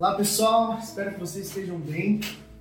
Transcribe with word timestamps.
Olá 0.00 0.14
pessoal, 0.14 0.78
espero 0.78 1.12
que 1.12 1.20
vocês 1.20 1.46
estejam 1.46 1.78
bem. 1.78 2.20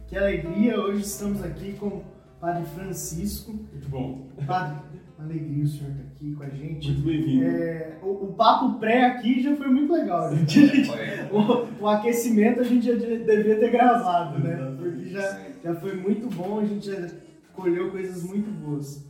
Que 0.09 0.17
alegria, 0.17 0.77
hoje 0.77 1.03
estamos 1.03 1.41
aqui 1.41 1.71
com 1.79 1.87
o 1.87 2.03
Padre 2.37 2.65
Francisco. 2.75 3.53
Muito 3.53 3.87
bom. 3.87 4.27
Padre, 4.45 4.77
uma 5.17 5.25
alegria 5.25 5.63
o 5.63 5.67
senhor 5.67 5.91
estar 5.91 6.03
aqui 6.03 6.35
com 6.35 6.43
a 6.43 6.49
gente. 6.49 6.91
Muito 6.91 7.05
bem-vindo. 7.07 7.45
É, 7.45 7.97
o, 8.03 8.07
o 8.25 8.33
papo 8.33 8.77
pré 8.77 9.05
aqui 9.05 9.41
já 9.41 9.55
foi 9.55 9.69
muito 9.69 9.93
legal, 9.93 10.35
gente. 10.35 10.89
o, 11.31 11.81
o 11.83 11.87
aquecimento 11.87 12.59
a 12.59 12.63
gente 12.63 12.85
já 12.85 12.95
de- 12.95 13.19
devia 13.23 13.57
ter 13.57 13.71
gravado, 13.71 14.37
né? 14.39 14.75
Porque 14.77 15.05
já, 15.09 15.39
já 15.63 15.75
foi 15.75 15.95
muito 15.95 16.27
bom, 16.35 16.59
a 16.59 16.65
gente 16.65 16.87
já 16.87 17.07
colheu 17.53 17.89
coisas 17.89 18.21
muito 18.21 18.51
boas. 18.51 19.01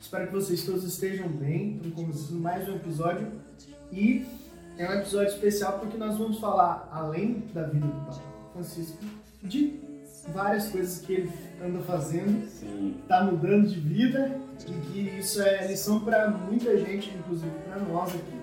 Espero 0.00 0.28
que 0.28 0.32
vocês 0.32 0.64
todos 0.64 0.82
estejam 0.82 1.28
bem. 1.28 1.76
Estamos 1.76 1.94
começando 1.94 2.40
mais 2.40 2.66
um 2.70 2.76
episódio 2.76 3.28
e 3.92 4.24
é 4.78 4.88
um 4.88 4.92
episódio 4.94 5.32
especial 5.32 5.78
porque 5.78 5.96
nós 5.96 6.18
vamos 6.18 6.38
falar, 6.38 6.88
além 6.92 7.44
da 7.54 7.64
vida 7.64 7.86
do 7.86 8.06
Papa 8.06 8.22
Francisco, 8.52 8.98
de 9.42 9.80
várias 10.32 10.68
coisas 10.68 10.98
que 10.98 11.12
ele 11.12 11.32
anda 11.64 11.80
fazendo, 11.80 12.46
está 13.00 13.24
mudando 13.24 13.68
de 13.68 13.80
vida 13.80 14.38
e 14.68 14.72
que 14.72 15.00
isso 15.18 15.40
é 15.40 15.66
lição 15.66 16.00
para 16.00 16.30
muita 16.30 16.76
gente, 16.78 17.10
inclusive 17.16 17.50
para 17.64 17.80
nós 17.80 18.14
aqui. 18.14 18.36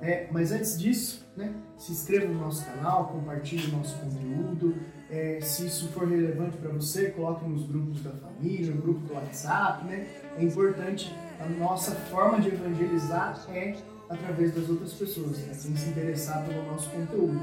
É, 0.00 0.28
mas 0.30 0.52
antes 0.52 0.78
disso, 0.78 1.26
né, 1.36 1.52
se 1.76 1.90
inscreva 1.90 2.32
no 2.32 2.38
nosso 2.38 2.64
canal, 2.64 3.08
compartilhe 3.08 3.66
o 3.72 3.78
nosso 3.78 3.96
conteúdo. 3.96 4.76
É, 5.10 5.40
se 5.40 5.66
isso 5.66 5.88
for 5.88 6.06
relevante 6.06 6.56
para 6.58 6.70
você, 6.70 7.10
coloque 7.10 7.48
nos 7.48 7.66
grupos 7.66 8.02
da 8.02 8.10
família, 8.10 8.72
no 8.72 8.80
grupo 8.80 9.00
do 9.00 9.14
WhatsApp. 9.14 9.84
Né? 9.86 10.06
É 10.36 10.44
importante, 10.44 11.12
a 11.40 11.48
nossa 11.48 11.92
forma 11.92 12.40
de 12.40 12.48
evangelizar 12.48 13.40
é 13.48 13.74
através 14.08 14.54
das 14.54 14.68
outras 14.68 14.92
pessoas, 14.92 15.38
né? 15.38 15.52
quem 15.60 15.76
se 15.76 15.90
interessar 15.90 16.44
pelo 16.46 16.64
nosso 16.64 16.90
conteúdo. 16.90 17.40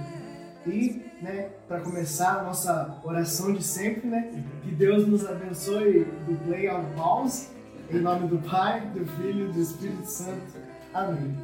E, 0.66 1.05
né, 1.22 1.49
para 1.67 1.81
começar 1.81 2.39
a 2.39 2.44
nossa 2.44 2.99
oração 3.03 3.53
de 3.53 3.63
sempre, 3.63 4.07
né, 4.07 4.31
que 4.63 4.72
Deus 4.72 5.07
nos 5.07 5.23
abençoe 5.25 6.05
do 6.27 6.35
play 6.44 6.67
ao 6.67 6.83
pause, 6.95 7.49
em 7.91 7.99
nome 7.99 8.27
do 8.27 8.39
Pai, 8.39 8.81
do 8.88 9.05
Filho 9.05 9.49
e 9.49 9.53
do 9.53 9.61
Espírito 9.61 10.07
Santo. 10.07 10.55
Amém. 10.91 11.35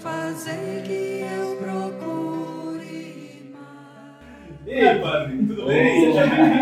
Fazei 0.00 0.82
que 0.86 1.20
eu 1.20 1.56
procure 1.56 3.52
mais. 3.52 4.66
E 4.66 4.72
aí, 4.72 4.98
padre, 4.98 5.36
tudo 5.36 5.66
bem? 5.66 6.00
Seja 6.00 6.26
bem-vindo. 6.26 6.59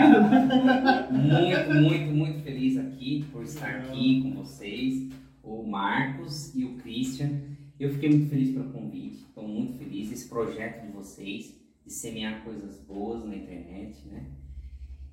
Muito, 1.29 1.75
muito, 1.75 2.11
muito 2.15 2.39
feliz 2.43 2.79
aqui 2.79 3.25
por 3.31 3.43
estar 3.43 3.69
aqui 3.69 4.23
com 4.23 4.33
vocês, 4.33 5.11
o 5.43 5.63
Marcos 5.63 6.55
e 6.55 6.65
o 6.65 6.77
Christian. 6.77 7.41
Eu 7.79 7.93
fiquei 7.93 8.09
muito 8.09 8.31
feliz 8.31 8.51
pelo 8.51 8.71
convite, 8.71 9.17
estou 9.17 9.47
muito 9.47 9.75
feliz 9.75 10.11
esse 10.11 10.27
projeto 10.27 10.87
de 10.87 10.93
vocês, 10.93 11.55
de 11.85 11.93
semear 11.93 12.43
coisas 12.43 12.81
boas 12.81 13.27
na 13.27 13.37
internet, 13.37 14.09
né? 14.09 14.25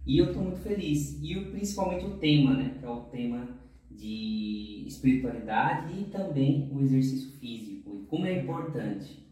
E 0.05 0.17
eu 0.17 0.27
estou 0.27 0.41
muito 0.41 0.59
feliz. 0.59 1.21
E 1.21 1.35
principalmente 1.51 2.05
o 2.05 2.17
tema, 2.17 2.53
né? 2.53 2.75
Que 2.79 2.85
é 2.85 2.89
o 2.89 3.01
tema 3.01 3.49
de 3.91 4.85
espiritualidade 4.87 5.99
e 5.99 6.05
também 6.05 6.69
o 6.71 6.79
exercício 6.79 7.31
físico. 7.39 7.99
E 8.01 8.05
como 8.05 8.25
é 8.25 8.41
importante 8.41 9.25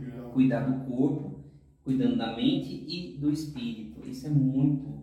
Legal. 0.00 0.30
cuidar 0.30 0.64
do 0.64 0.84
corpo, 0.90 1.44
cuidando 1.84 2.16
da 2.16 2.34
mente 2.34 2.84
e 2.88 3.16
do 3.18 3.30
espírito. 3.30 4.00
Isso 4.08 4.26
é 4.26 4.30
muito, 4.30 4.93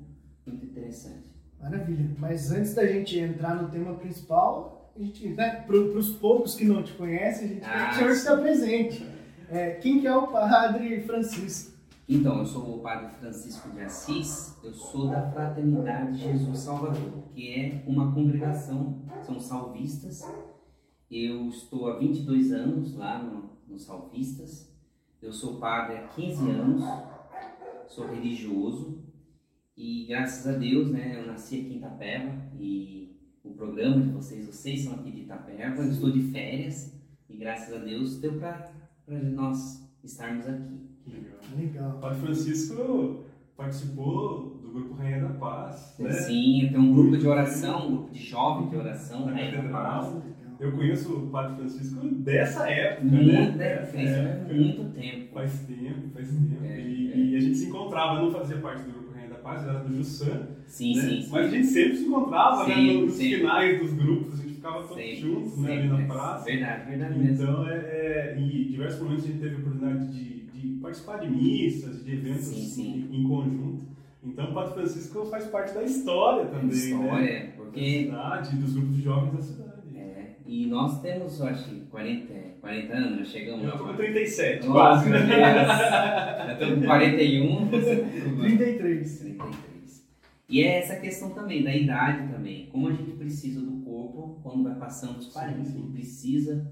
muito 0.46 0.66
interessante. 0.66 1.30
Maravilha. 1.60 2.10
Mas 2.18 2.52
antes 2.52 2.74
da 2.74 2.86
gente 2.88 3.20
entrar 3.20 3.62
no 3.62 3.70
tema 3.70 3.94
principal, 3.96 4.92
a 4.96 5.00
gente, 5.00 5.30
né, 5.30 5.64
para 5.66 5.76
os 5.78 6.10
poucos 6.12 6.56
que 6.56 6.66
não 6.66 6.82
te 6.84 6.94
conhecem, 6.94 7.46
a 7.46 7.48
gente 7.50 7.60
quer 7.62 7.70
que 7.70 7.78
o 7.78 7.88
Ah, 7.88 7.94
senhor 7.94 8.16
sim. 8.16 8.22
se 8.22 8.28
apresente. 8.28 9.08
É, 9.50 9.72
quem 9.76 10.00
que 10.00 10.08
é 10.08 10.16
o 10.16 10.28
Padre 10.28 11.02
Francisco? 11.02 11.72
Então, 12.10 12.40
eu 12.40 12.46
sou 12.46 12.78
o 12.78 12.80
Padre 12.82 13.10
Francisco 13.20 13.70
de 13.70 13.82
Assis, 13.82 14.58
eu 14.64 14.74
sou 14.74 15.08
da 15.10 15.30
Fraternidade 15.32 16.18
Jesus 16.18 16.60
Salvador, 16.60 17.24
que 17.34 17.54
é 17.54 17.84
uma 17.88 18.12
congregação, 18.14 19.00
são 19.26 19.40
salvistas. 19.40 20.22
Eu 21.10 21.48
estou 21.48 21.90
há 21.90 21.98
22 21.98 22.52
anos 22.52 22.96
lá 22.96 23.22
no, 23.22 23.50
no 23.68 23.80
Salvistas. 23.80 24.70
Eu 25.22 25.32
sou 25.32 25.58
padre 25.58 25.98
há 25.98 26.08
15 26.08 26.50
anos, 26.50 26.84
sou 27.88 28.08
religioso 28.08 29.00
e 29.82 30.06
graças 30.06 30.48
a 30.48 30.58
Deus, 30.60 30.92
né, 30.92 31.20
eu 31.20 31.26
nasci 31.26 31.56
aqui 31.56 31.74
em 31.74 31.78
Itapeva 31.78 32.32
e 32.60 33.18
o 33.44 33.50
programa 33.50 34.00
de 34.00 34.10
vocês, 34.10 34.46
vocês 34.46 34.82
são 34.82 34.94
aqui 34.94 35.10
de 35.10 35.22
Itapeva, 35.22 35.82
eu 35.82 35.90
estou 35.90 36.12
de 36.12 36.22
férias 36.22 36.96
e 37.28 37.36
graças 37.36 37.74
a 37.74 37.80
Deus 37.84 38.20
deu 38.20 38.34
para 38.34 38.72
nós 39.08 39.92
estarmos 40.04 40.48
aqui. 40.48 40.88
Que 41.04 41.10
legal. 41.10 41.40
Legal. 41.58 41.98
O 41.98 42.00
padre 42.00 42.20
Francisco 42.20 43.24
participou 43.58 44.60
do 44.62 44.72
grupo 44.72 44.94
Rainha 44.94 45.24
da 45.24 45.30
Paz, 45.30 45.96
né? 45.98 46.12
Sim, 46.12 46.70
tem 46.72 46.78
um 46.78 46.94
grupo 46.94 47.18
de 47.18 47.28
oração, 47.28 47.88
um 47.88 47.96
grupo 47.96 48.12
de 48.12 48.20
jovens 48.24 48.70
de 48.70 48.76
oração, 48.76 49.26
Na 49.26 49.32
né? 49.32 49.52
Eu 50.60 50.74
conheço 50.74 51.12
o 51.12 51.30
padre 51.32 51.56
Francisco 51.56 52.08
dessa 52.08 52.70
época, 52.70 53.08
Muito, 53.08 53.34
né? 53.34 53.50
né? 53.50 53.56
Dessa 53.58 53.92
Fez 53.94 54.12
época. 54.12 54.54
muito 54.54 54.94
tempo. 54.94 55.34
Faz 55.34 55.60
tempo, 55.62 56.10
faz 56.14 56.30
tempo. 56.30 56.64
É, 56.64 56.80
e, 56.80 57.12
é. 57.12 57.18
e 57.18 57.36
a 57.36 57.40
gente 57.40 57.58
se 57.58 57.66
encontrava, 57.66 58.20
eu 58.20 58.26
não 58.26 58.32
fazia 58.32 58.58
parte 58.58 58.84
do 58.84 58.92
grupo 58.92 59.01
Rainha 59.52 59.64
da 59.64 59.64
Paz, 59.64 59.64
eu 59.64 59.70
era 59.70 59.80
do 59.80 59.96
Jussan, 59.96 60.48
Sim, 60.68 60.96
né? 60.96 61.02
sim, 61.02 61.22
sim. 61.22 61.30
Mas 61.32 61.46
a 61.46 61.50
gente 61.50 61.68
sempre 61.68 61.98
se 61.98 62.06
encontrava, 62.06 62.68
né? 62.68 62.76
Nos 62.94 63.18
finais 63.18 63.80
dos 63.80 63.94
grupos, 63.94 64.40
a 64.40 64.44
gente 64.44 64.56
ficava 64.56 64.78
todos 64.84 64.96
Sempre, 64.96 65.16
juntos, 65.16 65.58
né? 65.58 65.74
Ali 65.80 65.88
na 65.88 65.98
praça. 66.06 66.46
Verdade, 66.46 66.90
verdade. 66.90 67.20
Então, 67.24 67.68
é, 67.68 67.76
é, 67.76 68.36
em 68.40 68.48
diversos 68.68 69.02
momentos 69.02 69.26
a 69.26 69.28
gente 69.28 69.40
teve 69.40 69.56
a 69.56 69.60
oportunidade 69.60 70.12
de, 70.12 70.34
de 70.46 70.68
participar 70.82 71.18
de 71.18 71.30
missas, 71.30 72.04
de 72.06 72.14
eventos 72.14 72.46
Sim. 72.46 73.08
Em, 73.12 73.24
conjunto. 73.28 73.82
Então, 74.24 74.52
o 74.52 74.54
Padre 74.54 74.74
Francisco 74.76 75.26
faz 75.26 75.46
parte 75.48 75.74
da 75.74 75.84
história 75.84 76.46
também, 76.46 76.68
né? 76.68 76.74
História, 76.74 77.46
Da 77.48 77.52
porque. 77.58 78.04
cidade, 78.04 78.56
dos 78.58 78.74
grupos 78.74 78.96
de 78.96 79.02
jovens 79.02 79.34
da 79.34 79.42
cidade. 79.42 79.72
É, 79.96 80.36
e 80.46 80.68
nós 80.68 81.02
temos, 81.02 81.40
eu 81.40 81.48
acho, 81.48 81.70
que 81.70 81.82
40, 81.88 82.34
40 82.62 82.94
anos, 82.94 83.20
já 83.20 83.26
chegamos 83.26 83.66
Eu 83.66 83.72
tô 83.72 83.78
com 83.80 83.84
lá. 83.86 83.94
37, 83.96 84.68
Nossa, 84.68 84.72
quase, 84.72 85.10
meu? 85.10 85.20
Deus. 85.20 85.30
Já 85.32 86.54
estamos 86.54 86.80
com 86.80 86.86
41. 86.86 87.70
33. 87.70 89.20
33. 89.20 89.52
E 90.48 90.62
é 90.62 90.80
essa 90.80 90.96
questão 90.98 91.32
também, 91.32 91.64
da 91.64 91.76
idade 91.76 92.32
também. 92.32 92.68
Como 92.68 92.88
a 92.88 92.92
gente 92.92 93.12
precisa 93.14 93.62
do 93.62 93.84
corpo 93.84 94.40
quando 94.44 94.64
vai 94.64 94.76
passando 94.76 95.18
os 95.18 95.28
40. 95.28 95.58
Sim, 95.58 95.66
sim. 95.66 95.72
A 95.72 95.82
gente 95.82 95.92
precisa, 95.92 96.72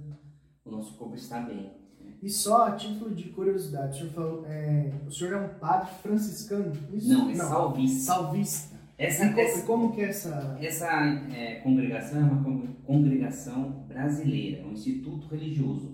o 0.64 0.72
nosso 0.72 0.96
corpo 0.96 1.16
estar 1.16 1.42
bem. 1.42 1.72
E 2.22 2.30
só 2.30 2.68
a 2.68 2.72
título 2.74 3.16
de 3.16 3.30
curiosidade, 3.30 3.96
o 3.96 4.00
senhor 4.00 4.14
falou, 4.14 4.46
é, 4.46 4.92
o 5.08 5.12
senhor 5.12 5.34
é 5.34 5.38
um 5.38 5.58
padre 5.58 5.90
franciscano? 6.04 6.74
Isso? 6.94 7.08
Não, 7.08 7.30
é 7.30 7.36
salvista. 7.36 8.14
Salvista. 8.14 8.79
Essa, 9.00 9.26
E 9.28 9.40
essa, 9.40 9.66
como 9.66 9.94
que 9.94 10.02
é 10.02 10.10
essa... 10.10 10.58
essa 10.62 10.88
é, 11.34 11.56
congregação 11.62 12.20
é 12.20 12.24
uma 12.24 12.44
con- 12.44 12.68
congregação 12.86 13.86
brasileira, 13.88 14.68
um 14.68 14.74
instituto 14.74 15.28
religioso. 15.28 15.94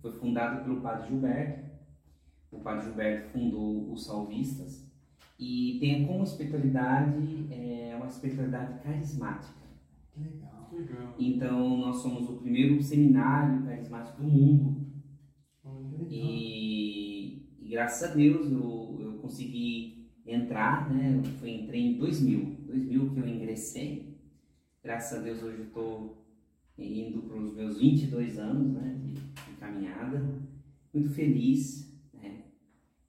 Foi 0.00 0.10
fundado 0.12 0.64
pelo 0.64 0.80
padre 0.80 1.08
Gilberto. 1.08 1.68
O 2.50 2.58
padre 2.60 2.86
Gilberto 2.86 3.28
fundou 3.30 3.92
os 3.92 4.06
salvistas 4.06 4.90
e 5.38 5.76
tem 5.80 6.06
como 6.06 6.24
espiritualidade 6.24 7.46
é, 7.50 7.94
uma 7.94 8.06
espiritualidade 8.06 8.80
carismática. 8.82 9.60
Que 10.12 10.20
legal. 10.20 10.70
Legal. 10.72 11.14
Então, 11.18 11.76
nós 11.76 11.96
somos 11.96 12.28
o 12.30 12.36
primeiro 12.38 12.82
seminário 12.82 13.64
carismático 13.66 14.22
do 14.22 14.28
mundo. 14.28 14.86
Legal. 15.62 16.06
E, 16.10 17.42
e 17.60 17.68
graças 17.70 18.10
a 18.10 18.14
Deus 18.14 18.50
eu, 18.50 18.98
eu 19.00 19.12
consegui 19.20 19.99
entrar, 20.32 20.92
né? 20.92 21.16
Eu 21.18 21.24
fui, 21.38 21.50
entrei 21.50 21.80
em 21.80 21.98
2000. 21.98 22.56
2000 22.66 23.10
que 23.10 23.20
eu 23.20 23.28
ingressei. 23.28 24.16
Graças 24.82 25.18
a 25.18 25.22
Deus 25.22 25.42
hoje 25.42 25.58
eu 25.58 25.64
estou 25.66 26.24
indo 26.78 27.20
para 27.22 27.36
os 27.38 27.54
meus 27.54 27.78
22 27.78 28.38
anos 28.38 28.72
né, 28.72 28.96
de, 29.02 29.12
de 29.12 29.56
caminhada. 29.58 30.24
Muito 30.94 31.10
feliz, 31.10 31.92
né? 32.14 32.42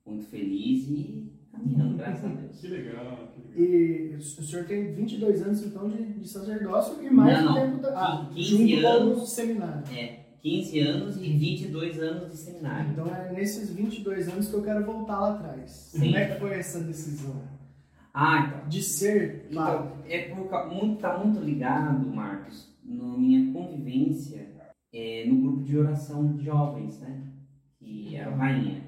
Muito 0.05 0.25
feliz 0.25 0.87
e 0.89 1.31
caminhando, 1.51 1.97
graças 1.97 2.25
a 2.25 2.27
Deus. 2.35 2.59
Que 2.59 2.67
legal, 2.67 3.33
que 3.33 3.59
legal. 3.59 3.71
E 3.71 4.15
o 4.15 4.21
senhor 4.21 4.65
tem 4.65 4.93
22 4.93 5.41
anos, 5.43 5.65
então, 5.65 5.87
de, 5.89 6.03
de 6.13 6.27
sacerdócio 6.27 7.01
e 7.03 7.09
mais 7.09 7.43
Não, 7.43 7.51
um 7.51 7.55
não. 7.55 7.61
tempo 7.71 7.81
da, 7.81 7.99
ah, 7.99 8.29
15 8.33 8.43
junto 8.49 8.87
anos. 8.87 9.17
com 9.17 9.23
o 9.23 9.27
seminário. 9.27 9.83
É, 9.95 10.20
15 10.41 10.79
anos 10.79 11.17
e 11.17 11.37
22 11.37 11.99
anos 11.99 12.31
de 12.31 12.37
seminário. 12.37 12.91
Então 12.91 13.07
é 13.07 13.31
nesses 13.31 13.71
22 13.71 14.27
anos 14.27 14.49
que 14.49 14.53
eu 14.53 14.63
quero 14.63 14.85
voltar 14.85 15.19
lá 15.19 15.35
atrás. 15.35 15.71
Sim. 15.71 15.99
Como 15.99 16.17
é 16.17 16.25
que 16.25 16.39
foi 16.39 16.53
essa 16.53 16.79
decisão? 16.79 17.41
Ah, 18.13 18.47
então. 18.47 18.67
De 18.67 18.81
ser 18.81 19.49
padre? 19.53 19.87
Então, 19.87 20.03
é 20.07 20.21
por, 20.29 20.73
muito, 20.73 20.99
tá 20.99 21.17
muito 21.17 21.39
ligado, 21.39 22.05
Marcos, 22.07 22.69
na 22.83 23.17
minha 23.17 23.53
convivência 23.53 24.49
é, 24.91 25.25
no 25.27 25.41
grupo 25.41 25.63
de 25.63 25.77
oração 25.77 26.33
de 26.33 26.43
jovens, 26.43 26.99
né? 26.99 27.23
Que 27.79 28.15
era 28.15 28.31
o 28.31 28.35
Rainha. 28.35 28.83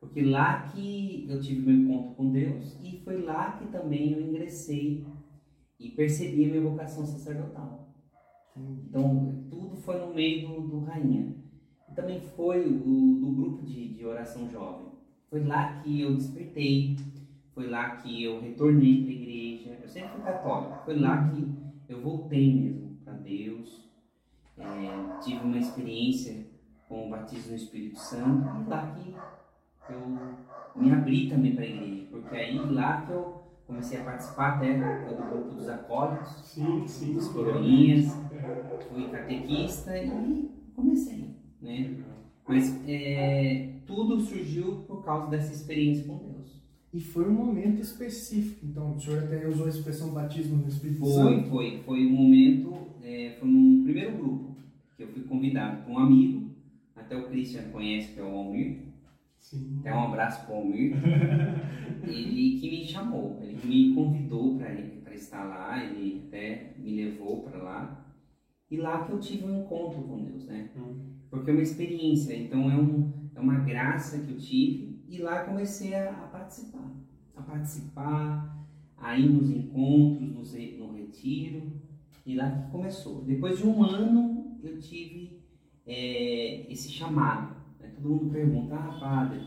Porque 0.00 0.22
lá 0.22 0.62
que 0.62 1.26
eu 1.28 1.40
tive 1.40 1.62
meu 1.62 1.74
encontro 1.74 2.14
com 2.14 2.30
Deus 2.30 2.76
e 2.82 3.00
foi 3.04 3.22
lá 3.22 3.52
que 3.52 3.66
também 3.68 4.12
eu 4.12 4.20
ingressei 4.20 5.04
e 5.78 5.90
percebi 5.90 6.44
a 6.44 6.48
minha 6.48 6.62
vocação 6.62 7.04
sacerdotal. 7.06 7.81
Então, 8.56 9.44
tudo 9.48 9.76
foi 9.76 9.98
no 9.98 10.12
meio 10.14 10.48
do, 10.48 10.60
do 10.68 10.80
Rainha. 10.80 11.34
E 11.90 11.94
também 11.94 12.20
foi 12.20 12.66
o, 12.66 13.20
do 13.20 13.32
grupo 13.32 13.64
de, 13.64 13.88
de 13.88 14.04
oração 14.04 14.48
jovem. 14.50 14.88
Foi 15.30 15.44
lá 15.44 15.80
que 15.80 16.00
eu 16.00 16.14
despertei, 16.14 16.96
foi 17.54 17.68
lá 17.68 17.96
que 17.96 18.22
eu 18.22 18.40
retornei 18.40 19.02
para 19.02 19.10
a 19.10 19.14
igreja. 19.14 19.78
Eu 19.82 19.88
sempre 19.88 20.10
fui 20.10 20.22
católico. 20.22 20.84
Foi 20.84 20.98
lá 20.98 21.28
que 21.28 21.48
eu 21.88 22.00
voltei 22.00 22.54
mesmo 22.54 22.96
para 23.04 23.14
Deus. 23.14 23.90
É, 24.58 25.20
tive 25.22 25.44
uma 25.44 25.58
experiência 25.58 26.46
com 26.88 27.06
o 27.06 27.10
batismo 27.10 27.50
no 27.50 27.56
Espírito 27.56 27.98
Santo. 27.98 28.46
E 28.60 28.68
lá 28.68 28.94
que 28.94 29.14
eu 29.92 30.80
me 30.82 30.92
abri 30.92 31.28
também 31.28 31.54
para 31.54 31.64
a 31.64 31.68
igreja. 31.68 32.06
Porque 32.10 32.36
aí 32.36 32.58
lá 32.58 33.06
que 33.06 33.12
eu 33.12 33.41
comecei 33.72 34.00
a 34.00 34.04
participar 34.04 34.56
até 34.56 34.74
do 34.74 35.30
grupo 35.30 35.54
dos 35.54 35.68
acólitos, 35.68 36.28
Sim, 36.44 36.86
sim. 36.86 37.14
dos 37.14 37.28
coroinhas. 37.28 38.06
É. 38.32 38.78
Fui 38.92 39.08
catequista 39.08 39.96
e 39.96 40.50
comecei, 40.76 41.36
né? 41.60 41.96
Mas 42.46 42.82
é, 42.86 43.76
tudo 43.86 44.20
surgiu 44.20 44.84
por 44.86 45.04
causa 45.04 45.30
dessa 45.30 45.52
experiência 45.54 46.04
com 46.04 46.18
Deus. 46.18 46.60
E 46.92 47.00
foi 47.00 47.26
um 47.26 47.32
momento 47.32 47.80
específico. 47.80 48.66
Então, 48.66 48.94
o 48.94 49.00
senhor 49.00 49.22
até 49.24 49.46
usou 49.48 49.66
a 49.66 49.70
expressão 49.70 50.10
batismo 50.10 50.58
no 50.58 50.68
Espírito 50.68 51.00
Foi, 51.00 51.10
Santo. 51.10 51.48
foi, 51.48 51.82
foi 51.86 52.06
um 52.06 52.10
momento, 52.10 52.74
é, 53.02 53.36
foi 53.40 53.48
num 53.48 53.82
primeiro 53.84 54.18
grupo 54.18 54.56
que 54.96 55.02
eu 55.04 55.08
fui 55.08 55.22
convidado 55.22 55.84
por 55.84 55.92
um 55.92 55.98
amigo, 55.98 56.50
até 56.94 57.16
o 57.16 57.28
Christian 57.28 57.62
conhece 57.70 58.12
que 58.12 58.20
é 58.20 58.22
o 58.22 58.26
Almir, 58.36 58.80
Sim. 59.42 59.80
até 59.80 59.94
um 59.94 60.04
abraço 60.04 60.46
para 60.46 60.54
o 60.54 60.58
Almir, 60.58 60.94
ele 62.06 62.58
que 62.58 62.70
me 62.70 62.86
chamou, 62.86 63.38
ele 63.42 63.54
que 63.56 63.66
me 63.66 63.94
convidou 63.94 64.56
para 64.56 65.14
estar 65.14 65.44
lá, 65.44 65.84
ele 65.84 66.24
até 66.28 66.74
me 66.78 66.94
levou 66.94 67.42
para 67.42 67.58
lá, 67.62 68.06
e 68.70 68.76
lá 68.78 69.04
que 69.04 69.12
eu 69.12 69.20
tive 69.20 69.44
um 69.44 69.60
encontro 69.60 70.00
com 70.02 70.24
Deus, 70.24 70.46
né? 70.46 70.70
Hum. 70.76 71.16
porque 71.28 71.50
é 71.50 71.52
uma 71.52 71.62
experiência, 71.62 72.34
então 72.34 72.70
é, 72.70 72.76
um, 72.76 73.12
é 73.34 73.40
uma 73.40 73.58
graça 73.58 74.18
que 74.18 74.30
eu 74.30 74.38
tive 74.38 75.02
e 75.08 75.18
lá 75.18 75.44
comecei 75.44 75.94
a, 75.94 76.10
a 76.10 76.26
participar, 76.28 76.90
a 77.36 77.42
participar, 77.42 78.64
a 78.96 79.18
ir 79.18 79.28
nos 79.28 79.50
encontros, 79.50 80.32
nos 80.32 80.54
no 80.78 80.92
retiro 80.94 81.72
e 82.24 82.36
lá 82.36 82.50
que 82.50 82.70
começou. 82.70 83.22
Depois 83.24 83.58
de 83.58 83.66
um 83.66 83.82
ano 83.82 84.58
eu 84.62 84.78
tive 84.78 85.42
é, 85.86 86.72
esse 86.72 86.90
chamado. 86.90 87.61
Mundo 88.08 88.30
pergunta, 88.30 88.74
ah 88.74 88.98
padre, 88.98 89.40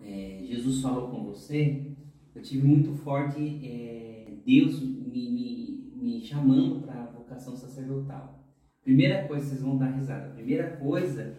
é, 0.00 0.42
Jesus 0.44 0.80
falou 0.80 1.10
com 1.10 1.24
você? 1.24 1.92
Eu 2.34 2.42
tive 2.42 2.66
muito 2.66 2.94
forte 2.94 3.60
é, 3.64 4.34
Deus 4.44 4.80
me, 4.80 5.30
me, 5.30 5.92
me 5.96 6.20
chamando 6.20 6.80
para 6.80 7.02
a 7.02 7.06
vocação 7.06 7.56
sacerdotal. 7.56 8.44
Primeira 8.82 9.26
coisa, 9.26 9.46
vocês 9.46 9.62
vão 9.62 9.76
dar 9.76 9.90
risada. 9.90 10.34
Primeira 10.34 10.76
coisa, 10.76 11.36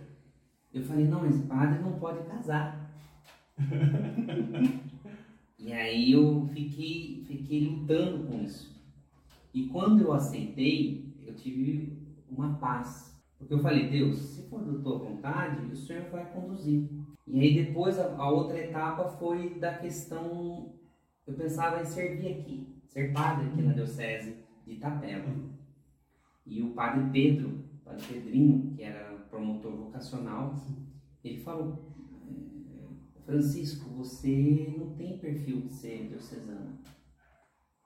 eu 0.73 0.83
falei, 0.83 1.05
não, 1.05 1.21
mas 1.21 1.43
padre 1.45 1.79
não 1.79 1.99
pode 1.99 2.25
casar. 2.27 2.91
e 5.59 5.73
aí 5.73 6.11
eu 6.11 6.47
fiquei, 6.53 7.23
fiquei 7.27 7.67
lutando 7.67 8.27
com 8.27 8.43
isso. 8.43 8.79
E 9.53 9.67
quando 9.67 10.01
eu 10.01 10.13
aceitei, 10.13 11.13
eu 11.25 11.33
tive 11.33 11.97
uma 12.29 12.55
paz. 12.55 13.10
Porque 13.41 13.55
eu 13.55 13.59
falei, 13.59 13.89
Deus, 13.89 14.17
se 14.19 14.47
for 14.49 14.63
da 14.63 14.79
tua 14.83 14.99
vontade, 14.99 15.65
o 15.65 15.75
Senhor 15.75 16.09
vai 16.11 16.31
conduzir. 16.31 16.87
E 17.25 17.39
aí 17.39 17.65
depois 17.65 17.97
a, 17.97 18.15
a 18.15 18.29
outra 18.29 18.59
etapa 18.59 19.09
foi 19.17 19.59
da 19.59 19.77
questão, 19.79 20.75
eu 21.25 21.33
pensava 21.33 21.81
em 21.81 21.85
servir 21.85 22.33
aqui, 22.33 22.67
ser 22.85 23.11
padre 23.11 23.47
aqui 23.47 23.61
na 23.63 23.73
Diocese 23.73 24.35
de 24.63 24.73
Itapeva. 24.73 25.33
E 26.45 26.61
o 26.61 26.71
padre 26.73 27.09
Pedro, 27.11 27.49
o 27.49 27.83
padre 27.83 28.05
Pedrinho, 28.05 28.75
que 28.75 28.83
era 28.83 29.15
promotor 29.29 29.75
vocacional, 29.75 30.53
ele 31.23 31.39
falou: 31.39 31.95
"Eh, 32.29 33.21
Francisco, 33.25 33.89
você 33.89 34.75
não 34.77 34.93
tem 34.95 35.17
perfil 35.17 35.61
de 35.61 35.73
ser 35.73 36.07
diocesano. 36.09 36.77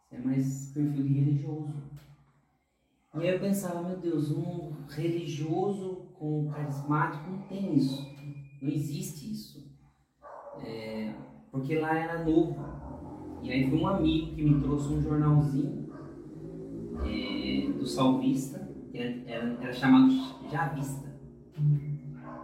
Você 0.03 0.15
é 0.15 0.19
mais 0.19 0.71
perfil 0.73 1.03
de 1.03 1.13
religioso. 1.13 1.73
E 3.17 3.21
aí 3.21 3.29
eu 3.29 3.39
pensava, 3.39 3.81
meu 3.81 3.97
Deus, 3.97 4.29
um 4.31 4.73
religioso 4.89 6.07
com 6.19 6.49
carismático 6.51 7.29
não 7.29 7.41
tem 7.43 7.75
isso. 7.75 8.05
Não 8.61 8.69
existe 8.69 9.31
isso. 9.31 9.73
É, 10.59 11.13
porque 11.51 11.79
lá 11.79 11.97
era 11.97 12.23
novo. 12.25 12.57
E 13.41 13.51
aí 13.51 13.69
foi 13.69 13.79
um 13.79 13.87
amigo 13.87 14.35
que 14.35 14.43
me 14.43 14.61
trouxe 14.61 14.91
um 14.91 15.01
jornalzinho 15.01 15.89
é, 17.05 17.71
do 17.71 17.85
Salvista, 17.85 18.69
que 18.91 18.97
era, 18.97 19.21
era, 19.27 19.57
era 19.61 19.73
chamado 19.73 20.11
Javista. 20.51 21.15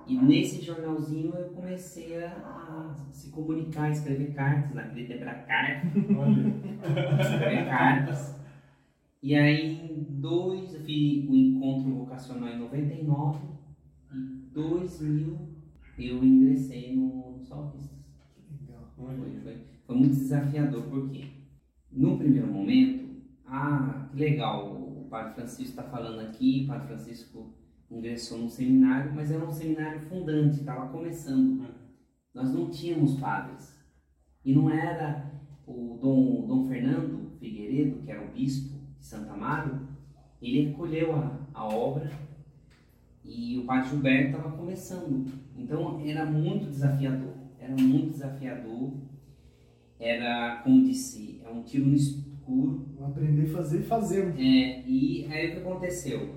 E 0.07 0.17
nesse 0.17 0.62
jornalzinho 0.62 1.33
eu 1.35 1.50
comecei 1.50 2.24
a, 2.24 2.31
a 2.31 2.94
se 3.12 3.29
comunicar, 3.31 3.89
escrever 3.91 4.33
cartas, 4.33 4.74
naquele 4.74 5.07
tempo 5.07 5.21
era 5.24 5.33
carta, 5.33 5.88
escrever 7.19 7.65
cartas. 7.65 8.40
E 9.21 9.35
aí 9.35 9.91
em 9.91 10.03
dois, 10.19 10.73
eu 10.73 10.81
fiz 10.81 11.29
o 11.29 11.35
encontro 11.35 11.94
vocacional 11.94 12.50
em 12.50 12.59
99 12.59 13.39
e 14.13 14.18
2000 14.53 15.51
eu 15.97 16.23
ingressei 16.23 16.95
no, 16.95 17.38
no 17.38 17.45
Salvistas. 17.45 18.00
Legal. 18.59 18.91
Foi, 18.95 19.15
foi, 19.44 19.57
foi 19.85 19.95
muito 19.95 20.15
desafiador, 20.15 20.83
porque 20.83 21.25
no 21.91 22.18
primeiro 22.18 22.47
momento, 22.47 23.21
ah, 23.45 24.07
que 24.12 24.18
legal, 24.18 24.73
o 24.73 25.07
Padre 25.09 25.35
Francisco 25.35 25.79
está 25.79 25.83
falando 25.83 26.21
aqui, 26.21 26.63
o 26.63 26.67
Padre 26.67 26.88
Francisco 26.88 27.53
ingressou 27.89 28.39
num 28.39 28.50
seminário, 28.50 29.13
mas 29.13 29.31
era 29.31 29.45
um 29.45 29.51
seminário 29.51 30.01
fundante, 30.01 30.59
estava 30.59 30.89
começando. 30.89 31.67
Nós 32.33 32.51
não 32.53 32.69
tínhamos 32.69 33.19
padres. 33.19 33.79
E 34.44 34.56
não 34.56 34.69
era 34.69 35.31
o 35.67 36.00
Dom, 36.01 36.47
Dom 36.47 36.67
Fernando 36.67 37.38
Figueiredo, 37.38 38.01
que 38.01 38.09
era 38.09 38.25
o 38.25 38.31
bispo 38.31 38.81
de 39.01 39.07
Santa 39.07 39.33
Amaro, 39.33 39.80
ele 40.39 40.68
recolheu 40.68 41.15
a, 41.15 41.39
a 41.53 41.65
obra 41.65 42.09
e 43.25 43.57
o 43.57 43.65
Padre 43.65 43.89
Gilberto 43.89 44.38
estava 44.38 44.56
começando. 44.56 45.31
Então 45.57 46.00
era 46.06 46.25
muito 46.25 46.68
desafiador, 46.68 47.33
era 47.59 47.75
muito 47.75 48.12
desafiador. 48.12 48.92
Era, 50.00 50.62
como 50.63 50.84
disse, 50.84 51.41
é 51.43 51.50
um 51.50 51.63
tiro 51.63 51.88
no 51.88 51.96
escuro. 51.96 52.88
Aprender 53.01 53.50
a 53.50 53.53
fazer 53.53 53.81
fazendo. 53.81 54.39
É, 54.39 54.84
e 54.88 55.27
aí 55.29 55.50
o 55.50 55.51
que 55.53 55.60
aconteceu? 55.60 56.36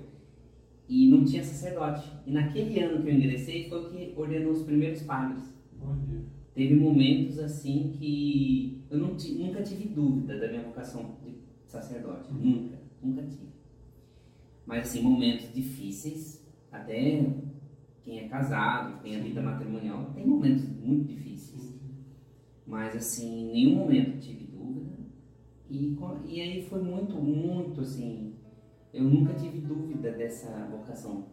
E 0.87 1.09
não 1.09 1.23
tinha 1.23 1.43
sacerdote. 1.43 2.11
E 2.25 2.31
naquele 2.31 2.79
ano 2.79 3.01
que 3.01 3.09
eu 3.09 3.13
ingressei 3.13 3.69
foi 3.69 3.85
o 3.85 3.89
que 3.89 4.13
ordenou 4.15 4.51
os 4.51 4.63
primeiros 4.63 5.01
padres. 5.03 5.53
Teve 6.53 6.75
momentos 6.75 7.37
assim 7.37 7.91
que 7.97 8.83
eu 8.89 8.97
não 8.97 9.09
nunca 9.09 9.61
tive 9.61 9.89
dúvida 9.89 10.39
da 10.39 10.47
minha 10.47 10.61
vocação 10.61 11.17
de 11.23 11.34
sacerdote. 11.75 12.33
Nunca, 12.33 12.77
nunca 13.01 13.23
tive. 13.23 13.53
Mas 14.65 14.87
assim, 14.87 15.01
momentos 15.01 15.53
difíceis, 15.53 16.45
até 16.71 17.25
quem 18.03 18.19
é 18.19 18.27
casado, 18.27 19.01
tem 19.01 19.15
a 19.15 19.19
vida 19.19 19.41
matrimonial, 19.41 20.11
tem 20.13 20.25
momentos 20.25 20.67
muito 20.67 21.07
difíceis. 21.07 21.79
Mas 22.65 22.95
assim, 22.95 23.41
em 23.41 23.51
nenhum 23.51 23.75
momento 23.75 24.19
tive 24.19 24.45
dúvida. 24.45 24.95
E, 25.69 25.97
e 26.27 26.41
aí 26.41 26.65
foi 26.67 26.81
muito, 26.81 27.15
muito 27.15 27.81
assim. 27.81 28.33
Eu 28.93 29.03
nunca 29.03 29.33
tive 29.33 29.59
dúvida 29.59 30.11
dessa 30.11 30.65
vocação. 30.67 31.27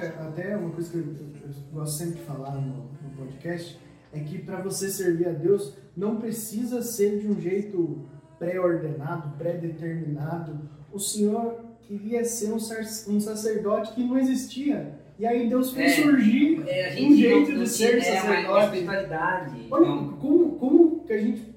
Até 0.00 0.56
uma 0.56 0.70
coisa 0.70 0.90
que 0.90 0.96
eu, 0.98 1.02
eu- 1.02 1.32
eu 1.44 1.54
gosto 1.72 1.98
sempre 1.98 2.14
de 2.14 2.22
falar 2.22 2.54
no, 2.54 2.84
no 2.84 3.10
podcast, 3.16 3.78
é 4.12 4.20
que 4.20 4.38
para 4.38 4.60
você 4.60 4.88
servir 4.88 5.28
a 5.28 5.32
Deus 5.32 5.74
não 5.96 6.16
precisa 6.16 6.80
ser 6.82 7.18
de 7.18 7.28
um 7.28 7.40
jeito 7.40 8.02
pré-ordenado, 8.38 9.36
pré-determinado. 9.38 10.58
O 10.92 10.98
Senhor 10.98 11.60
queria 11.82 12.24
ser 12.24 12.52
um, 12.52 12.56
um 12.56 13.20
sacerdote 13.20 13.92
que 13.94 14.02
não 14.04 14.18
existia. 14.18 14.98
E 15.18 15.26
aí 15.26 15.48
Deus 15.48 15.72
fez 15.72 15.92
É, 15.98 16.02
surgir 16.02 16.62
É, 16.66 16.96
um 17.02 17.14
jeito 17.14 17.50
não, 17.50 17.56
não 17.58 17.64
de 17.64 17.70
ser 17.70 17.98
é, 17.98 18.00
sacerdote. 18.00 18.76
Olha 19.70 19.86
Então, 19.86 20.08
como, 20.20 20.52
como 20.56 21.00
que 21.04 21.12
a 21.12 21.18
gente 21.20 21.52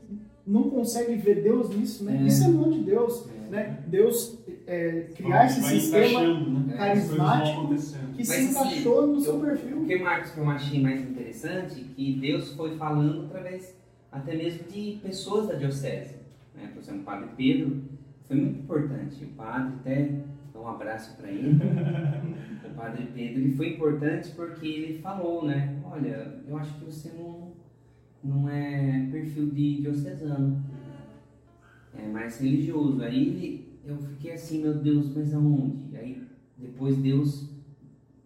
não 0.46 0.70
consegue 0.70 1.16
ver 1.16 1.42
Deus 1.42 1.70
nisso, 1.76 2.04
né? 2.04 2.20
É. 2.22 2.28
Isso 2.28 2.44
é 2.44 2.48
mão 2.48 2.70
de 2.70 2.82
Deus, 2.84 3.28
É. 3.48 3.50
né? 3.50 3.80
Deus 3.88 4.38
é, 4.68 5.08
criar 5.16 5.46
esse 5.46 5.62
Vai 5.62 5.80
sistema 5.80 6.34
né? 6.44 6.76
Carismático 6.78 7.68
que 7.68 7.74
Mas, 7.74 8.28
se 8.28 8.34
assim, 8.34 8.50
encaixou 8.52 9.08
no 9.08 9.20
seu 9.20 9.34
eu- 9.34 9.40
O 9.40 9.46
perfil. 9.46 9.86
que, 9.86 9.96
Marcos, 10.00 10.32
que 10.32 10.38
eu 10.40 10.50
achei 10.50 10.82
mais 10.82 11.02
interessante 11.02 11.82
que 11.82 12.14
Deus 12.14 12.52
foi 12.54 12.76
falando 12.76 13.26
através 13.26 13.76
até 14.12 14.36
mesmo 14.36 14.64
de 14.72 15.00
pessoas 15.04 15.48
da 15.48 15.56
diocese. 15.56 16.16
Né? 16.56 16.70
Por 16.74 16.82
exemplo, 16.82 17.02
o 17.02 17.04
Padre 17.04 17.30
Pedro 17.38 17.82
foi 18.28 18.38
muito 18.38 18.60
importante. 18.62 19.24
O 19.24 19.28
padre 19.30 19.74
até 19.82 20.12
dá 20.54 20.60
um 20.60 20.68
abraço 20.70 21.16
para 21.18 21.30
ele. 21.30 21.60
o 22.66 22.70
Padre 22.76 23.08
Pedro 23.14 23.42
ele 23.42 23.56
foi 23.56 23.74
importante 23.74 24.32
porque 24.36 24.66
ele 24.68 25.00
falou, 25.00 25.46
né? 25.46 25.76
Olha, 25.84 26.34
eu 26.48 26.58
acho 26.58 26.74
que 26.80 26.86
você 26.86 27.12
não, 27.18 27.52
não 28.24 28.50
é 28.50 29.08
perfil 29.12 29.48
de 29.52 29.82
diocesano. 29.82 30.64
É 31.98 32.08
mais 32.08 32.40
religioso. 32.40 33.02
Aí 33.04 33.16
ele- 33.28 33.66
eu 33.86 33.98
fiquei 33.98 34.32
assim, 34.34 34.62
meu 34.62 34.74
Deus, 34.76 35.14
mas 35.16 35.34
aonde? 35.34 35.96
Aí 35.96 36.24
depois 36.58 36.98
Deus 36.98 37.50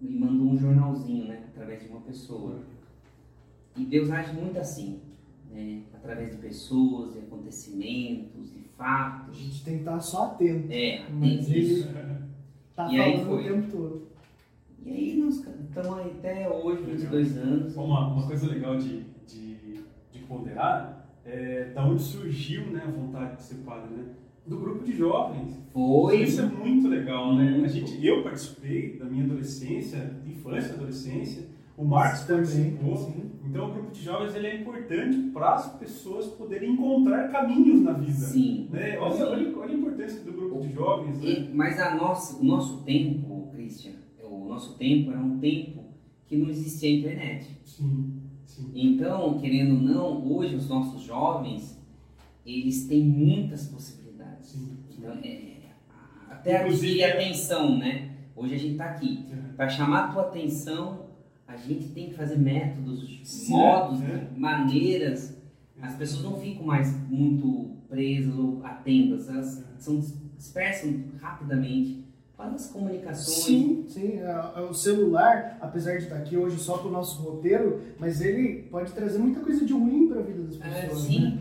me 0.02 0.18
mandou 0.20 0.48
um 0.48 0.58
jornalzinho, 0.58 1.26
né? 1.28 1.44
Através 1.54 1.84
de 1.84 1.90
uma 1.90 2.02
pessoa. 2.02 2.60
E 3.78 3.86
Deus 3.86 4.10
age 4.10 4.34
muito 4.34 4.58
assim, 4.60 5.00
né? 5.52 5.82
Através 5.94 6.32
de 6.32 6.38
pessoas, 6.38 7.14
de 7.14 7.20
acontecimentos, 7.20 8.52
de 8.54 8.60
A 8.78 8.84
fatos. 9.24 9.38
gente 9.38 9.64
tem 9.64 9.74
que 9.76 9.80
estar 9.82 10.00
só 10.00 10.26
atento. 10.32 10.68
É, 10.72 11.08
Mas 11.12 11.50
isso. 11.50 11.88
Tá 12.76 12.90
E 12.94 12.98
aí 12.98 13.18
falando 13.26 13.28
foi. 13.28 13.42
o 13.42 13.54
tempo 13.62 13.72
todo. 13.72 14.08
E 14.86 14.90
aí 14.90 15.18
nós 15.18 15.36
estamos 15.46 15.98
aí 16.00 16.12
até 16.12 16.50
hoje, 16.50 16.84
22 16.84 17.38
anos. 17.38 17.76
Uma, 17.76 18.08
uma 18.14 18.26
coisa 18.26 18.48
legal 18.48 18.78
de, 18.78 19.04
de, 19.28 19.56
de 20.10 20.20
ponderar 20.26 21.06
é 21.26 21.74
da 21.74 21.86
onde 21.86 22.02
surgiu 22.02 22.68
né, 22.68 22.82
a 22.88 22.90
vontade 22.90 23.36
de 23.36 23.44
ser 23.44 23.56
padre, 23.66 23.94
né? 23.94 24.06
Do 24.50 24.58
grupo 24.58 24.84
de 24.84 24.98
jovens. 24.98 25.58
Foi. 25.72 26.24
Isso 26.24 26.42
é 26.42 26.46
muito 26.46 26.88
legal, 26.88 27.36
né? 27.36 27.50
A 27.50 27.58
Muito. 27.60 27.70
gente, 27.70 28.06
eu 28.06 28.24
participei 28.24 28.98
da 28.98 29.06
minha 29.06 29.24
adolescência, 29.24 30.16
infância, 30.26 30.74
adolescência. 30.74 31.48
O 31.78 31.86
Marcos 31.86 32.22
Também, 32.22 32.44
participou. 32.44 32.98
sim. 32.98 33.32
Então 33.46 33.70
o 33.70 33.74
grupo 33.74 33.92
de 33.92 34.04
jovens 34.04 34.36
ele 34.36 34.48
é 34.48 34.60
importante 34.62 35.18
para 35.32 35.54
as 35.54 35.72
pessoas 35.78 36.26
poderem 36.28 36.74
encontrar 36.74 37.30
caminhos 37.32 37.82
na 37.82 37.94
vida. 37.94 38.12
Sim. 38.14 38.68
Né? 38.72 38.98
Olha, 39.00 39.16
Sim. 39.16 39.24
olha, 39.24 39.58
olha 39.58 39.74
a 39.74 39.78
importância 39.78 40.22
do 40.24 40.32
grupo 40.34 40.60
de 40.62 40.74
jovens. 40.74 41.22
Né? 41.22 41.30
E- 41.30 41.50
mas 41.56 41.80
a 41.80 41.96
nossa, 41.96 42.38
o 42.38 42.44
nosso 42.44 42.82
tempo, 42.84 43.48
Christian, 43.54 43.94
o 44.24 44.46
nosso 44.50 44.78
tempo 44.78 45.12
era 45.12 45.20
um 45.22 45.38
tempo 45.40 45.84
que 46.28 46.36
não 46.36 46.50
existia 46.50 47.00
internet. 47.00 47.48
Sim, 47.64 48.14
sim. 48.46 48.72
Então, 48.76 49.40
querendo 49.40 49.76
ou 49.76 49.82
não, 49.82 50.32
hoje 50.34 50.56
os 50.56 50.68
nossos 50.68 51.02
jovens, 51.04 51.80
eles 52.46 52.88
têm 52.88 53.04
muitas 53.04 53.68
possibilidades. 53.68 53.99
Então, 55.00 55.14
é, 55.24 55.40
até 56.30 56.62
Inclusive, 56.62 57.04
adquirir 57.04 57.04
é- 57.04 57.14
atenção, 57.14 57.78
né? 57.78 58.12
Hoje 58.36 58.56
a 58.56 58.58
gente 58.58 58.72
está 58.74 58.86
aqui. 58.86 59.26
Para 59.56 59.70
chamar 59.70 60.06
a 60.06 60.08
tua 60.10 60.22
atenção, 60.24 61.06
a 61.48 61.56
gente 61.58 61.90
tem 61.90 62.10
que 62.10 62.14
fazer 62.16 62.38
métodos, 62.38 63.20
Sim, 63.24 63.52
modos, 63.52 64.02
é. 64.02 64.28
maneiras. 64.38 65.38
As 65.82 65.96
pessoas 65.96 66.24
não 66.24 66.40
ficam 66.40 66.66
mais 66.66 66.94
muito 67.10 67.72
presas 67.90 68.38
ou 68.38 68.62
atentas, 68.64 69.28
elas 69.30 69.66
são 69.80 70.00
dispersam 70.38 71.04
rapidamente 71.20 72.06
para 72.38 72.52
as 72.52 72.68
comunicações. 72.68 73.44
Sim, 73.46 73.86
sim. 73.88 74.20
é- 74.20 74.52
é 74.56 74.62
O 74.62 74.74
celular, 74.74 75.58
apesar 75.60 75.98
de 75.98 76.04
estar 76.04 76.18
aqui 76.18 76.38
hoje 76.38 76.58
só 76.60 76.78
com 76.78 76.88
o 76.88 76.92
nosso 76.92 77.22
roteiro, 77.22 77.82
mas 78.00 78.22
ele 78.22 78.64
pode 78.64 78.92
trazer 78.94 79.18
muita 79.20 79.40
coisa 79.42 79.66
de 79.66 79.74
ruim 79.74 80.08
para 80.08 80.20
a 80.20 80.24
vida 80.24 80.44
das 80.44 80.62
É, 80.62 80.82
pessoas. 80.88 81.02
sim. 81.04 81.20
né? 81.22 81.38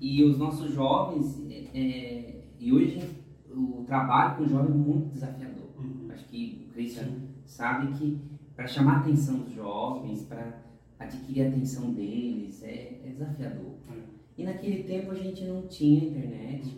E 0.00 0.22
os 0.22 0.38
nossos 0.38 0.72
jovens, 0.72 1.40
é, 1.50 1.64
é, 1.74 2.35
e 2.66 2.72
hoje 2.72 3.08
o 3.48 3.84
trabalho 3.86 4.36
com 4.36 4.42
o 4.42 4.48
jovem 4.48 4.72
é 4.72 4.74
muito 4.74 5.12
desafiador. 5.12 5.68
Uhum. 5.78 6.08
Acho 6.12 6.24
que 6.24 6.66
o 6.68 6.72
Christian 6.72 7.06
sabe 7.44 7.92
que 7.92 8.20
para 8.56 8.66
chamar 8.66 8.96
a 8.96 8.98
atenção 9.02 9.38
dos 9.38 9.54
jovens, 9.54 10.24
para 10.24 10.62
adquirir 10.98 11.44
a 11.44 11.48
atenção 11.48 11.92
deles, 11.92 12.60
é, 12.64 13.02
é 13.04 13.10
desafiador. 13.10 13.70
É. 13.88 14.00
E 14.36 14.44
naquele 14.44 14.82
tempo 14.82 15.12
a 15.12 15.14
gente 15.14 15.44
não 15.44 15.62
tinha 15.68 16.08
internet, 16.08 16.76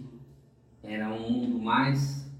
era 0.82 1.08
um 1.08 1.30
mundo 1.30 1.58
mais 1.58 2.30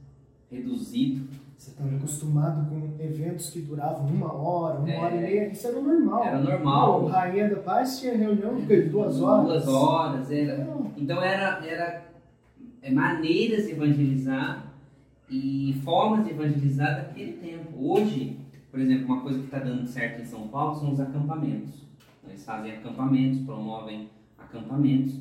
reduzido. 0.51 1.27
Você 1.57 1.71
estava 1.71 1.97
acostumado 1.97 2.69
com 2.69 3.03
eventos 3.03 3.49
que 3.51 3.63
duravam 3.63 4.07
uma 4.09 4.33
hora, 4.33 4.79
uma 4.79 4.91
É. 4.91 4.99
hora 5.01 5.17
e 5.17 5.21
meia. 5.21 5.51
Isso 5.51 5.67
era 5.69 5.81
normal. 5.81 6.25
Era 6.25 6.39
normal. 6.41 7.03
O 7.05 7.07
Rainha 7.09 7.49
da 7.49 7.57
Paz 7.57 7.99
tinha 7.99 8.15
reunião 8.15 8.61
de 8.61 8.83
duas 8.83 9.21
horas. 9.23 9.65
Duas 9.65 9.69
horas, 9.69 10.31
era, 10.31 10.69
Então 10.97 11.21
era, 11.23 11.67
era 11.67 11.85
é, 11.85 12.08
maneiras 12.93 13.67
de 13.67 13.73
evangelizar 13.73 14.73
e 15.31 15.75
formas 15.85 16.25
de 16.25 16.31
evangelizar 16.31 16.97
daquele 16.97 17.33
tempo. 17.35 17.71
Hoje, 17.77 18.39
por 18.71 18.81
exemplo, 18.81 19.07
uma 19.07 19.21
coisa 19.21 19.39
que 19.39 19.45
está 19.47 19.59
dando 19.59 19.87
certo 19.87 20.23
em 20.23 20.25
São 20.25 20.49
Paulo 20.49 20.75
são 20.79 20.93
os 20.93 21.01
acampamentos. 21.01 21.87
Eles 22.27 22.45
fazem 22.45 22.73
acampamentos, 22.73 23.41
promovem 23.41 24.09
acampamentos, 24.37 25.15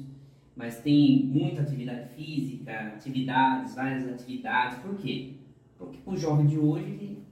mas 0.56 0.80
tem 0.82 1.26
muita 1.26 1.62
atividade 1.62 2.10
física, 2.16 2.72
atividades, 2.96 3.76
várias 3.76 4.08
atividades. 4.08 4.78
Por 4.80 4.96
quê? 4.96 5.34
Porque 5.78 6.00
o 6.06 6.16
jovem 6.16 6.48
de 6.48 6.58
hoje 6.58 6.86
ele 6.86 7.24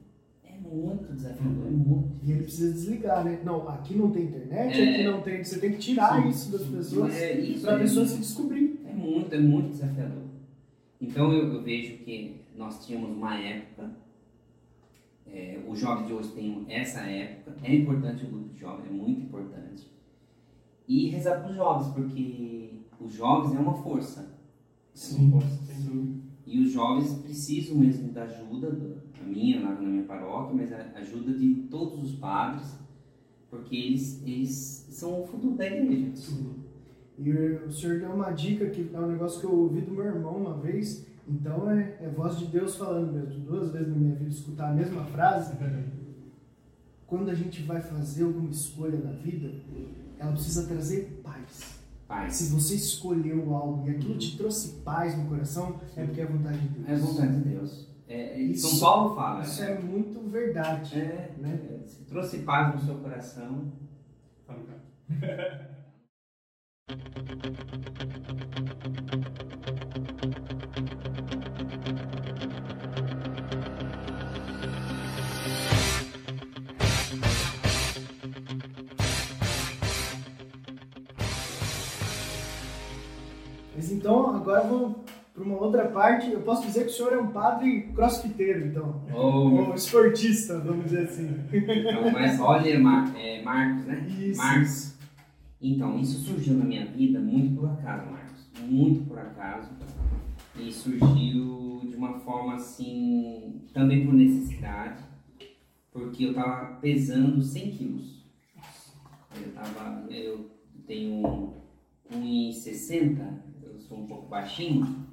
é 0.43 0.57
muito 0.59 1.11
desafiador, 1.13 1.67
é 1.67 1.69
muito. 1.71 2.11
E 2.23 2.31
ele 2.31 2.43
precisa 2.43 2.71
desligar, 2.73 3.23
né? 3.23 3.39
Não, 3.43 3.67
aqui 3.67 3.95
não 3.95 4.11
tem 4.11 4.23
internet, 4.23 4.79
É. 4.79 4.93
aqui 4.93 5.03
não 5.03 5.21
tem. 5.21 5.43
Você 5.43 5.59
tem 5.59 5.71
que 5.71 5.77
tirar 5.79 6.21
Sim. 6.21 6.29
isso 6.29 6.51
das 6.51 6.63
pessoas 6.67 7.13
É, 7.15 7.35
para 7.61 7.73
a 7.73 7.75
é- 7.75 7.79
pessoa 7.79 8.05
se 8.05 8.17
descobrir. 8.19 8.74
É 9.05 9.11
muito, 9.11 9.33
é 9.35 9.39
muito 9.39 9.69
desafiador. 9.71 10.23
Então 10.99 11.31
eu, 11.31 11.53
eu 11.53 11.61
vejo 11.61 11.97
que 12.03 12.41
nós 12.55 12.85
tínhamos 12.85 13.11
uma 13.15 13.37
época, 13.37 13.91
é, 15.27 15.61
os 15.67 15.77
jovens 15.79 16.07
de 16.07 16.13
hoje 16.13 16.29
têm 16.31 16.65
essa 16.69 17.01
época, 17.01 17.55
é 17.63 17.75
importante 17.75 18.25
o 18.25 18.29
grupo 18.29 18.49
de 18.53 18.59
jovens, 18.59 18.87
é 18.87 18.93
muito 18.93 19.21
importante. 19.21 19.87
E 20.87 21.07
rezar 21.09 21.41
para 21.41 21.49
os 21.51 21.55
jovens, 21.55 21.93
porque 21.93 22.69
os 22.99 23.13
jovens 23.13 23.55
é 23.55 23.59
uma 23.59 23.73
força. 23.73 24.21
É 24.95 25.15
uma 25.21 25.41
força. 25.41 25.73
dúvida. 25.89 26.25
E 26.47 26.59
os 26.59 26.71
jovens 26.71 27.13
precisam 27.23 27.77
mesmo 27.77 28.11
da 28.11 28.23
ajuda, 28.23 28.69
do- 28.71 29.01
a 29.19 29.23
minha, 29.27 29.59
na, 29.59 29.73
na 29.73 29.81
minha 29.81 30.03
paróquia, 30.03 30.55
mas 30.55 30.71
a 30.71 30.99
ajuda 30.99 31.33
de 31.33 31.55
todos 31.71 32.03
os 32.03 32.15
padres, 32.15 32.77
porque 33.49 33.75
eles, 33.75 34.21
eles 34.25 34.51
são 34.91 35.21
o 35.23 35.25
futuro 35.27 35.55
da 35.55 35.65
igreja. 35.65 36.11
E 37.17 37.31
o 37.31 37.71
senhor 37.71 37.99
deu 37.99 38.11
uma 38.11 38.31
dica 38.31 38.69
que 38.69 38.89
é 38.93 38.99
um 38.99 39.07
negócio 39.07 39.39
que 39.39 39.45
eu 39.45 39.53
ouvi 39.57 39.81
do 39.81 39.91
meu 39.91 40.05
irmão 40.05 40.35
uma 40.35 40.57
vez. 40.57 41.05
Então 41.27 41.69
é, 41.71 41.97
é 42.01 42.09
voz 42.09 42.37
de 42.37 42.45
Deus 42.45 42.75
falando 42.75 43.11
mesmo. 43.13 43.39
Duas 43.45 43.71
vezes 43.71 43.87
na 43.87 43.95
minha 43.95 44.15
vida 44.15 44.29
escutar 44.29 44.69
a 44.71 44.73
mesma 44.73 45.03
frase. 45.05 45.53
Quando 47.07 47.29
a 47.29 47.33
gente 47.35 47.61
vai 47.63 47.81
fazer 47.81 48.23
alguma 48.23 48.49
escolha 48.49 48.97
na 48.99 49.11
vida, 49.11 49.51
ela 50.19 50.31
precisa 50.31 50.67
trazer 50.67 51.21
paz. 51.23 51.75
Pai, 52.07 52.29
Se 52.29 52.51
você 52.51 52.75
escolheu 52.75 53.53
algo 53.55 53.87
e 53.87 53.91
aquilo 53.91 54.17
te 54.17 54.37
trouxe 54.37 54.81
paz 54.83 55.17
no 55.17 55.25
coração, 55.25 55.79
é 55.95 56.03
porque 56.05 56.21
é 56.21 56.23
a 56.23 56.27
vontade 56.27 56.59
de 56.59 56.67
Deus. 56.67 56.87
é 56.89 56.93
a 56.93 56.97
vontade 56.97 57.35
de 57.37 57.49
Deus. 57.49 57.87
É, 58.07 58.21
é- 58.33 58.39
Isso- 58.41 58.67
São 58.67 58.79
Paulo 58.79 59.15
fala. 59.15 59.41
Isso 59.41 59.61
né? 59.61 59.71
é 59.71 59.79
muito 59.79 60.19
verdade. 60.29 60.99
É, 60.99 61.33
né? 61.39 61.59
é, 61.83 61.87
se 61.87 62.03
trouxe 62.03 62.39
paz 62.39 62.75
no 62.75 62.81
seu 62.81 62.95
coração. 62.95 63.71
Tá? 64.45 64.55
Mas 83.75 83.91
então, 83.91 84.35
agora 84.35 84.61
vamos 84.61 84.97
para 85.33 85.43
uma 85.43 85.57
outra 85.61 85.85
parte. 85.85 86.31
Eu 86.31 86.41
posso 86.41 86.65
dizer 86.65 86.85
que 86.85 86.91
o 86.91 86.93
senhor 86.93 87.13
é 87.13 87.17
um 87.17 87.27
padre 87.27 87.89
crossfiteiro, 87.95 88.67
então. 88.67 89.01
Oh, 89.13 89.67
Ou 89.69 89.75
esportista, 89.75 90.59
vamos 90.59 90.85
dizer 90.85 91.03
assim. 91.03 91.39
então, 91.51 92.11
mas 92.11 92.39
olha, 92.39 92.69
é, 92.69 92.77
Marcos, 93.43 93.85
né? 93.85 94.07
Isso. 94.19 94.37
Marcos. 94.37 94.94
Então, 95.67 95.99
isso 95.99 96.19
surgiu 96.19 96.53
na 96.57 96.63
minha 96.63 96.85
vida 96.85 97.19
muito 97.19 97.59
por 97.59 97.67
acaso, 97.67 98.11
Marcos. 98.11 98.45
Muito 98.69 99.03
por 99.07 99.17
acaso. 99.17 99.71
E 100.59 100.71
surgiu 100.71 101.81
de 101.89 101.95
uma 101.95 102.19
forma 102.19 102.53
assim, 102.53 103.61
também 103.73 104.05
por 104.05 104.13
necessidade, 104.13 105.03
porque 105.91 106.25
eu 106.25 106.35
tava 106.35 106.75
pesando 106.75 107.41
100 107.41 107.71
quilos. 107.71 108.23
Eu 109.35 109.51
tava, 109.53 110.05
eu 110.11 110.51
tenho 110.85 111.55
1,60, 112.13 113.39
eu 113.63 113.79
sou 113.79 114.01
um 114.01 114.05
pouco 114.05 114.29
baixinho, 114.29 115.03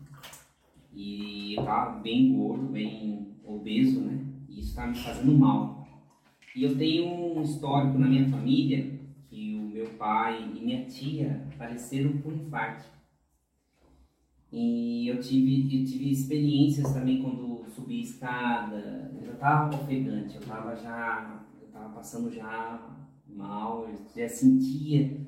e 0.93 1.55
eu 1.57 1.65
tava 1.65 1.99
bem 2.01 2.37
gordo, 2.37 2.67
bem 2.67 3.29
obeso, 3.43 4.01
né? 4.01 4.23
E 4.51 4.61
isso 4.61 4.77
tá 4.77 4.87
me 4.87 4.99
fazendo 4.99 5.33
mal. 5.33 5.89
E 6.55 6.63
eu 6.63 6.77
tenho 6.77 7.39
um 7.39 7.43
histórico 7.43 7.99
na 7.99 8.07
minha 8.07 8.29
família 8.29 9.02
meu 9.83 9.91
pai 9.95 10.43
e 10.43 10.61
minha 10.61 10.85
tia 10.87 11.45
faleceram 11.59 12.19
por 12.19 12.33
infarto. 12.33 12.85
E 14.53 15.09
eu 15.09 15.19
tive, 15.21 15.81
eu 15.81 15.85
tive 15.85 16.11
experiências 16.11 16.93
também 16.93 17.23
quando 17.23 17.65
subi 17.71 18.01
escada. 18.01 19.11
Eu 19.19 19.27
já 19.27 19.33
estava 19.33 19.75
ofegante, 19.75 20.37
eu 20.37 20.41
estava 20.41 20.77
já, 20.77 21.45
eu 21.61 21.69
tava 21.69 21.89
passando 21.95 22.31
já 22.31 22.97
mal, 23.27 23.89
eu 23.89 23.99
já 24.15 24.29
sentia, 24.29 25.27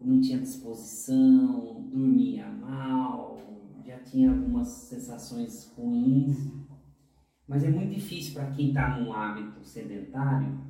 não 0.00 0.20
tinha 0.20 0.38
disposição, 0.38 1.86
dormia 1.90 2.48
mal, 2.48 3.38
já 3.84 3.98
tinha 3.98 4.30
algumas 4.30 4.68
sensações 4.68 5.72
ruins. 5.76 6.50
Mas 7.46 7.62
é 7.62 7.70
muito 7.70 7.94
difícil 7.94 8.34
para 8.34 8.50
quem 8.50 8.68
está 8.68 8.98
num 8.98 9.12
hábito 9.12 9.64
sedentário, 9.64 10.65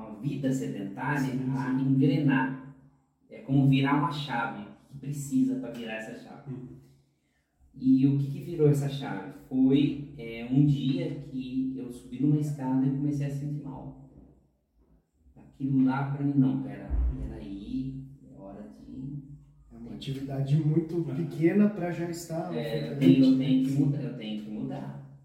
uma 0.00 0.20
vida 0.20 0.52
sedentária, 0.52 1.20
Sim, 1.20 1.50
a 1.50 1.78
sim. 1.78 1.84
engrenar. 1.88 2.74
É 3.28 3.38
como 3.40 3.68
virar 3.68 3.96
uma 3.98 4.10
chave 4.12 4.64
que 4.88 4.98
precisa 4.98 5.56
para 5.60 5.70
virar 5.72 5.94
essa 5.94 6.14
chave. 6.22 6.50
Uhum. 6.52 6.68
E 7.74 8.06
o 8.06 8.18
que, 8.18 8.30
que 8.30 8.40
virou 8.42 8.68
essa 8.68 8.88
chave? 8.88 9.32
Foi 9.48 10.12
é, 10.18 10.48
um 10.50 10.66
dia 10.66 11.10
que 11.30 11.74
eu 11.76 11.90
subi 11.92 12.20
numa 12.20 12.40
escada 12.40 12.84
e 12.86 12.90
comecei 12.90 13.26
a 13.26 13.30
sentir 13.30 13.62
mal. 13.62 14.10
Aquilo 15.36 15.84
lá 15.84 16.10
para 16.10 16.24
mim, 16.24 16.34
não, 16.36 16.62
pera, 16.62 16.88
peraí, 17.18 18.04
é 18.30 18.36
hora 18.40 18.68
de. 18.80 19.22
É 19.72 19.76
uma 19.76 19.92
atividade 19.94 20.56
muito 20.56 21.02
pequena 21.14 21.68
para 21.68 21.92
já 21.92 22.08
estar. 22.10 22.54
É, 22.54 22.92
eu, 22.92 22.98
tenho, 22.98 23.24
eu 23.24 23.38
tenho 23.38 23.64
que 23.64 23.72
mudar, 23.72 24.02
eu 24.02 24.16
tenho 24.16 24.42
que 24.44 24.50
mudar. 24.50 25.20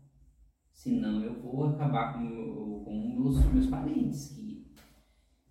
Senão 0.71 1.23
eu 1.23 1.33
vou 1.41 1.65
acabar 1.69 2.13
com, 2.13 2.25
o- 2.27 2.81
com 2.85 3.09
meus, 3.19 3.45
meus 3.53 3.67
parentes. 3.67 4.29
Que 4.35 4.44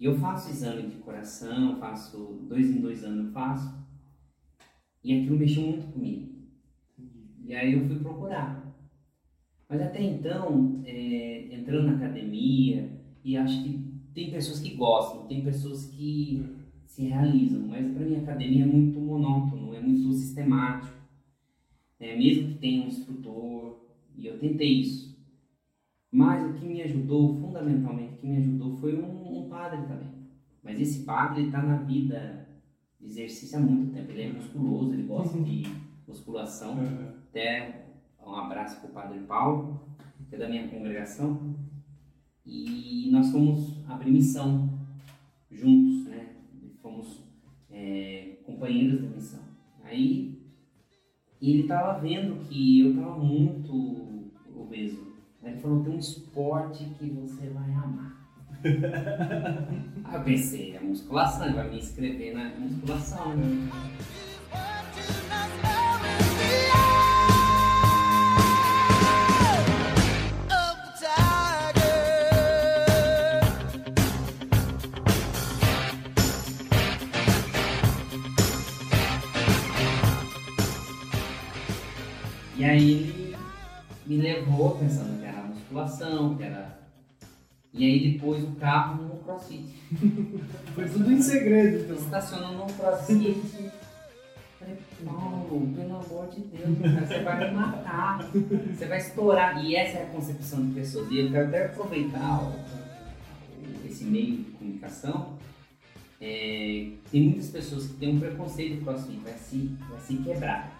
eu 0.00 0.18
faço 0.18 0.50
exame 0.50 0.88
de 0.88 0.96
coração, 0.96 1.78
faço 1.78 2.44
dois 2.48 2.68
em 2.70 2.80
dois 2.80 3.04
anos 3.04 3.26
eu 3.26 3.32
faço. 3.32 3.72
E 5.02 5.12
aquilo 5.12 5.38
mexeu 5.38 5.62
muito 5.62 5.92
comigo. 5.92 6.32
E 7.44 7.54
aí 7.54 7.74
eu 7.74 7.86
fui 7.86 7.98
procurar. 7.98 8.74
Mas 9.68 9.80
até 9.80 10.02
então, 10.02 10.82
é, 10.84 11.54
entrando 11.54 11.86
na 11.86 11.96
academia, 11.96 12.90
e 13.24 13.36
acho 13.36 13.62
que 13.62 13.84
tem 14.14 14.30
pessoas 14.30 14.60
que 14.60 14.74
gostam, 14.74 15.26
tem 15.26 15.42
pessoas 15.42 15.86
que 15.86 16.44
se 16.86 17.04
realizam, 17.04 17.66
mas 17.66 17.92
para 17.92 18.04
mim 18.04 18.16
a 18.16 18.20
academia 18.20 18.64
é 18.64 18.66
muito 18.66 19.00
monótono, 19.00 19.74
é 19.74 19.80
muito 19.80 20.12
sistemático. 20.12 20.94
É, 21.98 22.16
mesmo 22.16 22.48
que 22.48 22.58
tenha 22.58 22.84
um 22.84 22.88
instrutor, 22.88 23.80
e 24.16 24.26
eu 24.26 24.38
tentei 24.38 24.80
isso. 24.80 25.13
Mas 26.14 26.48
o 26.48 26.52
que 26.52 26.64
me 26.64 26.80
ajudou, 26.80 27.34
fundamentalmente, 27.40 28.14
o 28.14 28.16
que 28.18 28.26
me 28.28 28.36
ajudou 28.36 28.76
foi 28.76 28.96
um, 28.96 29.46
um 29.46 29.48
padre 29.48 29.82
também. 29.82 30.14
Mas 30.62 30.80
esse 30.80 31.02
padre 31.02 31.46
está 31.46 31.60
na 31.60 31.78
vida 31.78 32.46
de 33.00 33.06
exercício 33.08 33.58
há 33.58 33.60
muito 33.60 33.92
tempo. 33.92 34.12
Ele 34.12 34.22
é 34.22 34.32
musculoso, 34.32 34.92
ele 34.92 35.02
gosta 35.02 35.36
de 35.40 35.64
musculação. 36.06 36.78
Uhum. 36.78 37.08
Até 37.28 37.86
um 38.24 38.32
abraço 38.32 38.80
para 38.80 38.90
o 38.90 38.92
Padre 38.92 39.18
Paulo, 39.26 39.80
que 40.28 40.36
é 40.36 40.38
da 40.38 40.48
minha 40.48 40.68
congregação. 40.68 41.56
E 42.46 43.08
nós 43.10 43.32
fomos 43.32 43.84
abrir 43.88 44.12
missão 44.12 44.70
juntos, 45.50 46.06
né? 46.06 46.36
Fomos 46.80 47.24
é, 47.68 48.36
companheiros 48.46 49.02
da 49.02 49.08
missão. 49.08 49.40
Aí 49.82 50.40
ele 51.42 51.62
estava 51.62 51.98
vendo 51.98 52.46
que 52.48 52.78
eu 52.78 52.90
estava 52.90 53.18
muito 53.18 54.30
obeso. 54.54 55.03
Aí 55.44 55.52
ele 55.52 55.60
falou: 55.60 55.84
tem 55.84 55.94
um 55.94 55.98
esporte 55.98 56.84
que 56.98 57.10
você 57.10 57.50
vai 57.50 57.70
amar. 57.72 58.16
Aí 60.04 60.14
eu 60.14 60.22
pensei: 60.22 60.74
é 60.74 60.80
musculação, 60.80 61.46
ele 61.46 61.54
vai 61.54 61.70
me 61.70 61.78
inscrever 61.78 62.34
na 62.34 62.48
musculação, 62.58 63.36
né? 63.36 63.70
E 82.56 82.64
aí 82.64 82.92
ele 82.92 83.36
me 84.06 84.16
levou 84.22 84.78
pensando 84.78 85.23
musculação, 85.74 86.36
que 86.36 86.42
era. 86.44 86.78
E 87.72 87.84
aí 87.84 88.18
pôs 88.20 88.42
o 88.44 88.52
carro 88.52 89.02
no 89.02 89.16
crossfit. 89.16 89.64
Foi 90.74 90.88
tudo 90.88 91.10
em 91.12 91.20
segredo, 91.20 91.84
então. 91.84 91.96
Estacionou 91.96 92.52
no 92.66 92.72
crossfit. 92.74 93.36
Falei, 94.60 94.76
Paulo, 95.04 95.72
pelo 95.74 95.96
amor 95.96 96.28
de 96.30 96.40
Deus, 96.42 96.78
cara, 96.80 97.06
você 97.06 97.18
vai 97.22 97.50
me 97.50 97.56
matar. 97.56 98.30
Você 98.72 98.86
vai 98.86 98.98
estourar. 98.98 99.64
E 99.64 99.74
essa 99.74 99.98
é 99.98 100.02
a 100.04 100.06
concepção 100.06 100.64
de 100.66 100.74
pessoas. 100.74 101.10
E 101.10 101.18
eu 101.18 101.30
quero 101.32 101.48
até 101.48 101.66
aproveitar 101.66 102.44
o- 102.44 102.54
esse 103.86 104.04
meio 104.04 104.36
de 104.36 104.42
comunicação. 104.52 105.36
É, 106.20 106.90
tem 107.10 107.22
muitas 107.24 107.48
pessoas 107.50 107.86
que 107.88 107.94
têm 107.94 108.16
um 108.16 108.20
preconceito 108.20 108.76
do 108.78 108.84
crossfit, 108.84 109.18
vai 109.18 109.34
se, 109.34 109.76
vai 109.90 110.00
se 110.00 110.16
quebrar. 110.18 110.72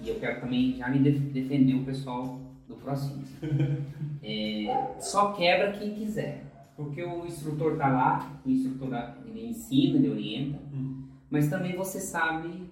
E 0.00 0.08
eu 0.08 0.16
quero 0.18 0.40
também 0.40 0.76
já 0.76 0.88
me 0.88 0.98
def- 0.98 1.32
defender 1.32 1.74
o 1.74 1.84
pessoal 1.84 2.38
do 2.68 2.76
crossfit. 2.76 3.24
É, 4.26 4.96
só 5.00 5.32
quebra 5.32 5.72
quem 5.72 5.94
quiser. 5.94 6.46
Porque 6.76 7.02
o 7.04 7.26
instrutor 7.26 7.76
tá 7.76 7.88
lá, 7.88 8.40
o 8.44 8.48
instrutor 8.50 8.88
ele 9.26 9.48
ensina, 9.48 9.98
ele 9.98 10.08
orienta, 10.08 10.58
Hum. 10.72 11.06
mas 11.30 11.48
também 11.50 11.76
você 11.76 12.00
sabe 12.00 12.70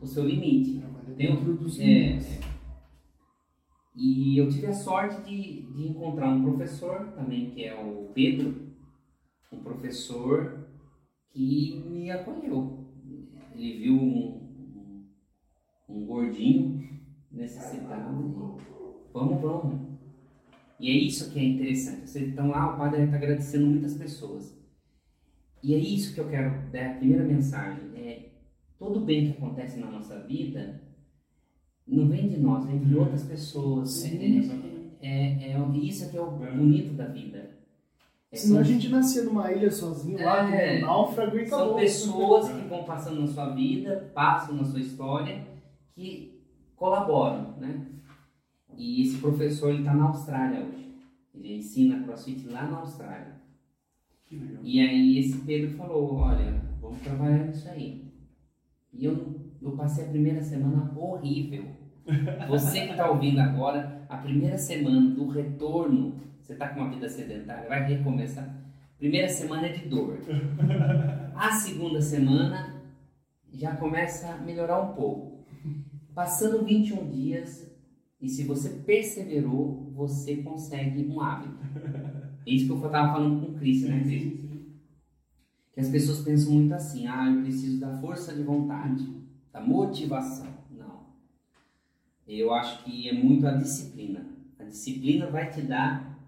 o 0.00 0.06
seu 0.06 0.24
limite. 0.24 0.80
Dentro 1.16 1.54
dos 1.54 1.80
é, 1.80 1.84
limites. 1.84 2.38
é. 2.38 2.40
E 3.96 4.38
eu 4.38 4.48
tive 4.48 4.66
a 4.68 4.72
sorte 4.72 5.20
de, 5.22 5.62
de 5.62 5.88
encontrar 5.88 6.28
um 6.28 6.42
professor 6.44 7.08
também, 7.16 7.50
que 7.50 7.64
é 7.64 7.74
o 7.74 8.08
Pedro, 8.14 8.54
um 9.52 9.58
professor 9.58 10.68
que 11.32 11.82
me 11.90 12.08
acolheu. 12.12 12.86
Ele 13.52 13.78
viu 13.78 13.94
um, 13.94 14.36
um, 14.36 15.04
um 15.88 16.06
gordinho 16.06 16.88
necessitado 17.32 18.14
e 18.14 18.77
vamos, 19.12 19.40
vamos. 19.40 19.88
E 20.80 20.90
é 20.90 20.94
isso 20.94 21.30
que 21.32 21.38
é 21.38 21.44
interessante. 21.44 22.18
Então 22.18 22.48
lá 22.48 22.74
o 22.74 22.78
padre 22.78 23.02
está 23.04 23.16
agradecendo 23.16 23.66
muitas 23.66 23.94
pessoas. 23.94 24.56
E 25.62 25.74
é 25.74 25.78
isso 25.78 26.14
que 26.14 26.20
eu 26.20 26.28
quero 26.28 26.70
dar 26.70 26.90
a 26.92 26.94
primeira 26.94 27.24
mensagem. 27.24 27.82
É, 27.96 28.28
todo 28.78 29.00
bem 29.00 29.26
que 29.32 29.38
acontece 29.38 29.80
na 29.80 29.90
nossa 29.90 30.20
vida 30.20 30.80
não 31.86 32.06
vem 32.08 32.28
de 32.28 32.38
nós, 32.38 32.64
vem 32.64 32.78
de 32.78 32.94
outras 32.96 33.24
pessoas. 33.24 33.90
Sim. 33.90 34.96
É, 35.00 35.08
é, 35.08 35.52
é, 35.52 35.68
isso 35.78 36.04
é 36.04 36.08
que 36.08 36.16
é 36.16 36.20
o 36.20 36.44
É. 36.44 36.50
bonito 36.52 36.92
da 36.94 37.06
vida. 37.06 37.50
É, 38.30 38.36
Senão 38.36 38.60
a 38.60 38.62
gente 38.62 38.88
nascia 38.88 39.22
numa 39.24 39.50
ilha 39.50 39.70
sozinho 39.70 40.22
lá, 40.22 40.54
É. 40.54 40.78
um 40.78 40.80
náufrago 40.82 41.36
e 41.38 41.42
acabou. 41.44 41.66
são 41.70 41.76
pessoas 41.76 42.48
que 42.50 42.68
vão 42.68 42.84
passando 42.84 43.20
na 43.20 43.26
sua 43.26 43.54
vida, 43.54 44.10
passam 44.14 44.54
na 44.54 44.64
sua 44.64 44.80
história, 44.80 45.44
que 45.94 46.38
colaboram, 46.76 47.56
né? 47.58 47.86
E 48.78 49.02
esse 49.02 49.18
professor 49.18 49.70
ele 49.70 49.80
está 49.80 49.92
na 49.92 50.04
Austrália 50.04 50.60
hoje. 50.60 50.94
Ele 51.34 51.56
ensina 51.56 52.02
CrossFit 52.04 52.48
lá 52.48 52.66
na 52.66 52.78
Austrália. 52.78 53.36
E 54.62 54.80
aí 54.80 55.18
esse 55.18 55.38
Pedro 55.38 55.76
falou, 55.76 56.14
olha, 56.14 56.62
vamos 56.80 57.00
trabalhar 57.00 57.46
nisso 57.46 57.68
aí. 57.68 58.04
E 58.92 59.04
eu, 59.04 59.40
eu 59.60 59.72
passei 59.72 60.04
a 60.04 60.08
primeira 60.08 60.40
semana 60.40 60.92
horrível. 60.96 61.66
Você 62.48 62.86
que 62.86 62.92
está 62.92 63.10
ouvindo 63.10 63.40
agora, 63.40 64.06
a 64.08 64.16
primeira 64.16 64.56
semana 64.56 65.10
do 65.10 65.28
retorno, 65.28 66.14
você 66.40 66.54
está 66.54 66.68
com 66.68 66.80
uma 66.80 66.90
vida 66.90 67.08
sedentária, 67.08 67.68
vai 67.68 67.86
recomeçar. 67.86 68.48
Primeira 68.98 69.28
semana 69.28 69.66
é 69.66 69.72
de 69.72 69.86
dor. 69.86 70.18
A 71.36 71.52
segunda 71.52 72.00
semana 72.00 72.82
já 73.52 73.76
começa 73.76 74.32
a 74.32 74.38
melhorar 74.38 74.80
um 74.80 74.94
pouco. 74.94 75.44
Passando 76.14 76.64
21 76.64 77.10
dias, 77.10 77.67
e 78.20 78.28
se 78.28 78.44
você 78.44 78.70
perseverou, 78.70 79.92
você 79.94 80.38
consegue 80.38 81.06
um 81.06 81.20
hábito. 81.20 81.58
É 82.44 82.50
isso 82.50 82.66
que 82.66 82.72
eu 82.72 82.86
estava 82.86 83.12
falando 83.12 83.44
com 83.44 83.52
o 83.52 83.54
Cris, 83.58 83.82
né, 83.82 84.00
Cris? 84.02 84.40
Que 85.72 85.80
as 85.80 85.88
pessoas 85.88 86.20
pensam 86.20 86.52
muito 86.52 86.74
assim, 86.74 87.06
ah, 87.06 87.30
eu 87.30 87.42
preciso 87.42 87.78
da 87.78 87.96
força 87.98 88.34
de 88.34 88.42
vontade, 88.42 89.06
da 89.52 89.60
motivação. 89.60 90.46
Não. 90.70 91.02
Eu 92.26 92.52
acho 92.52 92.82
que 92.82 93.08
é 93.08 93.12
muito 93.12 93.46
a 93.46 93.52
disciplina. 93.52 94.26
A 94.58 94.64
disciplina 94.64 95.30
vai 95.30 95.50
te 95.50 95.62
dar 95.62 96.18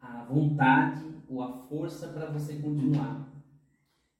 a 0.00 0.24
vontade 0.24 1.04
ou 1.28 1.42
a 1.42 1.52
força 1.52 2.08
para 2.08 2.26
você 2.30 2.56
continuar. 2.56 3.30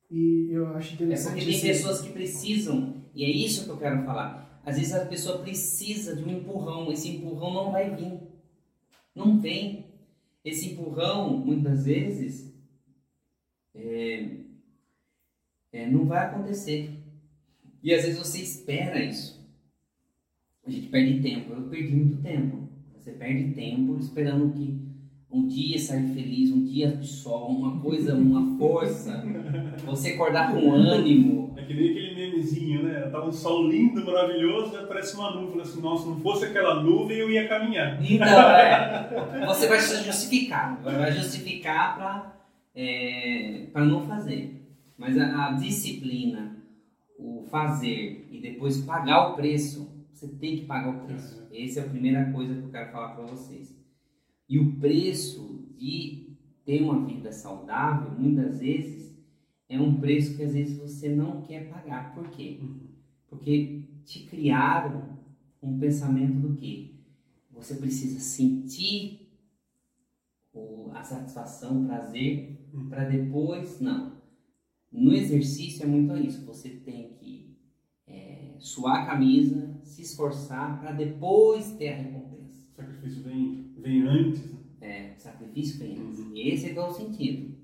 E 0.09 0.49
eu 0.51 0.69
acho 0.77 0.93
É 0.93 0.95
interessante 0.95 1.45
porque 1.45 1.51
tem 1.51 1.61
pessoas 1.63 2.01
que 2.03 2.13
precisam, 2.13 3.03
e 3.15 3.25
é 3.25 3.31
isso 3.31 3.65
que 3.65 3.71
eu 3.71 3.79
quero 3.79 4.05
falar. 4.05 4.52
Às 4.65 4.77
vezes 4.77 4.95
a 4.95 5.07
pessoa 5.07 5.39
precisa 5.39 6.15
de 6.15 6.23
um 6.25 6.31
empurrão, 6.31 6.93
esse 6.93 7.09
empurrão 7.09 7.53
não 7.53 7.73
vai 7.73 7.95
vir. 7.95 8.21
Não 9.15 9.39
vem. 9.39 9.87
Esse 10.45 10.73
empurrão, 10.73 11.37
muitas 11.37 11.85
vezes, 11.85 12.53
é, 13.75 14.29
é, 15.73 15.91
não 15.91 16.07
vai 16.07 16.27
acontecer. 16.27 16.91
E 17.83 17.93
às 17.93 18.05
vezes 18.05 18.19
você 18.19 18.41
espera 18.41 19.03
isso. 19.03 19.41
a 20.65 20.71
gente 20.71 20.89
perde 20.89 21.21
tempo. 21.21 21.53
Eu 21.53 21.69
perdi 21.69 21.95
muito 21.95 22.23
tempo. 22.23 22.69
Você 22.95 23.13
perde 23.13 23.53
tempo 23.55 23.99
esperando 23.99 24.53
que 24.53 24.81
um 25.31 25.49
dia 25.49 25.79
sair 25.79 26.15
feliz, 26.15 26.51
um 26.51 26.63
dia 26.65 26.95
de 26.95 27.07
sol, 27.07 27.51
uma 27.51 27.81
coisa, 27.81 28.15
uma 28.15 28.57
força. 28.59 29.25
Você 29.87 30.11
acordar 30.11 30.53
com 30.53 30.73
ânimo. 30.73 31.55
É 31.57 31.65
que 31.65 31.75
nem 31.75 31.91
aquele 31.91 32.12
memezinho, 32.43 32.83
né? 32.83 33.01
Tá 33.09 33.25
um 33.25 33.33
sol 33.33 33.69
lindo, 33.69 34.05
maravilhoso, 34.05 34.77
aí 34.77 34.85
aparece 34.85 35.15
uma 35.15 35.35
nuvem. 35.35 35.63
Assim, 35.63 35.81
nossa, 35.81 36.03
se 36.03 36.09
não 36.09 36.21
fosse 36.21 36.45
aquela 36.45 36.83
nuvem, 36.83 37.19
eu 37.19 37.31
ia 37.31 37.49
caminhar. 37.49 38.03
Então, 38.03 38.27
é, 38.51 39.47
você 39.47 39.69
vai 39.69 39.81
se 39.81 40.03
justificar. 40.05 40.81
Vai 40.83 41.13
justificar 41.13 41.97
para 41.97 42.37
é, 42.75 43.67
pra 43.73 43.85
não 43.85 44.07
fazer. 44.07 44.61
Mas 44.99 45.17
a, 45.19 45.49
a 45.49 45.53
disciplina, 45.53 46.57
o 47.19 47.47
fazer 47.51 48.29
e 48.31 48.41
depois 48.41 48.81
pagar 48.83 49.29
o 49.29 49.37
preço, 49.37 49.91
você 50.13 50.29
tem 50.29 50.57
que 50.57 50.65
pagar 50.65 50.91
o 50.91 51.07
preço. 51.07 51.49
Essa 51.53 51.81
é 51.81 51.83
a 51.85 51.89
primeira 51.89 52.31
coisa 52.33 52.55
que 52.55 52.63
eu 52.63 52.71
quero 52.71 52.93
falar 52.93 53.15
para 53.15 53.25
vocês. 53.25 53.75
E 54.49 54.59
o 54.59 54.77
preço 54.77 55.67
de 55.77 56.37
ter 56.65 56.83
uma 56.83 57.05
vida 57.05 57.33
saudável, 57.33 58.13
muitas 58.19 58.61
vezes, 58.61 59.12
é 59.75 59.81
um 59.81 59.99
preço 59.99 60.37
que 60.37 60.43
às 60.43 60.53
vezes 60.55 60.79
você 60.79 61.09
não 61.09 61.43
quer 61.43 61.69
pagar. 61.69 62.15
Por 62.15 62.29
quê? 62.31 62.61
Porque 63.29 63.83
te 64.05 64.25
criaram 64.27 65.19
um 65.63 65.79
pensamento 65.79 66.35
do 66.41 66.55
que 66.55 67.01
você 67.51 67.77
precisa 67.77 68.21
sentir 68.21 69.29
a 70.93 71.03
satisfação, 71.03 71.83
o 71.83 71.87
prazer, 71.87 72.59
Uhum. 72.73 72.89
para 72.89 73.05
depois. 73.05 73.81
Não. 73.81 74.13
No 74.91 75.13
exercício 75.13 75.85
é 75.85 75.87
muito 75.87 76.17
isso. 76.17 76.45
Você 76.47 76.71
tem 76.71 77.11
que 77.15 77.57
é, 78.07 78.55
suar 78.59 79.03
a 79.03 79.07
camisa, 79.07 79.79
se 79.83 80.03
esforçar 80.03 80.81
para 80.81 80.93
depois 80.93 81.73
ter 81.73 81.89
a 81.89 81.97
recompensa. 81.97 82.67
O 82.71 82.75
sacrifício 82.75 83.23
vem, 83.23 83.73
vem 83.77 84.03
antes, 84.03 84.45
né? 84.53 84.59
É, 84.81 85.15
sacrifício 85.17 85.79
vem 85.79 85.99
antes. 85.99 86.19
Uhum. 86.19 86.33
Esse 86.37 86.67
é 86.67 86.73
que 86.73 86.79
é 86.79 86.85
o 86.85 86.91
sentido. 86.91 87.55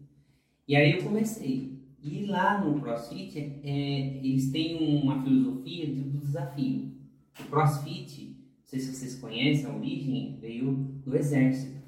E 0.66 0.76
aí 0.76 0.92
eu 0.92 1.04
comecei. 1.04 1.77
E 2.10 2.26
lá 2.26 2.64
no 2.64 2.80
CrossFit, 2.80 3.38
é, 3.62 4.16
eles 4.24 4.50
têm 4.50 5.02
uma 5.02 5.22
filosofia 5.22 5.86
de- 5.86 6.02
do 6.02 6.18
desafio. 6.18 6.92
O 7.40 7.44
CrossFit, 7.44 8.28
não 8.28 8.64
sei 8.64 8.80
se 8.80 8.94
vocês 8.94 9.14
conhecem, 9.20 9.66
a 9.66 9.74
origem 9.76 10.36
veio 10.40 10.72
do 11.04 11.16
exército. 11.16 11.78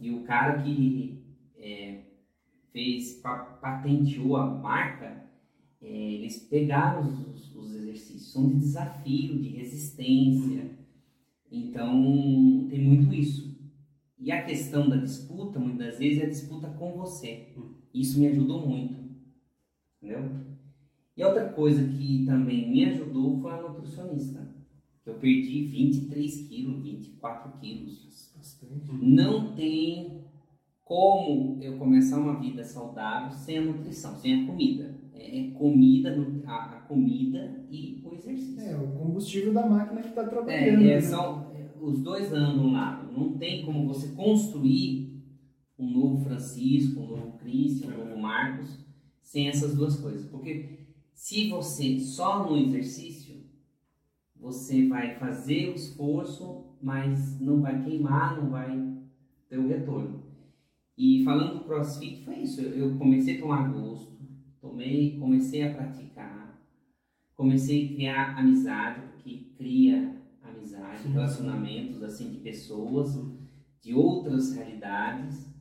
E 0.00 0.10
o 0.10 0.22
cara 0.24 0.62
que 0.62 1.22
é, 1.58 2.00
fez, 2.72 3.14
pa- 3.14 3.58
patenteou 3.60 4.36
a 4.36 4.46
marca, 4.46 5.24
é, 5.80 5.86
eles 5.88 6.38
pegaram 6.48 7.08
os, 7.08 7.54
os 7.56 7.74
exercícios, 7.74 8.32
são 8.32 8.48
de 8.48 8.56
desafio, 8.56 9.38
de 9.40 9.48
resistência. 9.50 10.70
Então, 11.50 12.66
tem 12.68 12.80
muito 12.82 13.14
isso. 13.14 13.56
E 14.18 14.30
a 14.32 14.42
questão 14.44 14.88
da 14.88 14.96
disputa, 14.96 15.58
muitas 15.58 15.98
vezes, 15.98 16.20
é 16.22 16.26
a 16.26 16.28
disputa 16.28 16.68
com 16.68 16.92
você. 16.92 17.48
Isso 17.94 18.18
me 18.18 18.26
ajudou 18.26 18.66
muito. 18.66 19.05
Entendeu? 20.06 20.30
E 21.16 21.24
outra 21.24 21.48
coisa 21.48 21.82
que 21.88 22.24
também 22.24 22.70
me 22.70 22.84
ajudou 22.84 23.40
foi 23.40 23.50
a 23.52 23.62
nutricionista. 23.62 24.46
Eu 25.04 25.14
perdi 25.14 25.64
23 25.66 26.48
quilos, 26.48 26.82
24 26.82 27.58
quilos. 27.58 28.32
Bastante. 28.36 28.92
Não 29.02 29.54
tem 29.54 30.20
como 30.84 31.58
eu 31.60 31.76
começar 31.78 32.18
uma 32.18 32.38
vida 32.38 32.62
saudável 32.62 33.30
sem 33.32 33.58
a 33.58 33.62
nutrição, 33.62 34.16
sem 34.16 34.44
a 34.44 34.46
comida. 34.46 34.94
É 35.14 35.50
comida, 35.54 36.14
a, 36.46 36.84
comida 36.86 37.64
e 37.70 38.00
o 38.04 38.14
exercício. 38.14 38.60
É, 38.60 38.76
o 38.76 38.88
combustível 38.92 39.52
da 39.52 39.66
máquina 39.66 40.02
que 40.02 40.08
está 40.08 40.22
É, 40.22 40.28
trabalhando. 40.28 40.82
é, 40.82 40.94
né? 40.94 41.00
são, 41.00 41.50
é, 41.54 41.70
os 41.80 42.00
dois 42.00 42.32
andam 42.32 42.72
lá. 42.72 43.02
Não 43.16 43.32
tem 43.38 43.64
como 43.64 43.86
você 43.88 44.14
construir 44.14 45.24
um 45.78 45.90
novo 45.90 46.22
Francisco, 46.24 47.00
um 47.00 47.08
novo 47.08 47.38
Cristo, 47.38 47.88
um 47.88 47.96
novo 47.96 48.18
Marcos 48.20 48.85
sem 49.26 49.48
essas 49.48 49.74
duas 49.74 49.98
coisas. 50.00 50.24
Porque 50.30 50.78
se 51.12 51.50
você 51.50 51.98
só 51.98 52.48
no 52.48 52.56
exercício, 52.56 53.42
você 54.36 54.86
vai 54.86 55.16
fazer 55.16 55.70
o 55.70 55.74
esforço, 55.74 56.64
mas 56.80 57.40
não 57.40 57.60
vai 57.60 57.84
queimar, 57.84 58.40
não 58.40 58.50
vai 58.50 58.70
ter 59.48 59.58
o 59.58 59.66
retorno. 59.66 60.22
E 60.96 61.24
falando 61.24 61.58
do 61.58 61.64
CrossFit, 61.64 62.24
foi 62.24 62.36
isso. 62.36 62.60
Eu 62.60 62.96
comecei 62.96 63.36
a 63.36 63.40
tomar 63.40 63.72
gosto, 63.72 64.16
tomei, 64.60 65.18
comecei 65.18 65.64
a 65.64 65.74
praticar, 65.74 66.62
comecei 67.34 67.84
a 67.84 67.94
criar 67.94 68.38
amizade, 68.38 69.00
porque 69.12 69.50
cria 69.58 70.22
amizade, 70.40 71.08
relacionamentos 71.08 72.00
assim 72.02 72.30
de 72.30 72.38
pessoas 72.38 73.18
de 73.80 73.92
outras 73.92 74.54
realidades. 74.54 75.52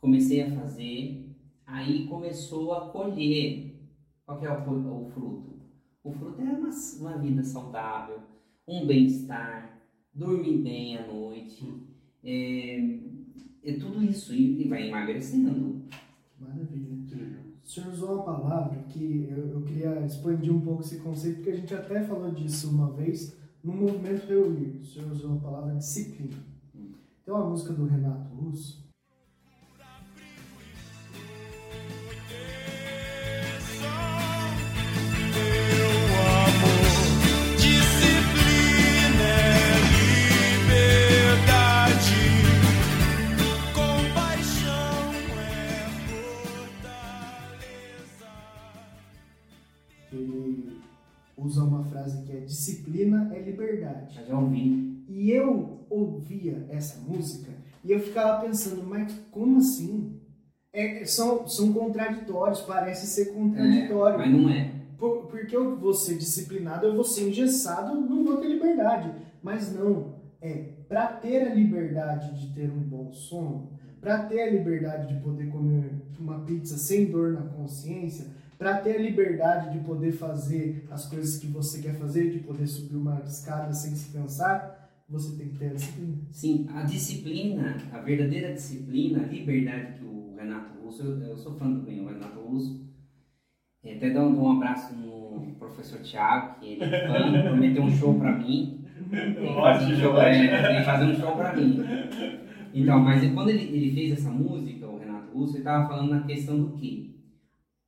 Comecei 0.00 0.42
a 0.42 0.50
fazer, 0.52 1.29
aí 1.70 2.06
começou 2.06 2.72
a 2.74 2.90
colher. 2.90 3.76
Qual 4.26 4.38
que 4.38 4.46
é 4.46 4.50
o, 4.50 5.02
o 5.02 5.10
fruto? 5.10 5.60
O 6.02 6.12
fruto 6.12 6.40
é 6.40 6.44
uma, 6.44 6.70
uma 7.00 7.18
vida 7.18 7.42
saudável, 7.42 8.20
um 8.66 8.86
bem-estar, 8.86 9.80
dormir 10.12 10.58
bem 10.58 10.96
à 10.96 11.06
noite, 11.06 11.72
é, 12.22 12.98
é 13.62 13.72
tudo 13.74 14.02
isso 14.02 14.34
e, 14.34 14.68
vai 14.68 14.88
emagrecendo. 14.88 15.82
Maravilha. 16.38 16.90
O 17.62 17.68
senhor 17.68 17.90
usou 17.90 18.14
uma 18.14 18.24
palavra 18.24 18.82
que 18.88 19.28
eu, 19.30 19.48
eu 19.50 19.62
queria 19.62 20.04
expandir 20.04 20.54
um 20.54 20.60
pouco 20.60 20.82
esse 20.82 20.98
conceito, 21.00 21.36
porque 21.36 21.50
a 21.50 21.56
gente 21.56 21.74
até 21.74 22.02
falou 22.02 22.30
disso 22.32 22.70
uma 22.70 22.90
vez 22.90 23.36
no 23.62 23.72
movimento 23.72 24.26
Reunir. 24.26 24.78
O 24.78 24.84
senhor 24.84 25.12
usou 25.12 25.36
a 25.36 25.40
palavra 25.40 25.76
disciplina. 25.76 26.36
Tem 27.24 27.34
uma 27.34 27.48
música 27.48 27.72
do 27.72 27.84
Renato 27.84 28.34
Russo. 28.34 28.89
Usa 51.40 51.64
uma 51.64 51.82
frase 51.84 52.22
que 52.24 52.32
é 52.32 52.40
disciplina 52.40 53.30
é 53.34 53.40
liberdade. 53.40 54.18
Eu 54.20 54.26
já 54.26 54.38
ouvi. 54.38 55.04
E 55.08 55.30
eu 55.30 55.80
ouvia 55.90 56.66
essa 56.70 57.00
música 57.00 57.50
e 57.84 57.90
eu 57.92 58.00
ficava 58.00 58.40
pensando, 58.46 58.82
mas 58.86 59.12
como 59.30 59.58
assim? 59.58 60.16
É, 60.72 61.04
são, 61.04 61.48
são 61.48 61.72
contraditórios, 61.72 62.60
parece 62.60 63.06
ser 63.06 63.30
É, 63.30 63.32
contraditório. 63.32 64.18
mas 64.18 64.30
não 64.30 64.48
é. 64.48 64.72
Por- 64.96 65.26
porque 65.26 65.56
eu 65.56 65.76
vou 65.76 65.92
ser 65.94 66.16
disciplinado, 66.16 66.86
eu 66.86 66.94
vou 66.94 67.02
ser 67.04 67.28
engessado, 67.28 68.00
não 68.00 68.22
vou 68.24 68.36
ter 68.36 68.48
liberdade. 68.48 69.10
Mas 69.42 69.74
não, 69.74 70.14
é 70.40 70.74
para 70.88 71.06
ter 71.08 71.48
a 71.48 71.54
liberdade 71.54 72.38
de 72.38 72.54
ter 72.54 72.70
um 72.70 72.80
bom 72.80 73.10
sono, 73.12 73.70
para 74.00 74.24
ter 74.24 74.42
a 74.42 74.50
liberdade 74.50 75.12
de 75.14 75.20
poder 75.22 75.48
comer 75.50 75.90
uma 76.18 76.40
pizza 76.40 76.76
sem 76.76 77.06
dor 77.06 77.32
na 77.32 77.42
consciência, 77.42 78.26
para 78.60 78.76
ter 78.76 78.96
a 78.96 79.00
liberdade 79.00 79.72
de 79.72 79.82
poder 79.86 80.12
fazer 80.12 80.86
as 80.90 81.08
coisas 81.08 81.38
que 81.38 81.46
você 81.46 81.80
quer 81.80 81.94
fazer, 81.94 82.30
de 82.30 82.40
poder 82.40 82.66
subir 82.66 82.94
uma 82.94 83.18
escada 83.24 83.72
sem 83.72 83.94
se 83.94 84.12
cansar, 84.12 84.90
você 85.08 85.34
tem 85.34 85.48
que 85.48 85.56
ter 85.56 85.70
a 85.70 85.72
disciplina. 85.72 86.18
Sim, 86.30 86.66
a 86.70 86.82
disciplina, 86.82 87.78
a 87.90 87.98
verdadeira 88.00 88.52
disciplina, 88.52 89.22
a 89.22 89.26
liberdade 89.28 89.94
que 89.94 90.04
o 90.04 90.34
Renato 90.36 90.78
Russo, 90.78 91.02
eu, 91.02 91.22
eu 91.22 91.36
sou 91.38 91.54
fã 91.54 91.70
do 91.70 91.80
bem, 91.80 92.02
o 92.02 92.08
Renato 92.08 92.38
Russo, 92.38 92.86
é, 93.82 93.96
até 93.96 94.10
dou, 94.10 94.28
um 94.28 94.52
abraço 94.52 94.94
no 94.94 95.54
professor 95.58 96.02
Tiago, 96.02 96.60
que 96.60 96.74
ele 96.74 96.84
é 96.84 97.08
fã, 97.08 97.32
prometeu 97.42 97.82
um 97.82 97.90
show 97.90 98.18
pra 98.18 98.36
mim. 98.36 98.84
Tem 99.10 99.54
fazer 99.54 99.94
um 99.94 99.96
show, 99.96 100.20
é, 100.20 100.78
que 100.78 100.84
fazer 100.84 101.04
um 101.06 101.14
show 101.14 101.34
pra 101.34 101.56
mim. 101.56 101.82
Então, 102.74 103.00
mas 103.00 103.32
quando 103.32 103.48
ele, 103.48 103.62
ele 103.62 103.94
fez 103.94 104.18
essa 104.18 104.30
música, 104.30 104.86
o 104.86 104.98
Renato 104.98 105.32
Russo, 105.32 105.54
ele 105.54 105.60
estava 105.60 105.88
falando 105.88 106.10
na 106.10 106.26
questão 106.26 106.58
do 106.58 106.76
quê? 106.76 107.19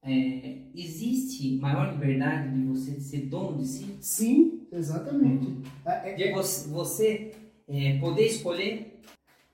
É, 0.04 0.58
existe 0.74 1.56
maior 1.58 1.92
liberdade 1.92 2.50
de 2.50 2.64
você 2.64 2.98
ser 2.98 3.26
dono 3.26 3.58
de 3.58 3.66
si? 3.66 3.96
Sim, 4.00 4.66
exatamente. 4.72 5.58
É, 5.86 6.10
é- 6.10 6.14
De 6.14 6.32
você, 6.32 6.68
você 6.68 7.32
é, 7.68 7.98
poder 7.98 8.26
escolher 8.26 9.00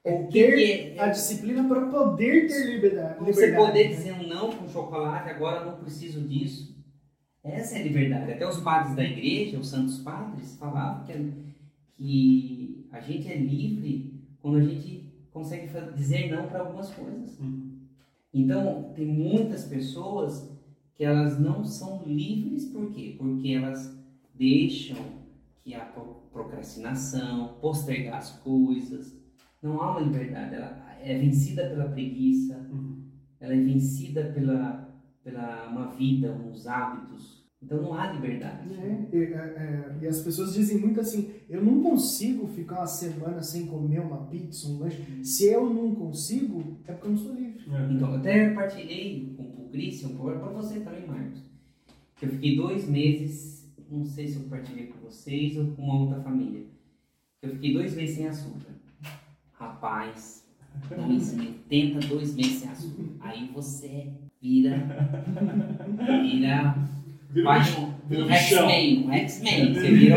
é 0.04 0.22
ter 0.24 0.96
é, 0.96 1.00
a 1.00 1.08
disciplina 1.08 1.68
para 1.68 1.86
poder 1.86 2.46
ter 2.48 2.64
liberdade. 2.64 3.22
Você 3.24 3.52
poder 3.52 3.88
né? 3.90 3.94
dizer 3.94 4.12
um 4.12 4.26
não 4.26 4.50
com 4.50 4.68
chocolate, 4.68 5.28
agora 5.28 5.60
eu 5.60 5.66
não 5.66 5.78
preciso 5.78 6.22
disso. 6.22 6.76
Essa 7.44 7.76
é 7.76 7.80
a 7.80 7.84
liberdade. 7.84 8.32
Até 8.32 8.48
os 8.48 8.60
padres 8.60 8.96
da 8.96 9.04
igreja, 9.04 9.58
os 9.58 9.68
santos 9.68 9.98
padres, 9.98 10.56
falavam 10.56 11.04
que, 11.04 11.12
que 11.96 12.88
a 12.90 13.00
gente 13.00 13.30
é 13.30 13.36
livre 13.36 14.14
quando 14.40 14.58
a 14.58 14.64
gente 14.64 15.12
consegue 15.30 15.68
dizer 15.94 16.30
não 16.30 16.48
para 16.48 16.60
algumas 16.60 16.90
coisas. 16.90 17.38
Uhum. 17.38 17.67
Então, 18.32 18.92
tem 18.94 19.06
muitas 19.06 19.64
pessoas 19.64 20.50
que 20.94 21.04
elas 21.04 21.38
não 21.38 21.64
são 21.64 22.02
livres, 22.04 22.66
por 22.66 22.90
quê? 22.92 23.14
Porque 23.16 23.48
elas 23.50 23.96
deixam 24.34 24.96
que 25.62 25.74
a 25.74 25.84
pro- 25.84 26.22
procrastinação, 26.32 27.56
postergar 27.60 28.16
as 28.18 28.30
coisas. 28.40 29.16
Não 29.62 29.80
há 29.80 29.92
uma 29.92 30.00
liberdade, 30.00 30.54
ela 30.54 30.96
é 31.00 31.16
vencida 31.18 31.68
pela 31.68 31.88
preguiça, 31.88 32.56
Uhum. 32.70 33.02
ela 33.40 33.54
é 33.54 33.60
vencida 33.60 34.24
pela, 34.32 34.88
pela 35.24 35.68
uma 35.68 35.86
vida, 35.88 36.32
uns 36.32 36.66
hábitos. 36.66 37.37
Então 37.60 37.82
não 37.82 37.94
há 37.94 38.12
liberdade. 38.12 38.72
É, 38.72 39.08
e, 39.12 39.16
é, 39.16 39.36
é, 39.36 39.96
e 40.02 40.06
as 40.06 40.20
pessoas 40.20 40.54
dizem 40.54 40.78
muito 40.78 41.00
assim: 41.00 41.30
eu 41.48 41.64
não 41.64 41.82
consigo 41.82 42.46
ficar 42.46 42.76
uma 42.76 42.86
semana 42.86 43.42
sem 43.42 43.66
comer 43.66 44.00
uma 44.00 44.26
pizza, 44.26 44.68
um 44.68 44.78
lanche. 44.78 45.02
Se 45.24 45.46
eu 45.46 45.68
não 45.72 45.94
consigo, 45.94 46.78
é 46.86 46.92
porque 46.92 47.08
eu 47.08 47.10
não 47.10 47.18
sou 47.18 47.34
livre. 47.34 47.64
É. 47.70 47.92
Então, 47.92 48.10
eu 48.10 48.16
até 48.16 48.50
partilhei 48.54 49.34
com 49.36 49.42
o 49.42 49.68
Christian, 49.70 50.10
para 50.10 50.52
você 50.52 50.80
também, 50.80 51.06
Marcos, 51.06 51.42
que 52.16 52.26
eu 52.26 52.30
fiquei 52.30 52.56
dois 52.56 52.88
meses, 52.88 53.68
não 53.90 54.04
sei 54.04 54.28
se 54.28 54.36
eu 54.36 54.42
partilhei 54.48 54.86
com 54.86 55.00
vocês 55.00 55.56
ou 55.56 55.66
com 55.72 55.82
uma 55.82 56.00
outra 56.00 56.20
família, 56.22 56.64
eu 57.42 57.50
fiquei 57.50 57.72
dois 57.72 57.94
meses 57.94 58.16
sem 58.16 58.28
açúcar. 58.28 58.72
Rapaz, 59.52 60.46
não 60.96 61.10
ensine, 61.12 61.60
tenta 61.68 62.06
dois 62.06 62.34
meses 62.34 62.60
sem 62.60 62.70
açúcar. 62.70 63.04
Aí 63.20 63.50
você 63.52 64.12
vira, 64.40 64.86
vira, 66.22 66.88
Vira 67.30 67.50
um 67.50 68.24
um. 68.24 68.30
X-Men, 68.30 69.06
um 69.06 69.12
X-Men, 69.12 69.74
você 69.74 69.90
vira 69.90 70.16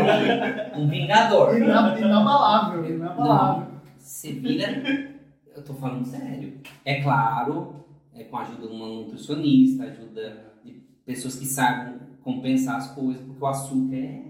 um, 0.76 0.82
um 0.82 0.88
Vingador. 0.88 1.56
Ina- 1.56 1.98
Inabalável, 1.98 2.88
inabalável. 2.94 3.66
Você 3.98 4.32
vira. 4.32 5.12
Eu 5.54 5.62
tô 5.62 5.74
falando 5.74 6.06
sério. 6.06 6.54
É 6.84 7.02
claro, 7.02 7.74
é 8.14 8.24
com 8.24 8.36
a 8.36 8.42
ajuda 8.42 8.66
de 8.66 8.72
uma 8.72 8.86
nutricionista, 8.86 9.84
ajuda 9.84 10.52
de 10.64 10.72
pessoas 11.04 11.36
que 11.36 11.44
sabem 11.46 11.94
compensar 12.22 12.76
as 12.76 12.88
coisas, 12.94 13.22
porque 13.22 13.42
o 13.42 13.46
açúcar 13.46 13.94
é. 13.96 14.22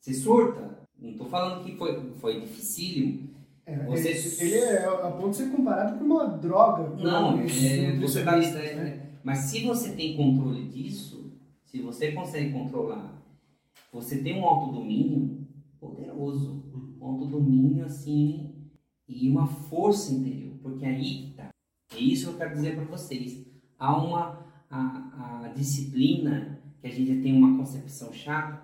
Você 0.00 0.12
surta. 0.12 0.74
Não 1.00 1.12
tô 1.14 1.24
falando 1.26 1.64
que 1.64 1.76
foi, 1.76 2.10
foi 2.20 2.40
dificílimo. 2.40 3.28
É, 3.66 3.76
Você- 3.86 4.10
ele, 4.44 4.54
ele 4.54 4.64
é 4.64 4.84
a 4.86 5.10
ponto 5.10 5.30
de 5.30 5.36
ser 5.36 5.50
comparado 5.50 5.98
com 5.98 6.04
uma 6.04 6.26
droga. 6.26 6.90
Não, 7.02 7.38
é, 7.40 7.46
você 7.46 8.22
tá, 8.24 8.36
nutricionistas, 8.36 8.56
é, 8.64 8.74
né? 8.74 9.00
mas 9.22 9.38
se 9.38 9.64
você 9.64 9.90
tem 9.92 10.16
controle 10.16 10.64
disso, 10.64 11.13
se 11.74 11.82
você 11.82 12.12
consegue 12.12 12.52
controlar, 12.52 13.20
você 13.92 14.22
tem 14.22 14.40
um 14.40 14.44
autodomínio 14.44 15.44
poderoso. 15.80 16.62
Um 17.00 17.04
autodomínio 17.04 17.84
assim 17.84 18.70
e 19.08 19.28
uma 19.28 19.48
força 19.48 20.14
interior, 20.14 20.56
porque 20.62 20.86
aí 20.86 21.02
que 21.02 21.34
tá. 21.34 21.48
É 21.92 21.98
isso 21.98 22.28
que 22.28 22.34
eu 22.34 22.38
quero 22.38 22.54
dizer 22.54 22.76
para 22.76 22.84
vocês. 22.84 23.44
Há 23.76 23.96
uma 23.96 24.46
a, 24.70 25.46
a 25.46 25.48
disciplina 25.48 26.62
que 26.80 26.86
a 26.86 26.90
gente 26.90 27.20
tem 27.20 27.36
uma 27.36 27.58
concepção 27.58 28.12
chata, 28.12 28.62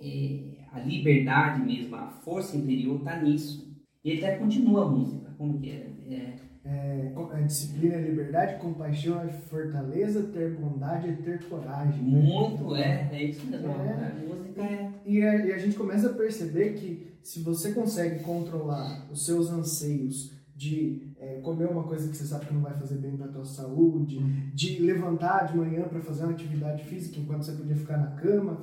é, 0.00 0.64
a 0.72 0.80
liberdade 0.80 1.62
mesmo, 1.62 1.96
a 1.96 2.06
força 2.08 2.56
interior 2.56 3.02
tá 3.02 3.20
nisso. 3.20 3.78
E 4.02 4.10
ele 4.10 4.24
até 4.24 4.38
continua 4.38 4.86
a 4.86 4.88
música, 4.88 5.34
como 5.36 5.60
que 5.60 5.68
é? 5.68 5.92
é 6.08 6.36
É, 6.70 7.12
é 7.32 7.42
disciplina 7.44 7.94
é 7.94 8.00
liberdade, 8.02 8.60
compaixão 8.60 9.18
é 9.22 9.28
fortaleza, 9.28 10.22
ter 10.24 10.50
bondade 10.50 11.08
é 11.08 11.12
ter 11.12 11.42
coragem. 11.44 12.02
né? 12.02 12.20
muito, 12.20 12.76
é, 12.76 13.08
é 13.10 13.22
isso 13.24 13.46
mesmo. 13.46 13.68
É. 13.68 13.72
A 13.72 14.34
música 14.34 14.62
é 14.62 14.92
E 15.06 15.22
a, 15.22 15.46
e 15.46 15.52
a 15.52 15.58
gente 15.58 15.76
começa 15.76 16.10
a 16.10 16.12
perceber 16.12 16.74
que 16.74 17.16
se 17.22 17.40
você 17.40 17.72
consegue 17.72 18.22
controlar 18.22 19.06
os 19.10 19.24
seus 19.24 19.50
anseios 19.50 20.30
de 20.54 21.14
é, 21.18 21.40
comer 21.40 21.70
uma 21.70 21.84
coisa 21.84 22.10
que 22.10 22.16
você 22.16 22.24
sabe 22.24 22.46
que 22.46 22.52
não 22.52 22.60
vai 22.60 22.74
fazer 22.74 22.96
bem 22.96 23.16
para 23.16 23.28
tua 23.28 23.44
saúde, 23.44 24.18
de 24.52 24.82
levantar 24.82 25.46
de 25.46 25.56
manhã 25.56 25.84
para 25.84 26.00
fazer 26.00 26.24
uma 26.24 26.32
atividade 26.32 26.84
física 26.84 27.18
enquanto 27.18 27.44
você 27.44 27.52
podia 27.52 27.76
ficar 27.76 27.96
na 27.96 28.10
cama, 28.16 28.60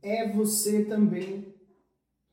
é 0.00 0.30
você 0.32 0.84
também 0.84 1.52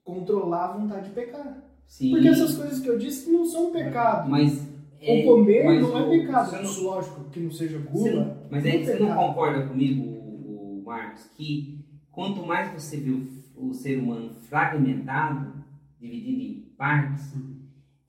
controlar 0.04 0.66
a 0.66 0.78
vontade 0.78 1.10
de 1.10 1.16
pecar. 1.16 1.64
sim. 1.86 2.12
Porque 2.12 2.28
essas 2.28 2.56
coisas 2.56 2.80
que 2.80 2.88
eu 2.88 2.98
disse 2.98 3.30
não 3.30 3.46
são 3.46 3.72
pecado. 3.72 4.30
Mas 4.30 4.71
o 5.02 5.24
comer 5.24 5.82
não 5.82 5.98
é 5.98 6.10
pecado. 6.10 6.52
não- 6.54 6.62
Isso, 6.64 6.84
lógico, 6.84 7.24
que 7.32 7.40
não 7.40 7.52
seja 7.52 7.80
gula. 7.80 8.48
mas 8.52 8.66
é 8.66 8.78
você 8.78 9.00
não 9.00 9.16
concorda 9.16 9.68
comigo, 9.68 10.04
o, 10.04 10.80
o 10.80 10.84
Marcos, 10.86 11.26
que 11.36 11.80
quanto 12.12 12.46
mais 12.46 12.72
você 12.72 12.98
vê 12.98 13.12
o, 13.12 13.28
o 13.70 13.74
ser 13.74 13.98
humano 14.00 14.36
fragmentado, 14.42 15.64
dividido 16.00 16.42
em 16.42 16.66
partes, 16.78 17.34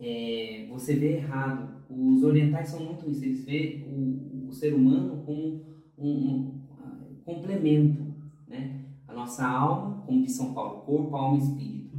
é, 0.00 0.66
você 0.70 0.96
vê 0.96 1.16
errado. 1.16 1.82
Os 1.88 2.22
orientais 2.24 2.68
são 2.68 2.84
muito 2.84 3.10
isso, 3.10 3.24
eles 3.24 3.44
veem 3.44 3.84
o, 3.84 4.48
o 4.48 4.52
ser 4.52 4.72
humano 4.74 5.22
como 5.26 5.60
um, 5.98 6.08
um, 6.10 6.52
ah, 6.82 6.96
complemento, 7.24 8.02
né? 8.48 8.80
A 9.06 9.12
nossa 9.12 9.46
alma, 9.46 10.02
como 10.06 10.22
diz 10.22 10.32
São 10.32 10.54
Paulo, 10.54 10.80
corpo, 10.82 11.14
alma 11.14 11.36
e 11.36 11.42
espírito. 11.42 11.98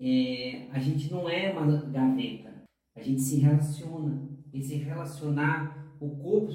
É, 0.00 0.66
a 0.72 0.78
gente 0.78 1.12
não 1.12 1.28
é 1.28 1.52
uma 1.52 1.66
gaveta, 1.82 2.49
a 3.00 3.02
gente 3.02 3.20
se 3.20 3.36
relaciona. 3.40 4.28
E 4.52 4.62
se 4.62 4.74
relacionar, 4.76 5.94
o 6.00 6.10
corpo 6.16 6.52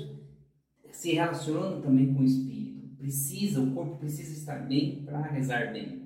se 0.92 1.14
relaciona 1.14 1.82
também 1.82 2.14
com 2.14 2.22
o 2.22 2.26
espírito. 2.26 2.96
Precisa, 2.98 3.62
o 3.62 3.72
corpo 3.72 3.98
precisa 3.98 4.34
estar 4.34 4.68
bem 4.68 5.04
para 5.06 5.22
rezar 5.22 5.72
bem. 5.72 6.04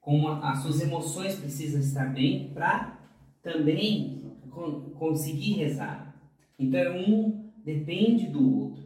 Como 0.00 0.28
as 0.28 0.58
suas 0.58 0.80
emoções 0.80 1.36
precisam 1.36 1.80
estar 1.80 2.12
bem 2.12 2.50
para 2.52 2.98
também 3.42 4.22
con- 4.50 4.90
conseguir 4.98 5.52
rezar. 5.54 6.14
Então 6.58 6.96
um 6.98 7.50
depende 7.64 8.26
do 8.26 8.58
outro, 8.58 8.84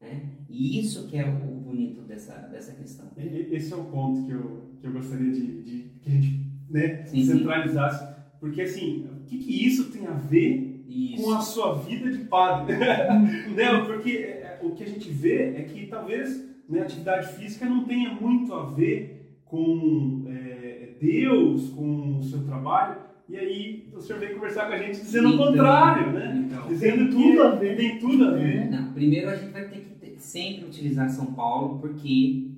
né? 0.00 0.30
E 0.48 0.78
isso 0.80 1.06
que 1.08 1.16
é 1.16 1.28
o 1.28 1.60
bonito 1.60 2.02
dessa 2.02 2.34
dessa 2.48 2.72
questão. 2.72 3.06
Esse 3.16 3.72
é 3.72 3.76
o 3.76 3.84
ponto 3.84 4.24
que 4.26 4.32
eu, 4.32 4.74
que 4.80 4.86
eu 4.86 4.92
gostaria 4.92 5.30
de, 5.32 5.62
de 5.62 5.78
que 6.00 6.08
a 6.08 6.12
gente 6.12 6.40
né, 6.68 7.04
Sim, 7.06 7.24
sim. 7.24 7.38
centralizasse. 7.38 8.14
Porque 8.40 8.62
assim, 8.62 9.06
que, 9.30 9.38
que 9.38 9.66
isso 9.66 9.90
tem 9.90 10.06
a 10.06 10.12
ver 10.12 10.84
Isso. 10.88 11.22
com 11.22 11.32
a 11.34 11.40
sua 11.40 11.74
vida 11.74 12.10
de 12.10 12.24
padre? 12.24 12.76
né? 13.54 13.84
Porque 13.86 14.10
é, 14.18 14.58
o 14.62 14.70
que 14.70 14.82
a 14.82 14.86
gente 14.88 15.08
vê 15.10 15.54
é 15.56 15.62
que 15.62 15.86
talvez 15.86 16.44
né, 16.68 16.80
a 16.80 16.82
atividade 16.82 17.32
física 17.34 17.64
não 17.66 17.84
tenha 17.84 18.12
muito 18.14 18.52
a 18.52 18.64
ver 18.66 19.38
com 19.44 20.24
é, 20.28 20.90
Deus, 21.00 21.70
com 21.70 22.18
o 22.18 22.22
seu 22.24 22.44
trabalho. 22.44 22.96
E 23.28 23.36
aí 23.36 23.88
o 23.94 24.00
senhor 24.00 24.18
veio 24.18 24.34
conversar 24.34 24.66
com 24.66 24.72
a 24.74 24.78
gente 24.78 25.00
dizendo 25.00 25.28
o 25.28 25.34
Então, 25.34 25.46
contrário, 25.46 26.12
né? 26.12 26.44
Então, 26.46 26.66
Dizendo 26.66 26.96
Tem 26.96 27.06
que 27.08 27.12
tudo 27.12 27.42
a 27.42 27.50
ver. 27.54 27.76
tem 27.76 27.98
tudo 27.98 28.24
a 28.24 28.30
ver. 28.32 28.56
É. 28.56 28.70
Não, 28.70 28.92
primeiro 28.92 29.30
a 29.30 29.36
gente 29.36 29.52
vai 29.52 29.64
ter 29.68 29.78
que 29.78 29.94
ter- 30.00 30.16
sempre 30.18 30.64
utilizar 30.64 31.08
São 31.08 31.26
Paulo 31.26 31.78
porque 31.78 32.48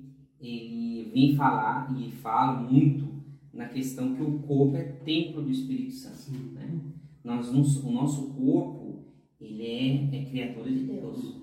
ele 0.41 1.11
vem 1.13 1.35
falar 1.35 1.93
e 1.97 2.11
fala 2.11 2.59
muito 2.61 3.12
na 3.53 3.67
questão 3.67 4.15
que 4.15 4.23
o 4.23 4.39
corpo 4.39 4.75
é 4.75 4.83
templo 4.83 5.43
do 5.43 5.51
Espírito 5.51 5.93
Santo. 5.93 6.31
Né? 6.53 6.79
Nós, 7.23 7.49
o 7.49 7.91
nosso 7.91 8.33
corpo 8.33 9.05
ele 9.39 9.65
é, 9.65 10.17
é 10.17 10.25
criatura 10.25 10.71
de 10.71 10.83
Deus. 10.83 11.35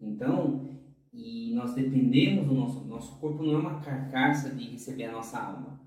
Então, 0.00 0.68
e 1.12 1.52
nós 1.54 1.74
dependemos 1.74 2.46
do 2.46 2.54
nosso 2.54 2.84
nosso 2.84 3.18
corpo 3.18 3.42
não 3.42 3.54
é 3.54 3.58
uma 3.58 3.80
carcaça 3.80 4.54
de 4.54 4.70
receber 4.70 5.04
a 5.04 5.12
nossa 5.12 5.38
alma. 5.38 5.80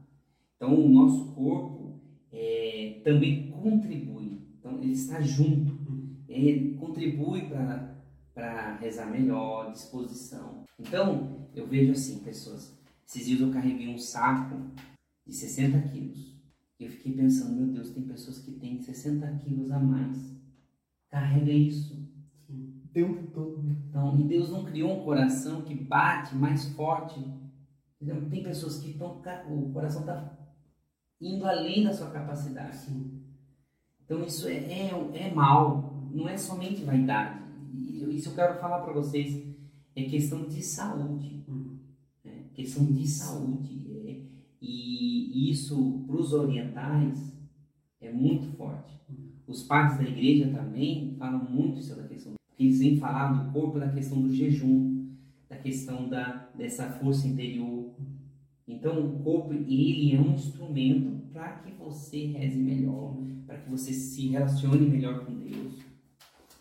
Então, 0.55 0.73
o 0.73 0.89
nosso 0.89 1.33
corpo 1.33 1.99
é, 2.31 3.01
também 3.03 3.49
contribui. 3.51 4.41
Então, 4.57 4.81
ele 4.81 4.93
está 4.93 5.21
junto. 5.21 5.77
Ele 6.27 6.75
contribui 6.75 7.47
para 7.47 7.97
para 8.33 8.77
rezar 8.77 9.07
melhor, 9.07 9.69
disposição. 9.73 10.63
Então, 10.79 11.49
eu 11.53 11.67
vejo 11.67 11.91
assim, 11.91 12.19
pessoas. 12.19 12.73
Esses 13.05 13.25
dias 13.25 13.41
eu 13.41 13.51
carreguei 13.51 13.89
um 13.89 13.97
saco 13.97 14.55
de 15.29 15.35
60 15.35 15.79
quilos. 15.89 16.35
E 16.79 16.85
eu 16.85 16.91
fiquei 16.91 17.13
pensando, 17.13 17.55
meu 17.55 17.67
Deus, 17.67 17.91
tem 17.91 18.03
pessoas 18.03 18.39
que 18.39 18.51
têm 18.53 18.81
60 18.81 19.27
quilos 19.37 19.71
a 19.71 19.79
mais. 19.79 20.35
Carrega 21.09 21.51
isso. 21.51 21.95
O 22.49 22.87
tempo 22.91 23.27
todo. 23.31 23.61
né? 23.61 23.75
Então, 23.87 24.19
e 24.19 24.23
Deus 24.23 24.49
não 24.49 24.65
criou 24.65 24.99
um 24.99 25.05
coração 25.05 25.61
que 25.61 25.75
bate 25.75 26.35
mais 26.35 26.65
forte. 26.69 27.19
Entendeu? 28.01 28.29
Tem 28.29 28.43
pessoas 28.43 28.79
que 28.79 28.91
estão. 28.91 29.21
O 29.49 29.71
coração 29.71 30.01
está 30.01 30.37
indo 31.21 31.45
além 31.45 31.83
da 31.83 31.93
sua 31.93 32.09
capacidade. 32.09 32.75
Sim. 32.77 33.21
Então 34.03 34.23
isso 34.23 34.47
é, 34.47 34.55
é, 34.55 34.89
é 35.13 35.33
mal, 35.33 36.09
não 36.11 36.27
é 36.27 36.35
somente 36.37 36.83
vaidade. 36.83 37.39
Isso 38.09 38.29
eu 38.29 38.35
quero 38.35 38.59
falar 38.59 38.79
para 38.79 38.93
vocês, 38.93 39.45
é 39.95 40.03
questão 40.05 40.47
de 40.47 40.63
saúde. 40.63 41.43
Uhum. 41.47 41.77
né? 42.23 42.45
Questão 42.53 42.85
de 42.85 43.05
saúde. 43.07 43.88
E 44.61 45.49
isso 45.49 46.03
para 46.05 46.15
os 46.15 46.33
orientais 46.33 47.37
é 48.01 48.11
muito 48.11 48.47
forte. 48.55 48.93
Os 49.47 49.63
padres 49.63 49.97
da 49.97 50.03
igreja 50.03 50.49
também 50.49 51.15
falam 51.17 51.43
muito 51.49 51.81
sobre 51.81 52.05
a 52.05 52.07
questão. 52.07 52.33
Porque 52.49 52.63
eles 52.63 52.79
vêm 52.79 52.97
falar 52.97 53.31
do 53.31 53.51
corpo, 53.51 53.79
da 53.79 53.89
questão 53.89 54.21
do 54.21 54.33
jejum, 54.33 55.07
da 55.49 55.57
questão 55.57 56.07
da, 56.07 56.49
dessa 56.55 56.89
força 56.89 57.27
interior. 57.27 57.89
Então 58.67 59.03
o 59.03 59.19
corpo 59.23 59.53
ele 59.53 60.15
é 60.15 60.19
um 60.19 60.33
instrumento 60.33 61.19
para 61.33 61.53
que 61.59 61.71
você 61.71 62.27
reze 62.27 62.59
melhor, 62.59 63.17
para 63.47 63.57
que 63.57 63.69
você 63.69 63.91
se 63.91 64.27
relacione 64.27 64.87
melhor 64.87 65.25
com 65.25 65.33
Deus. 65.33 65.79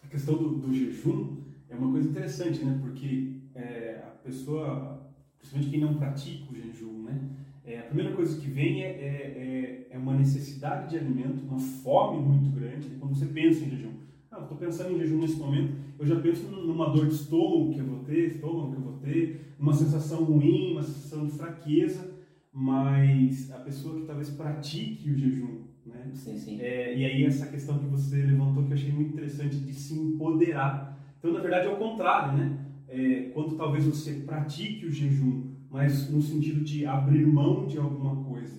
A 0.02 0.06
questão 0.06 0.36
do, 0.36 0.54
do 0.56 0.72
jejum 0.72 1.36
é 1.68 1.76
uma 1.76 1.90
coisa 1.90 2.08
interessante, 2.08 2.64
né? 2.64 2.78
Porque 2.80 3.34
é, 3.54 4.02
a 4.06 4.10
pessoa, 4.24 5.06
principalmente 5.38 5.70
quem 5.70 5.80
não 5.80 5.94
pratica 5.98 6.50
o 6.50 6.56
jejum, 6.56 7.02
né? 7.02 7.20
É, 7.68 7.80
a 7.80 7.82
primeira 7.82 8.16
coisa 8.16 8.40
que 8.40 8.48
vem 8.48 8.82
é, 8.82 8.86
é, 8.86 9.86
é, 9.90 9.94
é 9.94 9.98
uma 9.98 10.14
necessidade 10.14 10.88
de 10.88 10.96
alimento, 10.96 11.44
uma 11.44 11.58
fome 11.58 12.18
muito 12.18 12.50
grande. 12.50 12.88
Quando 12.98 13.14
você 13.14 13.26
pensa 13.26 13.62
em 13.62 13.68
jejum, 13.68 13.92
ah, 14.30 14.40
estou 14.40 14.56
pensando 14.56 14.94
em 14.94 14.98
jejum 14.98 15.18
nesse 15.18 15.36
momento, 15.36 15.74
eu 15.98 16.06
já 16.06 16.18
penso 16.18 16.50
numa 16.50 16.88
dor 16.88 17.06
de 17.06 17.14
estômago 17.14 17.74
que 17.74 17.78
eu 17.78 17.84
vou 17.84 17.98
ter, 18.04 18.26
estômago 18.26 18.70
que 18.70 18.76
eu 18.76 18.80
vou 18.80 18.92
ter, 18.94 19.54
uma 19.58 19.74
sensação 19.74 20.24
ruim, 20.24 20.72
uma 20.72 20.82
sensação 20.82 21.26
de 21.26 21.32
fraqueza, 21.32 22.10
mas 22.50 23.50
a 23.52 23.58
pessoa 23.58 24.00
que 24.00 24.06
talvez 24.06 24.30
pratique 24.30 25.10
o 25.10 25.18
jejum, 25.18 25.64
né? 25.84 26.10
Sim, 26.14 26.38
sim. 26.38 26.60
É, 26.62 26.96
e 26.96 27.04
aí 27.04 27.24
essa 27.26 27.48
questão 27.48 27.78
que 27.78 27.86
você 27.86 28.16
levantou 28.16 28.64
que 28.64 28.70
eu 28.70 28.76
achei 28.76 28.90
muito 28.90 29.12
interessante 29.12 29.56
de 29.58 29.74
se 29.74 29.92
empoderar. 29.92 30.98
Então, 31.18 31.32
na 31.32 31.40
verdade, 31.40 31.66
é 31.66 31.70
o 31.70 31.76
contrário, 31.76 32.38
né? 32.38 32.64
É, 32.88 33.30
quando 33.34 33.56
talvez 33.56 33.84
você 33.84 34.14
pratique 34.14 34.86
o 34.86 34.90
jejum, 34.90 35.57
mas 35.70 36.10
no 36.10 36.20
sentido 36.22 36.60
de 36.62 36.86
abrir 36.86 37.26
mão 37.26 37.66
de 37.66 37.78
alguma 37.78 38.24
coisa, 38.24 38.58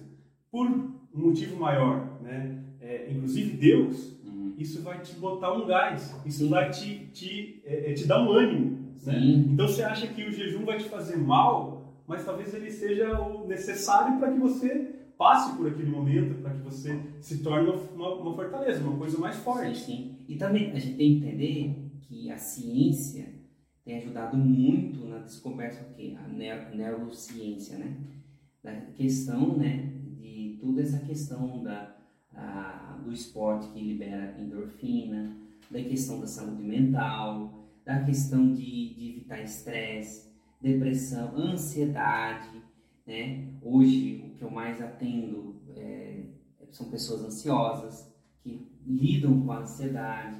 por 0.51 0.67
um 0.67 0.91
motivo 1.13 1.57
maior, 1.59 2.19
né? 2.21 2.63
É, 2.81 3.11
inclusive 3.11 3.57
Deus, 3.57 4.17
Uhum. 4.25 4.53
isso 4.57 4.81
vai 4.83 5.01
te 5.01 5.13
botar 5.15 5.53
um 5.53 5.65
gás, 5.67 6.15
isso 6.25 6.43
Sim. 6.45 6.49
vai 6.49 6.69
te, 6.69 7.07
te, 7.13 7.61
é, 7.65 7.91
é, 7.91 7.93
te 7.93 8.07
dar 8.07 8.21
um 8.23 8.31
ânimo. 8.31 8.77
Né? 9.05 9.19
Sim. 9.19 9.47
Então 9.51 9.67
você 9.67 9.83
acha 9.83 10.07
que 10.07 10.23
o 10.23 10.31
jejum 10.31 10.65
vai 10.65 10.77
te 10.77 10.87
fazer 10.89 11.17
mal, 11.17 11.93
mas 12.07 12.23
talvez 12.25 12.53
ele 12.53 12.71
seja 12.71 13.19
o 13.19 13.47
necessário 13.47 14.17
para 14.19 14.31
que 14.31 14.39
você 14.39 14.95
passe 15.17 15.55
por 15.57 15.67
aquele 15.67 15.89
momento, 15.89 16.41
para 16.41 16.51
que 16.51 16.61
você 16.61 16.97
se 17.19 17.39
torne 17.43 17.69
uma, 17.93 18.15
uma 18.15 18.33
fortaleza, 18.33 18.81
uma 18.81 18.97
coisa 18.97 19.17
mais 19.17 19.35
Sim, 19.35 19.41
forte. 19.43 19.77
sim. 19.77 20.15
E 20.27 20.35
também 20.35 20.71
a 20.71 20.79
gente 20.79 20.95
tem 20.95 21.19
que 21.19 21.25
entender 21.27 21.75
que 22.01 22.31
a 22.31 22.37
ciência 22.37 23.27
tem 23.89 23.97
ajudado 23.97 24.37
muito 24.37 25.03
na 25.07 25.17
descoberta 25.17 25.83
que 25.95 26.15
a 26.15 26.27
neurociência, 26.75 27.75
né? 27.79 27.97
Da 28.63 28.75
questão, 28.93 29.57
né, 29.57 29.91
de 30.21 30.59
toda 30.61 30.83
essa 30.83 30.99
questão 30.99 31.63
da 31.63 31.95
a- 32.35 33.01
do 33.03 33.11
esporte 33.11 33.67
que 33.69 33.79
libera 33.81 34.39
endorfina, 34.39 35.35
da 35.71 35.81
questão 35.81 36.19
da 36.19 36.27
saúde 36.27 36.61
mental, 36.61 37.67
da 37.83 38.03
questão 38.03 38.53
de, 38.53 38.93
de 38.93 39.09
evitar 39.09 39.41
estresse, 39.41 40.29
depressão, 40.61 41.35
ansiedade, 41.35 42.61
né? 43.07 43.47
Hoje 43.59 44.23
o 44.23 44.37
que 44.37 44.43
eu 44.43 44.51
mais 44.51 44.79
atendo 44.79 45.55
é, 45.75 46.25
são 46.69 46.91
pessoas 46.91 47.23
ansiosas 47.23 48.07
que 48.43 48.67
lidam 48.85 49.41
com 49.41 49.51
a 49.51 49.61
ansiedade. 49.61 50.37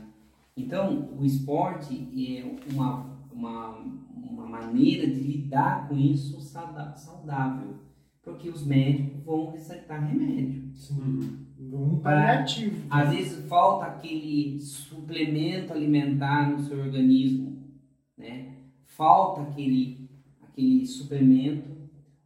Então, 0.55 1.09
o 1.17 1.25
esporte 1.25 1.95
é 2.13 2.71
uma, 2.71 3.08
uma, 3.39 3.77
uma 4.13 4.45
maneira 4.45 5.07
de 5.07 5.19
lidar 5.21 5.87
com 5.87 5.97
isso 5.97 6.39
saudável, 6.41 7.75
porque 8.21 8.49
os 8.49 8.65
médicos 8.65 9.23
vão 9.23 9.51
receitar 9.51 10.05
remédio. 10.05 10.69
Uhum. 10.91 11.39
Um 11.71 11.99
paliativo. 11.99 12.85
Às 12.89 13.09
vezes 13.13 13.45
falta 13.47 13.85
aquele 13.85 14.59
suplemento 14.59 15.73
alimentar 15.73 16.51
no 16.51 16.59
seu 16.59 16.79
organismo, 16.79 17.63
né? 18.17 18.55
Falta 18.85 19.41
aquele, 19.41 20.09
aquele 20.41 20.85
suplemento 20.85 21.69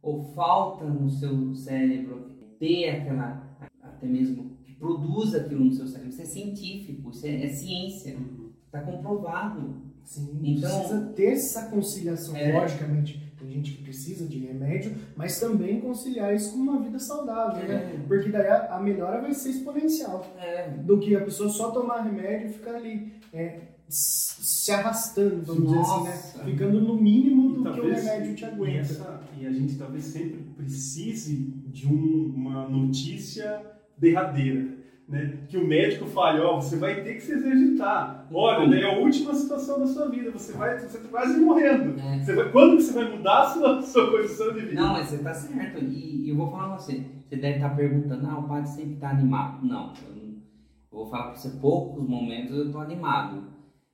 ou 0.02 0.22
falta 0.22 0.84
no 0.84 1.08
seu 1.08 1.54
cérebro 1.54 2.30
ter 2.58 2.90
aquela, 2.90 3.56
até 3.82 4.06
mesmo 4.06 4.56
que 4.64 4.72
produza 4.74 5.38
aquilo 5.38 5.64
no 5.64 5.72
seu 5.72 5.86
cérebro. 5.86 6.10
Isso 6.10 6.22
é 6.22 6.26
científico, 6.26 7.10
isso 7.10 7.26
é, 7.26 7.44
é 7.44 7.48
ciência, 7.48 8.16
Uhum. 8.16 8.50
está 8.66 8.80
comprovado. 8.82 9.93
Sim, 10.04 10.38
Então- 10.42 10.78
precisa 10.80 11.00
ter 11.16 11.32
essa 11.32 11.62
conciliação, 11.66 12.36
É. 12.36 12.52
logicamente. 12.52 13.22
Tem 13.38 13.50
gente 13.52 13.72
que 13.72 13.82
precisa 13.82 14.26
de 14.26 14.38
remédio, 14.38 14.94
mas 15.16 15.38
também 15.38 15.80
conciliar 15.80 16.34
isso 16.34 16.52
com 16.52 16.58
uma 16.58 16.80
vida 16.80 16.98
saudável, 16.98 17.66
né? 17.68 18.02
Porque 18.08 18.30
daí 18.30 18.46
a, 18.46 18.76
a 18.76 18.80
melhora 18.82 19.20
vai 19.20 19.34
ser 19.34 19.50
exponencial. 19.50 20.26
É, 20.38 20.68
Do 20.70 20.98
que 20.98 21.14
a 21.14 21.20
pessoa 21.20 21.48
só 21.50 21.70
tomar 21.70 22.02
remédio 22.02 22.48
e 22.48 22.52
ficar 22.54 22.76
ali 22.76 23.12
é, 23.32 23.60
se 23.86 24.72
arrastando, 24.72 25.42
vamos 25.42 25.64
dizer 25.64 25.76
Nossa. 25.76 26.10
assim, 26.10 26.38
né? 26.38 26.44
Ficando 26.44 26.80
no 26.80 26.94
mínimo 27.00 27.50
E 27.50 27.54
do 27.64 27.72
que 27.74 27.80
o 27.80 27.92
remédio 27.92 28.34
te 28.34 28.42
E, 28.42 28.46
aguenta. 28.46 28.78
essa- 28.80 29.20
e 29.38 29.46
a 29.46 29.52
gente 29.52 29.76
talvez 29.76 30.04
sempre 30.04 30.40
precise 30.56 31.34
de 31.66 31.86
um- 31.86 32.32
uma 32.34 32.66
notícia 32.68 33.60
derradeira. 33.98 34.68
Né? 35.06 35.38
Que 35.48 35.58
o 35.58 35.66
médico 35.66 36.06
fale, 36.06 36.40
ó, 36.40 36.56
você 36.56 36.76
vai 36.76 37.02
ter 37.02 37.14
que 37.14 37.20
se 37.20 37.32
exercitar. 37.32 38.26
Olha, 38.32 38.66
né, 38.66 38.80
é 38.80 38.84
a 38.94 38.98
última 38.98 39.34
situação 39.34 39.78
da 39.78 39.86
sua 39.86 40.08
vida, 40.08 40.30
você 40.30 40.52
vai, 40.52 40.78
você 40.78 40.98
tá 40.98 41.08
quase 41.08 41.38
morrendo. 41.38 42.00
é. 42.00 42.18
Você 42.20 42.34
vai, 42.34 42.50
quando 42.50 42.76
que 42.78 42.82
você 42.84 42.92
vai 42.94 43.14
mudar 43.14 43.42
a 43.42 43.46
sua, 43.50 43.82
sua 43.84 44.10
condição 44.10 44.52
de 44.54 44.60
vida? 44.60 44.80
Não, 44.80 44.92
mas 44.94 45.08
você 45.08 45.18
tá 45.18 45.34
certo. 45.34 45.84
E, 45.84 46.24
e 46.24 46.28
eu 46.30 46.36
vou 46.36 46.50
falar 46.50 46.68
pra 46.68 46.78
você. 46.78 47.04
Você 47.28 47.36
deve 47.36 47.56
estar 47.56 47.70
perguntando, 47.76 48.26
ah, 48.26 48.38
o 48.38 48.48
padre 48.48 48.70
sempre 48.70 48.96
tá 48.96 49.10
animado. 49.10 49.66
Não, 49.66 49.92
eu, 50.08 50.16
não- 50.16 50.24
eu 50.32 50.98
vou 50.98 51.06
falar 51.10 51.32
pra 51.32 51.34
você, 51.36 51.50
poucos 51.50 52.08
momentos 52.08 52.56
eu 52.56 52.72
tô 52.72 52.78
animado. 52.78 53.44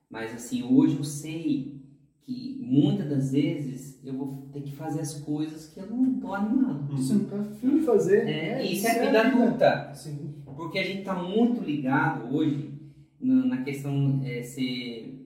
Mas 0.09 0.33
assim, 0.33 0.63
hoje 0.63 0.95
eu 0.97 1.03
sei 1.03 1.81
que 2.21 2.57
muitas 2.61 3.09
das 3.09 3.31
vezes 3.33 3.99
eu 4.05 4.13
vou 4.13 4.47
ter 4.53 4.61
que 4.61 4.71
fazer 4.75 5.01
as 5.01 5.15
coisas 5.21 5.67
que 5.67 5.79
eu 5.79 5.87
não 5.87 6.13
tô 6.19 6.33
animado. 6.33 6.85
Você 6.95 7.13
não 7.15 7.25
tá 7.25 7.37
afim 7.37 7.79
de 7.79 7.85
fazer. 7.85 8.19
É, 8.29 8.55
né? 8.55 8.65
isso 8.65 8.87
é 8.87 9.05
vida 9.05 9.21
adulta. 9.21 9.91
Sim. 9.93 10.30
Porque 10.61 10.77
a 10.77 10.83
gente 10.83 10.99
está 10.99 11.15
muito 11.15 11.63
ligado 11.63 12.31
hoje 12.35 12.71
na, 13.19 13.63
questão 13.63 14.21
é, 14.23 14.43
ser. 14.43 15.25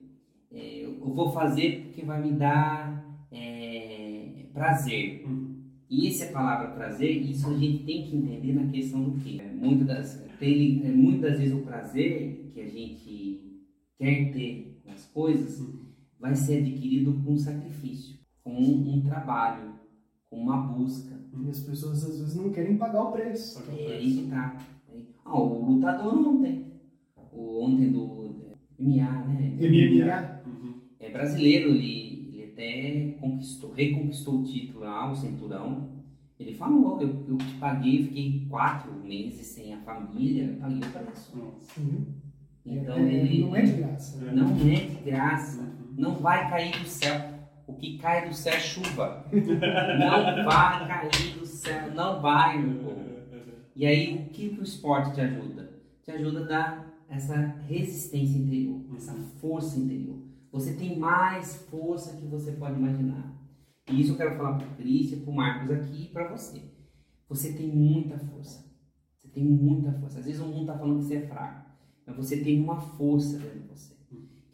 é, 0.50 0.84
eu 0.86 1.14
vou 1.14 1.30
fazer 1.30 1.82
porque 1.82 2.00
vai 2.00 2.22
me 2.22 2.32
dar 2.32 3.04
é, 3.30 4.46
prazer. 4.54 5.26
Uhum. 5.26 5.54
E 5.90 6.08
essa 6.08 6.32
palavra 6.32 6.70
prazer, 6.70 7.10
isso 7.10 7.50
a 7.50 7.54
gente 7.54 7.84
tem 7.84 8.06
que 8.06 8.16
entender 8.16 8.54
na 8.54 8.70
questão 8.70 9.04
do 9.04 9.20
que? 9.20 9.38
Muitas 9.52 9.86
das, 9.86 10.24
tem, 10.40 10.80
é, 10.86 10.88
muitas 10.90 11.38
vezes 11.38 11.54
o 11.54 11.60
prazer 11.60 12.50
que 12.54 12.60
a 12.62 12.66
gente 12.66 13.60
quer 13.98 14.32
ter 14.32 14.80
nas 14.86 15.04
coisas 15.04 15.60
Uhum. 15.60 15.84
vai 16.18 16.34
ser 16.34 16.60
adquirido 16.60 17.12
com 17.22 17.36
sacrifício, 17.36 18.18
com 18.42 18.54
um, 18.54 18.94
um 18.94 19.02
trabalho, 19.02 19.74
com 20.30 20.38
uma 20.38 20.56
busca. 20.56 21.14
E 21.38 21.50
as 21.50 21.60
pessoas 21.60 22.02
às 22.06 22.18
vezes 22.18 22.34
não 22.36 22.50
querem 22.50 22.78
pagar 22.78 23.02
o 23.02 23.12
preço. 23.12 23.58
Só 23.58 23.60
que 23.60 23.78
É 23.78 23.84
eu 23.84 23.98
aí 23.98 24.14
que 24.14 24.30
tá. 24.30 24.75
Ah, 25.26 25.38
o 25.38 25.72
lutador 25.72 26.14
ontem. 26.28 26.66
O 27.32 27.64
ontem 27.64 27.90
do 27.90 28.56
MMA, 28.78 29.10
né? 29.26 29.56
MMA. 29.58 30.40
Uhum. 30.46 30.74
É 31.00 31.10
brasileiro, 31.10 31.70
ele, 31.70 32.30
ele 32.32 32.44
até 32.52 33.18
conquistou, 33.20 33.72
reconquistou 33.72 34.40
o 34.40 34.44
título 34.44 34.80
lá, 34.84 35.10
o 35.10 35.16
cinturão. 35.16 35.88
Ele 36.38 36.54
falou, 36.54 37.00
eu, 37.00 37.24
eu 37.28 37.36
te 37.38 37.54
paguei, 37.58 38.04
fiquei 38.04 38.46
quatro 38.48 38.92
meses 38.92 39.46
sem 39.46 39.72
a 39.74 39.78
família, 39.78 40.56
paguei 40.60 40.78
o 40.78 40.92
preço. 40.92 41.32
Sim. 41.60 42.06
Então 42.64 42.96
É, 42.96 43.12
ele 43.14 43.44
não 43.44 43.56
é 43.56 43.62
de 43.62 43.72
graça. 43.72 44.24
É. 44.24 44.32
não 44.32 44.50
é 44.50 44.74
de 44.74 45.02
graça. 45.04 45.60
Uhum. 45.60 45.94
Não 45.96 46.14
vai 46.14 46.48
cair 46.48 46.72
do 46.72 46.86
céu. 46.86 47.20
O 47.66 47.72
que 47.72 47.98
cai 47.98 48.28
do 48.28 48.34
céu 48.34 48.52
é 48.54 48.60
chuva. 48.60 49.26
Não 49.32 50.44
vai 50.44 50.86
cair 50.86 51.34
do 51.38 51.46
céu, 51.46 51.92
não 51.94 52.20
vai, 52.20 52.58
meu 52.58 52.78
povo. 52.84 53.15
E 53.76 53.84
aí, 53.84 54.14
o 54.14 54.30
que, 54.30 54.56
o 54.58 54.62
esporte 54.62 55.14
te 55.14 55.20
ajuda? 55.20 55.70
Te 56.02 56.10
ajuda 56.10 56.40
a 56.40 56.44
dar 56.44 57.04
essa 57.10 57.36
resistência 57.68 58.38
interior, 58.38 58.80
essa 58.96 59.12
força 59.38 59.78
interior. 59.78 60.16
Você 60.50 60.72
tem 60.72 60.98
mais 60.98 61.56
força 61.68 62.16
que 62.16 62.26
você 62.26 62.52
pode 62.52 62.78
imaginar. 62.78 63.36
E 63.90 64.00
isso 64.00 64.12
eu 64.12 64.16
quero 64.16 64.34
falar 64.34 64.56
para 64.56 64.66
o 64.66 64.76
Cristian, 64.76 65.20
para 65.20 65.30
o 65.30 65.36
Marcos 65.36 65.70
aqui 65.70 66.04
e 66.04 66.08
para 66.08 66.34
você. 66.34 66.62
Você 67.28 67.52
tem 67.52 67.68
muita 67.68 68.18
força. 68.18 68.64
Você 69.18 69.28
tem 69.28 69.44
muita 69.44 69.92
força. 69.92 70.20
Às 70.20 70.24
vezes 70.24 70.40
o 70.40 70.46
mundo 70.46 70.62
está 70.62 70.78
falando 70.78 71.00
que 71.00 71.04
você 71.04 71.16
é 71.16 71.26
fraco, 71.26 71.70
mas 72.06 72.16
você 72.16 72.42
tem 72.42 72.62
uma 72.62 72.80
força 72.80 73.38
dentro 73.38 73.60
de 73.60 73.68
você. 73.68 73.94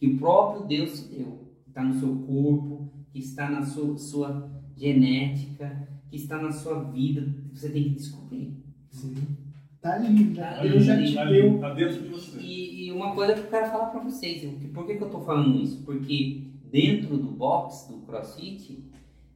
Que 0.00 0.08
o 0.08 0.18
próprio 0.18 0.66
Deus 0.66 1.00
te 1.00 1.14
deu. 1.14 1.46
Que 1.62 1.68
está 1.68 1.84
no 1.84 1.94
seu 1.94 2.12
corpo, 2.26 2.90
que 3.12 3.20
está 3.20 3.48
na 3.48 3.62
sua, 3.62 3.96
sua 3.96 4.50
genética, 4.76 5.88
que 6.10 6.16
está 6.16 6.42
na 6.42 6.50
sua 6.50 6.82
vida. 6.90 7.32
Você 7.52 7.70
tem 7.70 7.84
que 7.84 7.90
descobrir. 7.90 8.62
Sim. 8.92 9.14
Tá 9.80 9.94
ali, 9.96 10.32
já, 10.32 10.54
Tá 10.54 10.62
Deus 10.62 10.84
já 10.84 10.92
ali, 10.94 11.08
te 11.08 11.14
Tá 11.14 11.24
deu. 11.24 11.58
Tá 11.58 11.74
dentro 11.74 12.02
de 12.02 12.08
você. 12.08 12.38
E, 12.40 12.86
e 12.86 12.92
uma 12.92 13.14
coisa 13.14 13.34
que 13.34 13.40
eu 13.40 13.46
quero 13.50 13.66
falar 13.70 13.86
pra 13.86 14.00
vocês, 14.00 14.44
eu- 14.44 14.52
por 14.72 14.86
que, 14.86 14.94
que 14.94 15.02
eu 15.02 15.10
tô 15.10 15.20
falando 15.20 15.60
isso? 15.60 15.82
Porque 15.82 16.46
dentro 16.70 17.16
do 17.16 17.32
box, 17.32 17.88
do 17.90 17.98
CrossFit, 18.06 18.84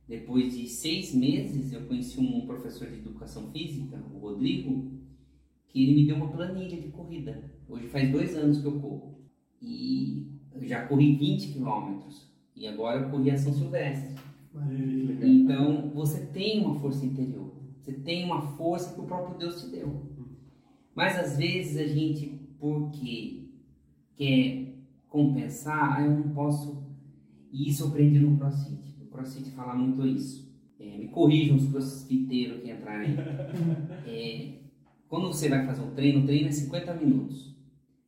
depois 0.06 0.56
de 0.56 0.68
seis 0.68 1.12
meses, 1.12 1.72
eu 1.72 1.82
conheci 1.82 2.20
um 2.20 2.46
professor 2.46 2.88
de 2.88 2.98
educação 2.98 3.50
física, 3.50 4.00
o 4.14 4.18
Rodrigo, 4.18 4.92
que 5.68 5.82
ele 5.82 5.94
me 5.96 6.06
deu 6.06 6.14
uma 6.16 6.28
planilha 6.28 6.80
de 6.80 6.88
corrida. 6.88 7.50
Hoje 7.68 7.88
faz 7.88 8.10
dois 8.12 8.36
anos 8.36 8.58
que 8.60 8.66
eu 8.66 8.78
corro. 8.80 9.18
E 9.60 10.28
eu 10.54 10.64
já 10.64 10.86
corri 10.86 11.16
20 11.16 11.48
quilômetros. 11.54 12.30
E 12.54 12.68
agora 12.68 13.00
eu 13.02 13.10
corri 13.10 13.30
a 13.32 13.36
São 13.36 13.52
Silvestre. 13.52 14.14
Que 14.68 14.72
legal. 14.72 15.28
Então, 15.28 15.90
você 15.92 16.24
tem 16.26 16.60
uma 16.64 16.76
força 16.78 17.04
interior. 17.04 17.52
Você 17.86 17.92
tem 17.92 18.24
uma 18.24 18.42
força 18.42 18.92
que 18.92 19.00
o 19.00 19.04
próprio 19.04 19.38
Deus 19.38 19.62
te 19.62 19.70
deu. 19.70 20.10
Mas 20.92 21.16
às 21.16 21.36
vezes 21.36 21.76
a 21.76 21.86
gente, 21.86 22.26
porque 22.58 23.48
quer 24.16 24.74
compensar, 25.08 25.96
ah, 25.96 26.04
eu 26.04 26.10
não 26.10 26.30
posso. 26.30 26.84
E 27.52 27.68
isso 27.68 27.84
eu 27.84 27.88
aprendi 27.88 28.18
no 28.18 28.36
CrossFit. 28.36 28.96
O 29.00 29.06
CrossFit 29.06 29.50
fala 29.52 29.76
muito 29.76 30.04
isso. 30.04 30.52
É, 30.80 30.98
me 30.98 31.06
corrijam 31.06 31.54
os 31.54 31.68
crossfiteiros 31.68 32.60
que 32.60 32.70
entrarem. 32.72 33.14
É, 34.04 34.62
quando 35.08 35.28
você 35.28 35.48
vai 35.48 35.64
fazer 35.64 35.82
um 35.82 35.94
treino, 35.94 36.22
o 36.22 36.26
treino 36.26 36.48
é 36.48 36.52
50 36.52 36.94
minutos. 36.94 37.54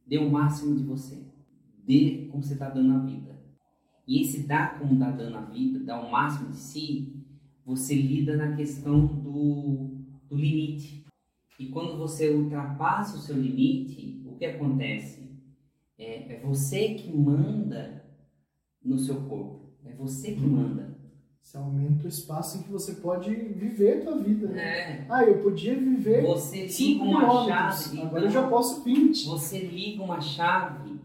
Dê 0.04 0.18
o 0.18 0.28
máximo 0.28 0.74
de 0.74 0.82
você. 0.82 1.22
Dê 1.86 2.26
como 2.32 2.42
você 2.42 2.54
está 2.54 2.68
dando 2.68 2.94
a 2.94 2.98
vida. 2.98 3.38
E 4.06 4.22
esse 4.22 4.44
dar 4.44 4.78
como 4.78 4.94
está 4.94 5.10
dando 5.10 5.36
a 5.36 5.42
vida, 5.42 5.78
dar 5.80 6.00
o 6.00 6.10
máximo 6.10 6.50
de 6.50 6.56
si, 6.56 7.18
você 7.68 7.94
lida 7.94 8.34
na 8.34 8.56
questão 8.56 9.04
do, 9.06 9.90
do 10.26 10.34
limite. 10.36 11.04
E 11.60 11.66
quando 11.66 11.98
você 11.98 12.30
ultrapassa 12.30 13.18
o 13.18 13.20
seu 13.20 13.36
limite, 13.36 14.22
o 14.24 14.34
que 14.36 14.46
acontece? 14.46 15.28
É, 15.98 16.36
é 16.36 16.40
você 16.40 16.94
que 16.94 17.14
manda 17.14 18.04
no 18.82 18.98
seu 18.98 19.16
corpo. 19.22 19.68
É 19.84 19.92
você 19.92 20.32
que 20.32 20.40
manda. 20.40 20.96
Você 21.42 21.58
aumenta 21.58 22.04
o 22.06 22.08
espaço 22.08 22.56
em 22.58 22.62
que 22.62 22.70
você 22.70 22.94
pode 22.94 23.34
viver 23.34 23.98
a 23.98 24.04
tua 24.04 24.18
vida. 24.18 24.48
Né? 24.48 24.62
É, 24.62 25.06
Ah, 25.10 25.24
eu 25.24 25.42
podia 25.42 25.74
viver 25.78 26.22
você 26.22 26.62
liga 26.62 26.68
5 26.72 27.04
uma 27.04 27.44
chave. 27.46 28.00
agora 28.00 28.24
eu 28.24 28.28
então- 28.30 28.42
já 28.42 28.48
posso 28.48 28.82
20. 28.82 29.26
Você 29.26 29.58
liga 29.58 30.02
uma 30.02 30.20
chave 30.22 30.98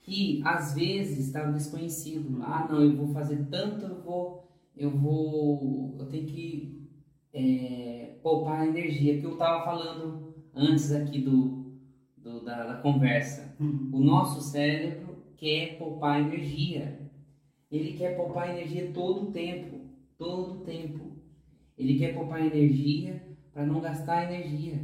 que 0.00 0.40
às 0.44 0.74
vezes 0.74 1.26
está 1.26 1.44
desconhecido. 1.50 2.38
Ah, 2.42 2.68
não, 2.70 2.82
eu 2.82 2.96
vou 2.96 3.08
fazer 3.08 3.46
tanto, 3.50 3.84
eu 3.84 4.00
vou, 4.02 4.47
eu 4.78 4.90
vou, 4.90 5.96
eu 5.98 6.06
tenho 6.06 6.26
que 6.26 6.88
é, 7.32 8.16
poupar 8.22 8.66
energia 8.66 9.18
que 9.18 9.24
eu 9.26 9.32
estava 9.34 9.64
falando 9.64 10.34
antes 10.54 10.92
aqui 10.92 11.20
do, 11.20 11.76
do- 12.16 12.44
da, 12.44 12.64
da 12.74 12.82
conversa. 12.82 13.54
Hum. 13.60 13.90
O 13.92 14.00
nosso 14.00 14.40
cérebro 14.40 15.16
quer 15.36 15.78
poupar 15.78 16.20
energia. 16.20 16.98
Ele 17.70 17.92
quer 17.98 18.16
poupar 18.16 18.50
energia 18.50 18.90
todo 18.92 19.28
o 19.28 19.32
tempo, 19.32 19.80
todo 20.16 20.60
o 20.60 20.64
tempo. 20.64 21.12
Ele 21.76 21.98
quer 21.98 22.14
poupar 22.14 22.44
energia 22.44 23.22
para 23.52 23.66
não 23.66 23.80
gastar 23.80 24.32
energia. 24.32 24.80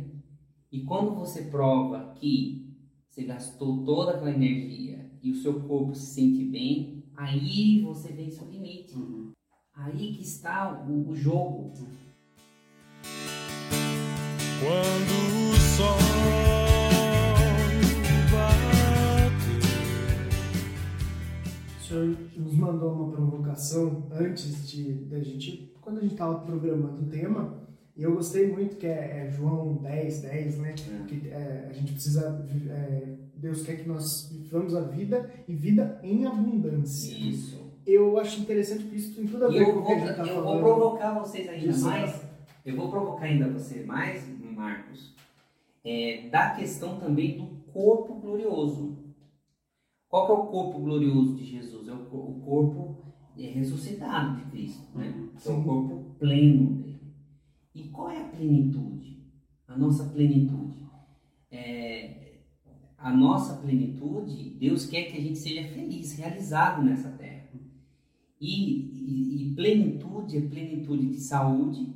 E 0.71 0.81
quando 0.83 1.15
você 1.15 1.43
prova 1.43 2.15
que 2.17 2.77
você 3.09 3.25
gastou 3.25 3.85
toda 3.85 4.13
aquela 4.13 4.31
energia 4.33 5.11
e 5.23 5.31
o 5.31 5.37
seu 5.37 5.61
corpo 5.63 5.95
se 5.95 6.07
sente 6.15 6.45
bem, 6.45 7.05
aí 7.17 7.81
você 7.83 8.13
vence 8.13 8.43
o 8.43 8.51
limite. 8.51 8.95
Uhum. 8.97 9.24
Aí 9.77 10.13
que 10.15 10.23
está 10.23 10.85
o, 10.89 11.09
o 11.11 11.17
jogo. 11.17 11.73
Quando 14.61 15.51
o 15.51 15.57
sol 15.57 15.99
bater. 18.31 18.75
O 21.77 21.83
senhor 21.83 22.17
nos 22.37 22.55
mandou 22.55 22.93
uma 22.93 23.11
provocação 23.11 24.07
antes 24.13 24.69
de 24.69 24.93
da 24.93 25.19
gente, 25.19 25.75
quando 25.81 25.99
a 25.99 26.03
gente 26.03 26.13
estava 26.13 26.39
programando 26.39 27.03
o 27.03 27.07
tema, 27.07 27.65
e 27.97 28.05
eu 28.05 28.15
gostei 28.15 28.53
muito 28.53 28.77
que 28.77 28.87
é, 28.87 29.27
é 29.27 29.31
João 29.31 29.75
10, 29.83 30.23
10, 30.23 30.59
né? 30.59 30.71
É. 30.71 31.07
Que 31.07 31.29
é, 31.29 31.67
a 31.69 31.73
gente 31.73 31.93
precisa, 31.95 32.47
é, 32.71 33.17
Deus 33.37 33.63
quer 33.63 33.83
que 33.83 33.89
nós 33.89 34.31
vivamos 34.33 34.75
a 34.77 34.83
vida 34.83 35.29
e 35.49 35.55
vida 35.55 35.99
em 36.05 36.27
abundância. 36.27 37.13
Isso. 37.13 37.64
Eu 37.87 38.19
acho 38.19 38.41
interessante 38.41 38.85
que 38.85 38.97
isso 38.97 39.15
tem 39.15 39.27
tudo 39.27 39.45
a 39.45 39.49
ver 39.49 39.61
eu 39.61 39.67
com 39.67 39.81
o 39.81 39.83
vou, 39.83 39.87
que 39.87 39.93
a 39.93 39.99
gente 39.99 40.11
está 40.11 40.27
eu 40.27 40.43
vou 40.43 40.59
provocar 40.59 41.19
vocês 41.19 41.49
ainda 41.49 41.67
Isso. 41.67 41.85
mais. 41.85 42.25
Eu 42.65 42.77
vou 42.77 42.91
provocar 42.91 43.27
ainda 43.27 43.49
você 43.49 43.85
mais, 43.85 44.27
Marcos, 44.41 45.15
é, 45.85 46.29
da 46.31 46.51
questão 46.51 46.99
também 46.99 47.37
do 47.37 47.47
corpo 47.73 48.15
glorioso. 48.15 48.97
Qual 50.09 50.27
que 50.27 50.33
é 50.33 50.35
o 50.35 50.47
corpo 50.47 50.79
glorioso 50.79 51.35
de 51.35 51.45
Jesus? 51.45 51.89
É 51.89 51.93
o, 51.93 51.97
o 51.97 52.41
corpo 52.45 53.05
é, 53.37 53.43
ressuscitado 53.49 54.37
de 54.37 54.51
Cristo, 54.51 54.97
né? 54.97 55.09
Uhum. 55.09 55.31
É 55.45 55.51
o 55.51 55.65
corpo 55.65 56.05
pleno 56.19 56.71
dele. 56.77 57.01
E 57.75 57.83
qual 57.89 58.11
é 58.11 58.21
a 58.21 58.29
plenitude? 58.29 59.19
A 59.67 59.77
nossa 59.77 60.05
plenitude. 60.05 60.85
É, 61.51 62.25
a 62.97 63.13
nossa 63.13 63.57
plenitude, 63.57 64.51
Deus 64.59 64.87
quer 64.87 65.05
que 65.05 65.19
a 65.19 65.21
gente 65.21 65.39
seja 65.39 65.69
feliz, 65.69 66.17
realizado 66.17 66.83
nessa 66.83 67.11
terra. 67.11 67.24
E, 68.45 68.91
e- 68.93 69.51
e 69.53 69.55
plenitude 69.55 70.37
é 70.37 70.41
plenitude 70.43 71.07
de 71.07 71.21
saúde, 71.21 71.95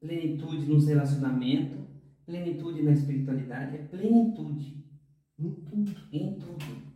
plenitude 0.00 0.66
nos 0.66 0.86
relacionamentos, 0.86 1.78
plenitude 2.24 2.82
na 2.82 2.92
espiritualidade, 2.92 3.76
é 3.76 3.78
plenitude 3.80 4.84
Em 5.38 5.50
tudo. 5.50 5.92
em 6.12 6.32
tudo. 6.34 6.86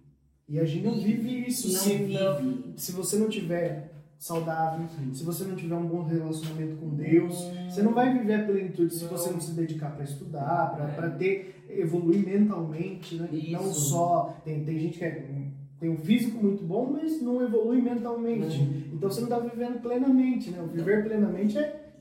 E 0.48 0.58
a 0.58 0.64
gente 0.64 0.84
não 0.86 0.98
vive 0.98 1.46
isso 1.48 1.68
não 1.72 1.78
se, 1.80 1.96
vive. 1.96 2.12
não- 2.14 2.72
se 2.76 2.92
você 2.92 3.16
não 3.18 3.28
tiver 3.28 3.92
saudável, 4.18 4.86
Sim. 4.88 5.14
se 5.14 5.24
você 5.24 5.44
não 5.44 5.56
tiver 5.56 5.76
um 5.76 5.86
bom 5.86 6.02
relacionamento 6.02 6.76
com 6.76 6.90
Deus, 6.96 7.34
você 7.68 7.82
não 7.82 7.92
vai 7.94 8.16
viver 8.18 8.34
a 8.34 8.44
plenitude 8.44 8.94
se 8.94 9.04
Não. 9.04 9.10
você 9.10 9.30
não 9.30 9.40
se 9.40 9.52
dedicar 9.52 9.90
para 9.94 10.04
estudar, 10.04 10.74
para 10.96 11.06
É. 11.06 11.10
ter 11.10 11.64
evoluir 11.70 12.24
mentalmente, 12.26 13.14
né? 13.16 13.28
Isso. 13.32 13.52
Não 13.52 13.72
só 13.72 14.40
tem, 14.44 14.64
tem 14.64 14.78
gente 14.78 14.98
que 14.98 15.04
é- 15.04 15.50
tem 15.80 15.88
um 15.88 15.96
físico 15.96 16.38
muito 16.38 16.62
bom, 16.62 16.90
mas 16.92 17.22
não 17.22 17.42
evolui 17.42 17.80
mentalmente. 17.80 18.60
Então 18.92 19.10
você 19.10 19.20
não 19.22 19.28
está 19.28 19.38
vivendo 19.38 19.80
plenamente, 19.80 20.50
né? 20.50 20.60
O 20.62 20.66
viver 20.66 21.02
plenamente 21.02 21.56
é 21.56 21.94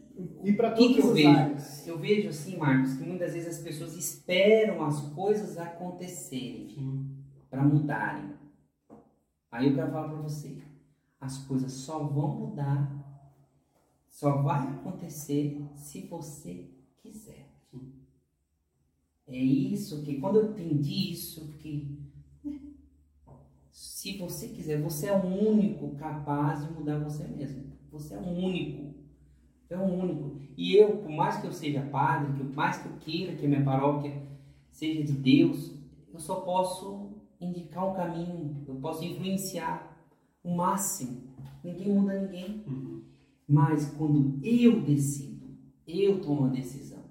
ir 0.43 0.57
para 0.57 0.73
que, 0.73 0.81
todas 0.81 0.95
que 0.95 1.01
eu 1.01 1.07
as 1.07 1.13
vejo? 1.13 1.29
áreas. 1.29 1.87
Eu 1.87 1.97
vejo 1.97 2.29
assim, 2.29 2.57
Marcos, 2.57 2.93
que 2.95 3.03
muitas 3.03 3.33
vezes 3.33 3.57
as 3.57 3.63
pessoas 3.63 3.95
esperam 3.95 4.85
as 4.85 4.99
coisas 5.13 5.57
acontecerem 5.57 7.07
para 7.49 7.63
mudarem. 7.63 8.33
Aí 9.49 9.69
eu 9.69 9.75
quero 9.75 9.91
falar 9.91 10.09
para 10.09 10.21
você, 10.21 10.57
as 11.19 11.37
coisas 11.45 11.71
só 11.71 11.99
vão 12.03 12.35
mudar, 12.35 12.91
só 14.07 14.41
vai 14.41 14.67
acontecer 14.67 15.59
se 15.73 16.01
você 16.01 16.65
quiser. 17.01 17.47
É 19.25 19.37
isso 19.37 20.01
que, 20.03 20.19
quando 20.19 20.39
eu 20.39 20.51
entendi 20.51 21.11
isso, 21.11 21.41
eu 21.41 21.47
fiquei. 21.47 21.97
Se 23.99 24.17
você 24.17 24.47
quiser, 24.47 24.81
você 24.81 25.07
é 25.07 25.13
o 25.13 25.25
único 25.25 25.93
capaz 25.97 26.65
de 26.65 26.71
mudar 26.71 26.99
você 26.99 27.27
mesmo. 27.27 27.65
Você 27.91 28.13
é 28.13 28.17
o 28.17 28.29
único. 28.29 28.95
É 29.69 29.77
o 29.77 29.83
único. 29.83 30.39
E 30.55 30.73
eu, 30.73 30.99
por 30.99 31.11
mais 31.11 31.41
que 31.41 31.47
eu 31.47 31.51
seja 31.51 31.81
padre, 31.81 32.31
por 32.31 32.55
mais 32.55 32.77
que 32.77 32.87
eu 32.87 32.93
queira 32.93 33.35
que 33.35 33.45
a 33.45 33.49
minha 33.49 33.61
paróquia 33.61 34.25
seja 34.71 35.03
de 35.03 35.11
Deus, 35.11 35.77
eu 36.13 36.17
só 36.17 36.35
posso 36.39 37.11
indicar 37.41 37.89
um 37.89 37.93
caminho, 37.93 38.63
eu 38.69 38.75
posso 38.75 39.03
influenciar 39.03 39.93
o 40.45 40.55
máximo. 40.55 41.35
Ninguém 41.61 41.89
muda 41.89 42.21
ninguém. 42.21 42.63
Uhum. 42.65 43.03
Mas 43.45 43.91
quando 43.97 44.39
eu 44.41 44.81
decido, 44.81 45.45
eu 45.85 46.21
tomo 46.21 46.45
a 46.45 46.49
decisão, 46.49 47.03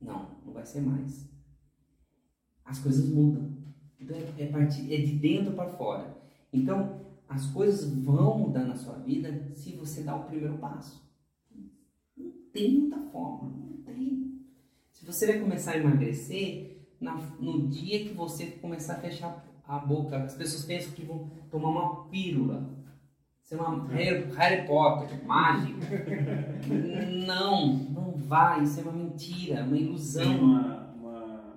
não, 0.00 0.28
não 0.46 0.52
vai 0.52 0.64
ser 0.64 0.80
mais. 0.80 1.28
As 2.64 2.78
coisas 2.78 3.12
mudam. 3.12 3.53
Então 4.04 4.16
é, 4.16 4.42
é, 4.42 4.94
é 4.94 5.02
de 5.02 5.12
dentro 5.16 5.52
para 5.54 5.68
fora. 5.70 6.16
Então 6.52 7.00
as 7.28 7.46
coisas 7.46 7.90
vão 8.04 8.38
mudar 8.38 8.64
na 8.64 8.76
sua 8.76 8.94
vida 8.98 9.50
se 9.54 9.72
você 9.72 10.02
dá 10.02 10.14
o 10.14 10.24
primeiro 10.24 10.58
passo. 10.58 11.02
Não 12.16 12.30
tem 12.52 12.82
outra 12.84 13.00
forma, 13.10 13.50
não 13.50 13.82
tem. 13.84 14.40
Se 14.92 15.04
você 15.06 15.26
vai 15.26 15.40
começar 15.40 15.72
a 15.72 15.78
emagrecer, 15.78 16.86
na- 17.00 17.16
no 17.40 17.66
dia 17.68 18.04
que 18.04 18.12
você 18.14 18.46
começar 18.46 18.94
a 18.94 19.00
fechar 19.00 19.44
a 19.66 19.78
boca, 19.78 20.18
as 20.22 20.34
pessoas 20.34 20.64
pensam 20.64 20.92
que 20.92 21.02
vão 21.04 21.30
tomar 21.50 21.70
uma 21.70 22.04
pílula. 22.08 22.70
Ser 23.42 23.56
uma 23.56 23.86
Harry, 23.88 24.30
Harry 24.32 24.66
Potter, 24.66 25.22
mágica. 25.26 25.78
não, 27.26 27.74
não 27.76 28.12
vai, 28.12 28.62
isso 28.62 28.80
é 28.80 28.82
uma 28.84 28.92
mentira, 28.92 29.64
uma 29.64 29.76
ilusão. 29.76 30.38
uma, 30.38 30.86
uma- 30.94 31.56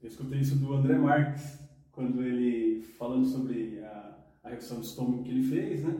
Eu 0.00 0.08
escutei 0.08 0.40
isso 0.40 0.56
do 0.56 0.72
André 0.74 0.96
Marques, 0.98 1.58
quando 1.96 2.22
ele, 2.22 2.82
falando 2.98 3.24
sobre 3.24 3.80
a, 3.82 4.18
a 4.44 4.50
redução 4.50 4.80
do 4.80 4.84
estômago 4.84 5.22
que 5.22 5.30
ele 5.30 5.42
fez, 5.42 5.82
né? 5.82 5.96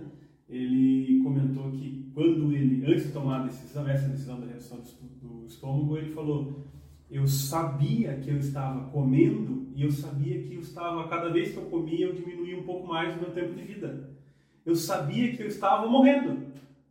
Ele 0.46 1.22
comentou 1.24 1.72
que 1.72 2.12
quando 2.14 2.52
ele, 2.52 2.84
antes 2.86 3.06
de 3.06 3.12
tomar 3.12 3.40
a 3.40 3.44
decisão, 3.46 3.88
essa 3.88 4.06
decisão 4.06 4.38
da 4.38 4.46
redução 4.46 4.78
do 5.22 5.46
estômago, 5.46 5.96
ele 5.96 6.12
falou: 6.12 6.66
Eu 7.10 7.26
sabia 7.26 8.14
que 8.18 8.30
eu 8.30 8.36
estava 8.36 8.90
comendo 8.90 9.68
e 9.74 9.82
eu 9.82 9.90
sabia 9.90 10.42
que 10.42 10.54
eu 10.54 10.60
estava, 10.60 11.08
cada 11.08 11.30
vez 11.30 11.52
que 11.52 11.56
eu 11.56 11.64
comia, 11.64 12.06
eu 12.06 12.14
diminuía 12.14 12.58
um 12.58 12.62
pouco 12.62 12.86
mais 12.86 13.16
o 13.16 13.20
meu 13.20 13.30
tempo 13.30 13.54
de 13.54 13.62
vida. 13.62 14.10
Eu 14.64 14.76
sabia 14.76 15.34
que 15.34 15.42
eu 15.42 15.46
estava 15.46 15.88
morrendo. 15.88 16.46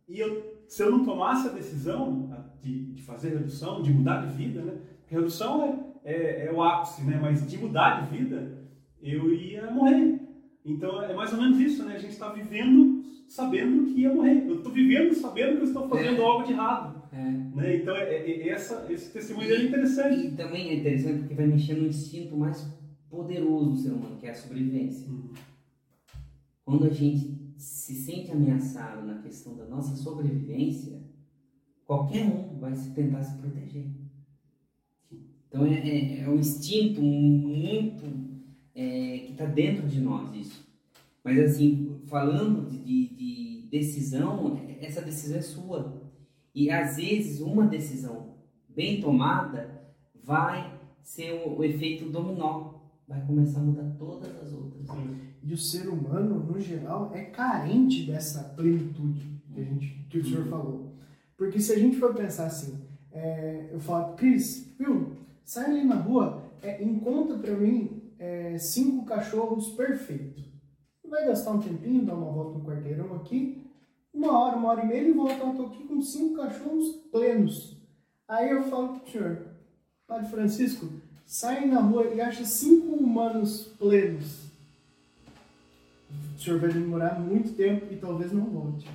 E 0.08 0.18
eu, 0.18 0.64
se 0.66 0.82
eu 0.82 0.90
não 0.90 1.04
tomasse 1.04 1.48
a 1.48 1.52
decisão 1.52 2.28
de, 2.60 2.92
de 2.92 3.02
fazer 3.02 3.30
redução, 3.30 3.82
de 3.82 3.92
mudar 3.92 4.26
de 4.26 4.34
vida, 4.36 4.62
né? 4.62 4.78
Redução 5.06 5.62
é, 6.04 6.12
é, 6.12 6.46
é 6.46 6.52
o 6.52 6.60
ápice, 6.60 7.02
né? 7.04 7.18
Mas 7.22 7.48
de 7.48 7.56
mudar 7.56 8.02
de 8.02 8.18
vida, 8.18 8.55
eu 9.02 9.32
ia 9.34 9.70
morrer. 9.70 10.20
Então 10.64 11.00
é 11.02 11.14
mais 11.14 11.32
ou 11.32 11.40
menos 11.40 11.58
isso, 11.60 11.84
né? 11.84 11.94
A 11.94 11.98
gente 11.98 12.12
está 12.12 12.32
vivendo 12.32 13.04
sabendo 13.28 13.86
que 13.92 14.00
ia 14.00 14.12
morrer. 14.14 14.44
Eu 14.48 14.56
estou 14.58 14.72
vivendo 14.72 15.14
sabendo 15.14 15.56
que 15.56 15.62
eu 15.62 15.66
estou 15.68 15.88
fazendo 15.88 16.20
É. 16.20 16.24
algo 16.24 16.44
de 16.46 16.52
errado. 16.52 17.02
É. 17.12 17.30
Né? 17.56 17.76
Então 17.76 17.96
é, 17.96 18.14
é- 18.14 18.42
é 18.42 18.48
essa, 18.48 18.86
esse 18.90 19.12
testemunho 19.12 19.52
é 19.52 19.64
interessante. 19.64 20.26
E 20.26 20.30
também 20.32 20.70
é 20.70 20.74
interessante 20.76 21.20
porque 21.20 21.34
vai 21.34 21.46
mexer 21.46 21.74
no 21.74 21.86
instinto 21.86 22.36
mais 22.36 22.66
poderoso 23.08 23.70
do 23.70 23.76
ser 23.76 23.90
humano, 23.92 24.16
que 24.18 24.26
é 24.26 24.30
a 24.30 24.34
sobrevivência. 24.34 25.08
Uhum. 25.08 25.30
Quando 26.64 26.84
a 26.86 26.90
gente 26.90 27.34
se 27.56 27.94
sente 27.94 28.30
ameaçado 28.32 29.06
na 29.06 29.18
questão 29.22 29.56
da 29.56 29.64
nossa 29.66 29.94
sobrevivência, 29.96 31.00
qualquer 31.84 32.26
um 32.26 32.58
vai 32.58 32.74
se 32.74 32.90
tentar 32.92 33.22
se 33.22 33.38
proteger. 33.38 33.86
Então 35.48 35.64
é, 35.64 35.74
é, 35.74 36.20
é 36.22 36.28
um 36.28 36.36
instinto 36.36 37.00
muito 37.00 38.04
é, 38.76 39.18
que 39.24 39.32
está 39.32 39.46
dentro 39.46 39.88
de 39.88 40.00
nós 40.00 40.34
isso. 40.34 40.66
Mas 41.24 41.38
assim, 41.40 41.98
falando 42.06 42.68
de, 42.68 42.78
de, 42.78 43.16
de 43.16 43.68
decisão, 43.70 44.60
essa 44.80 45.00
decisão 45.00 45.38
é 45.38 45.42
sua. 45.42 46.02
E 46.54 46.70
às 46.70 46.96
vezes 46.96 47.40
uma 47.40 47.66
decisão 47.66 48.36
bem 48.68 49.00
tomada 49.00 49.82
vai 50.22 50.78
ser 51.02 51.42
o, 51.44 51.58
o 51.58 51.64
efeito 51.64 52.10
dominó. 52.10 52.74
Vai 53.08 53.24
começar 53.24 53.60
a 53.60 53.62
mudar 53.62 53.96
todas 53.98 54.36
as 54.36 54.52
outras. 54.52 54.88
E 55.42 55.52
o 55.52 55.56
ser 55.56 55.88
humano, 55.88 56.40
no 56.40 56.60
geral, 56.60 57.12
é 57.14 57.22
carente 57.22 58.04
dessa 58.04 58.42
plenitude 58.56 59.40
que, 59.54 59.60
a 59.60 59.64
gente, 59.64 60.06
que 60.10 60.18
o 60.18 60.24
senhor 60.24 60.46
falou. 60.48 60.92
Porque 61.36 61.60
se 61.60 61.72
a 61.72 61.78
gente 61.78 61.96
for 61.98 62.14
pensar 62.14 62.46
assim, 62.46 62.78
é, 63.12 63.70
eu 63.72 63.78
falo, 63.78 64.14
Cris, 64.16 64.74
viu, 64.78 65.12
sai 65.44 65.66
ali 65.66 65.84
na 65.84 65.96
rua, 65.96 66.42
é, 66.60 66.82
encontra 66.82 67.38
pra 67.38 67.56
mim 67.56 67.95
é, 68.18 68.56
cinco 68.58 69.04
cachorros 69.04 69.68
perfeitos. 69.70 70.44
Vai 71.08 71.26
gastar 71.26 71.52
um 71.52 71.60
tempinho, 71.60 72.04
dar 72.04 72.14
uma 72.14 72.32
volta 72.32 72.58
no 72.58 72.64
quarteirão 72.64 73.14
aqui, 73.14 73.64
uma 74.12 74.38
hora, 74.38 74.56
uma 74.56 74.70
hora 74.70 74.84
e 74.84 74.88
meia, 74.88 75.00
ele 75.00 75.12
volta, 75.12 75.34
eu 75.44 75.54
tô 75.54 75.66
aqui 75.66 75.84
com 75.84 76.00
cinco 76.02 76.36
cachorros 76.36 76.88
plenos. 77.12 77.76
Aí 78.26 78.50
eu 78.50 78.64
falo 78.64 78.98
pro 78.98 79.10
senhor, 79.10 79.46
Padre 80.06 80.28
Francisco, 80.28 80.88
sai 81.24 81.66
na 81.66 81.80
rua 81.80 82.06
e 82.06 82.20
acha 82.20 82.44
cinco 82.44 82.96
humanos 82.96 83.72
plenos. 83.78 84.46
O 86.36 86.38
senhor 86.40 86.58
vai 86.60 86.72
demorar 86.72 87.20
muito 87.20 87.52
tempo 87.54 87.86
e 87.92 87.96
talvez 87.96 88.32
não 88.32 88.44
volte. 88.46 88.88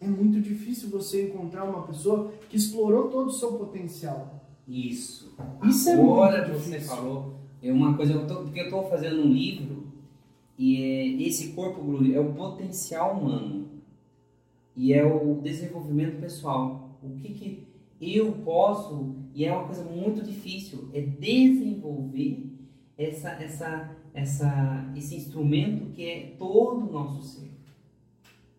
É 0.00 0.06
muito 0.06 0.40
difícil 0.40 0.90
você 0.90 1.28
encontrar 1.28 1.64
uma 1.64 1.86
pessoa 1.86 2.32
que 2.50 2.56
explorou 2.56 3.08
todo 3.08 3.28
o 3.28 3.32
seu 3.32 3.52
potencial. 3.52 4.40
Isso. 4.66 5.34
Isso 5.64 5.88
é 5.88 5.94
Agora 5.94 6.46
muito 6.48 6.58
você 6.60 6.70
difícil. 6.70 6.96
falou, 6.96 7.34
é 7.62 7.72
uma 7.72 7.96
coisa, 7.96 8.12
eu 8.12 8.26
tô, 8.26 8.42
porque 8.42 8.60
eu 8.60 8.64
estou 8.64 8.88
fazendo 8.88 9.22
um 9.22 9.32
livro 9.32 9.86
e 10.58 10.82
é, 10.82 11.06
esse 11.22 11.52
corpo 11.52 11.80
glorioso 11.82 12.14
é 12.16 12.20
o 12.20 12.32
potencial 12.34 13.18
humano 13.18 13.68
e 14.76 14.92
é 14.92 15.04
o 15.04 15.40
desenvolvimento 15.40 16.20
pessoal. 16.20 16.98
O 17.02 17.10
que, 17.20 17.32
que 17.32 17.66
eu 18.00 18.32
posso, 18.44 19.14
e 19.34 19.44
é 19.44 19.52
uma 19.52 19.64
coisa 19.64 19.84
muito 19.84 20.22
difícil, 20.22 20.88
é 20.92 21.00
desenvolver 21.00 22.46
essa, 22.98 23.30
essa, 23.30 23.96
essa, 24.12 24.92
esse 24.96 25.16
instrumento 25.16 25.92
que 25.92 26.04
é 26.04 26.34
todo 26.38 26.88
o 26.88 26.92
nosso 26.92 27.22
ser. 27.22 27.50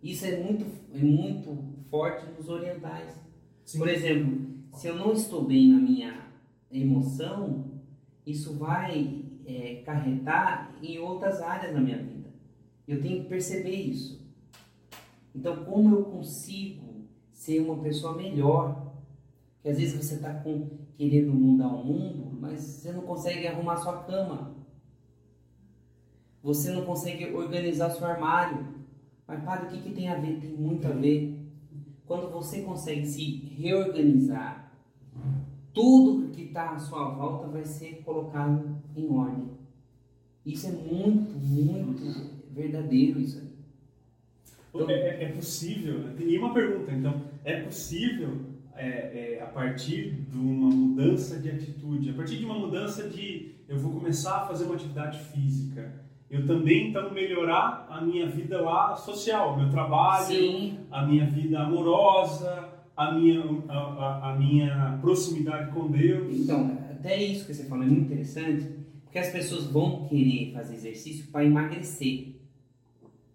Isso 0.01 0.25
é 0.25 0.41
muito, 0.41 0.65
é 0.93 0.99
muito 0.99 1.57
forte 1.89 2.25
nos 2.37 2.49
orientais. 2.49 3.13
Sim. 3.65 3.79
Por 3.79 3.87
exemplo, 3.87 4.41
se 4.73 4.87
eu 4.87 4.95
não 4.95 5.13
estou 5.13 5.43
bem 5.43 5.69
na 5.69 5.79
minha 5.79 6.27
emoção, 6.71 7.72
isso 8.25 8.57
vai 8.57 9.25
é, 9.45 9.81
carregar 9.85 10.73
em 10.81 10.99
outras 10.99 11.41
áreas 11.41 11.73
da 11.73 11.81
minha 11.81 11.97
vida. 11.97 12.29
Eu 12.87 13.01
tenho 13.01 13.23
que 13.23 13.29
perceber 13.29 13.75
isso. 13.75 14.21
Então, 15.35 15.63
como 15.65 15.95
eu 15.95 16.05
consigo 16.05 17.07
ser 17.31 17.59
uma 17.59 17.81
pessoa 17.81 18.15
melhor? 18.15 18.93
Porque 19.55 19.69
às 19.69 19.77
vezes 19.77 19.95
você 19.95 20.15
está 20.15 20.43
querendo 20.97 21.33
mudar 21.33 21.67
o 21.67 21.83
mundo, 21.83 22.37
mas 22.39 22.61
você 22.61 22.91
não 22.91 23.01
consegue 23.01 23.47
arrumar 23.47 23.77
sua 23.77 24.03
cama. 24.03 24.55
Você 26.41 26.71
não 26.71 26.85
consegue 26.85 27.33
organizar 27.33 27.89
seu 27.89 28.05
armário. 28.05 28.67
Mas, 29.25 29.43
padre, 29.43 29.67
o 29.67 29.69
que, 29.69 29.89
que 29.89 29.95
tem 29.95 30.09
a 30.09 30.15
ver? 30.15 30.39
Tem 30.39 30.51
muito 30.51 30.85
a 30.85 30.91
ver. 30.91 31.39
Quando 32.05 32.29
você 32.29 32.61
consegue 32.61 33.05
se 33.05 33.45
reorganizar, 33.57 34.62
tudo 35.73 36.29
que 36.31 36.43
está 36.43 36.71
à 36.71 36.79
sua 36.79 37.09
volta 37.09 37.47
vai 37.47 37.65
ser 37.65 38.01
colocado 38.05 38.77
em 38.95 39.09
ordem. 39.09 39.49
Isso 40.45 40.67
é 40.67 40.71
muito, 40.71 41.37
muito 41.39 42.29
verdadeiro 42.51 43.19
isso 43.19 43.39
aí. 43.39 43.47
Então- 44.73 44.89
É, 44.89 44.93
é- 44.93 45.23
é 45.25 45.27
possível, 45.29 45.99
né? 45.99 46.15
e 46.19 46.37
uma 46.37 46.53
pergunta, 46.53 46.91
então, 46.91 47.21
é 47.43 47.61
possível 47.61 48.53
é, 48.75 49.35
é, 49.37 49.43
a 49.43 49.45
partir 49.45 50.11
de 50.31 50.35
uma 50.37 50.67
mudança 50.69 51.39
de 51.39 51.47
atitude, 51.49 52.09
a 52.09 52.13
partir 52.13 52.37
de 52.37 52.45
uma 52.45 52.57
mudança 52.57 53.07
de 53.07 53.51
eu 53.69 53.77
vou 53.77 53.91
começar 53.93 54.37
a 54.37 54.47
fazer 54.47 54.65
uma 54.65 54.73
atividade 54.73 55.19
física, 55.25 55.93
eu 56.29 56.45
também 56.47 56.89
então 56.89 57.11
melhorar 57.13 57.85
a 57.87 58.01
minha 58.01 58.27
vida 58.27 58.59
lá 58.61 58.95
social, 58.95 59.55
meu 59.57 59.69
trabalho, 59.69 60.25
Sim, 60.25 60.79
a 60.89 61.05
minha 61.05 61.25
vida 61.27 61.59
amorosa, 61.59 62.72
a 62.95 63.11
minha, 63.13 63.41
a, 63.67 63.73
a- 63.77 64.31
a 64.31 64.35
minha 64.39 64.97
proximidade 65.01 65.71
com 65.71 65.89
Deus. 65.89 66.33
Então, 66.39 66.77
até 66.91 67.21
isso 67.21 67.45
que 67.45 67.53
você 67.53 67.65
falou 67.65 67.83
é 67.83 67.87
muito 67.87 68.05
interessante, 68.05 68.67
porque 69.03 69.17
as 69.19 69.29
pessoas 69.29 69.65
vão 69.65 70.07
querer 70.07 70.51
fazer 70.53 70.75
exercício 70.75 71.27
para 71.31 71.43
emagrecer. 71.45 72.35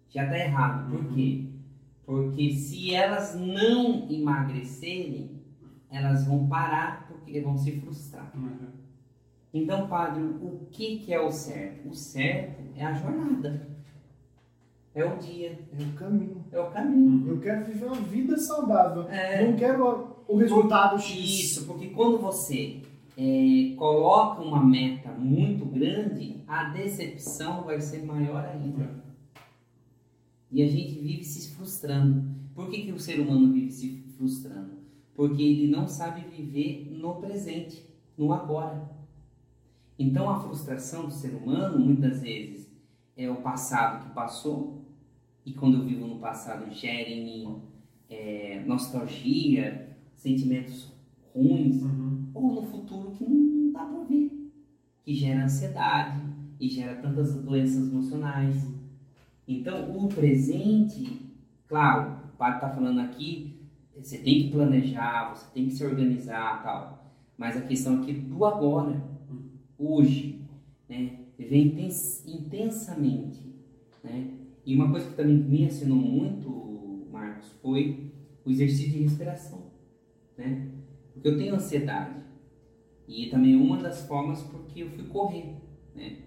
Já 0.09 0.23
está 0.25 0.37
errado. 0.37 0.89
Por 0.89 0.99
Uhum. 1.05 1.13
quê? 1.13 1.43
Porque 2.05 2.53
se 2.53 2.93
elas 2.95 3.35
não 3.39 4.09
emagrecerem, 4.09 5.29
elas 5.91 6.25
vão 6.25 6.47
parar 6.47 7.07
porque 7.07 7.39
vão 7.41 7.57
se 7.57 7.71
frustrar. 7.79 8.31
Uhum. 8.35 8.69
Então, 9.53 9.87
padre, 9.87 10.23
o 10.23 10.67
que, 10.71 10.99
que 10.99 11.13
é 11.13 11.19
o 11.19 11.31
certo? 11.31 11.89
O 11.89 11.93
certo 11.93 12.61
é 12.75 12.85
a 12.85 12.93
jornada. 12.93 13.67
É 14.93 15.05
o 15.05 15.17
dia, 15.17 15.59
É 15.77 15.83
o 15.83 15.93
caminho. 15.93 16.45
é 16.51 16.59
o 16.59 16.71
caminho. 16.71 17.27
Eu 17.29 17.39
quero 17.39 17.65
viver 17.65 17.85
uma 17.85 17.95
vida 17.95 18.37
saudável. 18.37 19.03
É. 19.09 19.45
Não 19.45 19.55
quero 19.55 20.15
o 20.27 20.35
resultado 20.37 20.99
X. 20.99 21.15
Isso, 21.17 21.65
porque 21.65 21.87
quando 21.89 22.17
você 22.17 22.81
é, 23.17 23.75
coloca 23.75 24.41
uma 24.41 24.63
meta 24.63 25.09
muito 25.11 25.65
grande, 25.65 26.43
a 26.47 26.65
decepção 26.65 27.63
vai 27.63 27.79
ser 27.79 28.03
maior 28.03 28.43
ainda. 28.45 29.03
E 30.51 30.63
a 30.63 30.67
gente 30.67 30.99
vive 30.99 31.23
se 31.23 31.51
frustrando. 31.55 32.23
Por 32.55 32.69
que, 32.69 32.81
que 32.83 32.91
o 32.91 32.99
ser 32.99 33.19
humano 33.19 33.53
vive 33.53 33.71
se 33.71 34.03
frustrando? 34.17 34.79
Porque 35.13 35.43
ele 35.43 35.67
não 35.67 35.87
sabe 35.87 36.21
viver 36.21 36.89
no 36.91 37.15
presente, 37.15 37.85
no 38.17 38.33
agora. 38.33 38.89
Então 39.97 40.29
a 40.29 40.39
frustração 40.39 41.05
do 41.05 41.11
ser 41.11 41.35
humano, 41.35 41.77
muitas 41.77 42.21
vezes, 42.21 42.67
é 43.15 43.29
o 43.29 43.35
passado 43.35 44.05
que 44.07 44.13
passou, 44.15 44.78
e 45.49 45.53
quando 45.53 45.77
eu 45.77 45.85
vivo 45.85 46.05
no 46.05 46.19
passado, 46.19 46.71
gera 46.71 47.09
em 47.09 47.23
mim 47.23 47.61
é, 48.09 48.63
nostalgia, 48.65 49.97
sentimentos 50.15 50.91
ruins, 51.33 51.81
Uhum. 51.81 52.27
ou 52.33 52.55
no 52.55 52.63
futuro 52.63 53.11
que 53.11 53.23
não 53.23 53.71
dá 53.71 53.85
para 53.85 54.03
ver, 54.03 54.31
que 55.03 55.13
gera 55.15 55.43
ansiedade 55.45 56.21
e 56.59 56.67
gera 56.69 56.95
tantas 56.95 57.33
doenças 57.35 57.91
emocionais. 57.91 58.67
Então, 59.47 59.97
o 59.97 60.07
presente, 60.07 61.19
claro, 61.67 62.19
o 62.33 62.37
padre 62.37 62.55
está 62.55 62.69
falando 62.69 62.99
aqui, 62.99 63.55
você 63.97 64.17
tem 64.19 64.43
que 64.43 64.51
planejar, 64.51 65.35
você 65.35 65.45
tem 65.53 65.65
que 65.65 65.71
se 65.71 65.83
organizar 65.83 66.61
tal, 66.63 67.11
mas 67.37 67.57
a 67.57 67.61
questão 67.61 68.01
aqui 68.01 68.13
do 68.13 68.45
agora, 68.45 69.01
hoje, 69.77 70.41
né, 70.87 71.19
viver 71.37 71.57
intens- 71.65 72.23
intensamente, 72.27 73.39
né, 74.03 74.38
e 74.69 74.75
uma 74.75 74.91
coisa 74.91 75.09
que 75.09 75.15
também 75.15 75.35
me 75.35 75.63
ensinou 75.63 75.97
muito, 75.97 77.07
Marcos, 77.11 77.51
foi 77.59 78.13
o 78.45 78.51
exercício 78.51 78.91
de 78.91 78.99
respiração, 78.99 79.63
né, 80.37 80.69
porque 81.11 81.27
eu 81.27 81.37
tenho 81.39 81.55
ansiedade. 81.55 82.19
E 83.07 83.31
também 83.31 83.55
uma 83.55 83.77
das 83.77 84.05
formas 84.05 84.43
porque 84.43 84.83
eu 84.83 84.91
fui 84.91 85.05
correr, 85.05 85.55
né? 85.95 86.17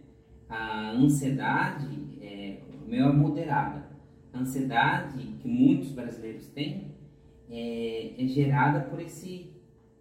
A 0.48 0.90
ansiedade, 0.90 1.86
é, 2.20 2.58
o 2.84 2.90
meu 2.90 3.10
é 3.10 3.12
moderada. 3.12 3.88
A 4.32 4.40
ansiedade 4.40 5.22
que 5.40 5.46
muitos 5.46 5.92
brasileiros 5.92 6.48
têm 6.48 6.96
é, 7.48 8.20
é 8.20 8.26
gerada 8.26 8.80
por 8.90 9.00
esse, 9.00 9.52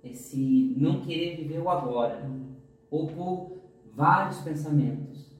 esse 0.03 0.75
não 0.75 1.01
querer 1.01 1.37
viver 1.37 1.59
o 1.59 1.69
agora. 1.69 2.27
Ou 2.89 3.05
por 3.05 3.61
vários 3.93 4.39
pensamentos. 4.39 5.31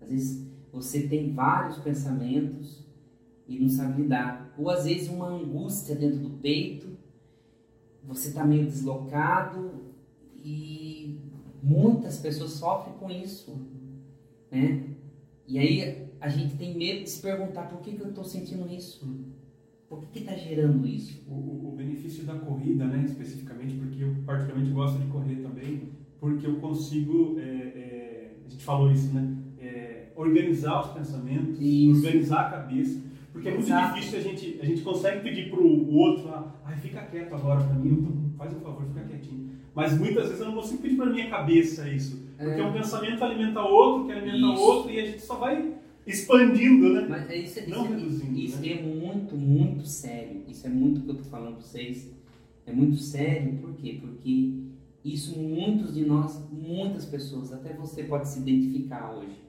Às 0.00 0.08
vezes 0.08 0.47
você 0.72 1.08
tem 1.08 1.32
vários 1.32 1.78
pensamentos 1.78 2.86
e 3.48 3.58
não 3.58 3.68
sabe 3.68 4.02
lidar. 4.02 4.54
Ou 4.58 4.70
às 4.70 4.84
vezes 4.84 5.08
uma 5.08 5.28
angústia 5.28 5.94
dentro 5.96 6.18
do 6.20 6.30
peito 6.30 6.96
você 8.02 8.28
está 8.28 8.44
meio 8.44 8.64
deslocado 8.66 9.70
e 10.34 11.18
muitas 11.62 12.18
pessoas 12.18 12.52
sofrem 12.52 12.94
com 12.96 13.10
isso, 13.10 13.58
né? 14.50 14.84
E 15.46 15.58
aí 15.58 16.08
a 16.20 16.28
gente 16.28 16.56
tem 16.56 16.76
medo 16.76 17.04
de 17.04 17.10
se 17.10 17.20
perguntar 17.22 17.64
por 17.68 17.80
que, 17.80 17.92
que 17.92 18.02
eu 18.02 18.08
estou 18.08 18.24
sentindo 18.24 18.68
isso? 18.72 19.06
Por 19.88 20.04
que 20.06 20.20
está 20.20 20.34
gerando 20.36 20.86
isso? 20.86 21.22
O, 21.28 21.68
o- 21.68 21.74
benefício 21.76 22.24
da 22.24 22.34
corrida, 22.34 22.84
né, 22.86 23.04
especificamente, 23.04 23.74
porque 23.76 24.02
eu 24.02 24.14
particularmente 24.26 24.72
gosto 24.72 24.98
de 24.98 25.06
correr 25.06 25.36
também, 25.36 25.90
porque 26.20 26.46
eu 26.46 26.56
consigo, 26.56 27.38
é, 27.38 27.42
é, 27.44 28.36
a 28.46 28.48
gente 28.50 28.64
falou 28.64 28.90
isso, 28.90 29.12
né, 29.14 29.36
organizar 30.18 30.80
os 30.80 30.90
pensamentos, 30.92 31.56
Isso. 31.60 32.04
organizar 32.04 32.40
a 32.46 32.50
cabeça, 32.50 33.06
Porque 33.32 33.48
é 33.50 33.52
muito 33.52 33.66
Exato. 33.66 33.94
difícil 33.94 34.18
a 34.18 34.22
gente, 34.22 34.58
a 34.60 34.64
gente 34.66 34.80
consegue 34.82 35.22
pedir 35.22 35.48
pro 35.48 35.64
o 35.64 35.94
outro 35.94 36.28
ai, 36.64 36.76
fica 36.80 37.02
quieto 37.02 37.32
agora 37.34 37.62
pra 37.62 37.74
mim, 37.74 38.32
faz 38.36 38.52
um 38.52 38.58
favor, 38.60 38.84
fica 38.88 39.04
quietinho. 39.06 39.50
Mas 39.72 39.96
muitas 39.96 40.24
vezes 40.24 40.40
eu 40.40 40.46
não 40.46 40.54
consigo 40.56 40.82
pedir 40.82 40.96
pra 40.96 41.06
minha 41.06 41.30
cabeça 41.30 41.88
isso. 41.88 42.26
Porque 42.36 42.60
É. 42.60 42.64
um 42.66 42.72
pensamento 42.72 43.22
alimenta 43.22 43.60
outro, 43.62 44.06
que 44.06 44.12
alimenta 44.12 44.36
Isso. 44.54 44.60
outro, 44.62 44.90
e 44.90 44.98
a 45.00 45.04
gente 45.06 45.22
só 45.22 45.36
vai 45.36 45.72
expandindo, 46.04 46.94
né? 46.94 47.06
Mas 47.08 47.30
é 47.30 47.36
isso, 47.36 47.60
Não 47.68 47.84
isso- 47.84 47.94
reduzindo, 47.94 48.38
isso 48.40 48.60
né? 48.60 48.68
é 48.72 48.82
muito, 48.82 49.36
muito 49.36 49.86
sério. 49.86 50.42
Isso 50.48 50.66
é 50.66 50.70
muito 50.70 50.98
o 50.98 51.02
que 51.04 51.10
eu 51.10 51.14
tô 51.16 51.24
falando 51.24 51.54
pra 51.58 51.62
vocês. 51.62 52.10
É 52.66 52.72
muito 52.72 52.96
sério, 52.96 53.52
por 53.58 53.72
quê? 53.74 53.98
Porque 54.00 54.52
isso 55.04 55.38
muitos 55.38 55.94
de 55.94 56.04
nós, 56.04 56.42
muitas 56.50 57.04
pessoas, 57.04 57.52
até 57.52 57.72
você 57.74 58.02
pode 58.02 58.28
se 58.28 58.40
identificar 58.40 59.12
hoje. 59.16 59.46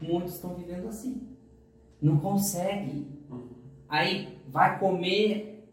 Muitos 0.00 0.34
estão 0.34 0.54
vivendo 0.54 0.88
assim. 0.88 1.28
Não 2.00 2.18
consegue. 2.18 3.06
Aí 3.88 4.38
vai 4.48 4.78
comer 4.78 5.68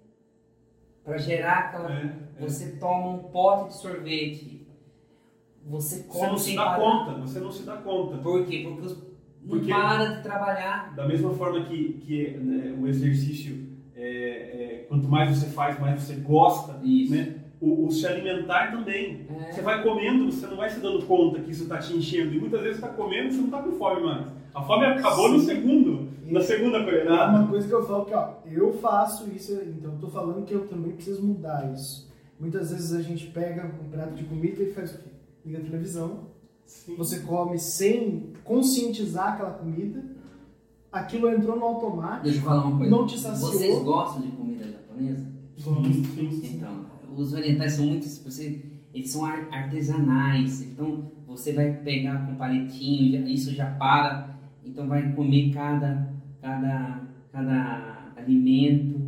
para 1.03 1.17
gerar 1.17 1.59
aquela. 1.59 1.91
É, 1.91 2.15
é. 2.37 2.41
Você 2.47 2.77
toma 2.77 3.09
um 3.09 3.19
pote 3.23 3.69
de 3.69 3.77
sorvete. 3.81 4.67
Você 5.65 5.97
Você 5.97 6.03
come 6.07 6.27
não 6.27 6.37
se 6.37 6.55
dá 6.55 6.65
parar. 6.65 6.79
conta, 6.79 7.13
você 7.21 7.39
não 7.39 7.51
se 7.51 7.63
dá 7.63 7.77
conta. 7.77 8.17
Por 8.17 8.45
quê? 8.45 8.63
Porque 8.67 8.81
os- 8.87 8.97
não 9.41 9.49
Porque- 9.49 9.69
para 9.71 10.15
de 10.15 10.23
trabalhar. 10.23 10.93
Da 10.95 11.07
mesma 11.07 11.33
forma 11.33 11.65
que, 11.65 11.93
que 12.05 12.31
né, 12.37 12.77
o 12.79 12.87
exercício, 12.87 13.67
é, 13.95 14.03
é, 14.81 14.85
quanto 14.89 15.07
mais 15.07 15.37
você 15.37 15.47
faz, 15.47 15.79
mais 15.79 16.01
você 16.01 16.15
gosta, 16.15 16.79
Isso. 16.83 17.13
né? 17.13 17.42
O, 17.65 17.85
o 17.87 17.91
se 17.91 18.05
alimentar 18.05 18.71
também. 18.71 19.25
É. 19.47 19.51
Você 19.53 19.61
vai 19.61 19.81
comendo, 19.81 20.31
você 20.31 20.45
não 20.47 20.57
vai 20.57 20.69
se 20.69 20.79
dando 20.81 21.05
conta 21.05 21.39
que 21.39 21.51
isso 21.51 21.63
está 21.63 21.77
te 21.77 21.95
enchendo. 21.95 22.33
E 22.33 22.39
muitas 22.39 22.61
vezes 22.61 22.79
você 22.79 22.85
está 22.85 22.95
comendo 22.97 23.27
e 23.27 23.31
você 23.31 23.37
não 23.37 23.45
está 23.45 23.61
com 23.61 23.71
fome 23.73 24.01
mais. 24.03 24.27
A 24.53 24.61
fome 24.61 24.85
acabou 24.85 25.29
no 25.29 25.39
Sim. 25.39 25.45
segundo, 25.45 26.09
na 26.25 26.41
segunda 26.41 26.77
É 26.79 26.83
colherada. 26.83 27.37
uma 27.39 27.47
coisa 27.47 27.67
que 27.67 27.73
eu 27.73 27.85
falo 27.85 28.05
que, 28.05 28.13
ó, 28.13 28.29
eu 28.45 28.73
faço 28.73 29.29
isso, 29.33 29.53
então 29.53 29.93
eu 29.93 29.99
tô 29.99 30.07
falando 30.09 30.45
que 30.45 30.53
eu 30.53 30.67
também 30.67 30.91
preciso 30.91 31.23
mudar 31.23 31.71
isso. 31.73 32.11
Muitas 32.39 32.71
vezes 32.71 32.93
a 32.93 33.01
gente 33.01 33.27
pega 33.27 33.65
um 33.81 33.89
prato 33.89 34.13
de 34.13 34.23
comida 34.25 34.61
e 34.61 34.73
faz 34.73 34.93
o 34.93 34.97
quê? 34.99 35.09
Liga 35.45 35.59
a 35.59 35.61
televisão, 35.61 36.19
Sim. 36.65 36.95
você 36.95 37.19
come 37.21 37.57
sem 37.57 38.33
conscientizar 38.43 39.33
aquela 39.33 39.51
comida, 39.51 40.03
aquilo 40.91 41.29
entrou 41.29 41.55
no 41.55 41.63
automático, 41.65 42.23
Deixa 42.23 42.39
eu 42.39 42.43
falar 42.43 42.65
uma 42.65 42.77
coisa. 42.77 42.91
não 42.91 43.05
te 43.07 43.17
saciou. 43.19 43.51
Vocês 43.51 43.83
gostam 43.83 44.21
de 44.21 44.27
comida 44.31 44.65
japonesa? 44.65 45.25
Sim, 45.57 46.03
sim, 46.15 46.31
sim. 46.31 46.55
Então, 46.57 46.85
os 47.15 47.33
orientais 47.33 47.73
são 47.73 47.85
muito. 47.87 48.05
Você, 48.05 48.61
eles 48.93 49.09
são 49.09 49.25
ar- 49.25 49.47
artesanais. 49.51 50.61
Então, 50.61 51.11
você 51.27 51.53
vai 51.53 51.73
pegar 51.77 52.25
com 52.25 52.35
palitinho, 52.35 53.27
isso 53.27 53.53
já 53.53 53.71
para. 53.71 54.37
Então, 54.65 54.87
vai 54.87 55.13
comer 55.13 55.51
cada, 55.53 56.13
cada, 56.41 57.01
cada 57.31 58.13
alimento. 58.15 59.01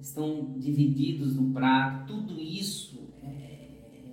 Estão 0.00 0.54
divididos 0.58 1.36
no 1.36 1.50
prato. 1.52 2.14
Tudo 2.14 2.40
isso 2.40 3.00
é, 3.22 3.68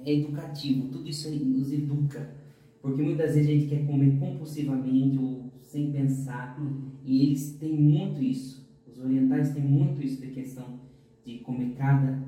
é 0.05 0.13
educativo. 0.13 0.89
Tudo 0.89 1.07
isso 1.07 1.29
nos 1.29 1.71
educa. 1.71 2.35
Porque 2.81 3.01
muitas 3.01 3.35
vezes 3.35 3.49
a 3.49 3.53
gente 3.53 3.67
quer 3.67 3.85
comer 3.85 4.17
compulsivamente 4.19 5.17
ou 5.17 5.51
sem 5.61 5.91
pensar. 5.91 6.57
E 7.05 7.23
eles 7.27 7.57
têm 7.59 7.73
muito 7.73 8.21
isso. 8.21 8.67
Os 8.85 8.99
orientais 8.99 9.53
têm 9.53 9.63
muito 9.63 10.01
isso 10.05 10.21
de 10.21 10.27
questão 10.27 10.79
de 11.25 11.39
comer 11.39 11.73
cada 11.77 12.21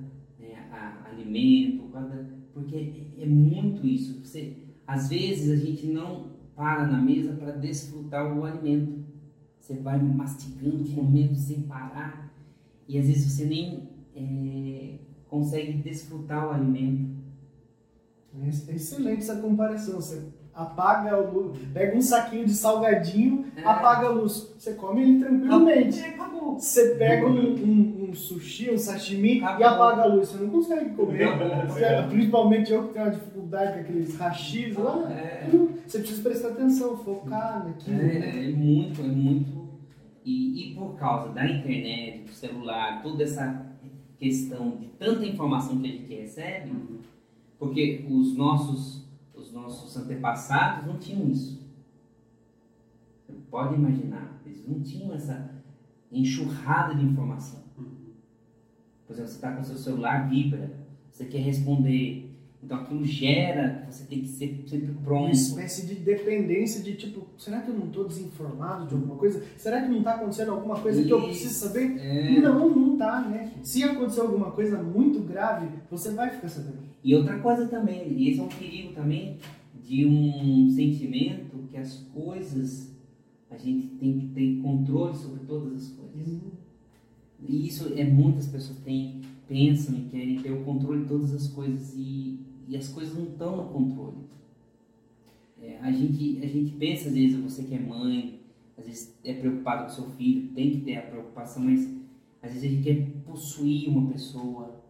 alimento, 1.20 1.90
cada, 1.92 2.30
porque 2.54 2.76
é, 2.76 3.24
é 3.24 3.26
muito 3.26 3.86
isso. 3.86 4.20
Você, 4.24 4.58
às 4.88 5.10
vezes 5.10 5.50
a 5.50 5.56
gente 5.56 5.88
não 5.88 6.28
para 6.56 6.88
na 6.88 7.02
mesa 7.02 7.34
para 7.34 7.52
desfrutar 7.52 8.38
o 8.38 8.44
alimento. 8.44 9.06
Você 9.60 9.76
vai 9.76 10.02
mastigando, 10.02 10.84
comendo 10.94 11.36
sem 11.36 11.62
parar. 11.62 12.34
E 12.88 12.98
às 12.98 13.06
vezes 13.06 13.32
você 13.32 13.46
nem 13.46 13.88
é, 14.16 14.96
consegue 15.28 15.74
desfrutar 15.74 16.48
o 16.48 16.52
alimento. 16.52 17.18
É 18.42 18.48
excelente 18.50 19.20
essa 19.20 19.38
comparação. 19.38 20.02
Você 20.02 20.28
apaga 20.62 21.14
a 21.14 21.18
luz, 21.20 21.58
pega 21.74 21.98
um 21.98 22.02
saquinho 22.02 22.46
de 22.46 22.54
salgadinho, 22.54 23.46
É. 23.56 23.62
apaga 23.64 24.08
a 24.08 24.10
luz. 24.10 24.54
Você 24.58 24.74
come 24.74 25.02
ele 25.02 25.20
tranquilamente. 25.20 26.00
É, 26.00 26.10
acabou. 26.10 26.60
Você 26.60 26.96
pega 26.96 27.26
um, 27.28 27.54
um- 27.56 28.08
um 28.10 28.14
sushi, 28.14 28.72
um 28.72 28.78
sashimi 28.78 29.38
Acabou. 29.42 29.60
e 29.62 29.64
apaga 29.64 30.02
a 30.02 30.06
luz. 30.08 30.30
Você 30.30 30.44
não 30.44 30.50
consegue 30.50 30.90
comer. 30.96 31.28
Você- 31.68 32.04
principalmente 32.10 32.72
eu 32.74 32.88
que 32.88 32.94
tenho 32.94 33.06
uma 33.06 33.12
dificuldade 33.12 33.74
com 33.74 33.80
aqueles 33.80 34.18
rachis 34.18 34.76
lá. 34.76 35.12
É. 35.12 35.48
Você 35.88 36.00
precisa 36.00 36.22
prestar 36.30 36.48
atenção, 36.50 36.98
focar 36.98 37.66
naquilo. 37.66 37.98
né? 37.98 38.16
É, 38.18 38.46
é 38.46 38.50
muito, 38.50 39.02
é 39.02 39.06
muito. 39.06 39.70
E, 40.26 40.72
e 40.72 40.76
por 40.76 40.96
causa 40.98 41.30
da 41.34 41.46
internet, 41.46 42.24
do 42.26 42.32
celular, 42.34 43.02
toda 43.02 43.24
essa 43.24 43.66
questão 44.18 44.72
de 44.72 44.88
tanta 45.00 45.26
informação 45.26 45.78
que 45.80 45.88
a 45.88 45.92
gente 45.92 46.14
recebe, 46.14 46.72
porque 47.58 48.06
os 48.10 48.36
nossos, 48.36 48.98
os 48.98 48.99
nossos 49.62 49.96
antepassados 49.98 50.86
não 50.86 50.98
tinham 50.98 51.30
isso. 51.30 51.68
Você 53.26 53.34
pode 53.50 53.76
imaginar, 53.76 54.42
eles 54.46 54.68
não 54.68 54.82
tinham 54.82 55.14
essa 55.14 55.56
enxurrada 56.12 56.96
de 56.96 57.04
informação. 57.04 57.60
Por 57.76 59.14
exemplo, 59.14 59.30
você 59.30 59.36
está 59.36 59.56
com 59.56 59.64
seu 59.64 59.78
celular, 59.78 60.30
vibra, 60.30 60.72
você 61.12 61.26
quer 61.26 61.40
responder. 61.40 62.29
Então 62.62 62.78
aquilo 62.82 63.06
gera, 63.06 63.88
você 63.90 64.04
tem 64.04 64.20
que 64.22 64.28
ser 64.28 64.64
sempre 64.68 64.92
Uma 64.92 65.02
pronto. 65.02 65.32
espécie 65.32 65.88
de 65.88 65.96
dependência 65.96 66.84
de 66.84 66.94
tipo, 66.96 67.26
será 67.38 67.62
que 67.62 67.70
eu 67.70 67.74
não 67.74 67.88
estou 67.88 68.06
desinformado 68.06 68.86
de 68.88 68.96
alguma 68.96 69.16
coisa? 69.16 69.42
Será 69.58 69.82
que 69.82 69.88
não 69.90 70.00
está 70.00 70.16
acontecendo 70.16 70.52
alguma 70.52 70.80
coisa 70.80 71.02
que 71.02 71.10
eu 71.10 71.20
Isso. 71.20 71.28
preciso 71.28 71.54
saber? 71.68 71.98
É. 71.98 72.42
Não, 72.42 72.70
não 72.70 72.98
tá, 72.98 73.22
né? 73.22 73.54
Se 73.64 73.82
acontecer 73.84 74.20
alguma 74.22 74.52
coisa 74.52 74.82
muito 74.84 75.22
grave, 75.22 75.68
você 75.90 76.12
vai 76.12 76.30
ficar 76.32 76.50
sabendo. 76.50 76.80
E 77.02 77.16
outra 77.16 77.40
coisa 77.40 77.66
também, 77.68 78.12
e 78.12 78.30
esse 78.30 78.40
é 78.42 78.44
um 78.44 78.50
perigo 78.50 78.94
também 78.94 79.38
de 79.82 80.06
um 80.06 80.70
sentimento 80.70 81.58
que 81.72 81.78
as 81.78 81.94
coisas, 82.14 82.92
a 83.50 83.58
gente 83.58 83.88
tem 83.88 84.20
que 84.20 84.28
ter 84.28 84.62
controle 84.62 85.16
sobre 85.16 85.40
todas 85.46 85.74
as 85.74 85.88
coisas. 85.90 86.40
E 87.48 87.68
isso 87.68 87.94
é 87.96 88.04
muitas 88.04 88.48
pessoas 88.48 88.78
têm, 88.80 89.22
pensam 89.48 89.96
e 89.96 90.02
querem 90.10 90.40
ter 90.42 90.52
o 90.52 90.64
controle 90.66 91.04
de 91.04 91.08
todas 91.08 91.34
as 91.34 91.48
coisas 91.48 91.94
e, 91.96 92.38
e 92.70 92.78
as 92.78 92.88
coisas 92.88 93.18
não 93.18 93.26
estão 93.26 93.58
no 93.58 93.66
controle. 93.66 94.18
É, 95.60 95.80
a, 95.82 95.92
gente, 95.92 96.40
a 96.42 96.48
gente 96.48 96.72
pensa 96.74 97.10
às 97.10 97.16
vezes, 97.16 97.38
você 97.38 97.64
que 97.64 97.74
é 97.74 97.80
mãe, 97.80 98.40
às 98.78 98.86
vezes 98.86 99.16
é 99.26 99.34
preocupado 99.34 99.86
com 99.86 99.90
seu 99.90 100.10
filho, 100.12 100.50
tem 100.54 100.70
que 100.70 100.82
ter 100.82 100.98
a 100.98 101.02
preocupação, 101.02 101.64
mas 101.64 101.90
às 102.42 102.54
vezes 102.54 102.64
a 102.64 102.68
gente 102.68 102.84
quer 102.84 103.08
possuir 103.26 103.90
uma 103.90 104.10
pessoa, 104.12 104.82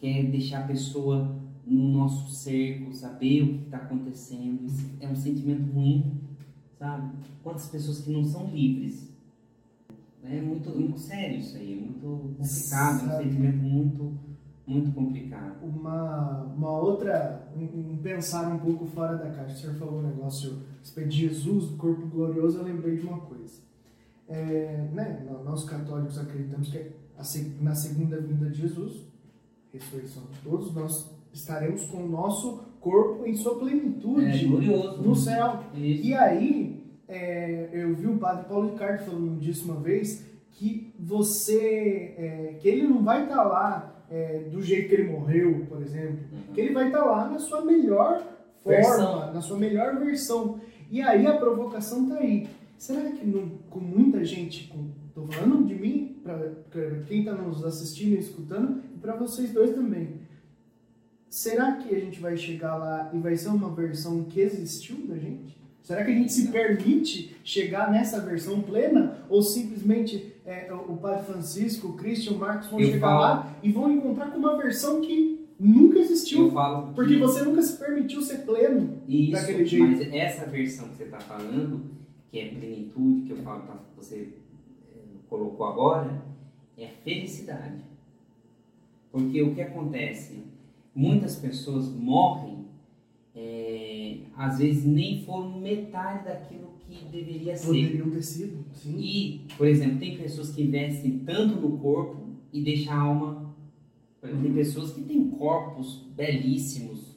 quer 0.00 0.24
deixar 0.24 0.64
a 0.64 0.66
pessoa 0.66 1.40
no 1.64 1.88
nosso 1.88 2.30
cerco, 2.30 2.92
saber 2.92 3.42
o 3.42 3.58
que 3.58 3.64
está 3.64 3.78
acontecendo. 3.78 4.66
Isso 4.66 4.90
é 5.00 5.08
um 5.08 5.16
sentimento 5.16 5.70
ruim, 5.72 6.12
sabe? 6.76 7.16
Quantas 7.42 7.68
pessoas 7.68 8.00
que 8.00 8.10
não 8.10 8.24
são 8.24 8.50
livres. 8.50 9.08
É 10.24 10.40
muito, 10.42 10.70
muito 10.70 10.98
sério 10.98 11.38
isso 11.38 11.56
aí, 11.56 11.72
é 11.72 11.76
muito 11.76 12.34
complicado, 12.36 13.10
é 13.10 13.14
um 13.14 13.22
sentimento 13.22 13.62
muito, 13.62 14.18
muito 14.68 14.92
complicado. 14.92 15.64
Uma, 15.64 16.42
uma 16.54 16.70
outra, 16.78 17.48
um, 17.56 17.92
um 17.92 17.96
pensar 17.96 18.52
um 18.52 18.58
pouco 18.58 18.84
fora 18.86 19.16
da 19.16 19.30
caixa. 19.30 19.54
O 19.54 19.56
senhor 19.56 19.74
falou 19.76 20.00
um 20.00 20.06
negócio 20.08 20.58
de 20.94 21.10
Jesus, 21.10 21.70
do 21.70 21.76
corpo 21.78 22.06
glorioso, 22.06 22.58
eu 22.58 22.64
lembrei 22.64 22.96
de 22.96 23.06
uma 23.06 23.18
coisa. 23.20 23.62
É, 24.28 24.88
né, 24.92 25.26
nós 25.42 25.64
católicos 25.64 26.18
acreditamos 26.18 26.68
que 26.68 26.92
na 27.60 27.74
segunda 27.74 28.20
vinda 28.20 28.50
de 28.50 28.60
Jesus, 28.60 29.06
ressurreição 29.72 30.24
de 30.30 30.38
todos, 30.40 30.74
nós 30.74 31.10
estaremos 31.32 31.86
com 31.86 32.04
o 32.04 32.08
nosso 32.08 32.62
corpo 32.78 33.24
em 33.24 33.34
sua 33.34 33.56
É 33.56 33.58
plenitude 33.58 34.46
glorioso. 34.46 35.02
no 35.02 35.16
céu. 35.16 35.64
Isso. 35.74 36.06
E 36.06 36.14
aí, 36.14 36.84
é, 37.08 37.70
eu 37.72 37.94
vi 37.96 38.06
o 38.06 38.18
padre 38.18 38.44
Paulo 38.46 38.70
Ricardo 38.72 39.04
falando 39.04 39.40
disso 39.40 39.64
uma 39.64 39.80
vez, 39.80 40.26
que 40.52 40.92
você, 40.98 42.14
é, 42.18 42.56
que 42.60 42.68
ele 42.68 42.86
não 42.86 43.02
vai 43.02 43.22
estar 43.22 43.42
lá 43.44 43.97
é, 44.10 44.38
do 44.50 44.62
jeito 44.62 44.88
que 44.88 44.94
ele 44.94 45.10
morreu, 45.10 45.66
por 45.68 45.82
exemplo, 45.82 46.18
Uhum. 46.32 46.54
que 46.54 46.60
ele 46.60 46.72
vai 46.72 46.86
estar 46.86 47.04
lá 47.04 47.28
na 47.28 47.38
sua 47.38 47.64
melhor 47.64 48.22
forma, 48.62 48.76
Versão. 48.78 49.32
na 49.34 49.40
sua 49.40 49.58
melhor 49.58 49.98
versão. 49.98 50.60
E 50.90 51.00
aí 51.02 51.26
a 51.26 51.36
provocação 51.36 52.08
tá 52.08 52.16
aí. 52.18 52.48
Será 52.78 53.10
que 53.10 53.26
não- 53.26 53.48
com 53.68 53.80
muita 53.80 54.24
gente, 54.24 54.68
com, 54.68 54.88
tô 55.14 55.26
falando 55.26 55.66
de 55.66 55.74
mim, 55.74 56.16
para 56.22 56.38
quem 57.06 57.20
está 57.20 57.32
nos 57.32 57.64
assistindo 57.64 58.14
e 58.14 58.18
escutando, 58.18 58.82
e 58.94 58.98
para 58.98 59.14
vocês 59.16 59.50
dois 59.52 59.70
também. 59.74 60.20
Será 61.28 61.72
que 61.72 61.94
a 61.94 61.98
gente 61.98 62.20
vai 62.20 62.36
chegar 62.36 62.76
lá 62.76 63.10
e 63.12 63.18
vai 63.18 63.36
ser 63.36 63.48
uma 63.48 63.70
versão 63.74 64.24
que 64.24 64.40
existiu 64.40 64.96
da 65.06 65.16
gente? 65.16 65.58
Será 65.82 66.04
que 66.04 66.10
a 66.10 66.14
gente 66.14 66.32
se 66.32 66.48
permite 66.48 67.36
chegar 67.44 67.90
nessa 67.90 68.20
versão 68.20 68.60
plena? 68.62 69.18
Ou 69.28 69.42
simplesmente 69.42 70.34
é, 70.48 70.72
o 70.72 70.96
Padre 70.96 71.24
Francisco, 71.26 71.88
o 71.88 71.92
Christian, 71.94 72.32
o 72.32 72.38
Marcos 72.38 72.68
vão 72.68 72.80
Eu 72.80 72.86
chegar 72.86 73.00
falo- 73.08 73.20
lá 73.20 73.56
e 73.62 73.70
vão 73.70 73.92
encontrar 73.92 74.30
com 74.30 74.38
uma 74.38 74.56
versão 74.56 75.00
que 75.00 75.46
nunca 75.60 75.98
existiu? 75.98 76.50
falo 76.50 76.92
Porque 76.94 77.14
que- 77.14 77.20
você 77.20 77.42
nunca 77.42 77.60
se 77.62 77.76
permitiu 77.78 78.22
ser 78.22 78.38
pleno. 78.46 78.98
Isso, 79.08 79.32
daquele 79.32 79.66
jeito. 79.66 79.86
mas 79.86 80.00
essa 80.14 80.46
versão 80.46 80.88
que 80.88 80.96
você 80.96 81.04
está 81.04 81.20
falando, 81.20 81.82
que 82.30 82.38
é 82.38 82.48
plenitude, 82.48 83.22
que 83.26 83.32
eu 83.32 83.36
falo 83.38 83.62
para 83.62 83.76
você, 83.96 84.28
é, 84.94 84.98
colocou 85.28 85.66
agora 85.66 86.22
é 86.78 86.86
felicidade. 87.04 87.82
Porque 89.10 89.42
o 89.42 89.54
que 89.54 89.60
acontece? 89.60 90.44
Muitas 90.94 91.36
pessoas 91.36 91.88
morrem, 91.88 92.66
é, 93.34 94.18
às 94.36 94.58
vezes 94.58 94.84
nem 94.84 95.22
foram 95.24 95.58
metade 95.60 96.24
daquilo 96.24 96.67
que 96.88 97.04
deveria 97.06 97.56
ser. 97.56 97.66
Poderiam 97.66 98.10
ter 98.10 98.22
sido, 98.22 98.64
sim. 98.72 98.96
E, 98.98 99.40
por 99.56 99.66
exemplo, 99.66 99.98
tem 99.98 100.16
pessoas 100.16 100.50
que 100.50 100.62
investem 100.62 101.18
tanto 101.20 101.56
no 101.60 101.78
corpo 101.78 102.28
e 102.52 102.62
deixam 102.62 102.92
a 102.94 103.00
alma. 103.00 103.54
Tem 104.20 104.52
pessoas 104.52 104.92
que 104.92 105.02
têm 105.02 105.30
corpos 105.30 106.04
belíssimos, 106.16 107.16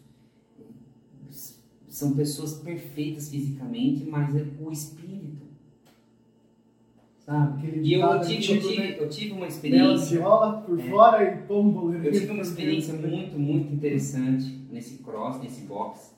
são 1.87 2.13
pessoas 2.15 2.53
perfeitas 2.59 3.29
fisicamente, 3.29 4.05
mas 4.05 4.35
é 4.35 4.45
o 4.61 4.71
espírito. 4.71 5.41
Sabe? 7.19 7.67
Aquele 7.67 7.87
E 7.87 7.93
eu 7.93 8.19
tive, 8.21 8.53
eu, 8.53 8.61
tive, 8.61 8.77
né? 8.77 8.95
eu 8.99 9.09
tive 9.09 9.31
uma 9.31 9.39
Nela 9.41 9.47
experiência. 9.47 10.17
viola 10.17 10.61
por 10.61 10.79
É. 10.79 10.89
fora 10.89 11.23
e 11.23 11.37
pombo. 11.47 11.93
Eu 11.93 12.11
tive 12.11 12.31
uma 12.31 12.41
experiência 12.43 12.93
muito, 12.93 13.37
muito 13.37 13.73
interessante 13.73 14.59
nesse 14.71 14.99
cross, 15.03 15.39
nesse 15.41 15.61
box. 15.65 16.13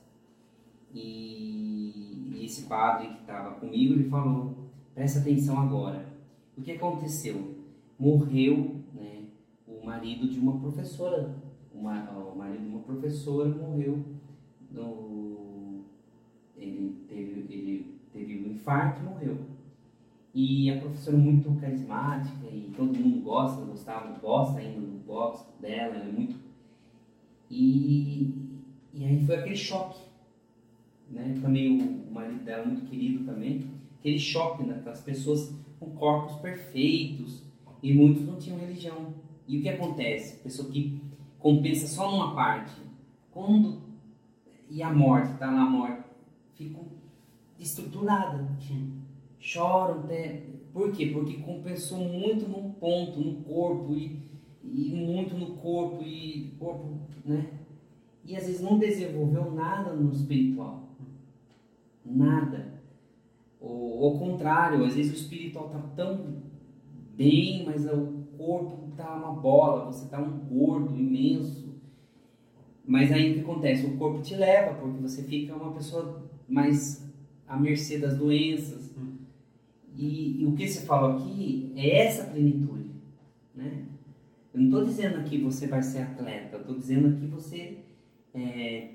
E, 0.93 2.33
e 2.35 2.45
esse 2.45 2.63
padre 2.63 3.07
que 3.07 3.21
estava 3.21 3.55
comigo, 3.55 3.93
ele 3.93 4.09
falou, 4.09 4.55
presta 4.93 5.19
atenção 5.19 5.59
agora. 5.59 6.05
O 6.57 6.61
que 6.61 6.73
aconteceu? 6.73 7.55
Morreu 7.97 8.75
né, 8.93 9.23
o 9.67 9.85
marido 9.85 10.27
de 10.27 10.39
uma 10.39 10.59
professora. 10.59 11.35
Uma, 11.73 12.09
o 12.11 12.37
marido 12.37 12.61
de 12.61 12.69
uma 12.69 12.81
professora 12.81 13.49
morreu. 13.49 14.03
No, 14.71 15.83
ele, 16.55 16.95
teve, 17.07 17.53
ele 17.53 17.99
teve 18.11 18.47
um 18.47 18.53
infarto 18.53 19.01
e 19.01 19.05
morreu. 19.05 19.37
E 20.33 20.71
a 20.71 20.79
professora 20.79 21.17
é 21.17 21.19
muito 21.19 21.53
carismática 21.59 22.47
e 22.47 22.71
todo 22.75 22.97
mundo 22.97 23.21
gosta, 23.23 23.63
gostava, 23.65 24.17
gosta 24.19 24.59
ainda 24.59 24.79
do 24.81 25.05
box 25.05 25.45
dela, 25.59 25.95
ela 25.95 26.05
é 26.05 26.11
muito. 26.11 26.35
E, 27.49 28.33
e 28.93 29.05
aí 29.05 29.23
foi 29.25 29.35
aquele 29.35 29.55
choque. 29.55 30.12
Né? 31.13 31.37
Também 31.41 31.79
o 31.81 32.11
marido 32.11 32.43
dela, 32.43 32.65
muito 32.65 32.85
querido 32.89 33.23
também, 33.23 33.65
aquele 33.99 34.19
choque 34.19 34.63
né? 34.63 34.81
das 34.83 35.01
pessoas 35.01 35.55
com 35.79 35.91
corpos 35.91 36.35
perfeitos 36.37 37.43
e 37.81 37.93
muitos 37.93 38.25
não 38.25 38.37
tinham 38.37 38.59
religião. 38.59 39.13
E 39.47 39.59
o 39.59 39.61
que 39.61 39.69
acontece? 39.69 40.41
Pessoa 40.41 40.69
que 40.69 40.99
compensa 41.39 41.87
só 41.87 42.11
numa 42.11 42.33
parte. 42.33 42.73
Quando 43.31 43.81
e 44.69 44.81
a 44.81 44.91
morte, 44.91 45.37
tá 45.37 45.51
lá 45.51 45.61
a 45.61 45.69
morte, 45.69 46.03
ficam 46.55 46.85
estruturadas 47.59 48.41
choram 49.43 49.99
até. 49.99 50.41
Por 50.73 50.91
quê? 50.91 51.07
Porque 51.07 51.33
compensou 51.35 51.99
muito 51.99 52.47
num 52.47 52.71
ponto, 52.71 53.19
no 53.19 53.43
corpo, 53.43 53.93
e, 53.93 54.19
e 54.63 54.91
muito 54.95 55.35
no 55.35 55.57
corpo, 55.57 56.01
e 56.01 56.55
corpo, 56.57 56.97
né? 57.23 57.45
E 58.25 58.35
às 58.35 58.47
vezes 58.47 58.61
não 58.61 58.79
desenvolveu 58.79 59.51
nada 59.51 59.93
no 59.93 60.11
espiritual. 60.11 60.82
Nada. 62.05 62.73
Ou 63.59 64.05
ao 64.05 64.19
contrário, 64.19 64.83
às 64.83 64.95
vezes 64.95 65.13
o 65.13 65.15
espiritual 65.15 65.69
tá 65.69 65.79
tão 65.95 66.43
bem, 67.15 67.63
mas 67.65 67.85
o 67.85 68.25
corpo 68.37 68.91
tá 68.97 69.15
uma 69.15 69.33
bola, 69.33 69.85
você 69.85 70.07
tá 70.07 70.19
um 70.19 70.39
gordo 70.39 70.95
imenso. 70.95 71.73
Mas 72.85 73.11
aí 73.11 73.31
o 73.31 73.33
que 73.35 73.39
acontece? 73.41 73.85
O 73.85 73.97
corpo 73.97 74.21
te 74.21 74.35
leva, 74.35 74.73
porque 74.75 75.01
você 75.01 75.23
fica 75.23 75.55
uma 75.55 75.71
pessoa 75.71 76.29
mais 76.47 77.09
à 77.47 77.57
mercê 77.57 77.97
das 77.97 78.17
doenças. 78.17 78.93
E, 79.95 80.41
e 80.41 80.45
o 80.45 80.53
que 80.53 80.67
você 80.67 80.85
falou 80.85 81.17
aqui 81.17 81.71
é 81.75 82.05
essa 82.05 82.25
plenitude, 82.25 82.89
né? 83.53 83.85
Eu 84.53 84.59
não 84.59 84.65
estou 84.65 84.85
dizendo 84.85 85.23
que 85.23 85.37
você 85.37 85.67
vai 85.67 85.81
ser 85.81 85.99
atleta, 85.99 86.57
eu 86.57 86.61
estou 86.61 86.75
dizendo 86.75 87.07
aqui 87.09 87.27
você 87.27 87.77
é, 88.33 88.89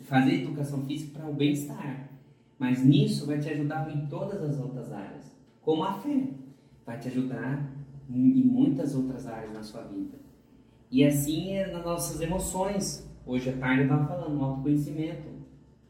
fazer 0.00 0.42
educação 0.42 0.84
física 0.84 1.18
para 1.18 1.30
o 1.30 1.34
bem-estar. 1.34 2.10
Mas 2.58 2.84
nisso 2.84 3.26
vai 3.26 3.38
te 3.38 3.48
ajudar 3.48 3.90
em 3.94 4.06
todas 4.06 4.42
as 4.42 4.58
outras 4.60 4.92
áreas, 4.92 5.36
como 5.60 5.82
a 5.82 5.94
fé. 5.94 6.28
Vai 6.86 6.98
te 6.98 7.08
ajudar 7.08 7.70
em 8.08 8.44
muitas 8.44 8.94
outras 8.94 9.26
áreas 9.26 9.52
na 9.52 9.62
sua 9.62 9.82
vida. 9.82 10.18
E 10.90 11.04
assim 11.04 11.54
é 11.54 11.72
nas 11.72 11.84
nossas 11.84 12.20
emoções. 12.20 13.10
Hoje 13.26 13.50
à 13.50 13.56
tarde 13.56 13.80
eu 13.80 13.84
estava 13.84 14.06
falando, 14.06 14.38
o 14.38 14.44
autoconhecimento. 14.44 15.28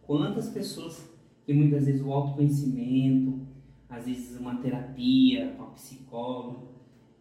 Quantas 0.03 0.49
pessoas 0.49 1.11
que 1.45 1.53
muitas 1.53 1.87
vezes 1.87 2.01
o 2.01 2.13
autoconhecimento, 2.13 3.41
às 3.89 4.07
vezes 4.07 4.39
uma 4.39 4.57
terapia, 4.57 5.57
um 5.61 5.75
psicólogo, 5.75 6.69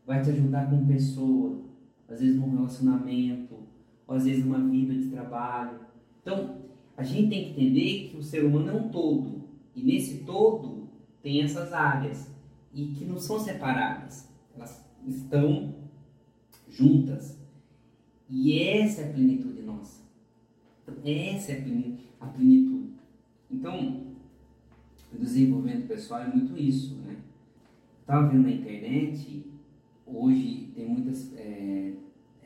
vai 0.06 0.22
te 0.22 0.30
ajudar 0.30 0.70
com 0.70 0.86
pessoa, 0.86 1.62
às 2.08 2.20
vezes 2.20 2.36
num 2.36 2.56
relacionamento, 2.56 3.56
ou 4.08 4.16
às 4.16 4.26
vezes 4.26 4.46
numa 4.46 4.60
vida 4.70 4.94
de 4.94 5.10
trabalho. 5.10 5.80
Então, 6.22 6.58
a 6.96 7.04
gente 7.04 7.30
tem 7.30 7.46
que 7.46 7.50
entender 7.52 8.10
que 8.10 8.18
o 8.18 8.24
ser 8.24 8.46
humano 8.46 8.70
é 8.70 8.74
um 8.74 8.90
todo, 8.90 9.44
e 9.76 9.82
nesse 9.82 10.20
todo 10.24 10.88
tem 11.22 11.42
essas 11.42 11.74
áreas, 11.74 12.32
e 12.74 12.88
que 12.88 13.06
não 13.06 13.18
são 13.18 13.40
separadas, 13.40 14.30
elas 14.56 14.84
estão 15.08 15.74
juntas. 16.70 17.38
E 18.30 18.60
essa 18.60 19.02
é 19.02 19.10
a 19.10 19.14
plenitude 19.14 19.62
nossa. 19.62 20.02
Essa 21.06 21.52
é 21.52 21.60
a 21.60 21.62
pleni- 21.62 22.00
a 22.20 22.28
plenitude. 22.28 22.94
Então, 23.50 24.04
o 25.14 25.18
desenvolvimento 25.18 25.88
pessoal 25.88 26.22
é 26.22 26.28
muito 26.28 26.58
isso, 26.58 26.96
né? 26.96 27.18
Estava 28.02 28.28
vendo 28.28 28.44
na 28.44 28.52
internet, 28.52 29.46
hoje 30.06 30.72
tem 30.76 30.88
muitas, 30.88 31.34
é 31.36 31.94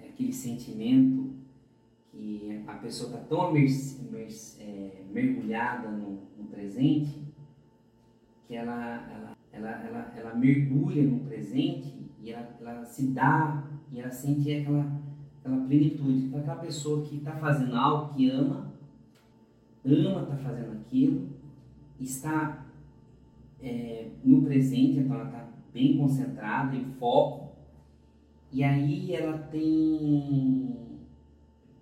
aquele 0.09 0.33
sentimento 0.33 1.36
que 2.17 2.63
a 2.65 2.73
pessoa 2.73 3.11
está 3.11 3.23
tão 3.23 3.55
é, 3.55 5.03
mergulhada 5.11 5.89
no, 5.91 6.19
no 6.37 6.45
presente 6.49 7.27
que 8.47 8.55
ela, 8.55 9.07
ela, 9.11 9.37
ela, 9.51 9.69
ela, 9.85 10.13
ela 10.17 10.35
mergulha 10.35 11.03
no 11.03 11.19
presente 11.25 12.09
e 12.23 12.31
ela, 12.31 12.57
ela 12.59 12.85
se 12.85 13.07
dá 13.07 13.63
e 13.91 13.99
ela 13.99 14.09
sente 14.09 14.51
aquela, 14.51 14.99
aquela 15.39 15.65
plenitude. 15.65 16.25
Então, 16.25 16.39
aquela 16.39 16.55
pessoa 16.57 17.05
que 17.05 17.17
está 17.17 17.33
fazendo 17.33 17.75
algo 17.75 18.13
que 18.13 18.29
ama, 18.29 18.73
ama 19.85 20.23
estar 20.23 20.37
fazendo 20.37 20.71
aquilo, 20.73 21.29
está 21.99 22.65
é, 23.61 24.09
no 24.23 24.41
presente, 24.43 24.99
então 24.99 25.15
ela 25.15 25.25
está 25.25 25.47
bem 25.73 25.97
concentrada, 25.97 26.75
em 26.75 26.85
foco, 26.93 27.55
e 28.51 28.63
aí 28.63 29.13
ela 29.13 29.37
tem 29.37 30.86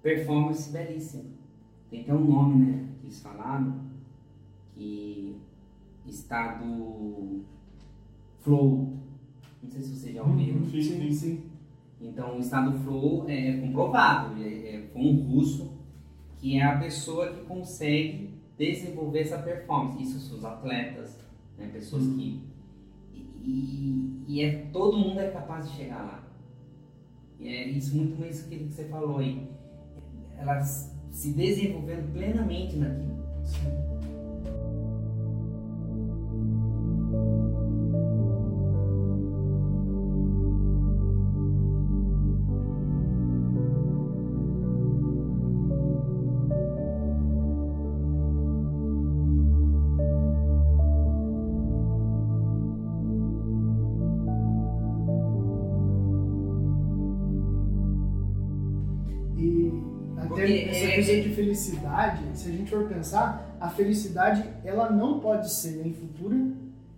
performance 0.05 0.71
belíssima. 0.71 1.23
Tem 1.89 2.01
até 2.01 2.13
um 2.13 2.25
nome, 2.25 2.63
né, 2.63 2.89
que 2.99 3.07
eles 3.07 3.19
falaram, 3.23 3.81
que 4.75 5.35
estado 6.05 7.41
flow. 8.41 8.99
Não 9.63 9.69
sei 9.71 9.81
se 9.81 9.95
vocês 9.95 10.13
já 10.13 10.21
ouviram. 10.21 10.63
Sim, 10.65 10.81
Sim, 10.83 11.11
sim. 11.11 11.43
Então, 11.99 12.37
o 12.37 12.39
estado 12.39 12.77
flow 12.81 13.27
é 13.27 13.57
comprovado, 13.57 14.39
é, 14.43 14.75
é, 14.75 14.89
foi 14.93 15.01
um 15.01 15.23
russo 15.23 15.73
que 16.37 16.59
é 16.59 16.63
a 16.63 16.77
pessoa 16.77 17.33
que 17.33 17.43
consegue 17.45 18.29
desenvolver 18.55 19.21
essa 19.21 19.39
performance. 19.39 20.03
Isso 20.03 20.19
são 20.19 20.37
os 20.37 20.45
atletas, 20.45 21.17
né? 21.57 21.67
pessoas 21.73 22.05
que. 22.05 22.43
E, 23.43 24.23
e 24.27 24.41
é, 24.43 24.67
todo 24.71 24.97
mundo 24.97 25.19
é 25.19 25.31
capaz 25.31 25.67
de 25.67 25.77
chegar 25.77 26.03
lá. 26.03 26.23
E 27.39 27.47
é 27.47 27.67
isso 27.69 27.97
muito 27.97 28.19
mais 28.19 28.43
que 28.43 28.55
que 28.55 28.71
você 28.71 28.85
falou 28.85 29.17
aí. 29.17 29.54
Elas 30.37 30.91
se 31.11 31.31
desenvolvendo 31.31 32.11
plenamente 32.11 32.75
naquilo. 32.75 33.25
E 33.43 34.14
a 62.55 62.57
gente 62.57 62.71
for 62.71 62.87
pensar, 62.87 63.57
a 63.59 63.69
felicidade 63.69 64.43
ela 64.63 64.89
não 64.89 65.19
pode 65.19 65.51
ser 65.51 65.71
nem 65.83 65.93
futura 65.93 66.35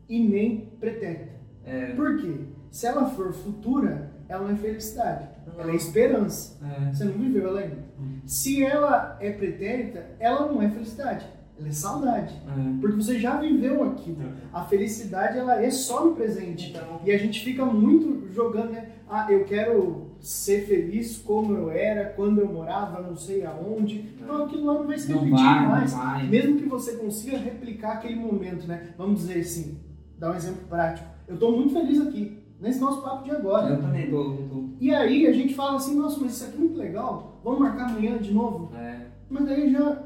e 0.07 0.19
nem 0.19 0.71
pretérita. 0.79 1.35
É. 1.65 1.93
Por 1.93 2.17
quê? 2.17 2.33
Se 2.71 2.85
ela 2.85 3.09
for 3.09 3.33
futura, 3.33 4.11
ela 4.29 4.43
não 4.43 4.51
é 4.51 4.55
felicidade, 4.55 5.27
ela 5.57 5.71
é 5.71 5.75
esperança. 5.75 6.57
É. 6.65 6.93
Você 6.93 7.03
não 7.03 7.13
viveu 7.13 7.47
ela 7.47 7.59
ainda. 7.59 7.87
Se 8.25 8.63
ela 8.63 9.17
é 9.19 9.31
pretérita, 9.31 10.05
ela 10.19 10.51
não 10.51 10.61
é 10.61 10.69
felicidade. 10.69 11.25
Ela 11.59 11.69
é 11.69 11.71
saudade. 11.71 12.35
É. 12.35 12.79
Porque 12.79 12.97
você 12.97 13.19
já 13.19 13.39
viveu 13.39 13.83
aquilo. 13.83 14.31
A 14.53 14.63
felicidade, 14.63 15.39
ela 15.39 15.61
é 15.61 15.71
só 15.71 16.05
no 16.05 16.15
presente. 16.15 16.69
Então, 16.69 17.01
E 17.03 17.11
a 17.11 17.17
gente 17.17 17.43
fica 17.43 17.65
muito 17.65 18.31
jogando, 18.31 18.71
né? 18.71 18.89
Ah, 19.09 19.25
eu 19.31 19.43
quero 19.45 20.06
ser 20.21 20.65
feliz 20.65 21.17
como 21.17 21.53
eu 21.53 21.69
era, 21.69 22.05
quando 22.15 22.39
eu 22.41 22.47
morava, 22.47 23.01
não 23.01 23.15
sei 23.15 23.45
aonde. 23.45 24.15
Não, 24.19 24.45
aquilo 24.45 24.65
lá 24.65 24.73
não 24.75 24.87
vai 24.87 24.97
se 24.97 25.11
repetir 25.11 25.31
vai, 25.31 25.67
mais. 25.67 25.93
vai. 25.93 26.27
Mesmo 26.27 26.57
que 26.57 26.67
você 26.67 26.95
consiga 26.97 27.37
replicar 27.37 27.93
aquele 27.93 28.15
momento, 28.15 28.67
né? 28.67 28.93
Vamos 28.97 29.21
dizer 29.21 29.39
assim, 29.39 29.79
dar 30.17 30.31
um 30.31 30.35
exemplo 30.35 30.67
prático. 30.67 31.07
Eu 31.27 31.35
estou 31.35 31.51
muito 31.55 31.73
feliz 31.73 32.01
aqui, 32.01 32.37
nesse 32.59 32.79
nosso 32.79 33.01
papo 33.01 33.23
de 33.23 33.31
agora. 33.31 33.69
Eu 33.73 33.81
também 33.81 34.09
tô. 34.09 34.23
tô 34.23 34.69
E 34.79 34.93
aí 34.93 35.27
a 35.27 35.31
gente 35.33 35.53
fala 35.53 35.75
assim, 35.77 35.95
nossa, 35.95 36.19
mas 36.19 36.33
isso 36.33 36.45
aqui 36.45 36.55
é 36.55 36.59
muito 36.59 36.77
legal, 36.77 37.39
vamos 37.43 37.59
marcar 37.59 37.89
amanhã 37.89 38.17
de 38.17 38.33
novo? 38.33 38.71
é, 38.75 39.07
Mas 39.29 39.45
daí 39.45 39.71
já 39.71 40.03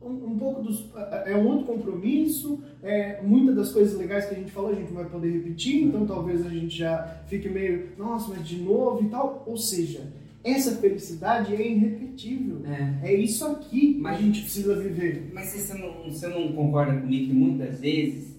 um, 0.00 0.26
um 0.26 0.38
pouco 0.38 0.62
dos. 0.62 0.90
É 1.24 1.36
um 1.36 1.46
outro 1.46 1.66
compromisso, 1.66 2.62
é, 2.84 3.20
muitas 3.22 3.56
das 3.56 3.72
coisas 3.72 3.98
legais 3.98 4.26
que 4.26 4.34
a 4.34 4.38
gente 4.38 4.50
falou 4.52 4.70
a 4.70 4.74
gente 4.74 4.88
não 4.92 5.00
vai 5.02 5.10
poder 5.10 5.30
repetir, 5.32 5.82
então 5.84 6.06
talvez 6.06 6.44
a 6.46 6.50
gente 6.50 6.76
já 6.76 7.22
fique 7.26 7.48
meio, 7.48 7.88
nossa, 7.98 8.28
mas 8.28 8.46
de 8.46 8.56
novo 8.58 9.02
e 9.04 9.08
tal. 9.08 9.42
Ou 9.46 9.56
seja, 9.56 10.12
essa 10.44 10.76
felicidade 10.76 11.54
é 11.54 11.66
irrepetível. 11.66 12.60
é. 12.66 13.08
É 13.10 13.14
isso 13.14 13.44
aqui 13.46 13.94
que 13.94 14.00
Mas- 14.00 14.18
a 14.18 14.22
gente 14.22 14.42
precisa 14.42 14.78
viver. 14.78 15.30
Mas 15.32 15.48
você 15.48 15.74
não, 15.78 16.02
você 16.04 16.28
não 16.28 16.52
concorda 16.52 17.00
comigo 17.00 17.26
que 17.28 17.32
muitas 17.32 17.80
vezes 17.80 18.34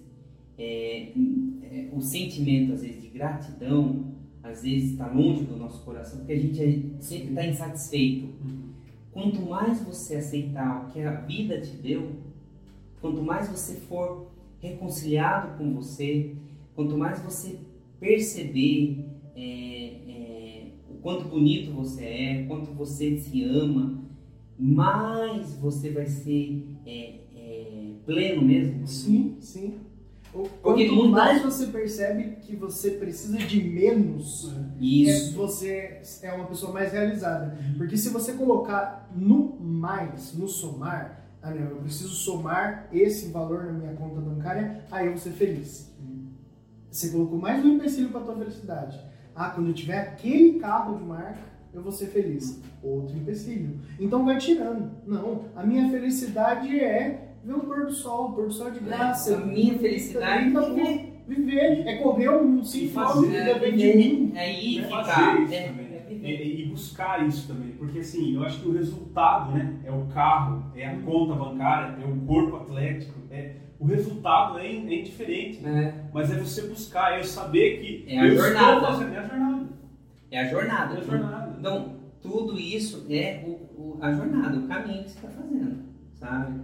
é, 0.58 1.10
é, 1.64 1.88
o 1.92 2.00
sentimento, 2.02 2.74
às 2.74 2.82
vezes, 2.84 3.02
de 3.02 3.10
gratidão, 3.10 4.06
às 4.44 4.62
vezes 4.62 4.92
está 4.92 5.08
longe 5.08 5.44
do 5.44 5.58
nosso 5.58 5.84
coração, 5.84 6.20
porque 6.20 6.34
a 6.34 6.40
gente 6.40 6.62
é- 6.64 7.02
sempre 7.02 7.30
está 7.30 7.46
insatisfeito. 7.48 8.30
Quanto 9.12 9.42
mais 9.42 9.82
você 9.82 10.18
aceitar 10.18 10.86
o 10.86 10.92
que 10.92 11.02
a 11.02 11.12
vida 11.22 11.60
te 11.60 11.72
deu, 11.78 12.12
quanto 13.02 13.22
mais 13.24 13.48
você 13.50 13.76
for 13.76 14.28
reconciliado 14.66 15.58
com 15.58 15.74
você, 15.74 16.36
quanto 16.76 16.98
mais 16.98 17.20
você 17.22 17.58
perceber 18.00 19.06
é, 19.36 19.42
é, 20.08 20.68
o 20.90 20.96
quanto 21.02 21.26
bonito 21.28 21.72
você 21.72 22.04
é, 22.04 22.46
quanto 22.48 22.72
você 22.72 23.18
se 23.18 23.44
ama, 23.44 24.04
mais 24.58 25.54
você 25.56 25.90
vai 25.90 26.06
ser 26.06 26.66
é, 26.86 27.16
é, 27.36 27.92
pleno 28.06 28.42
mesmo. 28.42 28.88
Sim, 28.88 29.36
sim. 29.40 29.74
Porque 30.62 30.86
Quanto 30.90 30.96
muda- 30.96 31.10
mais 31.12 31.42
você 31.42 31.68
percebe 31.68 32.36
que 32.42 32.58
você 32.58 32.92
precisa 32.92 33.38
de 33.38 33.62
menos, 33.64 34.52
é, 34.54 34.84
Isso. 34.84 35.34
você 35.38 36.02
é 36.24 36.34
uma 36.34 36.46
pessoa 36.46 36.74
mais 36.74 36.92
realizada. 36.92 37.58
Porque 37.78 37.96
se 37.96 38.10
você 38.10 38.34
colocar 38.34 39.10
no 39.16 39.58
mais, 39.62 40.38
no 40.38 40.46
somar, 40.48 41.25
ah 41.48 41.52
não, 41.54 41.68
eu 41.70 41.76
preciso 41.78 42.10
somar 42.10 42.88
esse 42.92 43.32
valor 43.32 43.66
na 43.66 43.74
minha 43.74 43.94
conta 43.94 44.20
bancária, 44.20 44.84
aí 44.92 45.06
eu 45.06 45.12
vou 45.12 45.22
ser 45.22 45.32
feliz. 45.32 45.94
Você 46.90 47.10
colocou 47.10 47.38
mais 47.38 47.64
um 47.64 47.76
empecilho 47.76 48.10
para 48.10 48.22
tua 48.22 48.36
felicidade. 48.38 49.00
Ah, 49.36 49.50
quando 49.50 49.68
eu 49.68 49.74
tiver 49.74 50.00
aquele 50.00 50.60
carro 50.60 50.98
de 50.98 51.04
marca, 51.04 51.38
eu 51.74 51.82
vou 51.82 51.92
ser 51.92 52.08
feliz. 52.08 52.62
Outro 52.82 53.16
empecilho. 53.18 53.80
Então 54.00 54.24
vai 54.24 54.38
tirando. 54.38 54.90
Não, 55.06 55.42
a 55.56 55.64
minha 55.64 55.90
felicidade 55.90 56.80
é 56.80 57.34
ver 57.44 57.54
o 57.54 57.60
pôr 57.60 57.86
do 57.86 57.92
sol, 57.92 58.30
o 58.30 58.34
pôr 58.34 58.48
do 58.48 58.54
sol 58.54 58.72
de 58.72 58.80
graça. 58.80 59.36
A 59.36 59.46
minha 59.46 59.78
felicidade 59.78 60.52
Tá 60.54 60.64
é 60.64 60.70
viver. 60.70 61.12
Viver, 61.28 61.88
é 61.88 61.98
correr 61.98 62.30
um 62.30 62.60
E 62.62 62.88
quilômetros 62.88 63.34
É, 63.34 63.54
depende 63.56 63.92
de 63.92 63.98
mim. 63.98 64.32
é 64.36 64.40
aí 64.40 64.78
É 64.80 64.84
ficar. 64.84 65.52
É, 65.52 65.68
também. 65.68 65.86
é 65.96 66.06
viver. 66.08 66.46
E, 66.46 66.62
e 66.62 66.65
buscar 66.76 67.26
isso 67.26 67.48
também, 67.48 67.72
porque 67.72 68.00
assim, 68.00 68.36
eu 68.36 68.44
acho 68.44 68.60
que 68.62 68.68
o 68.68 68.74
resultado, 68.74 69.52
né, 69.54 69.80
é 69.84 69.92
o 69.92 70.06
carro, 70.08 70.72
é 70.76 70.86
a 70.86 71.00
conta 71.02 71.34
bancária, 71.36 71.98
é 72.02 72.06
o 72.06 72.16
corpo 72.26 72.58
atlético, 72.58 73.14
é 73.32 73.56
o 73.80 73.86
resultado 73.86 74.60
é, 74.60 74.68
é 74.68 74.76
indiferente, 75.00 75.62
né? 75.62 75.84
É, 75.86 76.10
mas 76.14 76.32
é 76.32 76.38
você 76.38 76.68
buscar, 76.68 77.20
é 77.20 77.24
saber 77.24 77.80
que 77.80 78.06
É 78.14 78.20
a 78.20 78.28
eu 78.28 78.36
jornada. 78.36 78.74
estou 78.74 78.88
fazendo 78.94 79.14
é 79.14 79.18
a 79.18 79.24
jornada, 79.28 79.66
é 80.32 80.40
a 80.40 80.48
jornada. 80.50 80.94
é 80.96 80.98
a 80.98 81.04
jornada. 81.04 81.56
Então, 81.60 81.96
tudo 82.22 82.60
isso 82.60 83.06
é 83.10 83.44
o, 83.46 83.52
o- 83.52 83.98
a 84.02 84.12
jornada, 84.14 84.58
o 84.58 84.68
caminho 84.68 85.04
que 85.04 85.10
você 85.12 85.18
está 85.18 85.30
fazendo, 85.30 85.78
sabe? 86.14 86.60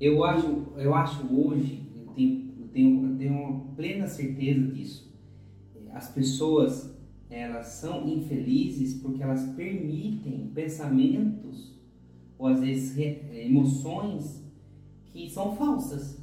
Eu 0.00 0.24
acho, 0.24 0.62
eu 0.76 0.94
acho 0.94 1.26
hoje, 1.34 1.82
eu 1.96 2.12
tenho, 2.14 2.52
eu 2.60 2.68
tenho, 2.68 3.10
eu 3.12 3.16
tenho 3.18 3.32
uma 3.34 3.60
plena 3.76 4.06
certeza 4.06 4.66
disso. 4.72 5.12
As 5.94 6.08
pessoas, 6.10 6.91
elas 7.32 7.66
são 7.66 8.06
infelizes 8.06 9.00
porque 9.00 9.22
elas 9.22 9.44
permitem 9.54 10.50
pensamentos 10.54 11.72
ou 12.38 12.46
às 12.46 12.60
vezes 12.60 12.96
emoções 13.32 14.44
que 15.06 15.30
são 15.30 15.56
falsas. 15.56 16.20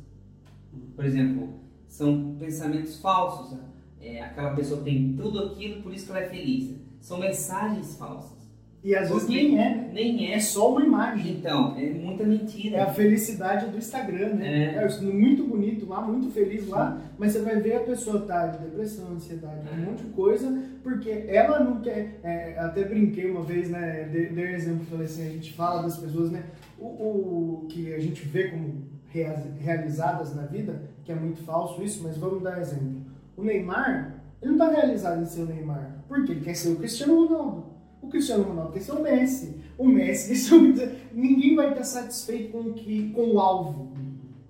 Por 0.96 1.06
exemplo, 1.06 1.60
são 1.88 2.36
pensamentos 2.38 3.00
falsos. 3.00 3.58
É, 4.00 4.22
aquela 4.22 4.56
pessoa 4.56 4.82
tem 4.82 5.16
tudo 5.16 5.40
aquilo, 5.40 5.82
por 5.82 5.94
isso 5.94 6.06
que 6.06 6.12
ela 6.12 6.22
é 6.22 6.30
feliz. 6.30 6.76
São 7.02 7.20
mensagens 7.20 7.98
falsas. 7.98 8.39
E 8.82 8.96
às 8.96 9.10
vezes 9.10 9.28
nem 9.28 9.60
é, 9.60 9.76
né? 9.76 9.90
Nem 9.94 10.28
É 10.32 10.36
é. 10.36 10.40
só 10.40 10.72
uma 10.72 10.82
imagem. 10.86 11.34
Então, 11.34 11.76
é 11.78 11.90
muita 11.90 12.24
mentira. 12.24 12.78
É 12.78 12.82
a 12.82 12.88
felicidade 12.94 13.66
do 13.70 13.78
Instagram, 13.78 14.36
né? 14.36 14.76
É. 14.76 14.84
É. 14.86 15.02
muito 15.02 15.44
bonito 15.44 15.86
lá, 15.86 16.02
muito 16.02 16.32
feliz 16.32 16.66
lá, 16.68 16.98
mas 17.18 17.34
você 17.34 17.40
vai 17.42 17.60
ver 17.60 17.76
a 17.76 17.80
pessoa 17.82 18.22
tá 18.22 18.48
de 18.48 18.60
depressão, 18.64 19.12
ansiedade, 19.12 19.68
É. 19.70 19.76
um 19.76 19.86
monte 19.92 20.04
de 20.04 20.10
coisa, 20.12 20.64
porque 20.82 21.10
ela 21.28 21.60
não 21.62 21.82
quer. 21.82 22.20
é, 22.24 22.58
até 22.58 22.86
brinquei 22.86 23.30
uma 23.30 23.44
vez, 23.44 23.70
né? 23.70 24.08
Dei, 24.12 24.28
dei 24.28 24.46
um 24.46 24.56
exemplo, 24.56 24.86
falei 24.90 25.06
assim: 25.06 25.28
a 25.28 25.32
gente 25.32 25.54
fala 25.54 25.82
das 25.82 25.98
pessoas, 25.98 26.32
né? 26.32 26.44
O, 26.80 26.86
o 26.86 27.66
que 27.70 27.94
a 27.94 28.00
gente 28.00 28.26
vê 28.26 28.48
como 28.48 28.84
rea- 29.10 29.44
realizadas 29.60 30.34
na 30.34 30.44
vida, 30.44 30.84
que 31.04 31.12
é 31.12 31.16
muito 31.16 31.44
falso 31.44 31.84
isso, 31.84 32.02
mas 32.04 32.18
vamos 32.18 32.42
dar 32.42 32.58
um 32.58 32.62
exemplo. 32.62 33.02
O 33.36 33.44
Neymar, 33.44 34.22
ele 34.42 34.52
não 34.52 34.58
tá 34.58 34.70
realizado 34.72 35.22
em 35.22 35.26
ser 35.26 35.42
o 35.42 35.46
Neymar, 35.48 35.98
porque 36.08 36.32
ele 36.32 36.42
quer 36.42 36.56
ser 36.56 36.70
o 36.70 36.76
Cristiano 36.78 37.26
Ronaldo. 37.26 37.66
O 38.02 38.08
Cristiano 38.08 38.44
Ronaldo 38.44 38.72
quer 38.72 38.82
ser 38.82 38.92
o 38.94 39.02
Messi. 39.02 39.56
O 39.78 39.88
Messi 39.88 40.30
quer 40.30 40.36
ser 40.36 40.56
o... 40.56 40.98
Ninguém 41.14 41.56
vai 41.56 41.70
estar 41.70 41.84
satisfeito 41.84 42.52
com 42.52 42.60
o, 42.70 42.74
que, 42.74 43.12
com 43.12 43.34
o 43.34 43.40
alvo. 43.40 43.92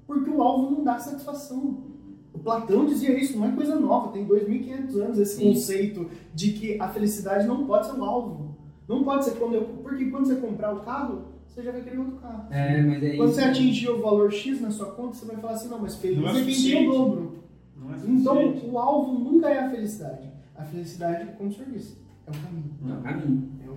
Porque 0.05 0.29
o 0.29 0.41
alvo 0.41 0.71
não 0.71 0.83
dá 0.83 0.97
satisfação. 0.97 1.83
O 2.33 2.39
Platão 2.39 2.85
dizia 2.85 3.17
isso, 3.19 3.37
não 3.37 3.47
é 3.47 3.51
coisa 3.51 3.75
nova, 3.79 4.11
tem 4.11 4.25
2.500 4.25 4.95
anos 5.01 5.19
esse 5.19 5.37
Sim. 5.37 5.53
conceito 5.53 6.09
de 6.33 6.53
que 6.53 6.79
a 6.79 6.87
felicidade 6.87 7.47
não 7.47 7.65
pode 7.65 7.87
ser 7.87 7.99
o 7.99 8.03
alvo. 8.03 8.55
Não 8.87 9.03
pode 9.03 9.25
ser 9.25 9.31
quando 9.31 9.55
eu. 9.55 9.65
Porque 9.83 10.05
quando 10.09 10.25
você 10.25 10.35
comprar 10.35 10.73
o 10.73 10.79
carro, 10.79 11.25
você 11.45 11.61
já 11.61 11.71
vai 11.71 11.81
querer 11.81 11.99
outro 11.99 12.15
carro. 12.17 12.45
É, 12.51 12.81
mas 12.81 13.03
é 13.03 13.15
Quando 13.17 13.29
isso. 13.29 13.39
você 13.39 13.41
atingir 13.41 13.89
o 13.89 14.01
valor 14.01 14.31
X 14.31 14.61
na 14.61 14.71
sua 14.71 14.87
conta, 14.87 15.15
você 15.15 15.25
vai 15.25 15.35
falar 15.37 15.53
assim, 15.53 15.69
não, 15.69 15.79
mas 15.79 15.95
feliz 15.95 16.17
Não 16.17 16.29
é 16.29 16.41
é 16.41 16.45
quem 16.45 16.55
tem 16.55 16.87
o 16.87 16.91
dobro. 16.91 17.43
Não 17.75 17.93
é 17.93 17.97
Então, 18.07 18.55
o 18.71 18.79
alvo 18.79 19.19
nunca 19.19 19.49
é 19.49 19.59
a 19.59 19.69
felicidade. 19.69 20.29
A 20.55 20.63
felicidade, 20.63 21.33
como 21.37 21.49
o 21.49 21.53
senhor 21.53 21.69
disse, 21.69 21.97
é 22.29 22.37
o 22.37 22.41
caminho. 22.41 22.73
É 22.87 22.93
o 22.93 23.01
caminho. 23.01 23.49
É 23.65 23.69
o, 23.69 23.75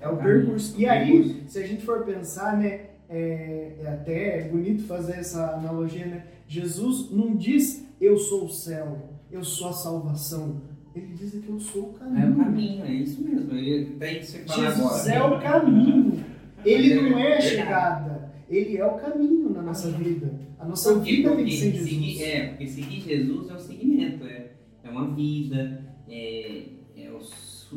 é 0.00 0.08
o 0.08 0.16
Caminho, 0.16 0.40
percurso. 0.40 0.74
E 0.80 0.84
o 0.84 0.90
aí, 0.90 1.42
se 1.46 1.58
a 1.58 1.66
gente 1.66 1.84
for 1.84 2.04
pensar, 2.04 2.56
né, 2.58 2.86
é, 3.08 3.76
é 3.82 3.88
até 3.88 4.48
bonito 4.48 4.82
fazer 4.84 5.14
essa 5.14 5.54
analogia, 5.54 6.06
né? 6.06 6.24
Jesus 6.46 7.10
não 7.10 7.34
diz 7.36 7.86
eu 8.00 8.18
sou 8.18 8.44
o 8.44 8.48
céu, 8.50 9.10
eu 9.30 9.42
sou 9.44 9.68
a 9.68 9.72
salvação. 9.72 10.60
Ele 10.94 11.08
diz 11.14 11.30
que 11.32 11.48
eu 11.48 11.58
sou 11.58 11.90
o 11.90 11.92
caminho. 11.94 12.22
É 12.26 12.30
o 12.30 12.36
caminho, 12.36 12.84
é 12.84 12.92
isso 12.92 13.22
mesmo. 13.22 13.50
Até 13.96 14.18
isso 14.20 14.38
que 14.38 14.44
falar 14.46 14.70
Jesus 14.70 15.08
agora. 15.08 15.14
é 15.14 15.22
o 15.22 15.40
caminho. 15.42 16.24
Ele 16.64 16.92
é 16.92 17.02
não 17.10 17.18
é 17.18 17.36
a 17.36 17.40
chegada. 17.40 18.32
Ele 18.48 18.76
é 18.76 18.86
o 18.86 18.94
caminho 18.96 19.50
na 19.50 19.62
nossa 19.62 19.90
vida. 19.90 20.38
A 20.58 20.66
nossa 20.66 20.94
Por 20.94 21.02
quê? 21.02 21.16
vida 21.16 21.30
tem 21.30 21.36
Porque 21.38 21.50
que 21.50 21.56
ser 21.56 21.72
seguir- 21.72 22.10
Jesus. 22.12 22.20
é, 22.28 22.46
porque 22.48 22.66
seguir 22.66 23.00
Jesus 23.00 23.50
é 23.50 23.54
um 23.54 23.58
seguimento, 23.58 24.24
é, 24.24 24.50
é 24.84 24.90
uma 24.90 25.14
vida, 25.14 25.84
é, 26.08 26.58
é 26.58 26.62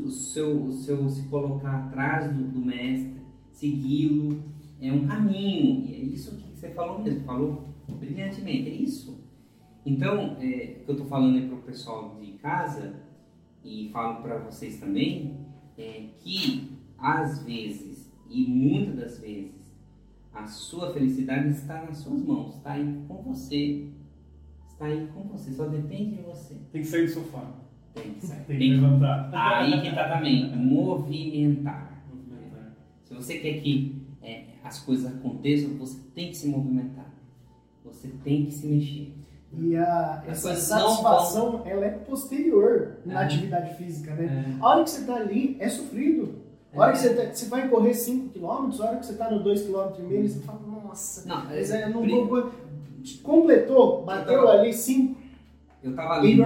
o, 0.05 0.09
seu, 0.09 0.65
o 0.65 0.71
seu 0.71 1.09
se 1.09 1.23
colocar 1.23 1.85
atrás 1.85 2.31
do, 2.33 2.43
do 2.43 2.59
mestre, 2.59 3.21
segui-lo, 3.51 4.43
é 4.79 4.91
um 4.91 5.07
caminho. 5.07 5.85
E 5.85 5.93
é 5.93 5.97
isso 5.97 6.35
que 6.35 6.57
você 6.57 6.69
falou 6.69 7.01
mesmo, 7.01 7.23
falou 7.25 7.69
brilhantemente, 7.87 8.69
é 8.69 8.73
isso. 8.73 9.19
Então, 9.85 10.37
é, 10.39 10.81
que 10.83 10.89
eu 10.89 10.93
estou 10.93 11.07
falando 11.07 11.47
para 11.47 11.57
o 11.57 11.61
pessoal 11.61 12.17
de 12.19 12.33
casa, 12.33 12.95
e 13.63 13.89
falo 13.91 14.21
para 14.21 14.37
vocês 14.37 14.79
também, 14.79 15.37
é 15.77 16.07
que 16.19 16.71
às 16.97 17.43
vezes, 17.43 18.11
e 18.29 18.45
muitas 18.45 18.95
das 18.95 19.19
vezes, 19.19 19.67
a 20.33 20.45
sua 20.45 20.93
felicidade 20.93 21.49
está 21.49 21.83
nas 21.83 21.97
suas 21.97 22.23
mãos, 22.23 22.55
está 22.55 22.73
aí 22.73 23.03
com 23.07 23.21
você. 23.23 23.89
Está 24.69 24.85
aí 24.85 25.07
com 25.07 25.23
você, 25.23 25.51
só 25.51 25.67
depende 25.67 26.17
de 26.17 26.21
você. 26.21 26.55
Tem 26.71 26.81
que 26.81 26.87
sair 26.87 27.07
do 27.07 27.11
sofá, 27.11 27.51
Tem 28.01 28.13
que 28.13 28.25
sair. 28.25 28.43
tem 28.45 28.57
que 28.59 28.69
levantar. 28.75 29.63
Aí 29.63 29.81
que 29.81 29.87
está 29.87 30.07
também, 30.09 30.55
movimentar. 30.55 32.03
Movimentar. 32.13 32.71
Se 33.05 33.13
você 33.13 33.37
quer 33.39 33.59
que 33.61 34.01
é, 34.21 34.43
as 34.63 34.79
coisas 34.79 35.05
aconteçam, 35.13 35.75
você 35.77 35.97
tem 36.15 36.29
que 36.29 36.37
se 36.37 36.47
movimentar. 36.47 37.05
Você 37.85 38.09
tem 38.23 38.45
que 38.45 38.51
se 38.53 38.67
mexer. 38.67 39.13
E 39.57 39.75
a, 39.77 40.23
essa 40.27 40.53
satisfação, 40.55 41.61
ela 41.65 41.85
é 41.85 41.89
posterior 41.89 42.97
na 43.05 43.21
É. 43.21 43.25
atividade 43.25 43.75
física, 43.77 44.13
né? 44.13 44.55
É, 44.59 44.61
A 44.61 44.67
hora 44.67 44.83
que 44.83 44.89
você 44.89 45.05
tá 45.05 45.15
ali, 45.15 45.55
é 45.59 45.69
sofrido. 45.69 46.35
A 46.73 46.79
hora 46.81 46.91
que 46.91 46.99
você, 46.99 47.13
tá- 47.15 47.33
você 47.33 47.45
vai 47.47 47.67
correr 47.69 47.93
5 47.93 48.29
km, 48.37 48.45
a 48.45 48.85
hora 48.85 48.97
que 48.97 49.05
você 49.05 49.13
tá 49.15 49.31
no 49.31 49.41
2,5 49.41 49.95
km, 49.95 50.27
você 50.27 50.39
fala, 50.41 50.59
nossa, 50.83 51.27
Não, 51.27 51.45
mas 51.45 51.71
é, 51.71 51.81
é, 51.81 51.85
eu 51.85 51.89
não 51.91 52.27
vou. 52.27 52.51
Completou, 53.23 54.03
bateu 54.03 54.45
tava- 54.45 54.59
ali 54.59 54.73
cinco 54.73 55.16
Eu 55.81 55.95
tava 55.95 56.17
lendo. 56.17 56.43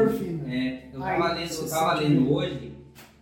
É, 0.47 0.89
eu 0.93 0.99
tava 0.99 1.33
lendo, 1.33 1.51
eu 1.51 1.69
tava 1.69 1.93
lendo 1.99 2.21
bem. 2.21 2.33
hoje 2.33 2.71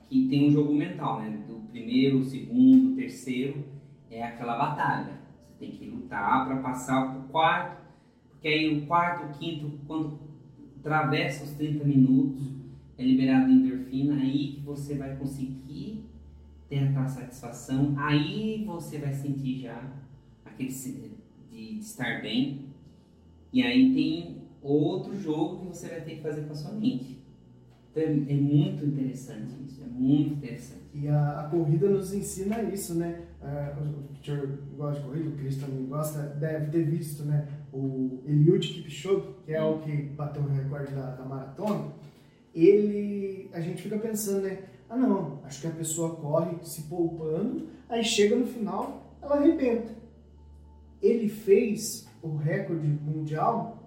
que 0.10 0.28
tem 0.28 0.50
um 0.50 0.52
jogo 0.52 0.74
mental, 0.74 1.22
né? 1.22 1.44
Do 1.48 1.56
primeiro, 1.70 2.24
segundo, 2.26 2.96
terceiro, 2.96 3.64
é 4.10 4.24
aquela 4.24 4.58
batalha. 4.58 5.20
Você 5.48 5.54
tem 5.60 5.72
que 5.72 5.86
lutar 5.86 6.48
para 6.48 6.58
passar 6.58 7.14
pro 7.14 7.30
quarto, 7.30 7.82
porque 8.30 8.48
aí 8.48 8.78
o 8.78 8.88
quarto, 8.88 9.26
o 9.26 9.38
quinto, 9.38 9.80
quando 9.86 10.20
atravessa 10.80 11.44
os 11.44 11.52
30 11.52 11.84
minutos, 11.84 12.42
é 12.98 13.04
liberado 13.04 13.52
endorfina, 13.52 14.16
aí 14.16 14.54
que 14.54 14.62
você 14.62 14.96
vai 14.96 15.16
conseguir 15.16 16.06
ter 16.68 16.80
aquela 16.80 17.08
satisfação, 17.08 17.94
aí 17.98 18.64
você 18.66 18.98
vai 18.98 19.14
sentir 19.14 19.62
já 19.62 19.82
aquele 20.46 20.70
de, 20.70 21.12
de 21.52 21.80
estar 21.80 22.22
bem. 22.22 22.70
E 23.52 23.64
aí 23.64 23.94
tem 23.94 24.39
outro 24.62 25.18
jogo 25.18 25.62
que 25.62 25.68
você 25.68 25.88
vai 25.88 26.02
ter 26.02 26.16
que 26.16 26.22
fazer 26.22 26.42
com 26.44 26.52
a 26.52 26.56
sua 26.56 26.74
mente. 26.74 27.20
Então 27.92 28.04
é, 28.04 28.06
é 28.06 28.36
muito 28.36 28.86
interessante 28.86 29.54
isso, 29.66 29.82
é 29.84 29.88
muito 29.88 30.34
interessante. 30.34 30.80
E 30.94 31.08
a, 31.08 31.42
a 31.42 31.44
corrida 31.50 31.90
nos 31.90 32.14
ensina 32.14 32.62
isso, 32.64 32.96
né? 32.96 33.22
Ah, 33.42 33.76
o 33.80 34.26
senhor 34.26 34.60
gosta 34.76 35.00
de 35.00 35.08
corrida, 35.08 35.30
o 35.30 35.32
Cris 35.34 35.58
também 35.58 35.86
gosta, 35.86 36.22
deve 36.22 36.72
ter 36.72 36.84
visto, 36.84 37.24
né? 37.24 37.48
O 37.72 38.20
Eliud 38.26 38.68
Kipchoge, 38.68 39.28
que 39.46 39.54
é 39.54 39.64
o 39.64 39.80
que 39.80 39.92
bateu 39.92 40.42
o 40.42 40.48
recorde 40.48 40.94
da, 40.94 41.16
da 41.16 41.26
maratona, 41.26 41.94
ele, 42.54 43.50
a 43.54 43.62
gente 43.62 43.82
fica 43.82 43.98
pensando, 43.98 44.42
né? 44.42 44.64
Ah 44.90 44.98
não, 44.98 45.40
acho 45.44 45.62
que 45.62 45.68
a 45.68 45.72
pessoa 45.72 46.16
corre 46.16 46.58
se 46.64 46.84
poupando, 46.84 47.68
aí 47.88 48.04
chega 48.04 48.36
no 48.36 48.48
final, 48.48 49.16
ela 49.22 49.36
arrebenta. 49.36 49.94
Ele 51.02 51.30
fez 51.30 52.08
o 52.22 52.36
recorde 52.36 52.88
mundial 52.88 53.79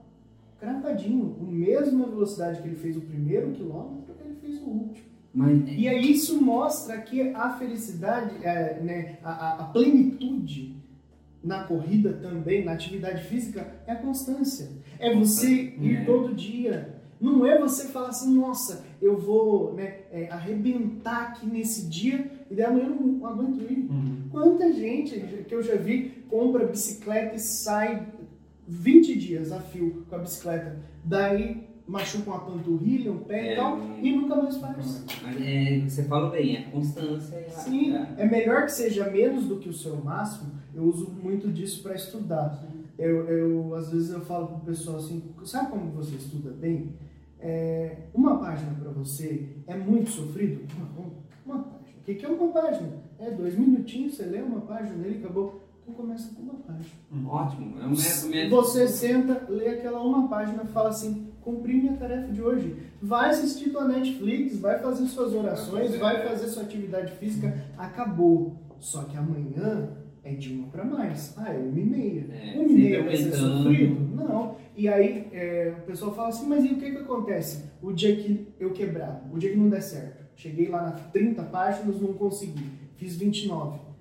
cravadinho, 0.62 1.34
com 1.38 1.44
a 1.46 1.50
mesma 1.50 2.06
velocidade 2.06 2.62
que 2.62 2.68
ele 2.68 2.76
fez 2.76 2.96
o 2.96 3.00
primeiro 3.00 3.50
quilômetro, 3.50 4.14
ele 4.24 4.36
fez 4.40 4.60
o 4.62 4.66
último. 4.70 5.06
Mas 5.34 5.58
E 5.76 5.88
aí 5.88 6.12
isso 6.12 6.40
mostra 6.42 6.98
que 7.00 7.30
a 7.34 7.50
felicidade, 7.58 8.34
é, 8.44 8.80
né, 8.80 9.18
a, 9.24 9.64
a- 9.64 9.64
plenitude 9.64 10.76
na 11.42 11.64
corrida 11.64 12.12
também, 12.12 12.64
na 12.64 12.72
atividade 12.72 13.24
física, 13.24 13.66
é 13.86 13.92
a 13.92 13.96
constância. 13.96 14.68
É 14.98 15.12
você 15.14 15.74
ir 15.80 15.96
É. 15.96 16.04
todo 16.04 16.34
dia. 16.34 17.00
Não 17.20 17.46
é 17.46 17.58
você 17.58 17.88
falar 17.88 18.08
assim, 18.08 18.34
nossa, 18.36 18.84
eu 19.00 19.16
vou 19.18 19.72
né, 19.74 20.00
é, 20.12 20.28
arrebentar 20.30 21.28
aqui 21.30 21.46
nesse 21.46 21.86
dia 21.88 22.30
e 22.50 22.54
daí 22.54 22.66
amanhã 22.66 22.86
eu 22.86 22.94
não, 22.94 23.06
não 23.06 23.26
aguento 23.26 23.60
ir. 23.62 23.88
Uhum. 23.90 24.16
Quanta 24.30 24.72
gente 24.72 25.18
que 25.48 25.54
eu 25.54 25.62
já 25.62 25.76
vi 25.76 26.10
compra 26.28 26.66
bicicleta 26.66 27.36
e 27.36 27.38
sai 27.40 28.06
20 28.66 29.18
dias 29.18 29.52
a 29.52 29.60
fio 29.60 30.04
com 30.08 30.16
a 30.16 30.18
bicicleta. 30.18 30.78
Daí 31.04 31.68
machuca 31.86 32.30
uma 32.30 32.40
panturrilha, 32.40 33.10
um 33.12 33.18
pé 33.18 33.48
É, 33.48 33.52
e 33.52 33.56
tal, 33.56 33.76
Uhum. 33.76 33.98
e 34.00 34.12
nunca 34.16 34.36
mais 34.36 34.56
faz. 34.56 35.04
mas 35.22 35.36
é, 35.42 35.80
você 35.80 36.04
falou 36.04 36.30
bem, 36.30 36.56
é 36.56 36.62
constância. 36.70 37.38
a- 37.38 37.50
Sim, 37.50 37.94
a- 37.96 38.14
é 38.16 38.24
melhor 38.28 38.64
que 38.66 38.72
seja 38.72 39.10
menos 39.10 39.46
do 39.46 39.58
que 39.58 39.68
o 39.68 39.72
seu 39.74 39.96
máximo. 39.96 40.52
Eu 40.74 40.84
uso 40.84 41.10
muito 41.10 41.48
disso 41.52 41.82
para 41.82 41.94
estudar. 41.94 42.64
Eu, 42.98 43.26
eu, 43.28 43.74
às 43.74 43.90
vezes 43.90 44.10
eu 44.10 44.20
falo 44.20 44.46
pro 44.46 44.58
pessoal 44.60 44.98
assim, 44.98 45.22
sabe 45.44 45.70
como 45.70 45.90
você 45.90 46.14
estuda 46.14 46.50
bem? 46.52 46.94
É, 47.40 47.96
uma 48.14 48.38
página 48.38 48.72
para 48.80 48.90
você 48.92 49.48
é 49.66 49.76
muito 49.76 50.08
sofrido? 50.10 50.62
Não, 50.78 51.12
uma 51.44 51.64
página. 51.64 51.82
O 52.00 52.04
que, 52.04 52.14
que 52.14 52.24
é 52.24 52.28
uma 52.28 52.52
página? 52.52 52.90
É 53.18 53.30
dois 53.30 53.56
minutinhos, 53.58 54.14
você 54.14 54.24
lê 54.24 54.40
uma 54.40 54.60
página 54.60 55.04
e 55.06 55.16
acabou. 55.18 55.61
Então 55.82 55.94
começa 55.94 56.32
com 56.34 56.42
uma 56.42 56.54
página. 56.54 57.28
Ótimo, 57.28 57.80
é 57.80 57.86
um 57.86 57.90
método 57.90 58.28
método. 58.28 58.56
Você 58.56 58.88
senta, 58.88 59.46
lê 59.48 59.68
aquela 59.68 60.00
uma 60.00 60.28
página, 60.28 60.64
fala 60.66 60.90
assim, 60.90 61.32
cumpri 61.40 61.74
minha 61.74 61.96
tarefa 61.96 62.32
de 62.32 62.40
hoje. 62.40 62.76
Vai 63.02 63.30
assistir 63.30 63.70
tua 63.70 63.88
Netflix, 63.88 64.58
vai 64.58 64.78
fazer 64.78 65.06
suas 65.06 65.34
orações, 65.34 65.96
vai 65.96 66.26
fazer 66.26 66.46
sua 66.48 66.62
atividade 66.62 67.12
física, 67.16 67.66
acabou. 67.76 68.56
Só 68.78 69.02
que 69.04 69.16
amanhã 69.16 69.90
é 70.22 70.34
de 70.34 70.52
uma 70.52 70.68
para 70.68 70.84
mais. 70.84 71.34
Ah, 71.36 71.52
é 71.52 71.58
uma 71.58 71.78
e 71.78 71.84
meia. 71.84 72.26
É, 72.30 72.54
uma 72.54 72.64
e 72.64 72.74
meia 72.74 73.02
vai 73.02 73.16
ser 73.16 73.32
sofrido? 73.32 74.14
Não. 74.14 74.56
E 74.76 74.88
aí 74.88 75.28
é, 75.32 75.74
o 75.78 75.82
pessoal 75.82 76.14
fala 76.14 76.28
assim, 76.28 76.46
mas 76.46 76.64
e 76.64 76.68
o 76.68 76.76
que 76.76 76.92
que 76.92 76.98
acontece? 76.98 77.64
O 77.82 77.92
dia 77.92 78.14
que 78.14 78.54
eu 78.58 78.72
quebrar, 78.72 79.28
o 79.32 79.38
dia 79.38 79.50
que 79.50 79.56
não 79.56 79.68
der 79.68 79.82
certo. 79.82 80.22
Cheguei 80.36 80.68
lá 80.68 80.82
nas 80.82 81.00
30 81.10 81.42
páginas, 81.44 82.00
não 82.00 82.14
consegui. 82.14 82.70
Fiz 82.96 83.16
29. 83.16 83.91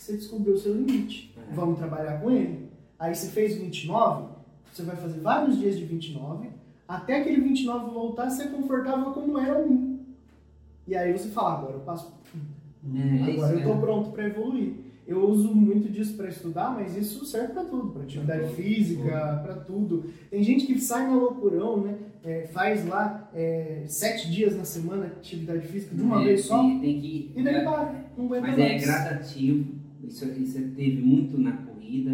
Você 0.00 0.16
descobriu 0.16 0.54
o 0.54 0.58
seu 0.58 0.74
limite. 0.74 1.30
É. 1.36 1.54
Vamos 1.54 1.78
trabalhar 1.78 2.18
com 2.22 2.30
ele. 2.30 2.70
Aí 2.98 3.14
você 3.14 3.28
fez 3.28 3.54
29, 3.56 4.28
você 4.72 4.82
vai 4.82 4.96
fazer 4.96 5.20
vários 5.20 5.58
dias 5.58 5.76
de 5.76 5.84
29, 5.84 6.48
até 6.88 7.20
aquele 7.20 7.42
29 7.42 7.90
voltar 7.92 8.24
a 8.24 8.30
ser 8.30 8.50
confortável 8.50 9.12
como 9.12 9.38
era 9.38 9.58
um. 9.58 9.98
E 10.88 10.96
aí 10.96 11.12
você 11.12 11.28
fala, 11.28 11.58
agora 11.58 11.74
eu 11.74 11.80
passo. 11.80 12.12
É, 12.82 13.32
Agora 13.32 13.52
eu 13.52 13.58
estou 13.58 13.76
é. 13.76 13.78
pronto 13.80 14.10
para 14.10 14.26
evoluir. 14.26 14.72
Eu 15.06 15.28
uso 15.28 15.54
muito 15.54 15.92
disso 15.92 16.16
para 16.16 16.28
estudar, 16.28 16.70
mas 16.74 16.96
isso 16.96 17.26
serve 17.26 17.52
para 17.52 17.64
tudo, 17.64 17.90
para 17.90 18.02
atividade 18.02 18.40
Pra 18.40 18.48
física, 18.50 19.40
para 19.44 19.54
tudo. 19.56 20.10
Tem 20.30 20.42
gente 20.42 20.64
que 20.66 20.80
sai 20.80 21.08
na 21.08 21.14
loucurão, 21.16 21.82
né? 21.82 21.98
É, 22.24 22.46
faz 22.52 22.86
lá 22.86 23.28
é, 23.34 23.82
sete 23.86 24.30
dias 24.30 24.56
na 24.56 24.64
semana 24.64 25.06
de 25.06 25.12
atividade 25.12 25.66
física 25.66 25.94
de 25.94 26.00
uma 26.00 26.22
É, 26.22 26.24
vez 26.24 26.44
só, 26.44 26.58
Tem, 26.62 26.80
tem 26.80 27.00
que, 27.00 27.32
e 27.36 27.42
daí 27.42 27.64
para, 27.64 28.04
não 28.16 28.26
aguenta 28.26 28.46
Mas 28.46 28.58
é 28.58 28.68
mais. 28.68 28.82
gradativo, 28.82 29.79
isso, 30.10 30.24
isso 30.40 30.58
teve 30.74 31.00
muito 31.00 31.38
na 31.38 31.52
corrida, 31.52 32.10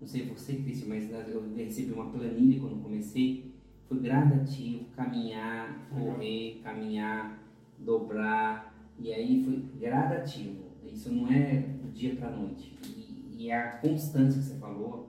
não 0.00 0.06
sei 0.06 0.26
você, 0.26 0.54
Cristian, 0.54 0.88
mas 0.88 1.10
eu 1.28 1.42
recebi 1.56 1.92
uma 1.92 2.06
planilha 2.10 2.60
quando 2.60 2.82
comecei, 2.82 3.52
foi 3.88 3.98
gradativo, 4.00 4.84
caminhar, 4.96 5.88
correr, 5.90 6.60
caminhar, 6.62 7.42
dobrar, 7.78 8.74
e 8.98 9.12
aí 9.12 9.42
foi 9.44 9.62
gradativo, 9.80 10.64
isso 10.92 11.12
não 11.12 11.28
é 11.28 11.64
do 11.82 11.92
dia 11.92 12.14
para 12.16 12.30
noite, 12.30 12.72
e, 12.86 13.44
e 13.44 13.50
a 13.52 13.72
constância 13.78 14.40
que 14.40 14.46
você 14.48 14.54
falou, 14.58 15.08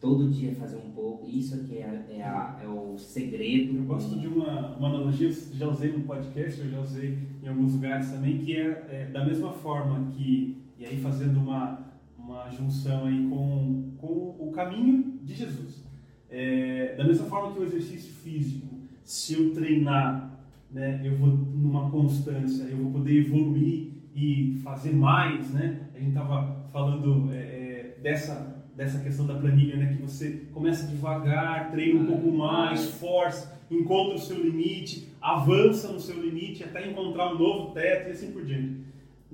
todo 0.00 0.30
dia 0.30 0.54
fazer 0.54 0.76
um 0.76 0.90
pouco, 0.90 1.26
isso 1.28 1.54
aqui 1.54 1.78
é, 1.78 2.04
é, 2.10 2.22
a- 2.22 2.60
é 2.62 2.68
o 2.68 2.98
segredo. 2.98 3.78
Eu 3.78 3.84
gosto 3.84 4.18
de 4.18 4.26
uma, 4.26 4.76
uma 4.76 4.88
analogia, 4.88 5.30
já 5.30 5.66
usei 5.66 5.92
no 5.92 6.00
podcast, 6.04 6.60
eu 6.60 6.68
já 6.68 6.80
usei 6.80 7.18
em 7.42 7.48
alguns 7.48 7.72
lugares 7.74 8.10
também, 8.10 8.38
que 8.38 8.54
é, 8.54 8.86
é 8.90 9.10
da 9.10 9.24
mesma 9.24 9.52
forma 9.52 10.10
que, 10.12 10.58
e 10.78 10.84
aí 10.84 11.00
fazendo 11.00 11.38
uma, 11.38 11.78
uma 12.18 12.50
junção 12.50 13.06
aí 13.06 13.28
com, 13.28 13.92
com 13.98 14.36
o 14.38 14.52
caminho 14.52 15.18
de 15.22 15.34
Jesus. 15.34 15.84
É, 16.30 16.94
da 16.96 17.04
mesma 17.04 17.26
forma 17.26 17.52
que 17.52 17.60
o 17.60 17.64
exercício 17.64 18.12
físico, 18.12 18.66
se 19.04 19.34
eu 19.34 19.52
treinar, 19.52 20.38
né, 20.70 21.00
eu 21.04 21.16
vou 21.16 21.28
numa 21.28 21.90
constância, 21.90 22.64
eu 22.64 22.76
vou 22.78 22.92
poder 22.92 23.18
evoluir 23.18 23.92
e 24.14 24.60
fazer 24.62 24.92
mais, 24.92 25.50
né? 25.50 25.88
A 25.94 25.98
gente 25.98 26.08
estava 26.08 26.66
falando 26.72 27.32
é, 27.32 27.36
é, 27.36 27.98
dessa 28.02 28.54
dessa 28.74 28.98
questão 28.98 29.26
da 29.26 29.34
planilha, 29.34 29.76
né? 29.76 29.94
Que 29.94 30.02
você 30.02 30.46
começa 30.52 30.86
devagar, 30.86 31.70
treina 31.70 32.00
um 32.00 32.06
pouco 32.06 32.30
mais, 32.32 32.90
força, 32.90 33.56
encontra 33.70 34.16
o 34.16 34.18
seu 34.18 34.42
limite, 34.42 35.08
avança 35.20 35.92
no 35.92 36.00
seu 36.00 36.20
limite 36.20 36.64
até 36.64 36.88
encontrar 36.88 37.32
um 37.32 37.38
novo 37.38 37.72
teto 37.72 38.08
e 38.08 38.12
assim 38.12 38.32
por 38.32 38.44
diante. 38.44 38.80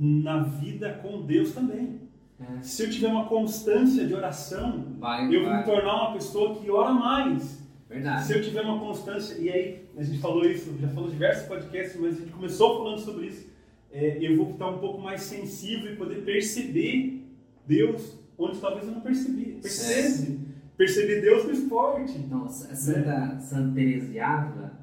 Na 0.02 0.42
vida 0.42 0.98
com 1.02 1.22
Deus 1.26 1.52
também. 1.52 2.00
É. 2.40 2.62
Se 2.62 2.84
eu 2.84 2.90
tiver 2.90 3.08
uma 3.08 3.26
constância 3.26 4.06
de 4.06 4.14
oração, 4.14 4.94
Vai, 4.98 5.26
eu 5.26 5.42
vou 5.42 5.50
me 5.50 5.56
vai. 5.56 5.64
tornar 5.64 5.94
uma 6.04 6.12
pessoa 6.14 6.54
que 6.56 6.70
ora 6.70 6.90
mais. 6.94 7.60
Verdade. 7.86 8.24
Se 8.24 8.32
eu 8.32 8.42
tiver 8.42 8.62
uma 8.62 8.78
constância, 8.80 9.34
e 9.38 9.50
aí 9.50 9.84
a 9.98 10.02
gente 10.02 10.18
falou 10.20 10.46
isso, 10.46 10.74
já 10.80 10.88
falou 10.88 11.10
diversos 11.10 11.46
podcasts, 11.46 12.00
mas 12.00 12.16
a 12.16 12.20
gente 12.20 12.32
começou 12.32 12.78
falando 12.78 12.98
sobre 13.00 13.26
isso. 13.26 13.50
É, 13.92 14.16
eu 14.24 14.36
vou 14.38 14.52
estar 14.52 14.68
um 14.70 14.78
pouco 14.78 15.02
mais 15.02 15.20
sensível 15.22 15.92
e 15.92 15.96
poder 15.96 16.24
perceber 16.24 17.26
Deus 17.66 18.16
onde 18.38 18.58
talvez 18.58 18.86
eu 18.86 18.92
não 18.92 19.00
percebi. 19.02 19.58
Percebe? 19.60 20.38
Perceber 20.78 21.20
Deus 21.20 21.44
no 21.44 21.50
esporte. 21.52 22.16
Então, 22.16 22.48
Sa- 22.48 22.74
Santa, 22.74 23.38
Santa 23.40 23.74
Teresa 23.74 24.06
de 24.06 24.18
Ávila, 24.18 24.80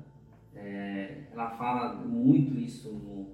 é, 0.56 1.22
ela 1.34 1.50
fala 1.52 1.96
muito 2.06 2.60
isso 2.60 2.92
no, 2.92 3.30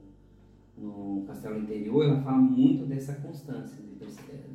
no 0.78 1.24
Castelo 1.26 1.60
Interior, 1.60 2.06
ela 2.06 2.22
fala 2.22 2.38
muito 2.38 2.86
dessa 2.86 3.16
constância. 3.16 3.82
de. 3.82 4.54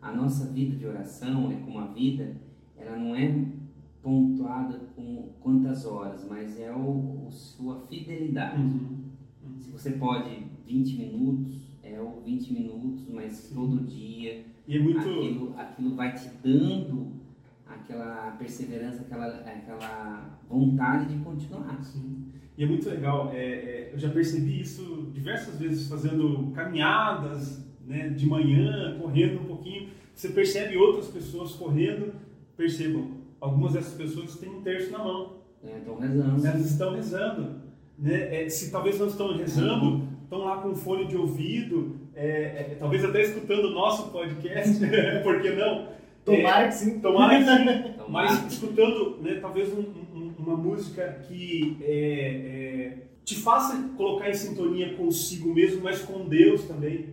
A 0.00 0.12
nossa 0.12 0.50
vida 0.52 0.76
de 0.76 0.86
oração 0.86 1.50
é 1.52 1.56
como 1.56 1.78
a 1.78 1.86
vida, 1.88 2.36
ela 2.76 2.96
não 2.96 3.14
é 3.14 3.46
pontuada 4.02 4.78
com 4.96 5.28
quantas 5.40 5.84
horas, 5.84 6.26
mas 6.28 6.58
é 6.58 6.72
o, 6.72 7.26
o 7.26 7.30
sua 7.30 7.80
fidelidade. 7.86 8.62
Se 9.58 9.70
você 9.70 9.92
pode 9.92 10.46
20 10.66 10.96
minutos, 10.96 11.78
é 11.82 12.00
o 12.00 12.20
20 12.24 12.52
minutos, 12.52 13.08
mas 13.10 13.50
todo 13.52 13.84
dia 13.84 14.44
E 14.66 14.76
é 14.76 14.80
muito. 14.80 15.00
aquilo, 15.00 15.54
aquilo 15.58 15.94
vai 15.94 16.14
te 16.14 16.30
dando 16.42 17.12
aquela 17.66 18.32
perseverança, 18.32 19.02
aquela, 19.02 19.26
aquela 19.26 20.40
vontade 20.48 21.14
de 21.14 21.22
continuar. 21.22 21.82
Sim. 21.82 22.24
E 22.60 22.62
é 22.62 22.66
muito 22.66 22.90
legal. 22.90 23.32
é, 23.34 23.38
é, 23.38 23.90
eu 23.90 23.98
já 23.98 24.10
percebi 24.10 24.60
isso 24.60 25.08
diversas 25.14 25.58
vezes 25.58 25.88
fazendo 25.88 26.52
caminhadas 26.54 27.66
né, 27.86 28.10
de 28.10 28.26
manhã, 28.26 28.98
correndo 29.00 29.40
um 29.40 29.44
pouquinho. 29.44 29.88
Você 30.14 30.28
percebe 30.28 30.76
outras 30.76 31.06
pessoas 31.06 31.52
correndo, 31.52 32.12
percebam, 32.58 33.12
algumas 33.40 33.72
dessas 33.72 33.94
pessoas 33.94 34.36
têm 34.36 34.50
um 34.50 34.60
terço 34.60 34.92
na 34.92 34.98
mão. 34.98 35.36
Estão 35.64 35.98
rezando. 35.98 36.46
Elas 36.46 36.70
estão 36.70 36.94
rezando. 36.94 37.54
Né? 37.98 38.42
É, 38.44 38.48
se 38.50 38.70
talvez 38.70 38.98
não 38.98 39.06
estão 39.06 39.34
rezando, 39.38 40.06
estão 40.24 40.40
lá 40.40 40.58
com 40.58 40.74
fone 40.74 41.06
de 41.06 41.16
ouvido, 41.16 41.96
é, 42.14 42.26
é, 42.72 42.76
talvez 42.78 43.02
até 43.02 43.22
escutando 43.22 43.68
o 43.68 43.70
nosso 43.70 44.10
podcast, 44.10 44.78
por 45.24 45.40
que 45.40 45.48
não? 45.52 45.88
Tomara 46.26 46.68
que 46.68 46.74
sim. 46.74 47.00
Tomara 47.00 47.38
que 47.38 47.44
sim. 47.44 47.94
Mas 48.06 48.52
escutando, 48.52 49.18
né, 49.22 49.38
talvez 49.40 49.72
um- 49.72 49.80
um- 49.80 50.09
uma 50.50 50.56
música 50.56 51.22
que 51.28 51.76
é, 51.82 51.92
é, 51.92 52.98
te 53.24 53.36
faça 53.36 53.76
colocar 53.96 54.28
em 54.28 54.34
sintonia 54.34 54.94
consigo 54.94 55.54
mesmo, 55.54 55.82
mas 55.82 56.00
com 56.02 56.26
Deus 56.28 56.64
também. 56.64 57.06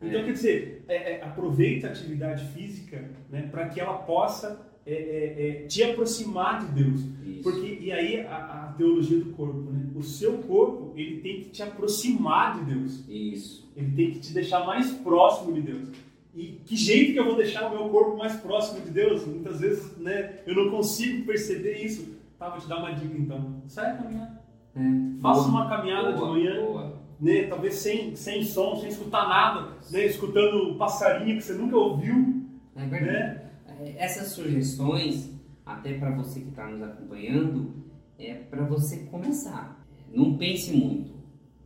Então, 0.00 0.20
É. 0.20 0.24
quer 0.24 0.32
dizer, 0.32 0.84
é, 0.88 1.12
é, 1.12 1.22
aproveita 1.22 1.88
a 1.88 1.90
atividade 1.90 2.44
física 2.54 3.10
né, 3.30 3.48
para 3.50 3.68
que 3.68 3.80
ela 3.80 3.94
possa 3.94 4.66
é, 4.86 5.64
te 5.68 5.82
aproximar 5.82 6.64
de 6.64 6.82
Deus. 6.82 7.00
Isso. 7.26 7.42
Porque, 7.42 7.78
e 7.80 7.92
aí 7.92 8.20
a, 8.20 8.68
a 8.68 8.74
teologia 8.78 9.18
do 9.18 9.32
corpo, 9.32 9.70
né? 9.70 9.86
O 9.94 10.02
seu 10.02 10.38
corpo, 10.38 10.94
ele 10.96 11.20
tem 11.20 11.40
que 11.42 11.50
te 11.50 11.62
aproximar 11.62 12.58
de 12.58 12.74
Deus. 12.74 13.04
Isso. 13.08 13.70
Ele 13.76 13.92
tem 13.94 14.10
que 14.12 14.20
te 14.20 14.32
deixar 14.32 14.64
mais 14.64 14.90
próximo 14.92 15.52
de 15.52 15.60
Deus. 15.60 15.88
E 16.34 16.58
que 16.64 16.74
jeito 16.76 17.12
que 17.12 17.18
eu 17.18 17.24
vou 17.24 17.36
deixar 17.36 17.66
o 17.66 17.70
meu 17.76 17.88
corpo 17.90 18.16
mais 18.16 18.36
próximo 18.36 18.80
de 18.80 18.90
Deus? 18.90 19.26
Muitas 19.26 19.60
vezes, 19.60 19.96
né, 19.98 20.38
eu 20.46 20.54
não 20.54 20.70
consigo 20.70 21.26
perceber 21.26 21.84
isso. 21.84 22.16
Tá, 22.38 22.48
vou 22.50 22.58
te 22.60 22.68
dar 22.68 22.78
uma 22.78 22.92
dica 22.94 23.16
então. 23.16 23.62
Sai 23.66 23.92
a 23.92 23.96
caminhar. 23.96 24.42
É. 24.76 25.20
Faça 25.20 25.40
Boa. 25.48 25.50
uma 25.62 25.68
caminhada 25.68 26.12
Boa, 26.12 26.26
de 26.26 26.32
manhã, 26.44 26.64
boa. 26.66 27.00
né, 27.20 27.42
talvez 27.48 27.74
sem, 27.74 28.14
sem 28.14 28.44
som, 28.44 28.76
sem 28.76 28.88
escutar 28.90 29.28
nada, 29.28 29.72
né, 29.90 30.06
escutando 30.06 30.76
passarinho 30.76 31.36
que 31.36 31.42
você 31.42 31.54
nunca 31.54 31.76
ouviu, 31.76 32.44
É 32.76 32.86
verdade. 32.86 33.12
né? 33.12 33.50
É, 33.80 34.04
Essas 34.04 34.28
sugestões, 34.28 35.34
até 35.66 35.94
para 35.98 36.10
você 36.12 36.40
que 36.40 36.50
está 36.50 36.68
nos 36.68 36.80
acompanhando, 36.82 37.74
é 38.18 38.34
para 38.34 38.64
você 38.64 38.98
começar. 39.06 39.84
Não 40.12 40.36
pense 40.38 40.72
muito. 40.76 41.10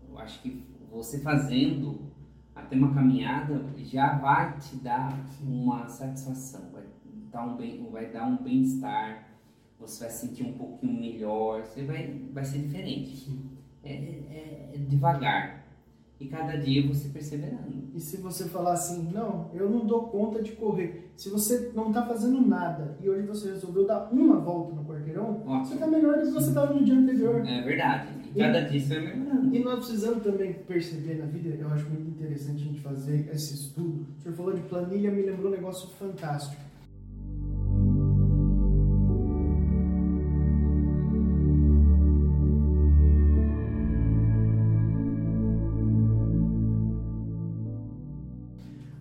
Eu 0.09 0.19
acho 0.19 0.41
que 0.41 0.65
você 0.91 1.21
fazendo 1.21 2.11
até 2.55 2.77
uma 2.77 2.95
caminhada 2.95 3.63
já 3.79 4.15
vai 4.19 4.57
te 4.59 4.77
dar 4.77 5.13
uma 5.43 5.87
satisfação, 5.87 6.71
vai 6.73 6.85
dar 7.31 7.45
um 7.47 7.57
bem, 7.57 7.87
vai 7.91 8.07
dar 8.11 8.27
um 8.27 8.37
bem-estar. 8.43 9.29
Você 9.83 10.05
vai 10.05 10.13
sentir 10.13 10.45
um 10.45 10.53
pouquinho 10.53 10.99
melhor, 11.01 11.63
você 11.65 11.83
vai, 11.85 12.21
vai 12.33 12.45
ser 12.45 12.59
diferente. 12.59 13.29
É, 13.85 13.93
é- 13.93 14.71
é 14.75 14.79
devagar. 14.79 15.61
E 16.21 16.27
cada 16.29 16.57
dia 16.57 16.87
você 16.87 17.09
perseverando. 17.09 17.83
E 17.93 17.99
se 17.99 18.17
você 18.19 18.45
falar 18.45 18.75
assim, 18.75 19.11
não, 19.13 19.51
eu 19.53 19.69
não 19.69 19.85
dou 19.85 20.05
conta 20.07 20.41
de 20.41 20.53
correr. 20.53 21.11
Se 21.17 21.29
você 21.29 21.73
não 21.75 21.93
tá 21.93 22.07
fazendo 22.07 22.41
nada 22.47 22.97
e 23.03 23.09
hoje 23.11 23.27
você 23.27 23.49
resolveu 23.51 23.85
dar 23.87 24.09
uma 24.13 24.39
volta 24.39 24.73
no 24.73 24.85
quarteirão, 24.85 25.41
você 25.41 25.49
Ótimo. 25.75 25.81
tá 25.81 25.87
melhor 25.89 26.19
do 26.21 26.27
que 26.27 26.31
você 26.31 26.49
estava 26.51 26.73
no 26.75 26.85
dia 26.85 26.95
anterior. 26.95 27.45
É 27.45 27.61
verdade. 27.63 28.09
E 28.35 28.39
cada 28.39 28.61
dia 28.63 28.81
você 28.81 29.01
vai 29.01 29.17
melhorando. 29.17 29.55
E 29.55 29.59
nós 29.65 29.79
precisamos 29.85 30.23
também 30.23 30.53
perceber 30.53 31.15
na 31.17 31.27
vida, 31.27 31.49
eu 31.57 31.69
acho 31.69 31.91
muito 31.91 32.09
interessante 32.11 32.63
a 32.63 32.67
gente 32.67 32.81
fazer 32.81 33.29
esse 33.35 33.55
estudo. 33.55 34.07
O 34.17 34.23
senhor 34.23 34.35
falou 34.37 34.55
de 34.55 34.61
planilha, 34.63 35.11
me 35.11 35.23
lembrou 35.23 35.49
um 35.51 35.55
negócio 35.57 35.89
fantástico. 35.97 36.63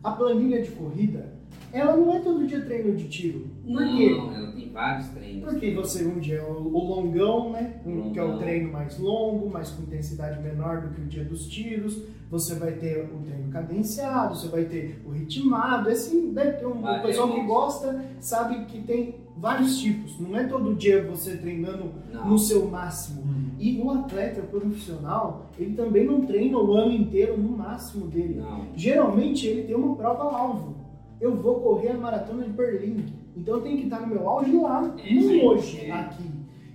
A 0.03 0.11
planilha 0.11 0.61
de 0.61 0.71
corrida, 0.71 1.40
ela 1.73 1.95
não 1.97 2.13
é 2.13 2.19
todo 2.19 2.45
dia 2.47 2.61
treino 2.61 2.95
de 2.95 3.07
tiro. 3.07 3.47
Por 3.65 3.71
Não, 3.81 3.97
quê? 3.97 4.15
ela 4.35 4.51
tem 4.51 4.69
vários 4.69 5.07
treinos. 5.09 5.43
Porque 5.49 5.73
você 5.73 6.05
um 6.05 6.19
dia 6.19 6.35
é 6.37 6.43
o, 6.43 6.67
o 6.67 6.87
longão, 6.95 7.51
né? 7.51 7.81
Um, 7.85 8.11
que 8.11 8.19
é 8.19 8.23
o 8.23 8.27
Longão. 8.27 8.39
treino 8.39 8.71
mais 8.71 8.97
longo, 8.99 9.49
mas 9.49 9.69
com 9.71 9.83
intensidade 9.83 10.41
menor 10.41 10.81
do 10.81 10.89
que 10.95 11.01
o 11.01 11.05
dia 11.05 11.23
dos 11.23 11.47
tiros. 11.47 12.01
Você 12.29 12.55
vai 12.55 12.71
ter 12.73 13.09
o 13.13 13.17
treino 13.25 13.49
cadenciado, 13.51 14.35
você 14.35 14.47
vai 14.47 14.63
ter 14.63 15.01
o 15.05 15.11
ritmado. 15.11 15.89
Assim, 15.89 16.31
deve 16.33 16.53
ter 16.53 16.65
um, 16.65 16.79
o 16.81 17.01
pessoal 17.01 17.29
é 17.29 17.33
que 17.33 17.45
gosta 17.45 18.05
sabe 18.21 18.65
que 18.65 18.81
tem 18.83 19.15
vários 19.35 19.79
tipos. 19.79 20.17
Não 20.19 20.37
é 20.37 20.45
todo 20.45 20.73
dia 20.75 21.03
você 21.03 21.35
treinando 21.35 21.91
Não. 22.13 22.29
no 22.29 22.37
seu 22.37 22.67
máximo. 22.67 23.23
E 23.59 23.79
o 23.79 23.91
atleta 23.91 24.41
profissional, 24.41 25.49
ele 25.59 25.75
também 25.75 26.05
não 26.05 26.21
treina 26.25 26.57
o 26.57 26.73
ano 26.73 26.91
inteiro 26.93 27.37
no 27.37 27.49
máximo 27.57 28.07
dele. 28.07 28.35
Não. 28.39 28.67
Geralmente 28.75 29.45
ele 29.47 29.63
tem 29.63 29.75
uma 29.75 29.95
prova-alvo. 29.95 30.75
Eu 31.21 31.35
vou 31.35 31.61
correr 31.61 31.89
a 31.89 31.97
maratona 31.97 32.43
de 32.43 32.49
Berlim. 32.49 33.05
Então 33.37 33.57
eu 33.57 33.61
tenho 33.61 33.77
que 33.77 33.83
estar 33.83 34.01
no 34.01 34.07
meu 34.07 34.27
auge 34.27 34.51
lá, 34.57 34.93
É, 34.97 35.13
não 35.13 35.45
hoje, 35.45 35.89
aqui. 35.91 36.29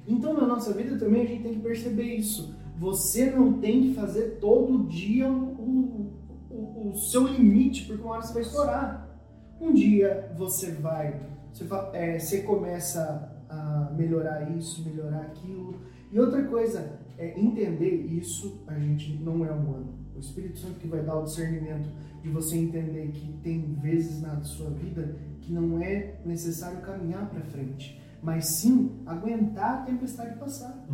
Então 0.06 0.32
na 0.32 0.46
nossa 0.46 0.72
vida 0.72 0.96
também 0.96 1.22
a 1.22 1.26
gente 1.26 1.42
tem 1.42 1.54
que 1.54 1.60
perceber 1.60 2.14
isso. 2.14 2.54
Você 2.78 3.30
não 3.30 3.54
tem 3.54 3.82
que 3.82 3.94
fazer 3.94 4.38
todo 4.40 4.86
dia 4.86 5.28
o, 5.28 6.12
o, 6.48 6.90
o 6.90 6.96
seu 6.96 7.26
limite, 7.26 7.86
porque 7.86 8.02
uma 8.02 8.12
hora 8.12 8.22
você 8.22 8.34
vai 8.34 8.42
estourar. 8.42 9.18
Um 9.60 9.72
dia 9.72 10.32
você 10.36 10.72
vai, 10.72 11.20
você, 11.52 11.64
é, 11.92 12.18
você 12.18 12.42
começa 12.42 13.32
a 13.48 13.90
melhorar 13.96 14.50
isso, 14.56 14.84
melhorar 14.88 15.22
aquilo. 15.22 15.74
E 16.12 16.20
outra 16.20 16.44
coisa, 16.44 17.00
é 17.18 17.38
entender 17.38 18.06
isso, 18.06 18.62
a 18.66 18.78
gente 18.78 19.14
não 19.14 19.44
é 19.44 19.50
humano. 19.50 20.05
O 20.16 20.20
Espírito 20.20 20.58
Santo 20.58 20.74
que 20.76 20.88
vai 20.88 21.02
dar 21.02 21.18
o 21.18 21.24
discernimento 21.24 21.88
de 22.22 22.30
você 22.30 22.56
entender 22.56 23.08
que 23.12 23.32
tem 23.42 23.74
vezes 23.74 24.22
na 24.22 24.42
sua 24.42 24.70
vida 24.70 25.16
que 25.40 25.52
não 25.52 25.80
é 25.80 26.16
necessário 26.24 26.80
caminhar 26.80 27.28
para 27.28 27.40
frente, 27.42 28.00
mas 28.22 28.46
sim 28.46 28.90
aguentar 29.06 29.82
a 29.82 29.82
tempestade 29.82 30.36
passar. 30.38 30.86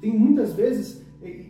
Tem 0.00 0.18
muitas 0.18 0.54
vezes, 0.54 1.04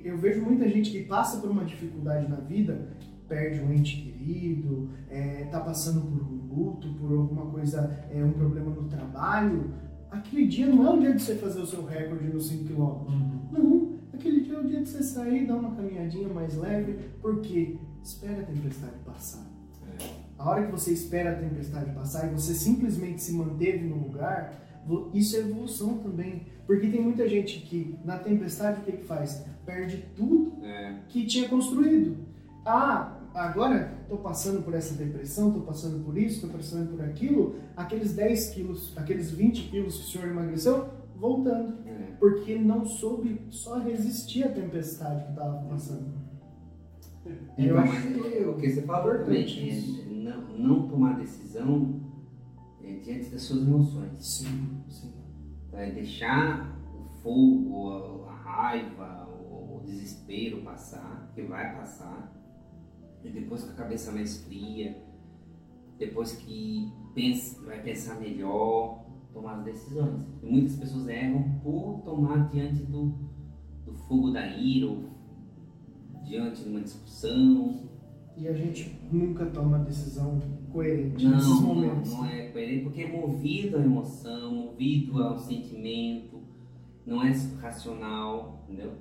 eu 0.05 0.19
vejo 0.19 0.43
muita 0.43 0.69
gente 0.69 0.91
que 0.91 1.05
passa 1.05 1.41
por 1.41 1.51
uma 1.51 1.65
dificuldade 1.65 2.29
na 2.29 2.37
vida, 2.37 2.89
perde 3.27 3.61
um 3.61 3.73
ente 3.73 3.97
querido, 3.97 4.91
está 5.11 5.61
passando 5.61 6.03
por 6.03 6.23
um 6.23 6.55
luto, 6.55 6.93
por 6.95 7.13
alguma 7.13 7.47
coisa, 7.47 8.05
é, 8.11 8.23
um 8.23 8.33
problema 8.33 8.71
no 8.71 8.85
trabalho. 8.89 9.73
Aquele 10.11 10.47
dia 10.47 10.67
não 10.67 10.87
é 10.87 10.91
o 10.91 11.01
dia 11.01 11.15
de 11.15 11.23
você 11.23 11.37
fazer 11.37 11.61
o 11.61 11.67
seu 11.67 11.87
recorde 11.87 12.29
nos 12.29 12.49
5 12.49 12.65
km. 12.65 13.11
Não, 13.51 13.92
aquele 14.13 14.41
dia 14.41 14.55
é 14.57 14.61
o 14.61 14.65
dia 14.65 14.81
de 14.83 14.89
você 14.89 15.03
sair, 15.03 15.47
dar 15.47 15.57
uma 15.57 15.75
caminhadinha 15.75 16.29
mais 16.29 16.57
leve, 16.57 16.99
porque 17.21 17.77
espera 18.03 18.43
a 18.43 18.45
tempestade 18.45 18.95
passar. 19.05 19.47
A 20.39 20.49
hora 20.51 20.67
que 20.67 20.73
você 20.73 20.93
espera 20.93 21.33
a 21.33 21.35
tempestade 21.37 21.91
passar 21.93 22.27
e 22.27 22.35
você 22.35 22.53
simplesmente 22.55 23.23
se 23.23 23.33
manteve 23.33 23.87
no 23.87 23.97
lugar, 23.97 24.61
isso 25.15 25.37
é 25.37 25.41
evolução 25.41 25.99
também. 25.99 26.47
Porque 26.67 26.89
tem 26.89 27.01
muita 27.01 27.29
gente 27.29 27.61
que 27.61 27.97
na 28.05 28.19
tempestade 28.19 28.81
o 28.81 28.85
que, 28.85 28.93
que 28.93 29.05
faz? 29.05 29.45
Perde 29.65 30.05
tudo 30.17 30.53
É. 30.65 30.97
que 31.09 31.25
tinha 31.27 31.49
construído. 31.49 32.17
Ah, 32.65 33.21
agora 33.35 33.95
estou 34.03 34.19
passando 34.19 34.63
por 34.65 34.75
essa 34.75 34.95
depressão, 34.95 35.49
estou 35.49 35.63
passando 35.63 36.05
por 36.05 36.19
isso, 36.19 36.37
estou 36.37 36.51
passando 36.51 36.91
por 36.97 37.05
aquilo. 37.05 37.55
Aqueles 37.77 38.13
10 38.13 38.51
quilos, 38.51 38.93
aqueles 38.97 39.31
20 39.31 39.69
quilos 39.71 39.97
que 39.97 40.03
o 40.03 40.07
senhor 40.07 40.29
emagreceu, 40.29 40.89
voltando. 41.23 41.89
É. 41.89 42.17
Porque 42.19 42.59
não 42.59 42.85
soube 42.85 43.47
só 43.49 43.79
resistir 43.79 44.43
à 44.45 44.49
tempestade 44.49 45.25
que 45.25 45.31
estava 45.31 45.63
passando. 45.69 46.13
Então, 47.25 47.65
Eu 47.65 47.79
acho 47.79 47.93
mas 47.93 48.35
é 48.35 48.47
o 48.47 48.57
que 48.57 48.69
você 48.69 48.83
falou 48.83 49.13
também, 49.13 49.43
importante 49.43 49.69
isso. 49.69 50.03
é 50.03 50.13
não, 50.13 50.59
não 50.59 50.89
tomar 50.89 51.19
decisão 51.19 52.01
é, 52.83 52.95
diante 52.97 53.31
das 53.31 53.43
suas 53.43 53.63
emoções. 53.63 54.11
Sim, 54.19 54.83
sim. 54.89 55.13
É 55.73 55.91
deixar 55.93 56.77
o 56.93 57.05
fogo, 57.23 58.27
a, 58.27 58.33
a 58.33 58.35
raiva, 58.35 59.29
o, 59.29 59.77
o 59.79 59.83
desespero 59.85 60.63
passar, 60.63 61.31
que 61.35 61.43
vai 61.43 61.77
passar. 61.77 62.33
E 63.25 63.31
depois 63.31 63.63
com 63.63 63.71
a 63.71 63.75
cabeça 63.75 64.11
mais 64.11 64.39
fria, 64.45 65.01
depois 65.99 66.33
que 66.33 66.93
pensa, 67.15 67.63
vai 67.63 67.81
pensar 67.81 68.19
melhor, 68.19 69.02
tomar 69.33 69.59
as 69.59 69.65
decisões. 69.65 70.23
E 70.43 70.47
muitas 70.47 70.77
pessoas 70.77 71.09
erram 71.09 71.61
por 71.63 72.03
tomar 72.05 72.49
diante 72.51 72.83
do, 72.85 73.15
do 73.85 73.93
fogo 74.07 74.31
da 74.31 74.47
ira, 74.47 74.87
ou 74.87 75.05
diante 76.25 76.63
de 76.63 76.69
uma 76.71 76.81
discussão. 76.81 77.91
E 78.37 78.49
a 78.49 78.53
gente 78.55 78.99
nunca 79.13 79.45
toma 79.47 79.79
decisão 79.81 80.41
coerente 80.73 81.25
Não, 81.25 81.33
nesses 81.33 81.49
não, 81.49 81.63
momentos. 81.63 82.13
não 82.13 82.27
é 82.27 82.49
coerente, 82.49 82.85
porque 82.85 83.03
é 83.03 83.13
movido 83.13 83.77
à 83.77 83.81
emoção, 83.81 84.55
movido 84.55 85.23
ao 85.23 85.39
sentimento, 85.39 86.41
não 87.07 87.23
é 87.23 87.31
racional, 87.61 88.65
entendeu? 88.65 88.93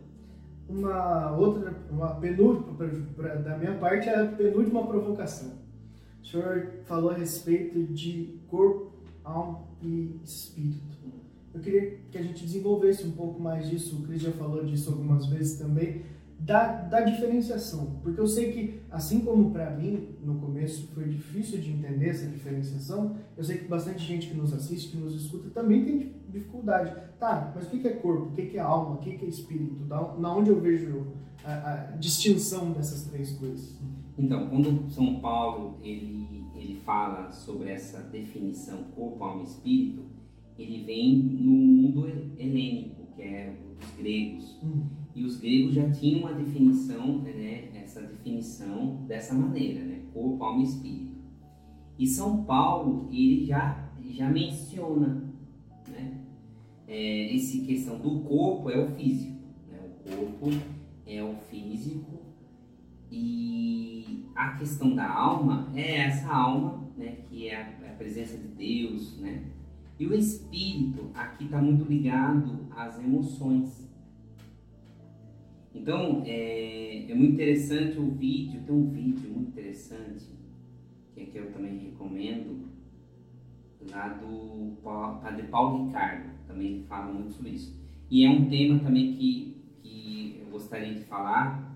Uma 0.67 1.35
outra, 1.37 1.75
uma 1.89 2.15
penúltima, 2.15 2.85
da 3.43 3.57
minha 3.57 3.77
parte, 3.77 4.09
é 4.09 4.21
a 4.21 4.27
penúltima 4.27 4.85
provocação. 4.85 5.53
O 6.21 6.25
senhor 6.25 6.71
falou 6.85 7.11
a 7.11 7.15
respeito 7.15 7.83
de 7.93 8.39
corpo, 8.47 8.90
alma 9.23 9.67
e 9.81 10.19
espírito. 10.23 10.97
Eu 11.53 11.59
queria 11.59 11.97
que 12.09 12.17
a 12.17 12.21
gente 12.21 12.45
desenvolvesse 12.45 13.05
um 13.05 13.11
pouco 13.11 13.41
mais 13.41 13.69
disso, 13.69 13.97
o 13.97 14.03
Cris 14.03 14.21
já 14.21 14.31
falou 14.31 14.63
disso 14.63 14.89
algumas 14.89 15.25
vezes 15.25 15.57
também, 15.57 16.03
da, 16.39 16.81
da 16.81 17.01
diferenciação. 17.01 17.99
Porque 18.01 18.19
eu 18.19 18.27
sei 18.27 18.51
que, 18.51 18.81
assim 18.89 19.21
como 19.21 19.51
para 19.51 19.69
mim, 19.71 20.15
no 20.23 20.35
começo 20.35 20.87
foi 20.93 21.07
difícil 21.07 21.59
de 21.59 21.71
entender 21.71 22.09
essa 22.09 22.25
diferenciação, 22.25 23.15
eu 23.37 23.43
sei 23.43 23.59
que 23.59 23.65
bastante 23.65 24.03
gente 24.03 24.27
que 24.27 24.35
nos 24.35 24.53
assiste, 24.53 24.89
que 24.89 24.97
nos 24.97 25.13
escuta, 25.13 25.49
também 25.49 25.85
tem 25.85 26.15
dificuldade. 26.29 26.95
Tá, 27.19 27.51
mas 27.53 27.67
o 27.67 27.69
que 27.69 27.87
é 27.87 27.93
corpo? 27.93 28.29
O 28.29 28.31
que 28.31 28.57
é 28.57 28.59
alma? 28.59 28.95
O 28.95 28.97
que 28.97 29.11
é 29.11 29.27
espírito? 29.27 29.83
Da, 29.85 30.15
na 30.17 30.35
onde 30.35 30.49
eu 30.49 30.59
vejo 30.59 31.07
a, 31.43 31.73
a 31.73 31.75
distinção 31.97 32.71
dessas 32.71 33.03
três 33.03 33.31
coisas? 33.33 33.77
Então, 34.17 34.49
quando 34.49 34.89
São 34.91 35.19
Paulo 35.19 35.77
ele, 35.83 36.40
ele 36.61 36.75
fala 36.75 37.31
sobre 37.31 37.69
essa 37.69 38.01
definição 38.03 38.83
corpo, 38.95 39.23
alma 39.23 39.41
e 39.41 39.45
espírito, 39.45 40.05
ele 40.57 40.83
vem 40.83 41.17
no 41.17 41.51
mundo 41.51 42.07
helênico, 42.37 43.07
que 43.15 43.21
é 43.23 43.57
os 43.79 43.91
gregos. 43.97 44.59
Hum. 44.63 44.83
E 45.15 45.23
os 45.23 45.37
gregos 45.39 45.73
já 45.73 45.89
tinham 45.91 46.21
uma 46.21 46.33
definição, 46.33 47.19
né, 47.19 47.69
essa 47.75 48.01
definição 48.01 49.03
dessa 49.07 49.33
maneira, 49.33 49.83
né, 49.83 50.01
corpo, 50.13 50.43
alma 50.43 50.61
e 50.61 50.63
espírito. 50.63 51.11
E 51.97 52.07
São 52.07 52.43
Paulo, 52.43 53.09
ele 53.11 53.45
já, 53.45 53.91
já 54.11 54.29
menciona, 54.29 55.33
né, 55.89 56.21
é, 56.87 57.35
esse 57.35 57.65
questão 57.65 57.99
do 57.99 58.21
corpo 58.21 58.69
é 58.69 58.79
o 58.79 58.91
físico, 58.91 59.41
né, 59.69 59.79
o 59.83 60.09
corpo 60.09 60.49
é 61.05 61.23
o 61.23 61.35
físico 61.49 62.21
e 63.11 63.90
a 64.35 64.51
questão 64.57 64.95
da 64.95 65.09
alma 65.09 65.71
é 65.75 65.97
essa 65.97 66.31
alma, 66.33 66.87
né, 66.97 67.17
que 67.29 67.47
é 67.47 67.55
a, 67.55 67.91
a 67.91 67.95
presença 67.95 68.37
de 68.37 68.47
Deus, 68.47 69.17
né, 69.19 69.43
e 69.99 70.07
o 70.07 70.13
espírito 70.13 71.11
aqui 71.13 71.45
está 71.45 71.61
muito 71.61 71.83
ligado 71.85 72.67
às 72.75 72.99
emoções. 72.99 73.89
Então, 75.73 76.23
é, 76.25 77.09
é 77.09 77.15
muito 77.15 77.33
interessante 77.33 77.97
o 77.97 78.11
vídeo, 78.11 78.61
tem 78.63 78.75
um 78.75 78.89
vídeo 78.89 79.29
muito 79.29 79.49
interessante, 79.49 80.25
que 81.13 81.21
aqui 81.21 81.37
eu 81.37 81.51
também 81.51 81.77
recomendo, 81.77 82.69
lá 83.89 84.09
do 84.09 84.77
Pa- 84.83 85.19
Padre 85.23 85.47
Paulo 85.47 85.85
Ricardo, 85.87 86.29
também 86.47 86.83
fala 86.87 87.11
muito 87.13 87.33
sobre 87.33 87.51
isso. 87.51 87.79
E 88.09 88.25
é 88.25 88.29
um 88.29 88.49
tema 88.49 88.79
também 88.79 89.13
que, 89.13 89.63
que 89.81 90.41
eu 90.41 90.51
gostaria 90.51 90.93
de 90.93 91.01
falar 91.01 91.70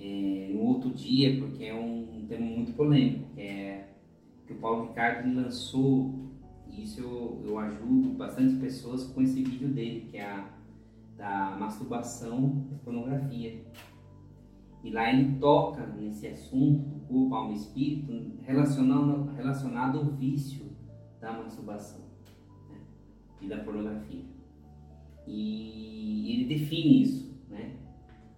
é, 0.00 0.52
no 0.52 0.60
outro 0.62 0.90
dia, 0.90 1.38
porque 1.38 1.64
é 1.64 1.74
um 1.74 2.24
tema 2.28 2.46
muito 2.46 2.72
polêmico, 2.72 3.34
que 3.34 3.40
é 3.40 3.88
que 4.46 4.52
o 4.54 4.56
Paulo 4.56 4.88
Ricardo 4.88 5.32
lançou, 5.34 6.14
e 6.68 6.82
isso 6.82 7.00
eu, 7.00 7.42
eu 7.46 7.58
ajudo 7.58 8.10
bastante 8.16 8.56
pessoas 8.56 9.04
com 9.04 9.20
esse 9.22 9.42
vídeo 9.42 9.68
dele, 9.68 10.08
que 10.10 10.16
é 10.16 10.24
a 10.24 10.60
da 11.20 11.54
masturbação 11.60 12.66
e 12.72 12.74
pornografia. 12.76 13.62
E 14.82 14.90
lá 14.90 15.12
ele 15.12 15.38
toca 15.38 15.86
nesse 15.86 16.26
assunto 16.26 16.88
do 16.88 17.00
corpo, 17.00 17.34
alma 17.34 17.52
e 17.52 17.56
espírito 17.56 18.38
relacionado, 18.40 19.30
relacionado 19.36 19.98
ao 19.98 20.06
vício 20.06 20.64
da 21.20 21.32
masturbação 21.32 22.00
né? 22.70 22.78
e 23.42 23.46
da 23.46 23.58
pornografia. 23.58 24.24
E 25.26 26.32
ele 26.32 26.44
define 26.46 27.02
isso? 27.02 27.29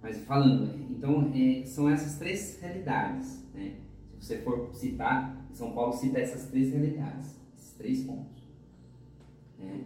Mas 0.02 0.18
falando, 0.24 0.74
então 0.90 1.30
é, 1.34 1.64
são 1.64 1.88
essas 1.88 2.18
três 2.18 2.58
realidades, 2.60 3.44
né? 3.54 3.74
Se 4.18 4.26
você 4.26 4.38
for 4.38 4.68
citar, 4.72 5.46
São 5.52 5.72
Paulo 5.72 5.92
cita 5.92 6.18
essas 6.18 6.46
três 6.50 6.72
realidades, 6.72 7.36
esses 7.56 7.74
três 7.74 8.04
pontos, 8.04 8.42
né? 9.58 9.80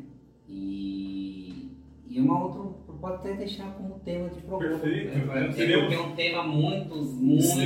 E, 0.48 1.70
e 2.08 2.20
uma 2.20 2.44
outra, 2.44 2.62
pode 3.00 3.14
até 3.16 3.34
deixar 3.34 3.72
como 3.74 3.98
tema 4.00 4.28
de 4.30 4.40
programa. 4.40 4.78
Perfeito. 4.78 5.18
né? 5.26 5.44
Porque 5.46 5.54
Teremos- 5.66 5.92
é 5.92 6.00
um 6.00 6.14
tema 6.14 6.42
muito, 6.44 6.94
muito, 6.96 7.60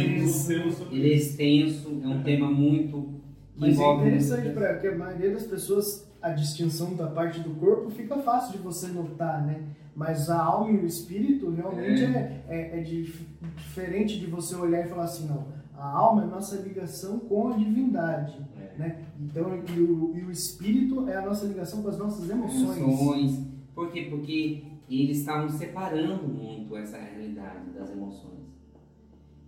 ele 0.91 1.13
é 1.13 1.15
extenso, 1.15 2.01
é 2.03 2.09
um 2.09 2.23
tema 2.23 2.51
muito 2.51 3.21
que 3.55 3.61
Mas 3.61 3.71
é 3.71 3.73
envolve 3.75 4.03
interessante 4.07 4.45
muitas- 4.45 4.55
para 4.55 4.79
que 4.79 4.87
a 4.89 4.97
maioria 4.97 5.31
das 5.33 5.47
pessoas 5.47 6.11
a 6.23 6.31
distinção 6.31 6.95
da 6.95 7.07
parte 7.07 7.41
do 7.41 7.51
corpo 7.55 7.91
fica 7.91 8.19
fácil 8.19 8.53
de 8.53 8.59
você 8.59 8.89
notar, 8.89 9.47
né? 9.47 9.63
Mas 9.95 10.31
a 10.31 10.43
alma 10.43 10.71
e 10.71 10.77
o 10.77 10.87
espírito 10.87 11.51
realmente 11.51 12.05
é, 12.05 12.45
é, 12.49 12.79
é 12.79 12.83
dif- 12.83 13.27
diferente 13.57 14.19
de 14.19 14.27
você 14.27 14.55
olhar 14.55 14.87
e 14.87 14.89
falar 14.89 15.05
assim, 15.05 15.27
não, 15.27 15.49
a 15.77 15.85
alma 15.87 16.23
é 16.23 16.25
a 16.25 16.29
nossa 16.29 16.57
ligação 16.63 17.19
com 17.21 17.49
a 17.49 17.57
divindade, 17.57 18.39
É. 18.57 18.79
né? 18.79 19.05
Então, 19.21 19.51
e 19.77 19.81
o, 19.81 20.17
e 20.17 20.21
o 20.25 20.31
espírito 20.31 21.09
é 21.09 21.17
a 21.17 21.27
nossa 21.27 21.45
ligação 21.47 21.83
com 21.83 21.89
as 21.89 21.99
nossas 21.99 22.29
emoções. 22.31 22.77
emoções. 22.79 23.47
Por 23.75 23.91
quê? 23.91 24.07
Porque 24.11 24.63
eles 24.89 25.19
estavam 25.19 25.49
separando 25.49 26.27
muito 26.29 26.77
essa 26.77 26.97
realidade 26.99 27.71
das 27.71 27.91
emoções. 27.91 28.41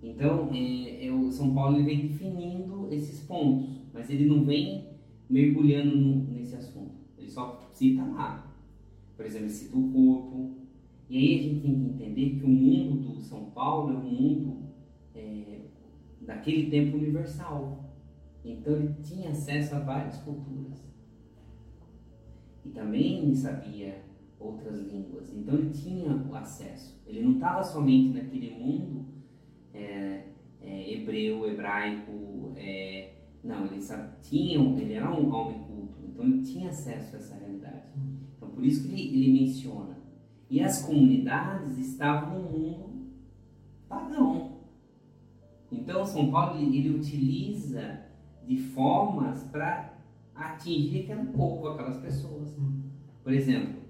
Então, 0.02 0.48
é, 0.52 1.06
é, 1.06 1.12
o 1.12 1.31
São 1.31 1.55
Paulo 1.55 1.77
ele 1.77 1.85
vem 1.85 2.09
definindo 2.09 2.89
esses 2.90 3.20
pontos, 3.20 3.69
mas 3.94 4.10
ele 4.10 4.27
não 4.27 4.44
vem 4.44 4.89
mergulhando 5.31 5.97
no- 5.97 6.24
nesse 6.32 6.56
assunto. 6.56 6.93
Ele 7.16 7.31
só 7.31 7.70
cita 7.73 8.02
lá. 8.05 8.41
Por 9.16 9.26
exemplo, 9.26 9.47
ele 9.47 9.55
cita 9.55 9.76
o 9.76 9.93
corpo. 9.93 10.56
E 11.09 11.18
aí 11.18 11.39
a 11.39 11.43
gente 11.43 11.60
tem 11.60 11.74
que 11.74 11.90
entender 11.90 12.39
que 12.39 12.44
o 12.44 12.48
mundo 12.48 13.14
do 13.14 13.20
São 13.20 13.44
Paulo 13.51 13.93
é 13.93 13.97
um 13.97 14.10
mundo 14.10 14.62
é, 15.14 15.60
daquele 16.20 16.70
tempo 16.70 16.97
universal. 16.97 17.93
Então 18.44 18.74
ele 18.74 18.94
tinha 19.02 19.30
acesso 19.30 19.74
a 19.74 19.80
várias 19.80 20.18
culturas. 20.18 20.82
E 22.64 22.70
também 22.70 23.34
sabia 23.34 24.02
outras 24.39 24.80
línguas. 24.80 25.32
Então 25.32 25.55
ele 25.55 25.70
tinha 25.70 26.16
o 26.16 26.34
acesso. 26.34 27.01
Ele 27.06 27.22
não 27.22 27.34
estava 27.34 27.62
somente 27.62 28.14
naquele 28.14 28.51
mundo 28.51 29.06
é, 29.74 30.26
é, 30.60 30.93
hebreu, 30.93 31.47
hebraico. 31.48 32.52
é, 32.56 33.12
não, 33.43 33.66
ele 33.66 33.80
tinha, 34.20 34.59
ele 34.80 34.93
era 34.93 35.10
um 35.10 35.32
homem 35.34 35.59
culto. 35.64 35.98
Então 36.05 36.24
ele 36.24 36.43
tinha 36.43 36.68
acesso 36.68 37.16
a 37.16 37.18
essa 37.18 37.34
realidade. 37.34 37.52
Por 38.55 38.65
isso 38.65 38.87
que 38.89 38.93
ele, 38.93 39.16
ele 39.16 39.41
menciona. 39.41 39.99
E 40.51 40.61
as 40.61 40.85
comunidades 40.85 41.79
estavam 41.79 42.43
no 42.43 42.51
mundo 42.51 42.93
pagão. 43.89 44.59
Então 45.70 46.05
São 46.05 46.31
Paulo 46.31 46.61
ele, 46.61 46.77
ele 46.79 46.91
utiliza 46.97 48.01
de 48.47 48.59
formas 48.59 49.45
para 49.45 49.95
atingir 50.35 51.03
aquele 51.03 51.27
povo, 51.33 51.69
aquelas 51.69 51.99
pessoas. 51.99 52.57
Por 53.23 53.33
exemplo, 53.33 53.81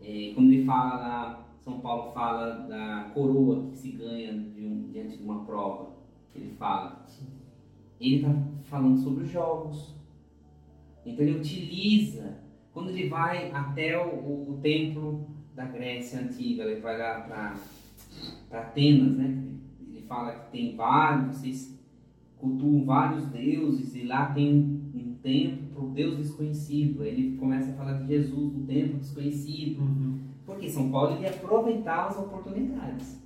eh, 0.00 0.32
quando 0.34 0.52
ele 0.52 0.64
fala 0.64 1.46
São 1.64 1.80
Paulo 1.80 2.12
fala 2.12 2.66
da 2.68 3.10
coroa 3.14 3.66
que 3.68 3.76
se 3.76 3.92
ganha 3.92 4.32
de 4.32 4.64
um- 4.64 4.88
diante 4.90 5.16
de 5.16 5.22
uma 5.22 5.44
prova, 5.44 5.96
ele 6.34 6.50
fala, 6.54 7.04
ele 8.00 8.16
está 8.16 8.28
falando 8.62 8.98
sobre 8.98 9.24
os 9.24 9.30
jogos. 9.30 9.94
Então 11.04 11.24
ele 11.26 11.38
utiliza, 11.38 12.38
quando 12.78 12.90
ele 12.90 13.08
vai 13.08 13.50
até 13.50 13.98
o, 13.98 14.52
o 14.52 14.60
templo 14.62 15.26
da 15.52 15.64
Grécia 15.64 16.20
Antiga, 16.20 16.62
ele 16.62 16.80
vai 16.80 16.96
lá 16.96 17.20
para 18.50 18.60
Atenas, 18.60 19.16
né? 19.16 19.42
Ele 19.80 20.02
fala 20.02 20.30
que 20.30 20.52
tem 20.52 20.76
vários, 20.76 21.38
vocês 21.38 21.76
cultuam 22.36 22.84
vários 22.84 23.26
deuses 23.26 23.96
e 23.96 24.04
lá 24.04 24.26
tem 24.32 24.54
um, 24.54 24.96
um 24.96 25.14
templo 25.20 25.66
para 25.74 25.82
o 25.82 25.90
Deus 25.90 26.18
desconhecido. 26.18 27.02
Aí 27.02 27.08
ele 27.08 27.36
começa 27.36 27.72
a 27.72 27.74
falar 27.74 27.94
de 27.94 28.06
Jesus 28.06 28.52
no 28.52 28.64
templo 28.64 29.00
desconhecido. 29.00 29.80
Uhum. 29.80 30.20
Porque 30.46 30.70
São 30.70 30.88
Paulo 30.88 31.16
ele 31.16 31.22
ia 31.22 31.30
aproveitar 31.30 32.06
as 32.06 32.16
oportunidades. 32.16 33.20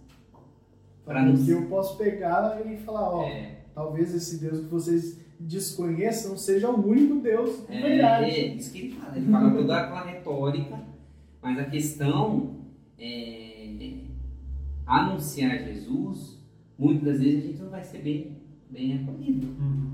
Para 1.05 1.21
Para 1.21 1.27
nos 1.27 1.45
que 1.45 1.51
eu 1.51 1.67
posso 1.67 1.99
pegar 1.99 2.59
e 2.67 2.79
falar, 2.79 3.11
ó, 3.11 3.25
é, 3.25 3.65
talvez 3.75 4.15
esse 4.15 4.41
Deus 4.41 4.61
que 4.61 4.71
vocês 4.71 5.21
desconheçam 5.41 6.37
seja 6.37 6.71
o 6.71 6.87
único 6.89 7.17
Deus 7.21 7.67
de 7.67 7.75
é, 7.77 7.81
verdade. 7.81 8.31
é, 8.31 8.55
isso 8.55 8.73
que 8.73 8.79
ele 8.79 8.95
fala. 8.95 9.17
Ele 9.17 9.31
fala 9.31 9.51
toda 9.51 9.77
aquela 9.81 10.05
retórica, 10.05 10.81
mas 11.41 11.59
a 11.59 11.65
questão 11.65 12.57
é 12.99 13.63
anunciar 14.87 15.59
Jesus. 15.65 16.41
Muitas 16.79 17.05
das 17.05 17.21
vezes 17.21 17.45
a 17.45 17.47
gente 17.49 17.63
não 17.63 17.71
vai 17.71 17.85
ser 17.85 17.99
bem, 17.99 18.37
bem 18.71 18.99
acolhido. 18.99 19.47
Uhum. 19.47 19.93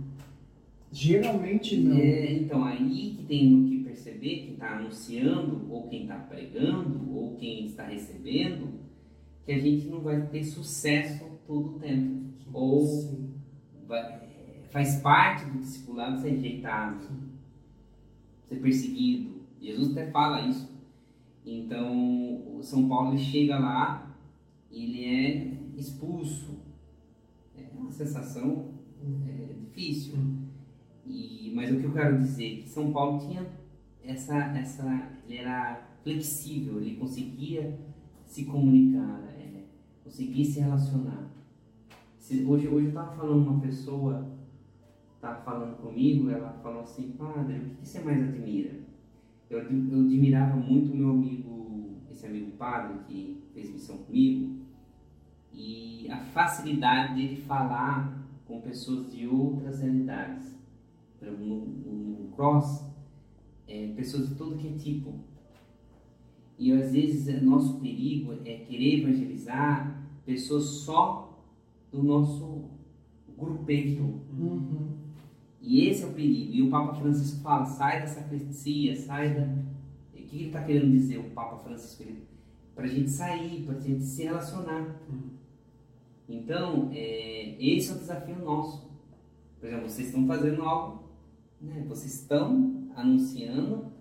Geralmente 0.91 1.77
não. 1.77 1.97
É, 1.97 2.33
então 2.33 2.65
aí 2.65 3.15
que 3.17 3.25
tem 3.25 3.65
que 3.69 3.79
perceber 3.85 4.37
quem 4.37 4.53
está 4.55 4.77
anunciando, 4.79 5.67
ou 5.71 5.87
quem 5.89 6.03
está 6.03 6.17
pregando, 6.17 7.15
ou 7.15 7.37
quem 7.37 7.67
está 7.67 7.85
recebendo, 7.85 8.69
que 9.45 9.53
a 9.53 9.59
gente 9.59 9.87
não 9.89 10.01
vai 10.01 10.23
ter 10.29 10.45
sucesso 10.45 11.25
todo 11.47 11.77
o 11.77 11.79
tempo. 11.79 12.23
Ou 12.53 12.87
Sim. 12.87 13.31
vai- 13.87 14.28
faz 14.71 15.01
parte 15.01 15.45
do 15.47 15.59
discipulado 15.59 16.21
ser 16.21 16.31
rejeitado, 16.31 17.07
ser 18.49 18.57
perseguido. 18.57 19.39
Jesus 19.61 19.93
até 19.93 20.11
fala 20.11 20.47
isso. 20.47 20.69
Então, 21.45 22.59
São 22.63 22.89
Paulo 22.89 23.17
chega 23.17 23.59
lá 23.59 24.15
e 24.71 24.85
ele 24.85 25.05
é 25.05 25.59
expulso. 25.77 26.59
É 27.57 27.65
uma 27.77 27.91
sensação 27.91 28.69
é, 29.27 29.55
difícil. 29.55 30.15
E, 31.07 31.51
mas 31.55 31.73
o 31.73 31.79
que 31.79 31.85
eu 31.85 31.93
quero 31.93 32.19
dizer 32.19 32.59
é 32.59 32.63
que 32.63 32.69
São 32.69 32.93
Paulo 32.93 33.19
tinha 33.19 33.47
essa, 34.03 34.37
essa, 34.57 35.11
ele 35.27 35.39
era 35.39 35.83
flexível, 36.03 36.81
ele 36.81 36.97
conseguia 36.97 37.79
se 38.25 38.45
comunicar. 38.45 39.23
é. 39.39 39.65
conseguir 40.05 40.45
se 40.45 40.61
relacionar. 40.61 41.31
Se- 42.19 42.45
hoje, 42.45 42.69
hoje 42.69 42.87
eu 42.87 42.89
estava 42.91 43.17
falando 43.17 43.49
uma 43.49 43.61
pessoa, 43.61 44.38
estava 45.19 45.43
falando 45.43 45.77
comigo, 45.79 46.31
ela 46.31 46.53
falou 46.63 46.83
assim, 46.83 47.13
padre, 47.19 47.57
o 47.57 47.75
que 47.77 47.89
você 47.89 48.01
mais 48.01 48.23
admira? 48.23 48.71
Eu, 49.51 49.59
eu 49.59 50.01
admirava 50.01 50.57
muito 50.57 50.95
meu 50.95 51.11
amigo, 51.11 51.97
esse 52.11 52.27
amigo 52.27 52.53
padre 52.53 52.99
que 53.07 53.43
fez 53.53 53.71
missão 53.71 53.99
comigo, 53.99 54.59
e 55.53 56.09
a 56.09 56.19
facilidade 56.19 57.15
dele 57.15 57.37
falar 57.43 58.17
com 58.47 58.61
pessoas 58.61 59.11
de 59.13 59.27
outras 59.27 59.81
realidades. 59.81 60.57
No, 61.21 61.33
no, 61.37 62.21
no 62.21 62.29
cross, 62.29 62.85
é, 63.67 63.93
pessoas 63.97 64.29
de 64.29 64.37
todo 64.37 64.57
que 64.57 64.69
é 64.69 64.73
tipo. 64.73 65.15
E 66.57 66.73
às 66.73 66.93
vezes 66.93 67.27
é 67.29 67.41
nosso 67.41 67.81
perigo 67.81 68.35
é 68.45 68.59
querer 68.59 69.01
evangelizar 69.01 70.01
pessoas 70.25 70.65
só 70.65 71.45
do 71.91 72.05
nosso 72.05 72.71
grupeto. 73.37 74.03
Uhum. 74.03 74.98
E 75.69 75.87
esse 75.87 76.03
é 76.03 76.07
o 76.07 76.15
perigo. 76.15 76.51
E 76.51 76.63
o 76.63 76.71
Papa 76.71 76.95
Francisco 76.95 77.43
fala: 77.43 77.67
sai 77.67 78.01
da 78.01 78.07
sacristia, 78.07 78.97
sai 78.97 79.35
da. 79.35 79.43
O 79.43 80.17
que 80.29 80.37
ele 80.37 80.47
está 80.47 80.65
querendo 80.65 80.91
dizer, 80.91 81.19
o 81.19 81.31
Papa 81.31 81.59
Francisco? 81.59 82.05
Para 82.75 82.85
a 82.85 82.89
gente 82.89 83.11
sair, 83.11 83.65
para 83.65 83.77
a 83.77 83.81
gente 83.81 84.03
se 84.03 84.23
relacionar. 84.23 84.97
Então, 86.27 86.91
é, 86.93 87.55
esse 87.63 87.91
é 87.91 87.95
o 87.95 87.99
desafio 87.99 88.39
nosso. 88.39 88.91
Por 89.61 89.67
exemplo, 89.67 89.91
vocês 89.91 90.09
estão 90.09 90.27
fazendo 90.27 90.63
algo, 90.63 91.11
né? 91.61 91.85
vocês 91.87 92.15
estão 92.15 92.89
anunciando 92.97 93.93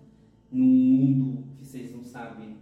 num 0.50 0.64
mundo 0.64 1.44
que 1.56 1.66
vocês 1.66 1.94
não 1.94 2.02
sabem 2.02 2.56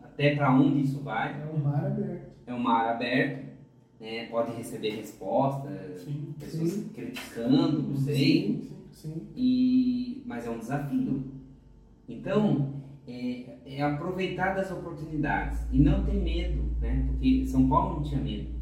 até 0.00 0.36
para 0.36 0.54
onde 0.54 0.82
isso 0.82 1.00
vai. 1.00 1.42
É 1.42 1.46
um 1.46 1.58
mar 1.58 1.86
aberto. 1.86 2.32
É 2.46 2.54
um 2.54 2.60
mar 2.60 2.88
aberto, 2.88 3.43
né? 4.04 4.26
pode 4.26 4.52
receber 4.52 4.90
respostas, 4.90 6.02
Sim. 6.02 6.34
pessoas 6.38 6.70
Sim. 6.70 6.88
criticando, 6.94 7.82
não 7.82 7.96
sei. 7.96 8.16
Sim, 8.16 8.70
sim. 8.92 9.26
E, 9.34 10.22
mas 10.26 10.46
é 10.46 10.50
um 10.50 10.58
desafio. 10.58 11.24
Então, 12.08 12.74
é, 13.08 13.56
é 13.64 13.82
aproveitar 13.82 14.54
das 14.54 14.70
oportunidades 14.70 15.60
e 15.72 15.78
não 15.78 16.04
ter 16.04 16.14
medo, 16.14 16.62
né? 16.80 17.06
Porque 17.08 17.46
São 17.46 17.68
Paulo 17.68 17.96
não 17.96 18.02
tinha 18.02 18.20
medo. 18.20 18.54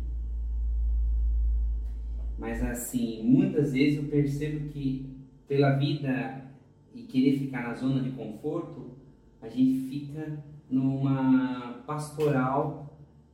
Mas 2.38 2.62
assim, 2.62 3.22
muitas 3.22 3.72
vezes 3.72 3.98
eu 3.98 4.04
percebo 4.04 4.68
que 4.68 5.06
pela 5.46 5.76
vida 5.76 6.44
e 6.94 7.02
querer 7.02 7.38
ficar 7.38 7.62
na 7.62 7.74
zona 7.74 8.02
de 8.02 8.10
conforto, 8.10 8.92
a 9.40 9.48
gente 9.48 9.88
fica 9.88 10.42
numa 10.70 11.82
pastoral 11.86 12.91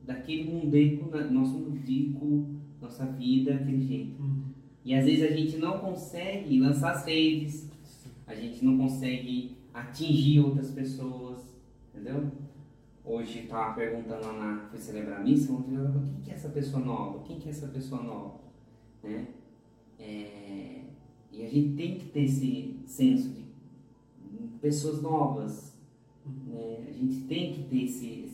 daquele 0.09 0.51
mundeco, 0.51 1.11
na- 1.15 1.29
nosso 1.29 1.53
mundico, 1.59 2.47
nossa 2.81 3.05
vida, 3.05 3.53
aquele 3.53 3.79
jeito. 3.79 4.19
Uhum. 4.19 4.45
E 4.83 4.95
às 4.95 5.05
vezes 5.05 5.23
a 5.23 5.35
gente 5.35 5.57
não 5.57 5.77
consegue 5.77 6.59
lançar 6.59 6.93
as 6.93 7.05
redes, 7.05 7.69
a 8.25 8.33
gente 8.33 8.65
não 8.65 8.75
consegue 8.75 9.55
atingir 9.71 10.39
outras 10.39 10.71
pessoas, 10.71 11.55
entendeu? 11.93 12.31
Hoje 13.05 13.39
estava 13.39 13.75
perguntando 13.75 14.25
lá 14.25 14.33
na. 14.33 14.67
Fui 14.69 14.79
celebrar 14.79 15.21
a 15.21 15.23
missa, 15.23 15.53
ontem 15.53 15.75
eu 15.75 15.85
falei, 15.91 16.07
quem 16.09 16.21
que 16.23 16.31
é 16.31 16.33
essa 16.33 16.49
pessoa 16.49 16.83
nova? 16.83 17.23
Quem 17.23 17.39
que 17.39 17.47
é 17.47 17.51
essa 17.51 17.67
pessoa 17.67 18.01
nova? 18.01 18.39
Né? 19.03 19.27
É, 19.99 20.81
e 21.31 21.43
a 21.43 21.49
gente 21.49 21.75
tem 21.75 21.97
que 21.99 22.05
ter 22.05 22.23
esse 22.23 22.79
senso 22.87 23.29
de 23.29 23.43
pessoas 24.59 25.01
novas. 25.03 25.77
Né? 26.47 26.85
A 26.87 26.91
gente 26.91 27.21
tem 27.27 27.53
que 27.53 27.63
ter 27.63 27.83
esse. 27.83 28.28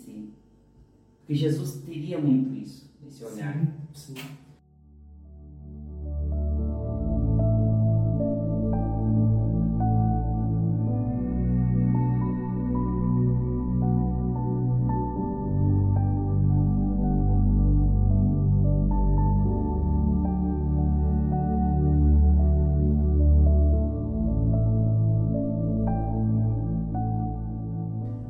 Porque 1.25 1.33
Jesus 1.33 1.81
teria 1.83 2.21
muito 2.21 2.53
isso, 2.53 2.87
esse 3.07 3.25
olhar. 3.25 3.59
Sim. 3.95 4.13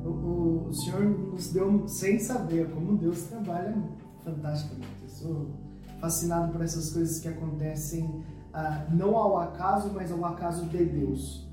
O, 0.06 0.08
o, 0.08 0.68
o 0.70 0.74
Senhor 0.74 1.04
nos 1.04 1.50
deu, 1.52 1.86
sem 1.90 2.18
saber 2.20 2.70
como 2.70 2.85
Deus 2.96 3.24
trabalha 3.24 3.76
fantasticamente. 4.24 5.04
Eu 5.04 5.10
sou 5.10 5.50
fascinado 6.00 6.52
por 6.52 6.62
essas 6.62 6.92
coisas 6.92 7.20
que 7.20 7.28
acontecem 7.28 8.24
ah, 8.54 8.86
não 8.92 9.16
ao 9.16 9.38
acaso, 9.38 9.92
mas 9.94 10.12
ao 10.12 10.24
acaso 10.26 10.66
de 10.68 10.86
Deus. 10.86 11.46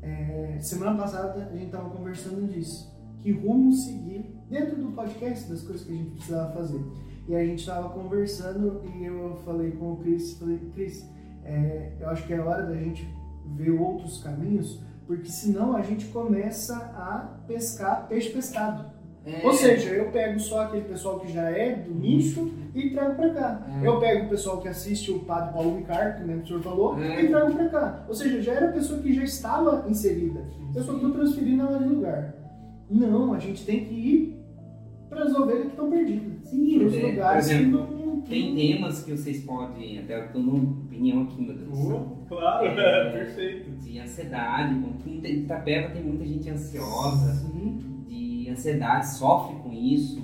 É, 0.00 0.58
semana 0.60 0.96
passada 0.96 1.48
a 1.50 1.52
gente 1.52 1.66
estava 1.66 1.90
conversando 1.90 2.46
disso. 2.52 2.92
Que 3.20 3.32
rumo 3.32 3.72
seguir 3.72 4.38
dentro 4.48 4.76
do 4.76 4.92
podcast, 4.92 5.48
das 5.48 5.62
coisas 5.62 5.84
que 5.84 5.92
a 5.92 5.96
gente 5.96 6.10
precisava 6.10 6.52
fazer. 6.52 6.84
E 7.26 7.34
a 7.34 7.44
gente 7.44 7.60
estava 7.60 7.88
conversando 7.88 8.82
e 8.94 9.04
eu 9.04 9.40
falei 9.44 9.72
com 9.72 9.92
o 9.92 9.96
Cris, 9.96 10.34
falei, 10.38 10.58
Cris, 10.74 11.08
é, 11.42 11.96
eu 11.98 12.08
acho 12.10 12.26
que 12.26 12.34
é 12.34 12.40
hora 12.40 12.66
da 12.66 12.76
gente 12.76 13.08
ver 13.56 13.70
outros 13.70 14.22
caminhos, 14.22 14.80
porque 15.06 15.30
senão 15.30 15.74
a 15.74 15.82
gente 15.82 16.06
começa 16.06 16.76
a 16.76 17.40
pescar 17.46 18.06
peixe 18.08 18.30
pescado. 18.30 18.93
É, 19.26 19.40
Ou 19.46 19.52
seja, 19.54 19.88
eu 19.90 20.10
pego 20.10 20.38
só 20.38 20.64
aquele 20.64 20.84
pessoal 20.84 21.18
que 21.18 21.32
já 21.32 21.48
é 21.50 21.76
do 21.76 21.94
nicho 21.94 22.52
e 22.74 22.90
trago 22.90 23.14
pra 23.14 23.30
cá. 23.30 23.66
É. 23.82 23.86
Eu 23.86 23.98
pego 23.98 24.26
o 24.26 24.28
pessoal 24.28 24.60
que 24.60 24.68
assiste 24.68 25.10
o 25.10 25.20
Padre 25.20 25.54
Paulo 25.54 25.76
Ricardo, 25.78 26.18
que 26.18 26.24
né, 26.24 26.36
o 26.42 26.46
senhor 26.46 26.62
falou, 26.62 26.98
É. 27.02 27.22
e 27.22 27.28
trago 27.28 27.54
pra 27.54 27.68
cá. 27.70 28.04
Ou 28.06 28.14
seja, 28.14 28.42
já 28.42 28.52
era 28.52 28.68
a 28.68 28.72
pessoa 28.72 29.00
que 29.00 29.14
já 29.14 29.22
estava 29.24 29.88
inserida. 29.88 30.44
Eu 30.74 30.82
só 30.82 30.94
estou 30.94 31.10
transferindo 31.10 31.62
ela 31.62 31.78
de 31.78 31.88
lugar. 31.88 32.34
Não, 32.90 33.32
a 33.32 33.38
gente 33.38 33.64
tem 33.64 33.84
que 33.86 33.94
ir 33.94 34.44
para 35.08 35.24
as 35.24 35.34
ovelhas 35.34 35.62
que 35.62 35.68
estão 35.68 35.88
perdidas. 35.90 36.32
Sim, 36.50 36.78
Para 36.78 36.86
os 36.88 37.02
lugares 37.02 37.48
que 37.48 37.64
não. 37.64 38.04
Tem 38.28 38.54
temas 38.54 39.02
que 39.04 39.10
vocês 39.12 39.42
podem, 39.44 39.98
até 39.98 40.18
eu 40.18 40.32
tô 40.32 40.38
numa 40.38 40.62
opinião 40.84 41.22
aqui, 41.24 41.42
meu 41.42 41.54
Deus. 41.56 41.78
Oh, 41.78 42.26
claro, 42.26 42.66
É. 42.66 43.10
perfeito. 43.12 43.70
De 43.82 43.98
ansiedade, 43.98 44.74
como 44.80 44.94
em 45.06 45.42
Itapeva 45.42 45.90
tem 45.90 46.02
muita 46.02 46.24
gente 46.24 46.48
ansiosa, 46.50 47.32
Sim. 47.34 47.93
De 48.44 48.50
ansiedade, 48.50 49.08
sofre 49.14 49.56
com 49.62 49.72
isso, 49.72 50.22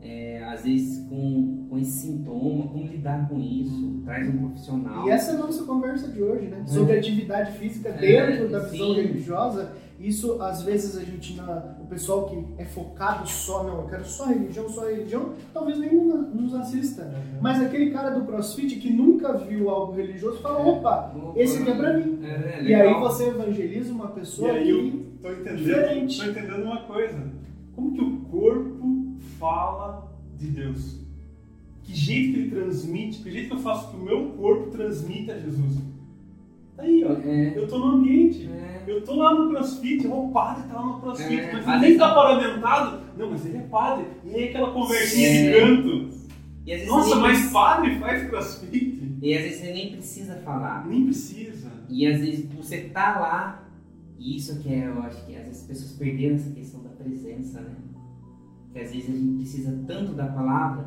é, 0.00 0.42
às 0.44 0.64
vezes 0.64 1.06
com, 1.08 1.66
com 1.70 1.78
esse 1.78 1.92
sintoma, 2.08 2.66
como 2.66 2.84
lidar 2.86 3.28
com 3.28 3.38
isso, 3.38 4.02
traz 4.04 4.28
um 4.28 4.38
profissional. 4.38 5.06
E 5.06 5.10
essa 5.10 5.30
é 5.32 5.34
a 5.34 5.38
nossa 5.38 5.64
conversa 5.64 6.08
de 6.08 6.20
hoje, 6.22 6.46
né? 6.48 6.62
Sobre 6.66 6.98
atividade 6.98 7.52
física 7.58 7.90
É, 7.90 8.26
dentro 8.30 8.48
da 8.48 8.58
visão 8.60 8.88
sim. 8.88 8.94
religiosa. 8.94 9.72
Isso, 10.00 10.42
às 10.42 10.62
vezes, 10.64 10.96
a 10.98 11.04
gente, 11.04 11.36
na- 11.36 11.76
o 11.80 11.86
pessoal 11.86 12.26
que 12.28 12.44
é 12.60 12.64
focado 12.64 13.24
só, 13.28 13.62
não, 13.62 13.82
eu 13.82 13.86
quero 13.86 14.04
só 14.04 14.26
religião, 14.26 14.68
só 14.68 14.84
religião, 14.88 15.34
talvez 15.54 15.78
nem 15.78 15.94
nos 15.94 16.52
assista. 16.56 17.08
Mas 17.40 17.62
aquele 17.62 17.92
cara 17.92 18.10
do 18.10 18.26
crossfit 18.26 18.74
que 18.80 18.92
nunca 18.92 19.34
viu 19.38 19.70
algo 19.70 19.92
religioso 19.92 20.38
fala: 20.38 20.58
opa, 20.66 21.12
Opa, 21.16 21.38
esse 21.38 21.62
aqui 21.62 21.70
é 21.70 21.74
pra 21.76 21.96
mim. 21.96 22.18
É, 22.24 22.62
E 22.64 22.74
aí 22.74 22.94
você 22.94 23.28
evangeliza 23.28 23.92
uma 23.92 24.06
E 24.06 24.12
pessoa 24.14 24.50
aí 24.50 24.64
que. 24.64 24.70
eu 24.70 25.02
tô 25.22 25.30
entendendo, 25.30 25.56
Diferente. 25.58 26.18
tô 26.20 26.30
entendendo 26.30 26.64
uma 26.64 26.80
coisa. 26.82 27.22
Como 27.74 27.92
que 27.94 28.00
o 28.02 28.16
corpo 28.30 29.16
fala 29.38 30.12
de 30.38 30.48
Deus? 30.48 31.00
Que 31.82 31.94
jeito 31.94 32.32
que 32.32 32.38
ele 32.40 32.50
transmite, 32.50 33.22
que 33.22 33.30
jeito 33.30 33.48
que 33.48 33.54
eu 33.54 33.58
faço 33.60 33.90
que 33.90 33.96
o 33.96 34.00
meu 34.04 34.30
corpo 34.30 34.70
transmita 34.70 35.32
a 35.34 35.38
Jesus? 35.38 35.78
Tá 36.76 36.84
aí, 36.84 37.04
ó. 37.04 37.12
É, 37.12 37.52
Eu 37.56 37.66
tô 37.68 37.78
no 37.78 37.96
ambiente. 37.96 38.48
é, 38.48 38.82
Eu 38.86 39.02
tô 39.04 39.14
lá 39.16 39.34
no 39.34 39.50
crossfit, 39.50 40.06
ó, 40.06 40.26
o 40.26 40.32
padre 40.32 40.64
tá 40.68 40.74
lá 40.80 40.86
no 40.86 41.00
crossfit, 41.00 41.40
É, 41.40 41.52
mas 41.52 41.66
ele 41.68 41.78
nem 41.90 41.98
tá 41.98 42.14
paramentado. 42.14 43.00
Não, 43.18 43.30
mas 43.30 43.44
ele 43.46 43.58
é 43.58 43.62
padre. 43.62 44.06
E 44.24 44.34
aí 44.34 44.48
aquela 44.48 44.70
conversinha 44.72 45.28
É. 45.28 45.52
de 45.52 45.60
canto. 45.82 46.06
às 46.06 46.64
vezes 46.64 46.88
Nossa, 46.88 47.16
mas 47.16 47.32
precisa- 47.32 47.52
padre 47.52 47.98
faz 47.98 48.28
crossfit? 48.28 49.02
E 49.20 49.34
às 49.36 49.42
vezes 49.42 49.58
você 49.60 49.72
nem 49.72 49.92
precisa 49.92 50.34
falar. 50.36 50.86
Nem 50.86 51.04
precisa. 51.06 51.70
E 51.88 52.06
às 52.06 52.20
vezes 52.20 52.46
você 52.54 52.78
tá 52.92 53.18
lá, 53.20 53.68
e 54.18 54.36
isso 54.36 54.58
que 54.60 54.68
é, 54.72 54.86
eu 54.88 55.02
acho 55.02 55.26
que 55.26 55.36
às 55.36 55.44
vezes 55.44 55.60
as 55.62 55.66
pessoas 55.68 55.92
perderam 55.92 56.36
essa 56.36 56.50
questão 56.50 56.80
presença, 57.02 57.60
né? 57.60 57.74
Que 58.72 58.78
às 58.80 58.92
vezes 58.92 59.10
a 59.10 59.18
gente 59.18 59.36
precisa 59.36 59.84
tanto 59.86 60.12
da 60.12 60.26
palavra, 60.26 60.86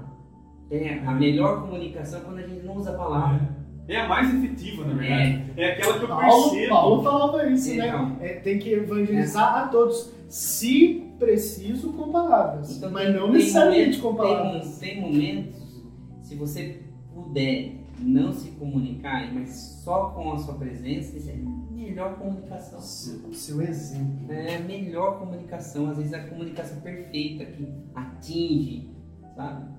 é 0.72 1.00
a 1.06 1.12
melhor 1.14 1.62
comunicação 1.62 2.20
é 2.20 2.24
quando 2.24 2.38
a 2.40 2.48
gente 2.48 2.66
não 2.66 2.76
usa 2.78 2.92
a 2.92 2.98
palavra. 2.98 3.56
É 3.88 4.02
a 4.02 4.08
mais 4.08 4.34
efetiva, 4.34 4.84
na 4.86 4.96
verdade. 4.96 5.52
É, 5.56 5.74
aquela 5.74 5.98
que 6.00 6.04
eu 6.04 6.08
Paulo, 6.08 6.50
percebo. 6.50 6.70
Paulo 6.70 7.04
falava 7.04 7.48
isso, 7.50 7.72
Então. 7.72 8.10
né? 8.10 8.18
É, 8.22 8.34
tem 8.40 8.58
que 8.58 8.74
evangelizar 8.74 9.56
a 9.58 9.68
todos, 9.68 10.12
se 10.28 11.04
preciso, 11.20 11.94
com 11.94 12.12
palavras. 12.12 12.76
Então, 12.76 12.90
mas 12.92 13.06
tem- 13.06 13.14
não 13.16 13.26
tem 13.28 13.34
necessariamente 13.34 14.00
com 14.00 14.08
tem 14.10 14.18
palavras. 14.18 14.66
mo- 14.74 14.80
Tem, 14.80 15.02
momentos, 15.02 15.84
se 16.24 16.36
você 16.36 16.82
puder 17.14 17.85
não 18.00 18.34
se 18.34 18.52
comunicar, 18.52 19.34
mas 19.34 19.50
só 19.84 20.10
com 20.10 20.34
a 20.34 20.38
sua 20.38 20.56
presença, 20.56 21.18
isso 21.18 21.30
é 21.30 21.36
melhor 21.72 22.18
comunicação. 22.18 22.80
Seu, 22.80 23.34
seu 23.34 23.62
exemplo. 23.62 24.32
É 24.32 24.58
a 24.58 24.60
melhor 24.60 25.20
comunicação, 25.20 25.90
às 25.90 25.98
vezes 25.98 26.14
é 26.14 26.20
a 26.20 26.28
comunicação 26.28 26.82
perfeita 26.82 27.46
que 27.46 27.68
atinge, 27.94 28.90
sabe? 29.36 29.76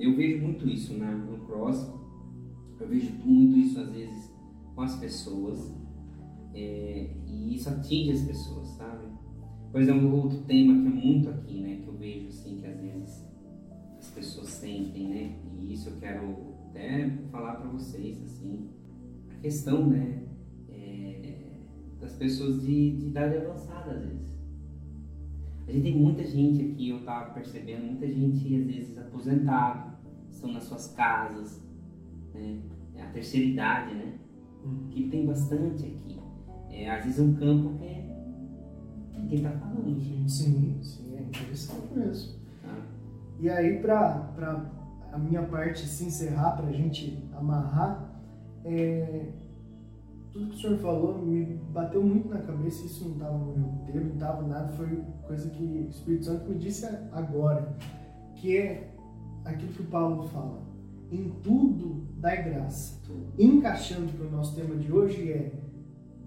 eu 0.00 0.16
vejo 0.16 0.42
muito 0.42 0.66
isso 0.66 0.94
na, 0.94 1.12
no 1.12 1.38
cross, 1.46 1.86
eu 2.80 2.88
vejo 2.88 3.12
muito 3.22 3.58
isso 3.58 3.78
às 3.78 3.90
vezes 3.90 4.32
com 4.74 4.80
as 4.80 4.96
pessoas, 4.96 5.74
é, 6.54 7.10
e 7.26 7.54
isso 7.54 7.68
atinge 7.68 8.12
as 8.12 8.22
pessoas, 8.22 8.68
sabe? 8.68 9.06
Por 9.70 9.80
exemplo, 9.80 10.16
outro 10.16 10.38
tema 10.42 10.72
que 10.72 10.86
é 10.86 10.90
muito 10.90 11.28
aqui, 11.28 11.60
né, 11.60 11.80
que 11.82 11.86
eu 11.86 11.96
vejo 11.96 12.28
assim, 12.28 12.56
que 12.56 12.66
às 12.66 12.80
vezes 12.80 13.26
as 13.98 14.08
pessoas 14.08 14.48
sentem, 14.48 15.08
né, 15.08 15.38
e 15.58 15.74
isso 15.74 15.90
eu 15.90 15.96
quero 15.96 16.49
até 16.70 17.10
falar 17.30 17.56
para 17.56 17.68
vocês, 17.70 18.22
assim, 18.22 18.70
a 19.30 19.40
questão, 19.40 19.86
né, 19.86 20.22
é, 20.70 21.34
das 22.00 22.14
pessoas 22.14 22.62
de, 22.62 22.96
de 22.96 23.06
idade 23.08 23.36
avançada, 23.36 23.92
às 23.92 24.02
vezes. 24.04 24.40
A 25.66 25.72
gente 25.72 25.82
tem 25.82 25.96
muita 25.96 26.24
gente 26.24 26.62
aqui, 26.62 26.88
eu 26.88 27.04
tava 27.04 27.32
percebendo, 27.32 27.86
muita 27.86 28.08
gente 28.08 28.56
às 28.56 28.66
vezes 28.66 28.98
aposentado, 28.98 29.96
estão 30.30 30.52
nas 30.52 30.64
suas 30.64 30.88
casas, 30.94 31.62
né? 32.34 32.58
É 32.94 33.02
a 33.02 33.06
terceira 33.10 33.46
idade, 33.46 33.94
né? 33.94 34.14
Que 34.90 35.08
tem 35.08 35.26
bastante 35.26 35.84
aqui. 35.84 36.18
É, 36.70 36.90
às 36.90 37.04
vezes 37.04 37.20
é 37.20 37.22
um 37.22 37.34
campo 37.34 37.78
que 37.78 37.84
é 37.84 38.00
quem 39.28 39.42
tá 39.42 39.50
falando. 39.50 40.00
Sim, 40.28 40.78
sim, 40.82 41.16
é 41.16 41.22
interessante 41.22 41.94
mesmo. 41.94 42.40
Tá? 42.62 42.76
E 43.38 43.48
aí, 43.48 43.80
para 43.80 44.70
a 45.12 45.18
minha 45.18 45.42
parte 45.42 45.86
se 45.86 46.04
encerrar, 46.04 46.52
para 46.52 46.66
a 46.66 46.72
gente 46.72 47.22
amarrar, 47.34 48.10
é, 48.64 49.28
tudo 50.32 50.48
que 50.48 50.56
o 50.56 50.58
senhor 50.58 50.78
falou 50.78 51.18
me 51.18 51.44
bateu 51.72 52.02
muito 52.02 52.28
na 52.28 52.38
cabeça. 52.38 52.84
Isso 52.86 53.04
não 53.04 53.14
estava 53.14 53.38
no 53.38 53.56
meu 53.56 53.68
roteiro, 53.68 54.06
não 54.06 54.14
estava 54.14 54.42
nada, 54.46 54.68
foi 54.72 55.02
coisa 55.26 55.50
que 55.50 55.62
o 55.62 55.90
Espírito 55.90 56.26
Santo 56.26 56.48
me 56.48 56.58
disse 56.58 56.86
agora, 57.12 57.76
que 58.36 58.56
é 58.56 58.94
aquilo 59.44 59.72
que 59.72 59.82
o 59.82 59.86
Paulo 59.86 60.22
fala. 60.28 60.62
Em 61.10 61.28
tudo 61.42 62.06
dai 62.18 62.44
graça. 62.44 63.00
Encaixando 63.38 64.12
para 64.12 64.26
o 64.26 64.30
nosso 64.30 64.54
tema 64.54 64.76
de 64.76 64.92
hoje 64.92 65.32
é 65.32 65.52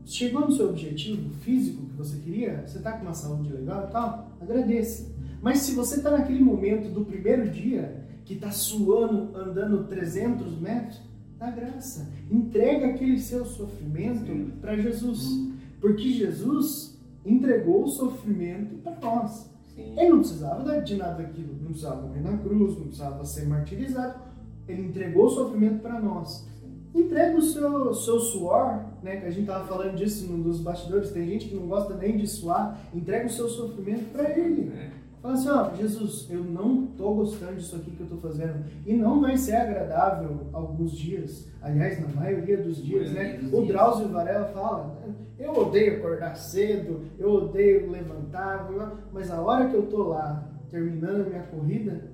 chegou 0.05 0.41
no 0.41 0.51
seu 0.51 0.69
objetivo 0.69 1.29
físico 1.35 1.85
que 1.85 1.95
você 1.95 2.17
queria, 2.17 2.63
você 2.67 2.77
está 2.77 2.91
com 2.93 3.03
uma 3.03 3.13
saúde 3.13 3.51
legal 3.53 3.87
e 3.87 3.91
tal, 3.91 4.31
agradeça. 4.41 5.09
Mas 5.41 5.59
se 5.59 5.73
você 5.73 5.97
está 5.97 6.11
naquele 6.11 6.41
momento 6.41 6.89
do 6.89 7.05
primeiro 7.05 7.49
dia, 7.49 8.03
que 8.25 8.33
está 8.35 8.51
suando, 8.51 9.37
andando 9.37 9.85
300 9.87 10.59
metros, 10.59 11.01
dá 11.37 11.51
graça. 11.51 12.09
Entrega 12.31 12.87
aquele 12.87 13.19
seu 13.19 13.45
sofrimento 13.45 14.59
para 14.59 14.77
Jesus. 14.77 15.51
Porque 15.81 16.11
Jesus 16.11 16.97
entregou 17.25 17.83
o 17.83 17.87
sofrimento 17.87 18.75
para 18.75 18.95
nós. 19.01 19.49
Sim. 19.75 19.93
Ele 19.97 20.09
não 20.09 20.19
precisava 20.19 20.81
de 20.81 20.95
nada 20.95 21.23
daquilo, 21.23 21.55
não 21.61 21.71
precisava 21.71 22.01
morrer 22.01 22.21
na 22.21 22.37
cruz, 22.37 22.77
não 22.77 22.85
precisava 22.85 23.25
ser 23.25 23.47
martirizado. 23.47 24.19
Ele 24.67 24.87
entregou 24.87 25.25
o 25.25 25.29
sofrimento 25.29 25.81
para 25.81 25.99
nós. 25.99 26.47
Entrega 26.95 27.37
o 27.37 27.41
seu, 27.41 27.93
seu 27.93 28.19
suor, 28.19 28.85
né? 29.01 29.17
Que 29.17 29.25
a 29.25 29.29
gente 29.31 29.41
estava 29.41 29.67
falando 29.67 29.95
disso 29.95 30.31
num 30.31 30.41
dos 30.41 30.61
bastidores. 30.61 31.11
Tem 31.11 31.27
gente 31.27 31.49
que 31.49 31.55
não 31.55 31.67
gosta 31.67 31.95
nem 31.95 32.17
de 32.17 32.27
suar. 32.27 32.79
Entrega 32.93 33.25
o 33.25 33.31
seu 33.31 33.49
sofrimento 33.49 34.11
para 34.11 34.37
Ele. 34.37 34.71
É. 34.75 35.02
Fala 35.23 35.35
assim, 35.35 35.49
ó, 35.49 35.73
Jesus, 35.73 36.27
eu 36.29 36.43
não 36.43 36.85
tô 36.85 37.13
gostando 37.13 37.55
disso 37.55 37.77
aqui 37.77 37.91
que 37.91 38.01
eu 38.01 38.07
tô 38.07 38.17
fazendo. 38.17 38.65
E 38.85 38.93
não 38.93 39.21
vai 39.21 39.37
ser 39.37 39.55
agradável 39.55 40.49
alguns 40.51 40.91
dias. 40.91 41.47
Aliás, 41.61 41.97
na 42.01 42.09
maioria 42.09 42.57
dos 42.57 42.83
dias, 42.83 43.09
Maioria 43.09 43.37
né? 43.37 43.39
dos 43.39 43.53
O 43.53 43.55
dias. 43.61 43.67
Drauzio 43.69 44.09
Varela 44.09 44.47
fala, 44.47 45.01
eu 45.39 45.53
odeio 45.53 45.95
acordar 45.95 46.35
cedo, 46.35 47.05
eu 47.17 47.31
odeio 47.31 47.89
levantar, 47.89 48.69
mas 49.13 49.31
a 49.31 49.41
hora 49.41 49.69
que 49.69 49.75
eu 49.77 49.83
tô 49.83 50.09
lá, 50.09 50.45
terminando 50.69 51.21
a 51.21 51.29
minha 51.29 51.43
corrida, 51.43 52.11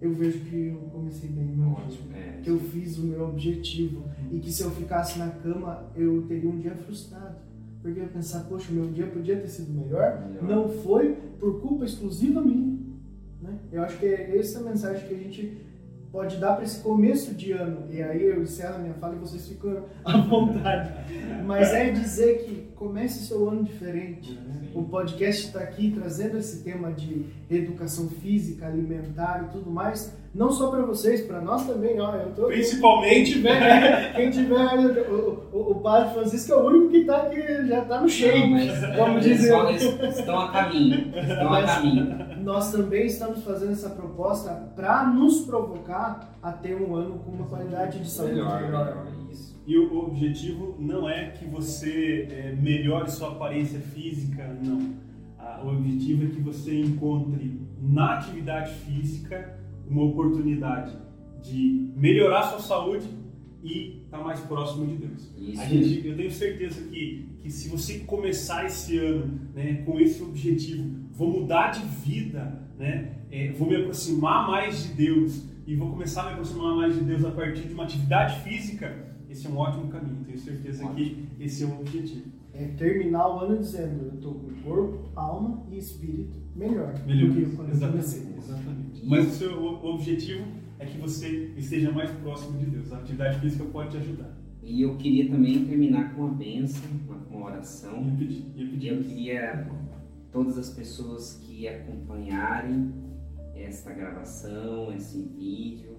eu 0.00 0.14
vejo 0.14 0.40
que 0.46 0.68
eu 0.68 0.88
comecei 0.90 1.28
bem 1.28 1.44
meu. 1.44 1.72
Ótimo. 1.72 2.10
É. 2.16 2.40
Que 2.40 2.48
eu 2.48 2.58
fiz 2.58 2.96
o 2.96 3.02
meu 3.02 3.28
objetivo. 3.28 4.02
E 4.32 4.38
que 4.38 4.50
se 4.50 4.62
eu 4.62 4.70
ficasse 4.70 5.18
na 5.18 5.28
cama, 5.28 5.84
eu 5.94 6.22
teria 6.26 6.48
um 6.48 6.58
dia 6.58 6.74
frustrado. 6.74 7.36
Porque 7.84 8.00
eu 8.00 8.04
ia 8.04 8.08
pensar, 8.08 8.44
poxa, 8.44 8.72
meu 8.72 8.86
dia 8.86 9.06
podia 9.06 9.36
ter 9.36 9.46
sido 9.46 9.70
melhor. 9.70 10.26
Melhor. 10.26 10.42
Não 10.42 10.70
foi 10.70 11.18
por 11.38 11.60
culpa 11.60 11.84
exclusiva 11.84 12.40
minha. 12.40 12.78
Né? 13.42 13.58
Eu 13.70 13.82
acho 13.82 13.98
que 13.98 14.06
é 14.06 14.38
essa 14.38 14.60
a 14.60 14.62
mensagem 14.62 15.06
que 15.06 15.12
a 15.12 15.18
gente 15.18 15.58
pode 16.10 16.38
dar 16.38 16.54
para 16.54 16.64
esse 16.64 16.80
começo 16.80 17.34
de 17.34 17.52
ano. 17.52 17.92
E 17.92 18.02
aí 18.02 18.22
eu 18.22 18.42
encerro 18.42 18.76
a 18.76 18.78
minha 18.78 18.94
fala 18.94 19.16
e 19.16 19.18
vocês 19.18 19.46
ficam 19.46 19.84
à 20.02 20.16
vontade. 20.16 20.94
Mas 21.44 21.74
é 21.74 21.90
dizer 21.90 22.46
que 22.46 22.72
comece 22.74 23.26
seu 23.26 23.50
ano 23.50 23.62
diferente. 23.62 24.40
O 24.74 24.84
podcast 24.84 25.48
está 25.48 25.60
aqui 25.60 25.90
trazendo 25.90 26.38
esse 26.38 26.64
tema 26.64 26.90
de 26.90 27.26
educação 27.50 28.08
física, 28.08 28.66
alimentar 28.66 29.46
e 29.46 29.52
tudo 29.52 29.70
mais, 29.70 30.16
não 30.34 30.50
só 30.50 30.68
para 30.70 30.82
vocês, 30.82 31.20
para 31.22 31.40
nós 31.40 31.64
também. 31.66 32.00
Ó, 32.00 32.14
eu 32.16 32.32
tô, 32.34 32.46
Principalmente, 32.46 33.32
quem 33.34 33.34
tiver, 33.34 34.12
quem 34.16 34.30
tiver 34.30 35.08
o, 35.08 35.46
o, 35.52 35.70
o 35.72 35.74
Padre 35.80 36.12
Francisco 36.14 36.52
é 36.52 36.56
o 36.56 36.66
único 36.66 36.88
que 36.90 36.96
está 36.98 37.18
aqui, 37.18 37.40
já 37.68 37.82
está 37.82 38.00
no 38.00 38.08
como 38.98 39.18
é, 39.18 39.20
dizer. 39.20 40.08
estão 40.08 40.40
a 40.40 40.50
caminho. 40.50 41.12
Estão 41.16 41.46
a 41.46 41.50
Mas- 41.50 41.74
caminho. 41.74 42.24
Nós 42.42 42.72
também 42.72 43.06
estamos 43.06 43.42
fazendo 43.44 43.72
essa 43.72 43.90
proposta 43.90 44.50
para 44.76 45.06
nos 45.06 45.42
provocar 45.42 46.36
a 46.42 46.52
ter 46.52 46.74
um 46.74 46.94
ano 46.94 47.18
com 47.20 47.30
uma 47.30 47.46
qualidade 47.46 48.00
de 48.00 48.10
saúde 48.10 48.34
Melhor, 48.34 48.60
melhor. 48.62 48.84
melhor. 48.86 49.06
Isso. 49.30 49.58
E 49.66 49.78
o 49.78 49.98
objetivo 49.98 50.74
não 50.78 51.08
é 51.08 51.30
que 51.30 51.46
você 51.46 52.28
é, 52.30 52.52
melhore 52.60 53.10
sua 53.10 53.28
aparência 53.28 53.78
física, 53.80 54.46
não. 54.62 54.92
Ah, 55.38 55.60
O 55.64 55.68
objetivo 55.68 56.24
é 56.24 56.26
que 56.28 56.40
você 56.40 56.80
encontre 56.80 57.60
na 57.80 58.14
atividade 58.18 58.72
física 58.74 59.58
uma 59.88 60.02
oportunidade 60.04 60.96
de 61.42 61.92
melhorar 61.96 62.44
sua 62.44 62.60
saúde 62.60 63.06
e 63.62 64.02
estar 64.04 64.18
mais 64.18 64.40
próximo 64.40 64.86
de 64.86 64.96
Deus. 64.96 65.30
Isso. 65.38 65.60
A 65.60 65.64
gente, 65.64 66.06
eu 66.06 66.16
tenho 66.16 66.30
certeza 66.30 66.82
que, 66.88 67.28
que 67.40 67.50
se 67.50 67.68
você 67.68 68.00
começar 68.00 68.66
esse 68.66 68.98
ano 68.98 69.40
né, 69.54 69.82
com 69.86 69.98
esse 69.98 70.22
objetivo, 70.22 70.90
vou 71.12 71.30
mudar 71.30 71.70
de 71.70 71.84
vida, 72.04 72.62
né, 72.78 73.16
é, 73.30 73.52
vou 73.52 73.68
me 73.68 73.76
aproximar 73.76 74.46
mais 74.46 74.82
de 74.82 74.94
Deus 74.94 75.44
e 75.66 75.74
vou 75.74 75.90
começar 75.90 76.22
a 76.22 76.26
me 76.26 76.32
aproximar 76.32 76.76
mais 76.76 76.94
de 76.94 77.00
Deus 77.00 77.24
a 77.24 77.30
partir 77.30 77.62
de 77.62 77.72
uma 77.72 77.84
atividade 77.84 78.40
física, 78.40 79.14
esse 79.30 79.46
é 79.46 79.50
um 79.50 79.56
ótimo 79.56 79.88
caminho. 79.88 80.24
Tenho 80.24 80.38
certeza 80.38 80.86
que 80.90 81.26
esse 81.40 81.64
é 81.64 81.66
o 81.66 81.80
objetivo. 81.80 82.26
É 82.52 82.66
terminar 82.66 83.28
o 83.28 83.40
ano 83.40 83.58
dizendo, 83.58 84.04
eu 84.04 84.14
estou 84.14 84.34
com 84.34 84.62
corpo, 84.62 85.10
alma 85.16 85.66
e 85.72 85.78
espírito 85.78 86.43
melhor, 86.54 86.94
Melhor. 87.06 87.28
do 87.28 87.34
que 87.34 87.56
quando 87.56 87.68
eu 87.68 87.74
Exatamente. 87.74 88.04
comecei. 88.06 88.34
Exatamente. 88.38 89.06
Mas 89.06 89.26
o 89.26 89.30
seu 89.30 89.64
objetivo 89.64 90.44
é 90.78 90.86
que 90.86 90.98
você 90.98 91.52
esteja 91.56 91.90
mais 91.90 92.10
próximo 92.10 92.58
de 92.58 92.66
Deus. 92.66 92.92
A 92.92 92.98
atividade 92.98 93.40
física 93.40 93.64
pode 93.64 93.90
te 93.90 93.96
ajudar. 93.98 94.34
E 94.62 94.80
eu 94.82 94.96
queria 94.96 95.30
também 95.30 95.64
terminar 95.66 96.14
com 96.14 96.22
uma 96.22 96.34
bênção, 96.34 96.82
uma, 97.06 97.16
com 97.18 97.36
uma 97.36 97.46
oração. 97.46 98.02
Ia 98.04 98.12
pedir, 98.16 98.44
ia 98.56 98.64
E 98.64 98.68
pedir. 98.70 98.88
eu 98.88 99.02
queria 99.02 99.68
todas 100.32 100.56
as 100.58 100.70
pessoas 100.70 101.34
que 101.42 101.68
acompanharem 101.68 102.92
esta 103.54 103.92
gravação, 103.92 104.92
esse 104.92 105.20
vídeo, 105.36 105.98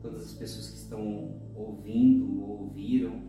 todas 0.00 0.22
as 0.22 0.32
pessoas 0.32 0.70
que 0.70 0.76
estão 0.76 1.34
ouvindo 1.54 2.40
ou 2.40 2.62
ouviram 2.62 3.22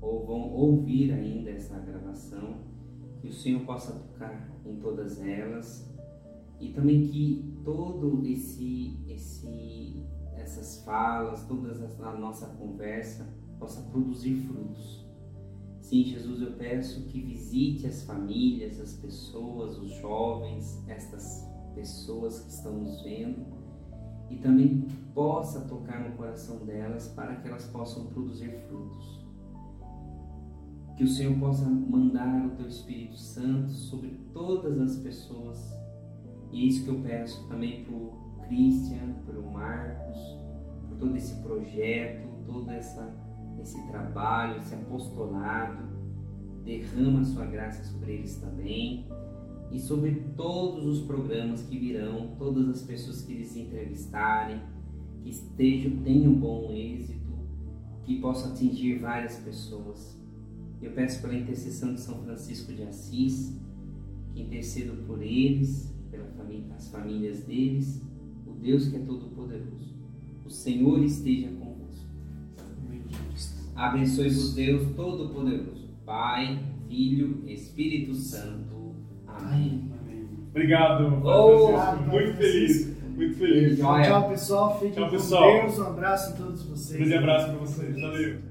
ou 0.00 0.24
vão 0.24 0.50
ouvir 0.52 1.12
ainda 1.12 1.50
essa 1.50 1.76
gravação, 1.80 2.58
que 3.20 3.26
o 3.28 3.32
Senhor 3.32 3.60
possa 3.62 3.92
tocar 3.92 4.48
em 4.64 4.76
todas 4.76 5.20
elas 5.20 5.87
e 6.60 6.70
também 6.70 7.06
que 7.08 7.60
todo 7.64 8.26
esse 8.26 8.98
esse 9.08 10.06
essas 10.36 10.82
falas, 10.84 11.46
toda 11.46 11.74
a 12.00 12.16
nossa 12.16 12.46
conversa 12.46 13.28
possa 13.58 13.82
produzir 13.90 14.36
frutos. 14.46 15.06
Sim, 15.80 16.04
Jesus, 16.04 16.40
eu 16.42 16.52
peço 16.52 17.06
que 17.06 17.20
visite 17.20 17.86
as 17.86 18.02
famílias, 18.02 18.80
as 18.80 18.94
pessoas, 18.94 19.78
os 19.78 19.90
jovens, 19.96 20.82
estas 20.86 21.46
pessoas 21.74 22.40
que 22.40 22.50
estão 22.50 22.78
nos 22.78 23.02
vendo 23.02 23.46
e 24.30 24.36
também 24.36 24.86
possa 25.14 25.60
tocar 25.62 26.08
no 26.08 26.16
coração 26.16 26.64
delas 26.66 27.08
para 27.08 27.36
que 27.36 27.48
elas 27.48 27.66
possam 27.68 28.06
produzir 28.06 28.50
frutos. 28.68 29.26
Que 30.96 31.04
o 31.04 31.08
Senhor 31.08 31.38
possa 31.38 31.64
mandar 31.64 32.46
o 32.46 32.50
teu 32.56 32.66
Espírito 32.66 33.16
Santo 33.16 33.70
sobre 33.70 34.10
todas 34.32 34.78
as 34.80 34.96
pessoas. 34.96 35.72
E 36.52 36.62
é 36.62 36.66
isso 36.66 36.84
que 36.84 36.90
eu 36.90 37.00
peço 37.00 37.46
também 37.48 37.84
para 37.84 37.94
o 37.94 38.12
Christian, 38.46 39.12
para 39.26 39.38
o 39.38 39.52
Marcos, 39.52 40.18
por 40.88 40.96
todo 40.98 41.16
esse 41.16 41.42
projeto, 41.42 42.28
todo 42.46 42.70
essa, 42.70 43.14
esse 43.60 43.86
trabalho, 43.88 44.58
esse 44.58 44.74
apostolado. 44.74 45.86
Derrama 46.64 47.20
a 47.20 47.24
sua 47.24 47.46
graça 47.46 47.82
sobre 47.84 48.12
eles 48.12 48.36
também 48.36 49.06
e 49.70 49.78
sobre 49.78 50.14
todos 50.36 50.84
os 50.84 51.06
programas 51.06 51.62
que 51.62 51.78
virão, 51.78 52.34
todas 52.38 52.68
as 52.68 52.82
pessoas 52.82 53.22
que 53.22 53.32
eles 53.32 53.56
entrevistarem, 53.56 54.60
que 55.22 55.30
estejam, 55.30 56.02
tenham 56.02 56.32
bom 56.34 56.70
êxito, 56.72 57.18
que 58.04 58.20
possam 58.20 58.52
atingir 58.52 58.98
várias 58.98 59.36
pessoas. 59.36 60.18
Eu 60.80 60.92
peço 60.92 61.20
pela 61.20 61.34
intercessão 61.34 61.94
de 61.94 62.00
São 62.00 62.22
Francisco 62.22 62.72
de 62.72 62.82
Assis, 62.82 63.60
que 64.32 64.42
interceda 64.42 64.92
por 65.06 65.22
eles, 65.22 65.92
pelas 66.48 66.88
famílias 66.90 67.42
deles, 67.44 68.02
o 68.46 68.52
Deus 68.52 68.88
que 68.88 68.96
é 68.96 69.00
todo-poderoso, 69.00 69.96
O 70.44 70.50
Senhor 70.50 71.02
esteja 71.04 71.48
convosco. 71.48 72.08
Abençoe-vos 73.76 74.54
Deus 74.54 74.82
Todo-Poderoso, 74.96 75.88
Pai, 76.04 76.58
Filho, 76.88 77.44
Espírito 77.46 78.14
Santo. 78.14 78.94
Amém. 79.26 79.88
Amém. 80.00 80.26
Obrigado, 80.50 81.04
Oh. 81.24 81.72
Muito 82.10 82.36
feliz. 82.38 82.96
Muito 83.14 83.36
feliz. 83.36 83.78
Tchau, 83.78 84.28
pessoal. 84.28 84.74
Fiquem 84.78 84.92
Tchau, 84.92 85.04
com 85.04 85.10
pessoal. 85.10 85.62
Deus. 85.62 85.78
Um 85.78 85.82
abraço 85.86 86.32
a 86.32 86.36
todos 86.36 86.62
vocês. 86.64 86.98
Grande 86.98 87.14
abraço 87.14 87.48
para 87.50 87.58
vocês. 87.58 88.00
Valeu. 88.00 88.47